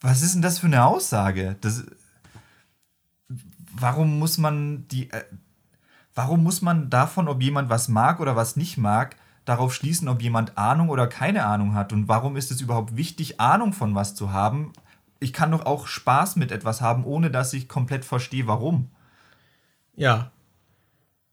was 0.00 0.22
ist 0.22 0.34
denn 0.34 0.42
das 0.42 0.58
für 0.58 0.66
eine 0.66 0.84
Aussage? 0.84 1.56
Das 1.62 1.84
warum 3.72 4.18
muss 4.18 4.38
man 4.38 4.86
die. 4.88 5.10
Äh, 5.10 5.24
warum 6.14 6.42
muss 6.42 6.62
man 6.62 6.90
davon, 6.90 7.28
ob 7.28 7.42
jemand 7.42 7.70
was 7.70 7.88
mag 7.88 8.20
oder 8.20 8.36
was 8.36 8.56
nicht 8.56 8.76
mag, 8.76 9.16
darauf 9.44 9.74
schließen, 9.74 10.08
ob 10.08 10.22
jemand 10.22 10.58
Ahnung 10.58 10.88
oder 10.88 11.06
keine 11.06 11.46
Ahnung 11.46 11.74
hat? 11.74 11.92
Und 11.92 12.08
warum 12.08 12.36
ist 12.36 12.50
es 12.50 12.60
überhaupt 12.60 12.96
wichtig, 12.96 13.40
Ahnung 13.40 13.72
von 13.72 13.94
was 13.94 14.14
zu 14.14 14.32
haben? 14.32 14.72
Ich 15.20 15.32
kann 15.32 15.52
doch 15.52 15.64
auch 15.64 15.86
Spaß 15.86 16.36
mit 16.36 16.52
etwas 16.52 16.80
haben, 16.80 17.04
ohne 17.04 17.30
dass 17.30 17.52
ich 17.52 17.68
komplett 17.68 18.04
verstehe, 18.04 18.46
warum. 18.46 18.90
Ja. 19.94 20.30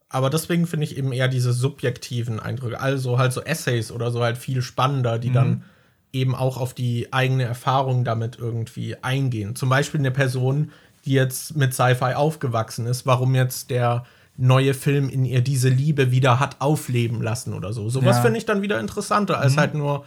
Aber 0.09 0.29
deswegen 0.29 0.65
finde 0.65 0.85
ich 0.85 0.97
eben 0.97 1.11
eher 1.11 1.27
diese 1.27 1.53
subjektiven 1.53 2.39
Eindrücke, 2.39 2.79
also 2.79 3.19
halt 3.19 3.31
so 3.31 3.41
Essays 3.41 3.91
oder 3.91 4.11
so 4.11 4.23
halt 4.23 4.37
viel 4.37 4.61
spannender, 4.61 5.19
die 5.19 5.29
mhm. 5.29 5.33
dann 5.33 5.63
eben 6.11 6.35
auch 6.35 6.57
auf 6.57 6.73
die 6.73 7.13
eigene 7.13 7.43
Erfahrung 7.43 8.03
damit 8.03 8.37
irgendwie 8.37 8.95
eingehen. 9.03 9.55
Zum 9.55 9.69
Beispiel 9.69 9.99
eine 9.99 10.11
Person, 10.11 10.71
die 11.09 11.15
jetzt 11.15 11.57
mit 11.57 11.73
Sci-Fi 11.73 12.13
aufgewachsen 12.13 12.85
ist, 12.85 13.07
warum 13.07 13.33
jetzt 13.33 13.71
der 13.71 14.05
neue 14.37 14.75
Film 14.75 15.09
in 15.09 15.25
ihr 15.25 15.41
diese 15.41 15.67
Liebe 15.67 16.11
wieder 16.11 16.39
hat 16.39 16.61
aufleben 16.61 17.21
lassen 17.21 17.53
oder 17.53 17.73
so. 17.73 17.89
Sowas 17.89 18.17
ja. 18.17 18.21
finde 18.21 18.37
ich 18.37 18.45
dann 18.45 18.61
wieder 18.61 18.79
interessanter 18.79 19.39
als 19.39 19.55
mhm. 19.55 19.59
halt 19.59 19.73
nur 19.73 20.05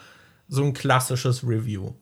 so 0.49 0.63
ein 0.63 0.73
klassisches 0.73 1.43
Review. 1.43 1.93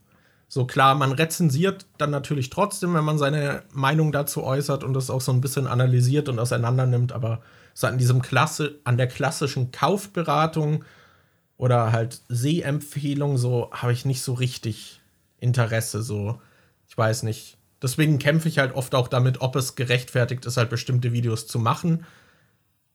So 0.49 0.67
klar, 0.67 0.95
man 0.97 1.13
rezensiert 1.13 1.87
dann 1.97 2.11
natürlich 2.11 2.51
trotzdem, 2.51 2.95
wenn 2.95 3.05
man 3.05 3.19
seine 3.19 3.63
Meinung 3.73 4.13
dazu 4.13 4.45
äußert 4.45 4.85
und 4.85 4.93
das 4.93 5.09
auch 5.09 5.21
so 5.23 5.33
ein 5.33 5.41
bisschen 5.41 5.67
analysiert 5.67 6.29
und 6.29 6.39
auseinander 6.39 6.87
nimmt, 6.87 7.13
aber 7.13 7.41
so 7.73 7.87
an 7.87 7.99
diesem 7.99 8.21
Klasse, 8.21 8.81
an 8.85 8.99
der 8.99 9.07
klassischen 9.07 9.73
Kaufberatung 9.73 10.85
oder 11.57 11.93
halt 11.93 12.21
Sehempfehlung, 12.29 13.39
so 13.39 13.71
habe 13.73 13.93
ich 13.93 14.05
nicht 14.05 14.23
so 14.23 14.35
richtig 14.35 15.01
Interesse. 15.39 16.03
So, 16.03 16.41
ich 16.87 16.99
weiß 16.99 17.23
nicht. 17.23 17.57
Deswegen 17.83 18.19
kämpfe 18.19 18.49
ich 18.49 18.59
halt 18.59 18.75
oft 18.75 18.95
auch 18.95 19.09
damit, 19.09 19.41
ob 19.41 19.57
es 19.57 19.75
gerechtfertigt 19.75 20.45
ist, 20.45 20.57
halt 20.57 20.71
bestimmte 20.71 21.13
Videos 21.13 21.47
zu 21.47 21.59
machen. 21.59 22.05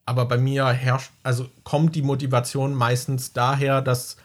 Aber 0.05 0.25
bei 0.25 0.37
mir 0.37 0.67
herrscht, 0.67 1.11
also 1.23 1.49
kommt 1.63 1.95
die 1.95 2.03
Motivation 2.03 2.75
meistens 2.75 3.33
daher, 3.33 3.81
dass 3.81 4.17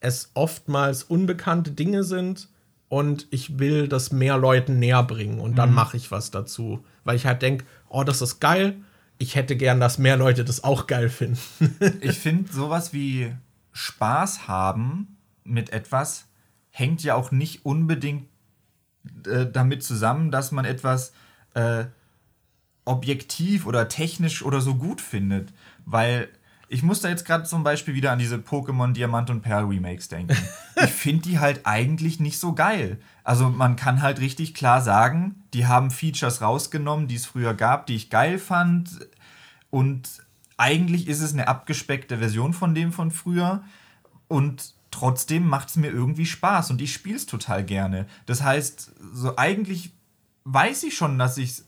es 0.00 0.30
oftmals 0.34 1.02
unbekannte 1.02 1.72
Dinge 1.72 2.04
sind 2.04 2.48
und 2.88 3.26
ich 3.30 3.58
will 3.58 3.88
das 3.88 4.12
mehr 4.12 4.38
Leuten 4.38 4.78
näher 4.78 5.02
bringen 5.02 5.40
und 5.40 5.56
dann 5.56 5.70
mhm. 5.70 5.74
mache 5.74 5.96
ich 5.96 6.10
was 6.10 6.30
dazu. 6.30 6.84
Weil 7.04 7.16
ich 7.16 7.26
halt 7.26 7.42
denke, 7.42 7.66
oh, 7.88 8.04
das 8.04 8.22
ist 8.22 8.40
geil. 8.40 8.76
Ich 9.18 9.34
hätte 9.34 9.56
gern, 9.56 9.80
dass 9.80 9.98
mehr 9.98 10.16
Leute 10.16 10.44
das 10.44 10.64
auch 10.64 10.86
geil 10.86 11.08
finden. 11.08 11.38
ich 12.00 12.18
finde, 12.18 12.52
sowas 12.52 12.92
wie 12.92 13.34
Spaß 13.72 14.48
haben 14.48 15.18
mit 15.44 15.70
etwas 15.70 16.26
hängt 16.70 17.02
ja 17.02 17.14
auch 17.14 17.30
nicht 17.30 17.64
unbedingt 17.64 18.28
äh, 19.26 19.46
damit 19.50 19.82
zusammen, 19.82 20.30
dass 20.30 20.52
man 20.52 20.64
etwas 20.64 21.12
äh, 21.54 21.84
objektiv 22.84 23.66
oder 23.66 23.88
technisch 23.88 24.42
oder 24.42 24.60
so 24.60 24.76
gut 24.76 25.00
findet. 25.00 25.52
Weil 25.84 26.28
ich 26.68 26.82
muss 26.82 27.00
da 27.00 27.08
jetzt 27.08 27.24
gerade 27.24 27.44
zum 27.44 27.62
Beispiel 27.62 27.94
wieder 27.94 28.12
an 28.12 28.18
diese 28.18 28.36
Pokémon 28.36 28.92
Diamant 28.92 29.30
und 29.30 29.42
Perl 29.42 29.64
Remakes 29.64 30.08
denken. 30.08 30.36
ich 30.76 30.90
finde 30.90 31.28
die 31.28 31.38
halt 31.38 31.60
eigentlich 31.64 32.18
nicht 32.18 32.38
so 32.38 32.54
geil. 32.54 32.98
Also 33.22 33.48
man 33.48 33.76
kann 33.76 34.02
halt 34.02 34.20
richtig 34.20 34.54
klar 34.54 34.80
sagen, 34.80 35.44
die 35.54 35.66
haben 35.66 35.90
Features 35.90 36.42
rausgenommen, 36.42 37.06
die 37.06 37.16
es 37.16 37.26
früher 37.26 37.54
gab, 37.54 37.86
die 37.86 37.96
ich 37.96 38.10
geil 38.10 38.38
fand. 38.38 39.08
Und 39.70 40.08
eigentlich 40.56 41.06
ist 41.08 41.20
es 41.20 41.32
eine 41.32 41.48
abgespeckte 41.48 42.18
Version 42.18 42.52
von 42.52 42.74
dem 42.74 42.92
von 42.92 43.10
früher. 43.10 43.62
Und 44.28 44.75
trotzdem 44.90 45.46
macht 45.48 45.68
es 45.70 45.76
mir 45.76 45.90
irgendwie 45.90 46.26
Spaß 46.26 46.70
und 46.70 46.80
ich 46.80 46.92
spiele 46.92 47.16
es 47.16 47.26
total 47.26 47.64
gerne. 47.64 48.06
Das 48.26 48.42
heißt, 48.42 48.92
so 49.12 49.36
eigentlich 49.36 49.92
weiß 50.44 50.84
ich 50.84 50.96
schon, 50.96 51.18
dass 51.18 51.38
ich 51.38 51.62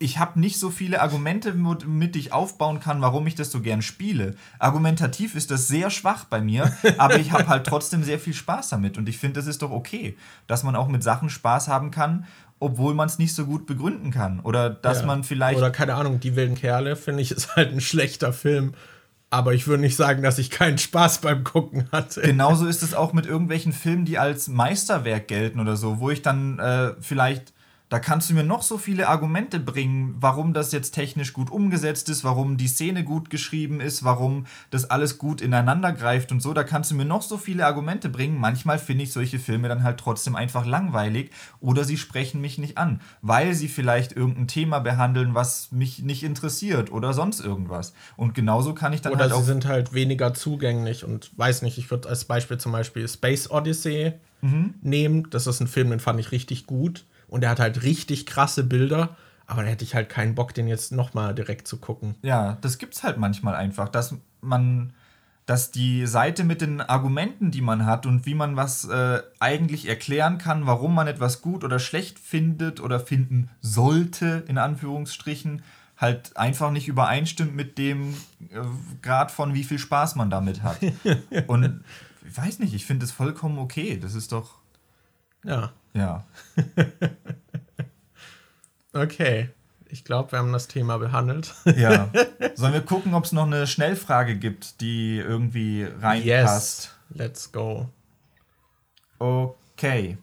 ich 0.00 0.18
habe 0.18 0.38
nicht 0.40 0.58
so 0.58 0.70
viele 0.70 1.00
Argumente, 1.00 1.54
mit 1.54 2.16
ich 2.16 2.32
aufbauen 2.32 2.80
kann, 2.80 3.00
warum 3.00 3.26
ich 3.26 3.36
das 3.36 3.50
so 3.50 3.60
gern 3.60 3.80
spiele. 3.80 4.34
Argumentativ 4.58 5.34
ist 5.34 5.50
das 5.50 5.68
sehr 5.68 5.88
schwach 5.88 6.24
bei 6.24 6.40
mir, 6.40 6.76
aber 6.98 7.18
ich 7.18 7.32
habe 7.32 7.46
halt 7.46 7.66
trotzdem 7.66 8.02
sehr 8.02 8.18
viel 8.18 8.34
Spaß 8.34 8.70
damit. 8.70 8.98
Und 8.98 9.08
ich 9.08 9.18
finde, 9.18 9.40
das 9.40 9.46
ist 9.46 9.62
doch 9.62 9.70
okay, 9.70 10.16
dass 10.46 10.62
man 10.64 10.76
auch 10.76 10.88
mit 10.88 11.02
Sachen 11.02 11.30
Spaß 11.30 11.68
haben 11.68 11.90
kann, 11.90 12.26
obwohl 12.58 12.92
man 12.92 13.06
es 13.06 13.18
nicht 13.18 13.34
so 13.34 13.46
gut 13.46 13.66
begründen 13.66 14.10
kann. 14.10 14.40
Oder 14.40 14.68
dass 14.68 15.00
Ja. 15.00 15.06
man 15.06 15.24
vielleicht. 15.24 15.58
Oder 15.58 15.70
keine 15.70 15.94
Ahnung, 15.94 16.20
die 16.20 16.34
wilden 16.36 16.56
Kerle, 16.56 16.96
finde 16.96 17.22
ich, 17.22 17.30
ist 17.30 17.54
halt 17.56 17.72
ein 17.72 17.80
schlechter 17.80 18.32
Film. 18.32 18.74
Aber 19.34 19.52
ich 19.52 19.66
würde 19.66 19.80
nicht 19.80 19.96
sagen, 19.96 20.22
dass 20.22 20.38
ich 20.38 20.48
keinen 20.48 20.78
Spaß 20.78 21.18
beim 21.18 21.42
Gucken 21.42 21.88
hatte. 21.90 22.20
Genauso 22.20 22.68
ist 22.68 22.84
es 22.84 22.94
auch 22.94 23.12
mit 23.12 23.26
irgendwelchen 23.26 23.72
Filmen, 23.72 24.04
die 24.04 24.16
als 24.16 24.46
Meisterwerk 24.46 25.26
gelten 25.26 25.58
oder 25.58 25.76
so, 25.76 25.98
wo 25.98 26.10
ich 26.10 26.22
dann 26.22 26.60
äh, 26.60 26.92
vielleicht, 27.00 27.53
da 27.94 28.00
kannst 28.00 28.28
du 28.28 28.34
mir 28.34 28.42
noch 28.42 28.62
so 28.62 28.76
viele 28.76 29.06
Argumente 29.08 29.60
bringen, 29.60 30.16
warum 30.18 30.52
das 30.52 30.72
jetzt 30.72 30.96
technisch 30.96 31.32
gut 31.32 31.48
umgesetzt 31.48 32.08
ist, 32.08 32.24
warum 32.24 32.56
die 32.56 32.66
Szene 32.66 33.04
gut 33.04 33.30
geschrieben 33.30 33.80
ist, 33.80 34.02
warum 34.02 34.46
das 34.70 34.90
alles 34.90 35.16
gut 35.16 35.40
ineinander 35.40 35.92
greift 35.92 36.32
und 36.32 36.40
so. 36.40 36.52
Da 36.54 36.64
kannst 36.64 36.90
du 36.90 36.96
mir 36.96 37.04
noch 37.04 37.22
so 37.22 37.38
viele 37.38 37.64
Argumente 37.64 38.08
bringen. 38.08 38.36
Manchmal 38.36 38.80
finde 38.80 39.04
ich 39.04 39.12
solche 39.12 39.38
Filme 39.38 39.68
dann 39.68 39.84
halt 39.84 40.00
trotzdem 40.00 40.34
einfach 40.34 40.66
langweilig 40.66 41.30
oder 41.60 41.84
sie 41.84 41.96
sprechen 41.96 42.40
mich 42.40 42.58
nicht 42.58 42.78
an, 42.78 43.00
weil 43.22 43.54
sie 43.54 43.68
vielleicht 43.68 44.10
irgendein 44.10 44.48
Thema 44.48 44.80
behandeln, 44.80 45.36
was 45.36 45.70
mich 45.70 46.00
nicht 46.00 46.24
interessiert 46.24 46.90
oder 46.90 47.12
sonst 47.12 47.38
irgendwas. 47.38 47.94
Und 48.16 48.34
genauso 48.34 48.74
kann 48.74 48.92
ich 48.92 49.02
dann 49.02 49.12
Oder 49.12 49.20
halt 49.20 49.30
sie 49.34 49.38
auch 49.38 49.44
sind 49.44 49.66
halt 49.66 49.92
weniger 49.92 50.34
zugänglich 50.34 51.04
und 51.04 51.30
weiß 51.36 51.62
nicht, 51.62 51.78
ich 51.78 51.92
würde 51.92 52.08
als 52.08 52.24
Beispiel 52.24 52.58
zum 52.58 52.72
Beispiel 52.72 53.06
Space 53.06 53.48
Odyssey 53.48 54.14
Mhm. 54.40 54.74
nehmen. 54.82 55.30
Das 55.30 55.46
ist 55.46 55.60
ein 55.60 55.68
Film, 55.68 55.90
den 55.90 56.00
fand 56.00 56.18
ich 56.18 56.32
richtig 56.32 56.66
gut. 56.66 57.04
Und 57.34 57.40
der 57.40 57.50
hat 57.50 57.58
halt 57.58 57.82
richtig 57.82 58.26
krasse 58.26 58.62
Bilder, 58.62 59.16
aber 59.48 59.64
da 59.64 59.68
hätte 59.68 59.82
ich 59.82 59.96
halt 59.96 60.08
keinen 60.08 60.36
Bock, 60.36 60.54
den 60.54 60.68
jetzt 60.68 60.92
nochmal 60.92 61.34
direkt 61.34 61.66
zu 61.66 61.78
gucken. 61.78 62.14
Ja, 62.22 62.58
das 62.60 62.78
gibt's 62.78 63.02
halt 63.02 63.18
manchmal 63.18 63.56
einfach, 63.56 63.88
dass 63.88 64.14
man, 64.40 64.92
dass 65.44 65.72
die 65.72 66.06
Seite 66.06 66.44
mit 66.44 66.60
den 66.60 66.80
Argumenten, 66.80 67.50
die 67.50 67.60
man 67.60 67.86
hat 67.86 68.06
und 68.06 68.24
wie 68.24 68.36
man 68.36 68.54
was 68.54 68.84
äh, 68.84 69.20
eigentlich 69.40 69.88
erklären 69.88 70.38
kann, 70.38 70.68
warum 70.68 70.94
man 70.94 71.08
etwas 71.08 71.42
gut 71.42 71.64
oder 71.64 71.80
schlecht 71.80 72.20
findet 72.20 72.78
oder 72.78 73.00
finden 73.00 73.50
sollte, 73.60 74.44
in 74.46 74.56
Anführungsstrichen, 74.56 75.64
halt 75.96 76.36
einfach 76.36 76.70
nicht 76.70 76.86
übereinstimmt 76.86 77.56
mit 77.56 77.78
dem 77.78 78.14
äh, 78.50 78.60
Grad 79.02 79.32
von 79.32 79.54
wie 79.54 79.64
viel 79.64 79.80
Spaß 79.80 80.14
man 80.14 80.30
damit 80.30 80.62
hat. 80.62 80.78
und 81.48 81.82
ich 82.24 82.36
weiß 82.36 82.60
nicht, 82.60 82.74
ich 82.74 82.86
finde 82.86 83.04
es 83.04 83.10
vollkommen 83.10 83.58
okay. 83.58 83.98
Das 84.00 84.14
ist 84.14 84.30
doch, 84.30 84.60
Ja, 85.44 85.72
ja. 85.92 86.24
okay. 88.92 89.50
Ich 89.88 90.04
glaube, 90.04 90.32
wir 90.32 90.38
haben 90.40 90.52
das 90.52 90.66
Thema 90.66 90.98
behandelt. 90.98 91.54
Ja. 91.76 92.10
Sollen 92.54 92.72
wir 92.72 92.80
gucken, 92.80 93.14
ob 93.14 93.24
es 93.24 93.32
noch 93.32 93.46
eine 93.46 93.66
Schnellfrage 93.66 94.36
gibt, 94.36 94.80
die 94.80 95.18
irgendwie 95.18 95.86
reinpasst? 96.00 96.92
let's 97.10 97.52
go. 97.52 97.88
Okay. 99.20 100.18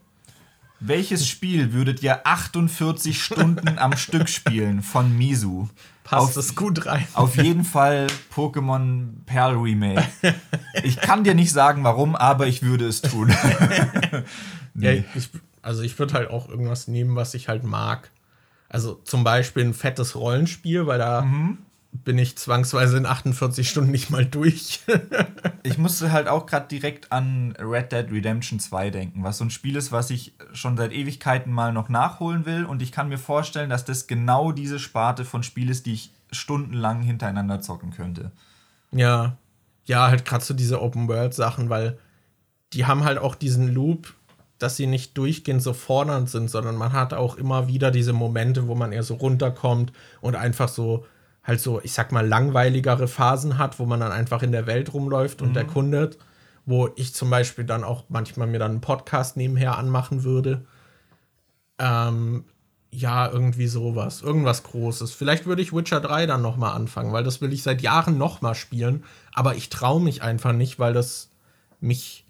Welches 0.80 1.26
Spiel 1.28 1.72
würdet 1.72 2.02
ihr 2.02 2.26
48 2.26 3.22
Stunden 3.22 3.78
am 3.78 3.92
Stück 3.96 4.28
spielen 4.28 4.82
von 4.82 5.16
Misu? 5.16 5.68
Passt 6.04 6.30
Auf- 6.30 6.36
es 6.36 6.54
gut 6.56 6.84
rein? 6.84 7.06
Auf 7.14 7.36
jeden 7.36 7.64
Fall 7.64 8.08
Pokémon 8.34 9.10
Pearl 9.24 9.54
Remake. 9.54 10.04
Ich 10.82 11.00
kann 11.00 11.22
dir 11.24 11.34
nicht 11.34 11.52
sagen, 11.52 11.84
warum, 11.84 12.16
aber 12.16 12.48
ich 12.48 12.62
würde 12.62 12.88
es 12.88 13.00
tun. 13.00 13.32
Ja, 14.74 14.92
ich, 14.92 15.04
also 15.62 15.82
ich 15.82 15.98
würde 15.98 16.14
halt 16.14 16.30
auch 16.30 16.48
irgendwas 16.48 16.88
nehmen, 16.88 17.14
was 17.16 17.34
ich 17.34 17.48
halt 17.48 17.62
mag. 17.64 18.10
Also 18.68 18.94
zum 19.04 19.22
Beispiel 19.22 19.64
ein 19.64 19.74
fettes 19.74 20.14
Rollenspiel, 20.16 20.86
weil 20.86 20.98
da 20.98 21.22
Mhm. 21.22 21.58
bin 21.92 22.16
ich 22.18 22.36
zwangsweise 22.38 22.96
in 22.96 23.04
48 23.04 23.68
Stunden 23.68 23.90
nicht 23.90 24.08
mal 24.10 24.24
durch. 24.24 24.80
Ich 25.64 25.78
musste 25.78 26.10
halt 26.10 26.26
auch 26.26 26.46
gerade 26.46 26.66
direkt 26.66 27.12
an 27.12 27.54
Red 27.56 27.92
Dead 27.92 28.10
Redemption 28.10 28.58
2 28.58 28.90
denken, 28.90 29.22
was 29.22 29.38
so 29.38 29.44
ein 29.44 29.50
Spiel 29.50 29.76
ist, 29.76 29.92
was 29.92 30.10
ich 30.10 30.32
schon 30.52 30.76
seit 30.76 30.92
Ewigkeiten 30.92 31.52
mal 31.52 31.72
noch 31.72 31.88
nachholen 31.88 32.46
will. 32.46 32.64
Und 32.64 32.82
ich 32.82 32.90
kann 32.90 33.08
mir 33.08 33.18
vorstellen, 33.18 33.70
dass 33.70 33.84
das 33.84 34.08
genau 34.08 34.50
diese 34.50 34.80
Sparte 34.80 35.24
von 35.24 35.44
Spiel 35.44 35.70
ist, 35.70 35.86
die 35.86 35.92
ich 35.92 36.10
stundenlang 36.32 37.02
hintereinander 37.02 37.60
zocken 37.60 37.92
könnte. 37.92 38.32
ja, 38.90 39.36
ja, 39.84 40.08
halt 40.08 40.24
gerade 40.24 40.44
so 40.44 40.54
diese 40.54 40.80
Open-World-Sachen, 40.82 41.68
weil 41.70 41.98
die 42.72 42.86
haben 42.86 43.04
halt 43.04 43.18
auch 43.18 43.34
diesen 43.36 43.68
Loop, 43.72 44.14
dass 44.62 44.76
sie 44.76 44.86
nicht 44.86 45.16
durchgehend 45.18 45.62
so 45.62 45.72
fordernd 45.72 46.30
sind, 46.30 46.48
sondern 46.48 46.76
man 46.76 46.92
hat 46.92 47.14
auch 47.14 47.36
immer 47.36 47.68
wieder 47.68 47.90
diese 47.90 48.12
Momente, 48.12 48.68
wo 48.68 48.74
man 48.74 48.92
eher 48.92 49.02
so 49.02 49.14
runterkommt 49.14 49.92
und 50.20 50.36
einfach 50.36 50.68
so 50.68 51.04
halt 51.44 51.60
so, 51.60 51.80
ich 51.82 51.92
sag 51.92 52.12
mal, 52.12 52.26
langweiligere 52.26 53.08
Phasen 53.08 53.58
hat, 53.58 53.78
wo 53.78 53.86
man 53.86 54.00
dann 54.00 54.12
einfach 54.12 54.42
in 54.42 54.52
der 54.52 54.66
Welt 54.66 54.94
rumläuft 54.94 55.42
und 55.42 55.56
erkundet, 55.56 56.18
wo 56.66 56.88
ich 56.96 57.14
zum 57.14 57.30
Beispiel 57.30 57.64
dann 57.64 57.84
auch 57.84 58.04
manchmal 58.08 58.46
mir 58.46 58.58
dann 58.58 58.72
einen 58.72 58.80
Podcast 58.80 59.36
nebenher 59.36 59.76
anmachen 59.76 60.22
würde. 60.22 60.64
Ähm, 61.78 62.44
ja, 62.92 63.28
irgendwie 63.28 63.66
sowas. 63.66 64.22
Irgendwas 64.22 64.62
Großes. 64.62 65.12
Vielleicht 65.12 65.46
würde 65.46 65.62
ich 65.62 65.72
Witcher 65.72 66.00
3 66.00 66.26
dann 66.26 66.42
noch 66.42 66.56
mal 66.56 66.72
anfangen, 66.72 67.12
weil 67.12 67.24
das 67.24 67.40
will 67.40 67.52
ich 67.52 67.62
seit 67.62 67.82
Jahren 67.82 68.18
noch 68.18 68.42
mal 68.42 68.54
spielen. 68.54 69.04
Aber 69.32 69.56
ich 69.56 69.70
traue 69.70 70.00
mich 70.00 70.22
einfach 70.22 70.52
nicht, 70.52 70.78
weil 70.78 70.92
das 70.92 71.30
mich 71.80 72.21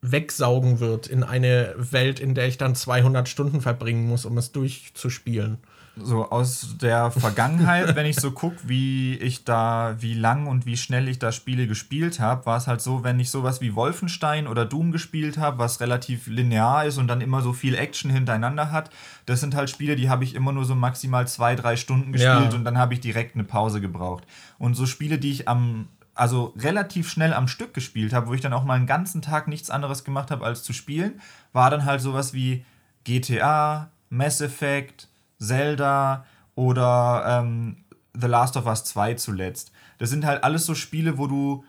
wegsaugen 0.00 0.80
wird 0.80 1.06
in 1.08 1.22
eine 1.24 1.74
Welt, 1.76 2.20
in 2.20 2.34
der 2.34 2.46
ich 2.48 2.56
dann 2.58 2.74
200 2.74 3.28
Stunden 3.28 3.60
verbringen 3.60 4.06
muss, 4.08 4.24
um 4.24 4.38
es 4.38 4.52
durchzuspielen. 4.52 5.58
So 6.00 6.30
aus 6.30 6.76
der 6.80 7.10
Vergangenheit, 7.10 7.96
wenn 7.96 8.06
ich 8.06 8.14
so 8.20 8.30
gucke, 8.30 8.56
wie 8.68 9.16
ich 9.16 9.42
da, 9.42 9.96
wie 9.98 10.14
lang 10.14 10.46
und 10.46 10.64
wie 10.64 10.76
schnell 10.76 11.08
ich 11.08 11.18
da 11.18 11.32
Spiele 11.32 11.66
gespielt 11.66 12.20
habe, 12.20 12.46
war 12.46 12.56
es 12.56 12.68
halt 12.68 12.80
so, 12.80 13.02
wenn 13.02 13.18
ich 13.18 13.32
sowas 13.32 13.60
wie 13.60 13.74
Wolfenstein 13.74 14.46
oder 14.46 14.64
Doom 14.64 14.92
gespielt 14.92 15.38
habe, 15.38 15.58
was 15.58 15.80
relativ 15.80 16.28
linear 16.28 16.84
ist 16.84 16.98
und 16.98 17.08
dann 17.08 17.20
immer 17.20 17.42
so 17.42 17.52
viel 17.52 17.74
Action 17.74 18.12
hintereinander 18.12 18.70
hat, 18.70 18.90
das 19.26 19.40
sind 19.40 19.56
halt 19.56 19.70
Spiele, 19.70 19.96
die 19.96 20.08
habe 20.08 20.22
ich 20.22 20.36
immer 20.36 20.52
nur 20.52 20.64
so 20.64 20.76
maximal 20.76 21.26
zwei, 21.26 21.56
drei 21.56 21.74
Stunden 21.74 22.12
gespielt 22.12 22.52
Ja. 22.52 22.56
und 22.56 22.62
dann 22.64 22.78
habe 22.78 22.94
ich 22.94 23.00
direkt 23.00 23.34
eine 23.34 23.42
Pause 23.42 23.80
gebraucht. 23.80 24.24
Und 24.58 24.74
so 24.74 24.86
Spiele, 24.86 25.18
die 25.18 25.32
ich 25.32 25.48
am 25.48 25.88
also 26.18 26.52
relativ 26.58 27.08
schnell 27.08 27.32
am 27.32 27.48
Stück 27.48 27.72
gespielt 27.74 28.12
habe, 28.12 28.26
wo 28.26 28.34
ich 28.34 28.40
dann 28.40 28.52
auch 28.52 28.64
mal 28.64 28.74
einen 28.74 28.86
ganzen 28.86 29.22
Tag 29.22 29.46
nichts 29.48 29.70
anderes 29.70 30.04
gemacht 30.04 30.30
habe 30.30 30.44
als 30.44 30.62
zu 30.62 30.72
spielen, 30.72 31.20
war 31.52 31.70
dann 31.70 31.84
halt 31.84 32.00
sowas 32.00 32.32
wie 32.32 32.64
GTA, 33.04 33.90
Mass 34.10 34.40
Effect, 34.40 35.08
Zelda 35.38 36.24
oder 36.54 37.24
ähm, 37.42 37.84
The 38.14 38.26
Last 38.26 38.56
of 38.56 38.66
Us 38.66 38.84
2 38.84 39.14
zuletzt. 39.14 39.70
Das 39.98 40.10
sind 40.10 40.24
halt 40.24 40.42
alles 40.44 40.66
so 40.66 40.74
Spiele, 40.74 41.18
wo 41.18 41.26
du 41.26 41.64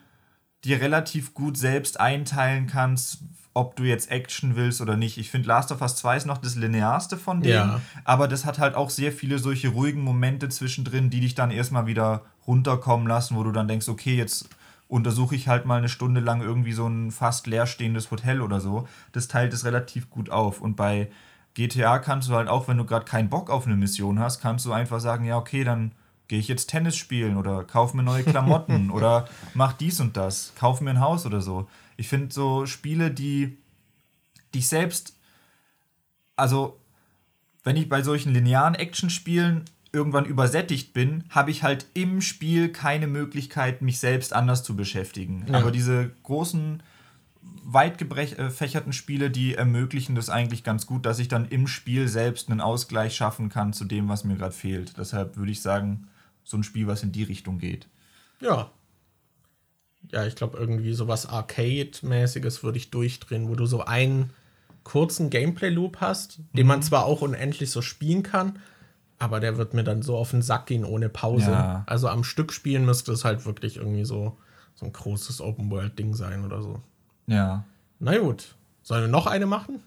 dir 0.64 0.80
relativ 0.80 1.32
gut 1.32 1.56
selbst 1.56 2.00
einteilen 2.00 2.66
kannst, 2.66 3.18
ob 3.54 3.76
du 3.76 3.82
jetzt 3.84 4.10
Action 4.10 4.56
willst 4.56 4.80
oder 4.80 4.96
nicht. 4.96 5.16
Ich 5.18 5.30
finde, 5.30 5.48
Last 5.48 5.72
of 5.72 5.80
Us 5.80 5.96
2 5.96 6.16
ist 6.18 6.26
noch 6.26 6.38
das 6.38 6.54
linearste 6.56 7.16
von 7.16 7.40
denen, 7.40 7.54
Ja. 7.54 7.80
aber 8.04 8.28
das 8.28 8.44
hat 8.44 8.58
halt 8.58 8.74
auch 8.74 8.90
sehr 8.90 9.12
viele 9.12 9.38
solche 9.38 9.68
ruhigen 9.68 10.02
Momente 10.02 10.48
zwischendrin, 10.48 11.10
die 11.10 11.20
dich 11.20 11.34
dann 11.34 11.50
erstmal 11.50 11.86
wieder 11.86 12.22
runterkommen 12.50 13.06
lassen, 13.06 13.36
wo 13.36 13.44
du 13.44 13.52
dann 13.52 13.68
denkst, 13.68 13.88
okay, 13.88 14.16
jetzt 14.16 14.48
untersuche 14.88 15.36
ich 15.36 15.46
halt 15.46 15.66
mal 15.66 15.78
eine 15.78 15.88
Stunde 15.88 16.20
lang 16.20 16.42
irgendwie 16.42 16.72
so 16.72 16.88
ein 16.88 17.12
fast 17.12 17.46
leerstehendes 17.46 18.10
Hotel 18.10 18.40
oder 18.40 18.60
so. 18.60 18.88
Das 19.12 19.28
teilt 19.28 19.52
es 19.52 19.64
relativ 19.64 20.10
gut 20.10 20.30
auf. 20.30 20.60
Und 20.60 20.74
bei 20.74 21.10
GTA 21.54 22.00
kannst 22.00 22.28
du 22.28 22.34
halt 22.34 22.48
auch, 22.48 22.66
wenn 22.66 22.76
du 22.76 22.84
gerade 22.84 23.04
keinen 23.04 23.28
Bock 23.28 23.50
auf 23.50 23.66
eine 23.66 23.76
Mission 23.76 24.18
hast, 24.18 24.40
kannst 24.40 24.66
du 24.66 24.72
einfach 24.72 24.98
sagen, 24.98 25.24
ja, 25.24 25.38
okay, 25.38 25.62
dann 25.62 25.92
gehe 26.26 26.40
ich 26.40 26.48
jetzt 26.48 26.66
Tennis 26.66 26.96
spielen 26.96 27.36
oder 27.36 27.62
kauf 27.62 27.94
mir 27.94 28.02
neue 28.02 28.24
Klamotten 28.24 28.90
oder 28.96 29.28
mach 29.54 29.72
dies 29.72 30.00
und 30.00 30.16
das, 30.16 30.52
kauf 30.58 30.80
mir 30.80 30.90
ein 30.90 31.00
Haus 31.00 31.26
oder 31.26 31.40
so. 31.40 31.68
Ich 31.96 32.08
finde 32.08 32.34
so 32.34 32.66
Spiele, 32.66 33.12
die 33.12 33.58
dich 34.54 34.66
selbst, 34.66 35.16
also 36.34 36.80
wenn 37.62 37.76
ich 37.76 37.88
bei 37.88 38.02
solchen 38.02 38.32
linearen 38.32 38.74
Actionspielen 38.74 39.66
irgendwann 39.92 40.24
übersättigt 40.24 40.92
bin, 40.92 41.24
habe 41.30 41.50
ich 41.50 41.62
halt 41.62 41.86
im 41.94 42.20
Spiel 42.20 42.70
keine 42.70 43.06
Möglichkeit, 43.06 43.82
mich 43.82 43.98
selbst 43.98 44.32
anders 44.32 44.62
zu 44.62 44.76
beschäftigen. 44.76 45.46
Ja. 45.48 45.58
Aber 45.58 45.70
diese 45.70 46.10
großen, 46.22 46.82
weit 47.64 47.98
gefächerten 47.98 48.92
Spiele, 48.92 49.30
die 49.30 49.54
ermöglichen 49.54 50.14
das 50.14 50.30
eigentlich 50.30 50.64
ganz 50.64 50.86
gut, 50.86 51.06
dass 51.06 51.18
ich 51.18 51.28
dann 51.28 51.46
im 51.48 51.66
Spiel 51.66 52.08
selbst 52.08 52.50
einen 52.50 52.60
Ausgleich 52.60 53.14
schaffen 53.14 53.48
kann 53.48 53.72
zu 53.72 53.84
dem, 53.84 54.08
was 54.08 54.24
mir 54.24 54.36
gerade 54.36 54.54
fehlt. 54.54 54.94
Deshalb 54.98 55.36
würde 55.36 55.52
ich 55.52 55.62
sagen, 55.62 56.08
so 56.44 56.56
ein 56.56 56.62
Spiel, 56.62 56.86
was 56.86 57.02
in 57.02 57.12
die 57.12 57.22
Richtung 57.22 57.58
geht. 57.58 57.88
Ja. 58.40 58.70
Ja, 60.10 60.26
ich 60.26 60.34
glaube, 60.34 60.58
irgendwie 60.58 60.94
sowas 60.94 61.26
Arcade-mäßiges 61.26 62.62
würde 62.62 62.78
ich 62.78 62.90
durchdrehen, 62.90 63.48
wo 63.48 63.54
du 63.54 63.66
so 63.66 63.84
einen 63.84 64.30
kurzen 64.82 65.30
Gameplay-Loop 65.30 65.98
hast, 66.00 66.40
den 66.54 66.64
Mhm. 66.64 66.68
man 66.68 66.82
zwar 66.82 67.04
auch 67.04 67.22
unendlich 67.22 67.70
so 67.70 67.82
spielen 67.82 68.22
kann, 68.22 68.58
aber 69.20 69.38
der 69.38 69.56
wird 69.56 69.72
mir 69.74 69.84
dann 69.84 70.02
so 70.02 70.16
auf 70.16 70.32
den 70.32 70.42
Sack 70.42 70.66
gehen 70.66 70.84
ohne 70.84 71.08
Pause. 71.08 71.52
Ja. 71.52 71.84
Also 71.86 72.08
am 72.08 72.24
Stück 72.24 72.52
spielen 72.52 72.84
müsste 72.84 73.12
es 73.12 73.24
halt 73.24 73.46
wirklich 73.46 73.76
irgendwie 73.76 74.04
so, 74.04 74.36
so 74.74 74.86
ein 74.86 74.92
großes 74.92 75.40
Open-World-Ding 75.40 76.14
sein 76.14 76.44
oder 76.44 76.60
so. 76.62 76.80
Ja. 77.26 77.64
Na 78.00 78.18
gut. 78.18 78.56
Sollen 78.82 79.02
wir 79.04 79.08
noch 79.08 79.26
eine 79.26 79.46
machen? 79.46 79.80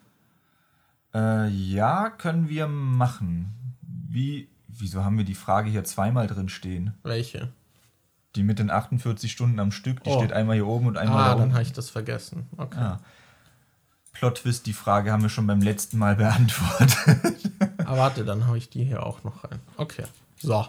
Äh, 1.14 1.50
ja, 1.50 2.10
können 2.10 2.48
wir 2.48 2.68
machen. 2.68 3.76
Wie, 3.82 4.48
Wieso 4.68 5.04
haben 5.04 5.18
wir 5.20 5.26
die 5.26 5.36
Frage 5.36 5.70
hier 5.70 5.84
zweimal 5.84 6.26
drin 6.26 6.50
stehen? 6.50 6.94
Welche? 7.04 7.50
Die 8.36 8.42
mit 8.42 8.58
den 8.58 8.72
48 8.72 9.32
Stunden 9.32 9.60
am 9.60 9.72
Stück, 9.72 10.04
die 10.04 10.10
Oh. 10.10 10.18
steht 10.18 10.34
einmal 10.34 10.56
hier 10.56 10.66
oben 10.66 10.88
und 10.88 10.98
einmal 10.98 11.18
Ah, 11.18 11.24
da 11.26 11.34
dann 11.34 11.42
unten. 11.44 11.54
habe 11.54 11.62
ich 11.64 11.74
das 11.74 11.92
vergessen. 11.92 12.48
Okay. 12.58 12.80
Ah. 12.80 13.00
Plot-Twist, 14.14 14.66
die 14.66 14.74
Frage 14.74 15.12
haben 15.12 15.22
wir 15.22 15.30
schon 15.30 15.46
beim 15.48 15.62
letzten 15.62 15.98
Mal 16.00 16.16
beantwortet. 16.16 17.33
Aber 17.86 17.98
warte, 17.98 18.26
dann 18.26 18.48
habe 18.48 18.58
ich 18.58 18.70
die 18.70 18.84
hier 18.84 19.06
auch 19.06 19.24
noch 19.24 19.44
rein. 19.44 19.60
Okay. 19.78 20.04
So. 20.38 20.66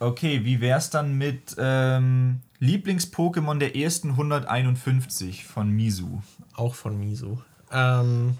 Okay, 0.00 0.44
wie 0.44 0.60
wär's 0.60 0.90
dann 0.90 1.14
mit 1.18 1.56
ähm, 1.58 2.40
Lieblings-Pokémon 2.60 3.58
der 3.58 3.76
ersten 3.76 4.10
151 4.10 5.44
von 5.44 5.70
Misu? 5.70 6.20
Auch 6.54 6.74
von 6.74 6.98
Misu. 6.98 7.38
Ähm, 7.72 8.38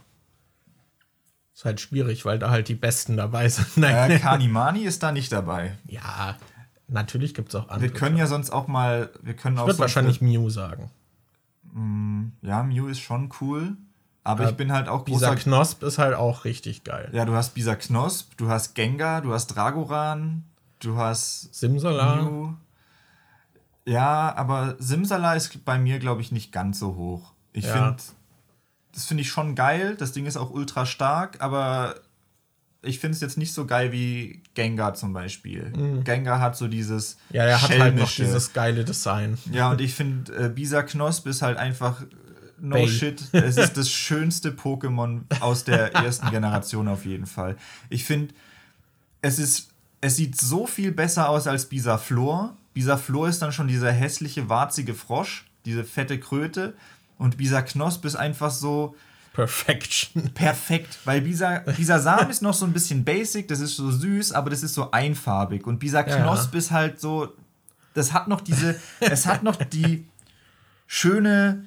ist 1.52 1.64
halt 1.64 1.80
schwierig, 1.80 2.24
weil 2.24 2.38
da 2.38 2.50
halt 2.50 2.68
die 2.68 2.74
Besten 2.74 3.16
dabei 3.16 3.48
sind. 3.48 3.76
Nein. 3.76 4.12
Äh, 4.12 4.18
Kanimani 4.20 4.84
ist 4.84 5.02
da 5.02 5.10
nicht 5.10 5.32
dabei. 5.32 5.76
ja, 5.86 6.36
natürlich 6.86 7.34
gibt 7.34 7.48
es 7.48 7.54
auch 7.56 7.68
andere. 7.68 7.82
Wir 7.82 7.92
können 7.92 8.16
ja 8.16 8.26
sonst 8.26 8.50
auch 8.50 8.68
mal, 8.68 9.10
wir 9.22 9.34
können 9.34 9.56
ich 9.56 9.62
auch 9.62 9.66
würde 9.66 9.80
wahrscheinlich 9.80 10.20
Mew 10.20 10.50
sagen. 10.50 10.90
Ja, 12.42 12.62
Mew 12.62 12.86
ist 12.86 13.00
schon 13.00 13.32
cool, 13.40 13.76
aber 14.24 14.44
Äh, 14.44 14.50
ich 14.50 14.56
bin 14.56 14.72
halt 14.72 14.88
auch 14.88 15.04
großer 15.04 15.36
Knosp 15.36 15.82
ist 15.82 15.98
halt 15.98 16.14
auch 16.14 16.44
richtig 16.44 16.84
geil. 16.84 17.08
Ja, 17.12 17.24
du 17.24 17.34
hast 17.34 17.54
Bisa 17.54 17.74
Knosp, 17.76 18.36
du 18.36 18.48
hast 18.48 18.74
Gengar, 18.74 19.22
du 19.22 19.32
hast 19.32 19.48
Dragoran, 19.48 20.44
du 20.80 20.96
hast 20.96 21.54
Simsala. 21.54 22.22
Mew. 22.22 22.52
Ja, 23.86 24.34
aber 24.36 24.76
Simsala 24.78 25.34
ist 25.34 25.64
bei 25.64 25.78
mir, 25.78 25.98
glaube 25.98 26.20
ich, 26.20 26.30
nicht 26.30 26.52
ganz 26.52 26.78
so 26.78 26.94
hoch. 26.96 27.32
Ich 27.52 27.64
Ja. 27.64 27.72
finde, 27.72 27.96
das 28.92 29.06
finde 29.06 29.22
ich 29.22 29.30
schon 29.30 29.54
geil. 29.54 29.96
Das 29.98 30.12
Ding 30.12 30.26
ist 30.26 30.36
auch 30.36 30.50
ultra 30.50 30.84
stark, 30.84 31.40
aber 31.40 31.94
ich 32.82 32.98
finde 33.00 33.14
es 33.14 33.20
jetzt 33.20 33.38
nicht 33.38 33.52
so 33.54 33.66
geil 33.66 33.90
wie 33.92 34.42
Gengar 34.54 34.94
zum 34.94 35.12
Beispiel. 35.12 35.72
Gengar 36.04 36.40
hat 36.40 36.56
so 36.56 36.68
dieses. 36.68 37.16
Mhm. 37.30 37.36
Ja, 37.36 37.44
er 37.44 37.62
hat 37.62 37.70
halt 37.78 37.96
noch 37.96 38.10
dieses 38.10 38.52
geile 38.52 38.84
Design. 38.84 39.38
Ja, 39.50 39.70
und 39.70 39.80
ich 39.80 39.94
finde, 39.94 40.32
äh, 40.34 40.48
Bisa 40.48 40.82
Knosp 40.82 41.26
ist 41.26 41.42
halt 41.42 41.56
einfach. 41.56 42.02
No 42.60 42.74
Bay. 42.74 42.88
shit. 42.88 43.22
Es 43.32 43.56
ist 43.56 43.76
das 43.76 43.90
schönste 43.90 44.50
Pokémon 44.50 45.22
aus 45.40 45.64
der 45.64 45.94
ersten 45.94 46.30
Generation 46.30 46.88
auf 46.88 47.04
jeden 47.04 47.26
Fall. 47.26 47.56
Ich 47.88 48.04
finde, 48.04 48.34
es 49.22 49.38
ist. 49.38 49.70
Es 50.00 50.14
sieht 50.14 50.40
so 50.40 50.64
viel 50.64 50.92
besser 50.92 51.28
aus 51.28 51.48
als 51.48 51.66
Bisaflor. 51.66 52.56
Bisaflor 52.72 53.28
ist 53.28 53.42
dann 53.42 53.50
schon 53.50 53.66
dieser 53.66 53.90
hässliche, 53.90 54.48
warzige 54.48 54.94
Frosch, 54.94 55.44
diese 55.64 55.82
fette 55.82 56.20
Kröte. 56.20 56.74
Und 57.18 57.36
Bisa 57.36 57.62
Knosp 57.62 58.04
ist 58.04 58.14
einfach 58.14 58.52
so 58.52 58.94
Perfection. 59.32 60.30
perfekt, 60.34 60.98
weil 61.04 61.20
Bisa, 61.20 61.58
Bisa 61.76 61.98
Samen 61.98 62.30
ist 62.30 62.42
noch 62.42 62.54
so 62.54 62.64
ein 62.64 62.72
bisschen 62.72 63.04
basic, 63.04 63.48
das 63.48 63.60
ist 63.60 63.76
so 63.76 63.90
süß, 63.90 64.32
aber 64.32 64.50
das 64.50 64.62
ist 64.62 64.74
so 64.74 64.90
einfarbig. 64.90 65.66
Und 65.66 65.78
Bisa 65.78 66.06
Ja, 66.06 66.22
Knosp 66.22 66.54
ist 66.54 66.70
halt 66.70 67.00
so, 67.00 67.32
das 67.94 68.12
hat 68.12 68.28
noch 68.28 68.40
diese, 68.40 68.74
es 69.00 69.26
hat 69.26 69.42
noch 69.42 69.56
die 69.56 70.06
schöne 70.86 71.64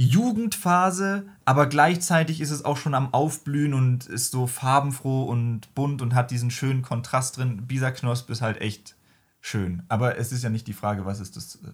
Jugendphase, 0.00 1.26
aber 1.44 1.66
gleichzeitig 1.66 2.40
ist 2.40 2.50
es 2.50 2.64
auch 2.64 2.78
schon 2.78 2.94
am 2.94 3.12
Aufblühen 3.12 3.74
und 3.74 4.06
ist 4.06 4.30
so 4.30 4.46
farbenfroh 4.46 5.24
und 5.24 5.74
bunt 5.74 6.00
und 6.00 6.14
hat 6.14 6.30
diesen 6.30 6.50
schönen 6.50 6.80
Kontrast 6.80 7.36
drin. 7.36 7.66
Bisa 7.66 7.90
Knosp 7.90 8.30
ist 8.30 8.40
halt 8.40 8.62
echt 8.62 8.96
schön. 9.42 9.82
Aber 9.88 10.16
es 10.16 10.32
ist 10.32 10.42
ja 10.42 10.48
nicht 10.48 10.66
die 10.66 10.72
Frage, 10.72 11.04
was 11.04 11.20
ist 11.20 11.36
das 11.36 11.56
äh, 11.56 11.72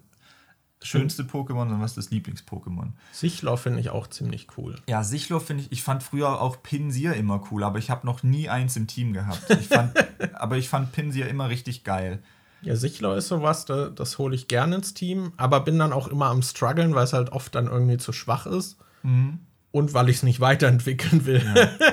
schönste 0.82 1.22
Pokémon, 1.22 1.68
sondern 1.68 1.80
was 1.80 1.96
ist 1.96 1.98
das 1.98 2.10
Lieblings-Pokémon. 2.10 2.94
Sichlor 3.12 3.58
finde 3.58 3.78
ich 3.78 3.90
auch 3.90 4.08
ziemlich 4.08 4.48
cool. 4.56 4.74
Ja, 4.88 5.04
Sichlo 5.04 5.38
finde 5.38 5.62
ich, 5.62 5.70
ich 5.70 5.84
fand 5.84 6.02
früher 6.02 6.40
auch 6.40 6.64
Pinsir 6.64 7.14
immer 7.14 7.40
cool, 7.52 7.62
aber 7.62 7.78
ich 7.78 7.90
habe 7.90 8.04
noch 8.04 8.24
nie 8.24 8.48
eins 8.48 8.74
im 8.74 8.88
Team 8.88 9.12
gehabt. 9.12 9.48
Ich 9.50 9.68
fand, 9.68 9.94
aber 10.34 10.56
ich 10.56 10.68
fand 10.68 10.90
Pinsir 10.90 11.28
immer 11.28 11.48
richtig 11.48 11.84
geil. 11.84 12.20
Ja, 12.62 12.74
Sichlor 12.74 13.16
ist 13.16 13.28
sowas, 13.28 13.64
da, 13.64 13.90
das 13.90 14.18
hole 14.18 14.34
ich 14.34 14.48
gerne 14.48 14.76
ins 14.76 14.94
Team, 14.94 15.32
aber 15.36 15.60
bin 15.60 15.78
dann 15.78 15.92
auch 15.92 16.08
immer 16.08 16.26
am 16.26 16.42
struggeln, 16.42 16.94
weil 16.94 17.04
es 17.04 17.12
halt 17.12 17.30
oft 17.30 17.54
dann 17.54 17.66
irgendwie 17.66 17.98
zu 17.98 18.12
schwach 18.12 18.46
ist. 18.46 18.76
Und 19.72 19.94
weil 19.94 20.08
ich 20.08 20.16
es 20.16 20.22
nicht 20.24 20.40
weiterentwickeln 20.40 21.26
will. 21.26 21.44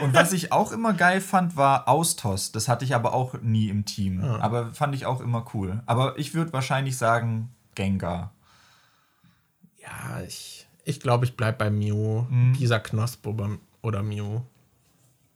Und 0.01 0.15
was 0.15 0.33
ich 0.33 0.51
auch 0.51 0.71
immer 0.71 0.93
geil 0.93 1.21
fand, 1.21 1.55
war 1.57 1.87
Austos. 1.87 2.51
Das 2.51 2.67
hatte 2.67 2.85
ich 2.85 2.95
aber 2.95 3.13
auch 3.13 3.35
nie 3.41 3.69
im 3.69 3.85
Team. 3.85 4.23
Aber 4.23 4.71
fand 4.73 4.95
ich 4.95 5.05
auch 5.05 5.21
immer 5.21 5.45
cool. 5.53 5.83
Aber 5.85 6.17
ich 6.17 6.33
würde 6.33 6.53
wahrscheinlich 6.53 6.97
sagen 6.97 7.49
Gengar. 7.75 8.31
Ja, 9.81 10.21
ich, 10.25 10.67
ich 10.85 10.99
glaube, 10.99 11.25
ich 11.25 11.35
bleibe 11.35 11.57
bei 11.57 11.69
Mew. 11.69 12.25
Pisa 12.57 12.79
Knosp 12.79 13.27
oder, 13.27 13.57
oder 13.81 14.01
Mew. 14.01 14.41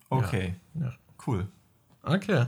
Okay, 0.09 0.55
Ja. 0.73 0.93
cool. 1.28 1.47
Okay. 2.01 2.45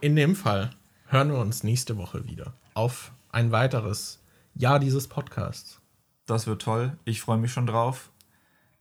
In 0.00 0.16
dem 0.16 0.34
Fall 0.34 0.70
hören 1.08 1.30
wir 1.30 1.38
uns 1.38 1.62
nächste 1.62 1.96
Woche 1.96 2.26
wieder 2.26 2.52
auf 2.74 3.12
ein 3.30 3.52
weiteres 3.52 4.22
Jahr 4.54 4.78
dieses 4.78 5.08
Podcasts. 5.08 5.80
Das 6.26 6.46
wird 6.46 6.62
toll. 6.62 6.96
Ich 7.04 7.20
freue 7.20 7.38
mich 7.38 7.52
schon 7.52 7.66
drauf. 7.66 8.10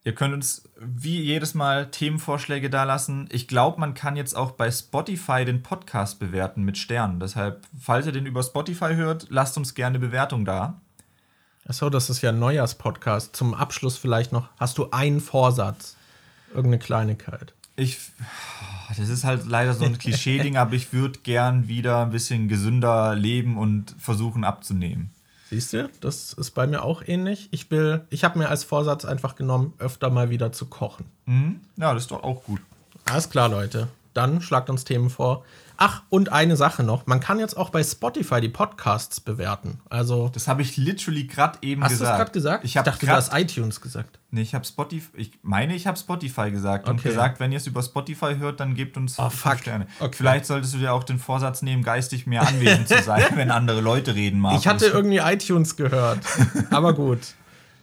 Ihr 0.04 0.14
könnt 0.14 0.34
uns 0.34 0.70
wie 0.80 1.22
jedes 1.22 1.54
Mal 1.54 1.90
Themenvorschläge 1.90 2.70
dalassen. 2.70 3.28
Ich 3.32 3.48
glaube, 3.48 3.80
man 3.80 3.94
kann 3.94 4.16
jetzt 4.16 4.36
auch 4.36 4.52
bei 4.52 4.70
Spotify 4.70 5.46
den 5.46 5.64
Podcast 5.64 6.20
bewerten 6.20 6.64
mit 6.64 6.78
Sternen. 6.78 7.20
Deshalb, 7.20 7.66
falls 7.80 8.06
ihr 8.06 8.12
den 8.12 8.26
über 8.26 8.44
Spotify 8.44 8.96
hört, 8.96 9.28
lasst 9.30 9.58
uns 9.58 9.74
gerne 9.74 10.00
Bewertung 10.00 10.46
da. 10.46 10.80
Achso, 11.68 11.90
das 11.90 12.12
ist 12.12 12.22
ja 12.22 12.30
ein 12.30 12.40
Neujahrspodcast. 12.40 13.36
Zum 13.36 13.56
Abschluss 13.56 13.98
vielleicht 13.98 14.32
noch. 14.32 14.50
Hast 14.60 14.78
du 14.78 14.92
einen 14.92 15.22
Vorsatz? 15.22 15.96
Irgendeine 16.50 16.80
Kleinigkeit? 16.80 17.54
Ich, 17.76 17.98
das 18.98 19.10
ist 19.10 19.24
halt 19.24 19.46
leider 19.46 19.74
so 19.74 19.86
ein 19.86 19.98
Klischee-Ding, 20.00 20.58
aber 20.58 20.74
ich 20.74 20.94
würde 20.94 21.20
gern 21.24 21.68
wieder 21.68 22.04
ein 22.04 22.12
bisschen 22.12 22.48
gesünder 22.48 23.16
leben 23.16 23.58
und 23.58 23.96
versuchen 24.00 24.44
abzunehmen. 24.44 25.10
Siehst 25.50 25.74
du, 25.74 25.90
das 26.02 26.34
ist 26.34 26.52
bei 26.52 26.66
mir 26.66 26.84
auch 26.84 27.04
ähnlich. 27.06 27.50
Ich 27.52 27.70
will, 27.70 28.02
ich 28.10 28.24
habe 28.24 28.40
mir 28.40 28.50
als 28.50 28.64
Vorsatz 28.64 29.06
einfach 29.06 29.36
genommen, 29.36 29.74
öfter 29.78 30.10
mal 30.10 30.30
wieder 30.30 30.52
zu 30.52 30.66
kochen. 30.66 31.06
Mhm. 31.26 31.62
Ja, 31.78 31.94
das 31.94 32.04
ist 32.04 32.12
doch 32.12 32.24
auch 32.24 32.44
gut. 32.44 32.62
Alles 33.06 33.30
klar, 33.30 33.50
Leute. 33.50 33.88
Dann 34.16 34.42
schlagt 34.42 34.70
uns 34.70 34.86
Themen 34.86 35.10
vor. 35.10 35.44
Ach, 35.78 36.04
und 36.10 36.32
eine 36.32 36.56
Sache 36.56 36.84
noch. 36.84 37.06
Man 37.06 37.20
kann 37.20 37.38
jetzt 37.38 37.58
auch 37.58 37.70
bei 37.70 37.84
Spotify 37.84 38.40
die 38.40 38.50
Podcasts 38.50 39.20
bewerten. 39.20 39.82
Also, 39.90 40.30
Das 40.34 40.48
habe 40.48 40.62
ich 40.62 40.78
literally 40.78 41.28
gerade 41.28 41.60
eben 41.62 41.84
hast 41.84 41.92
du 41.92 41.96
es 41.96 42.00
gesagt. 42.00 42.18
gerade 42.18 42.32
gesagt? 42.32 42.64
Ich, 42.66 42.78
hab 42.78 42.86
dachte, 42.86 43.06
du 43.06 43.12
hast 43.12 43.34
iTunes 43.34 43.82
gesagt. 43.82 44.18
Nee, 44.36 44.42
ich 44.42 44.54
habe 44.54 44.66
Spotify, 44.66 45.08
ich 45.16 45.32
meine, 45.44 45.74
ich 45.76 45.88
habe 45.88 45.98
Spotify 45.98 46.52
gesagt 46.52 46.90
und 46.90 47.00
Okay. 47.00 47.08
gesagt, 47.10 47.40
wenn 47.40 47.52
ihr 47.54 47.58
es 47.58 47.68
über 47.68 47.82
Spotify 47.82 48.36
hört, 48.38 48.60
dann 48.60 48.76
gebt 48.76 48.98
uns 48.98 49.18
Oh, 49.18 49.30
fuck. 49.30 49.60
Sterne. 49.60 49.88
Okay. 50.00 50.14
Vielleicht 50.18 50.46
solltest 50.46 50.74
du 50.74 50.78
dir 50.80 50.92
auch 50.94 51.04
den 51.06 51.20
Vorsatz 51.20 51.62
nehmen, 51.62 51.84
geistig 51.84 52.28
mehr 52.28 52.46
anwesend 52.46 52.88
zu 52.90 53.02
sein, 53.02 53.24
wenn 53.36 53.50
andere 53.50 53.80
Leute 53.82 54.14
reden, 54.14 54.40
Markus. 54.42 54.62
Ich 54.62 54.68
hatte 54.68 54.88
irgendwie 54.88 55.18
iTunes 55.20 55.78
gehört. 55.78 56.20
Aber 56.70 56.94
gut. 56.94 57.20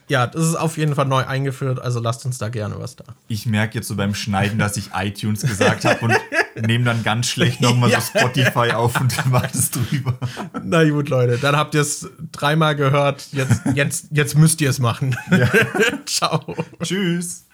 Ja, 0.08 0.26
das 0.26 0.44
ist 0.46 0.56
auf 0.56 0.76
jeden 0.76 0.94
Fall 0.94 1.06
neu 1.06 1.24
eingeführt, 1.24 1.80
also 1.80 1.98
lasst 2.00 2.26
uns 2.26 2.36
da 2.36 2.50
gerne 2.50 2.74
was 2.78 2.96
da. 2.96 3.04
ich 3.28 3.46
merke 3.46 3.76
jetzt 3.76 3.88
so 3.88 3.96
beim 3.96 4.14
Schneiden, 4.14 4.58
dass 4.58 4.76
ich 4.76 4.90
iTunes 4.94 5.40
gesagt 5.40 5.86
habe 5.86 6.00
und 6.04 6.12
nehme 6.60 6.84
dann 6.84 7.02
ganz 7.02 7.28
schlecht 7.28 7.60
nochmal 7.60 7.90
Ja. 7.92 8.00
so 8.00 8.18
Spotify 8.18 8.72
auf 8.72 9.00
und 9.00 9.14
mach 9.30 9.46
das 9.50 9.70
drüber. 9.70 10.14
Na 10.62 10.88
gut, 10.88 11.08
Leute, 11.08 11.38
dann 11.38 11.56
habt 11.56 11.74
ihr 11.74 11.80
es 11.82 12.08
dreimal 12.32 12.76
gehört. 12.76 13.28
Jetzt, 13.32 13.62
jetzt, 13.74 14.06
jetzt 14.10 14.36
müsst 14.36 14.60
ihr 14.60 14.70
es 14.70 14.78
machen. 14.78 15.16
Ciao. 16.06 16.56
Tschüss. 16.82 17.46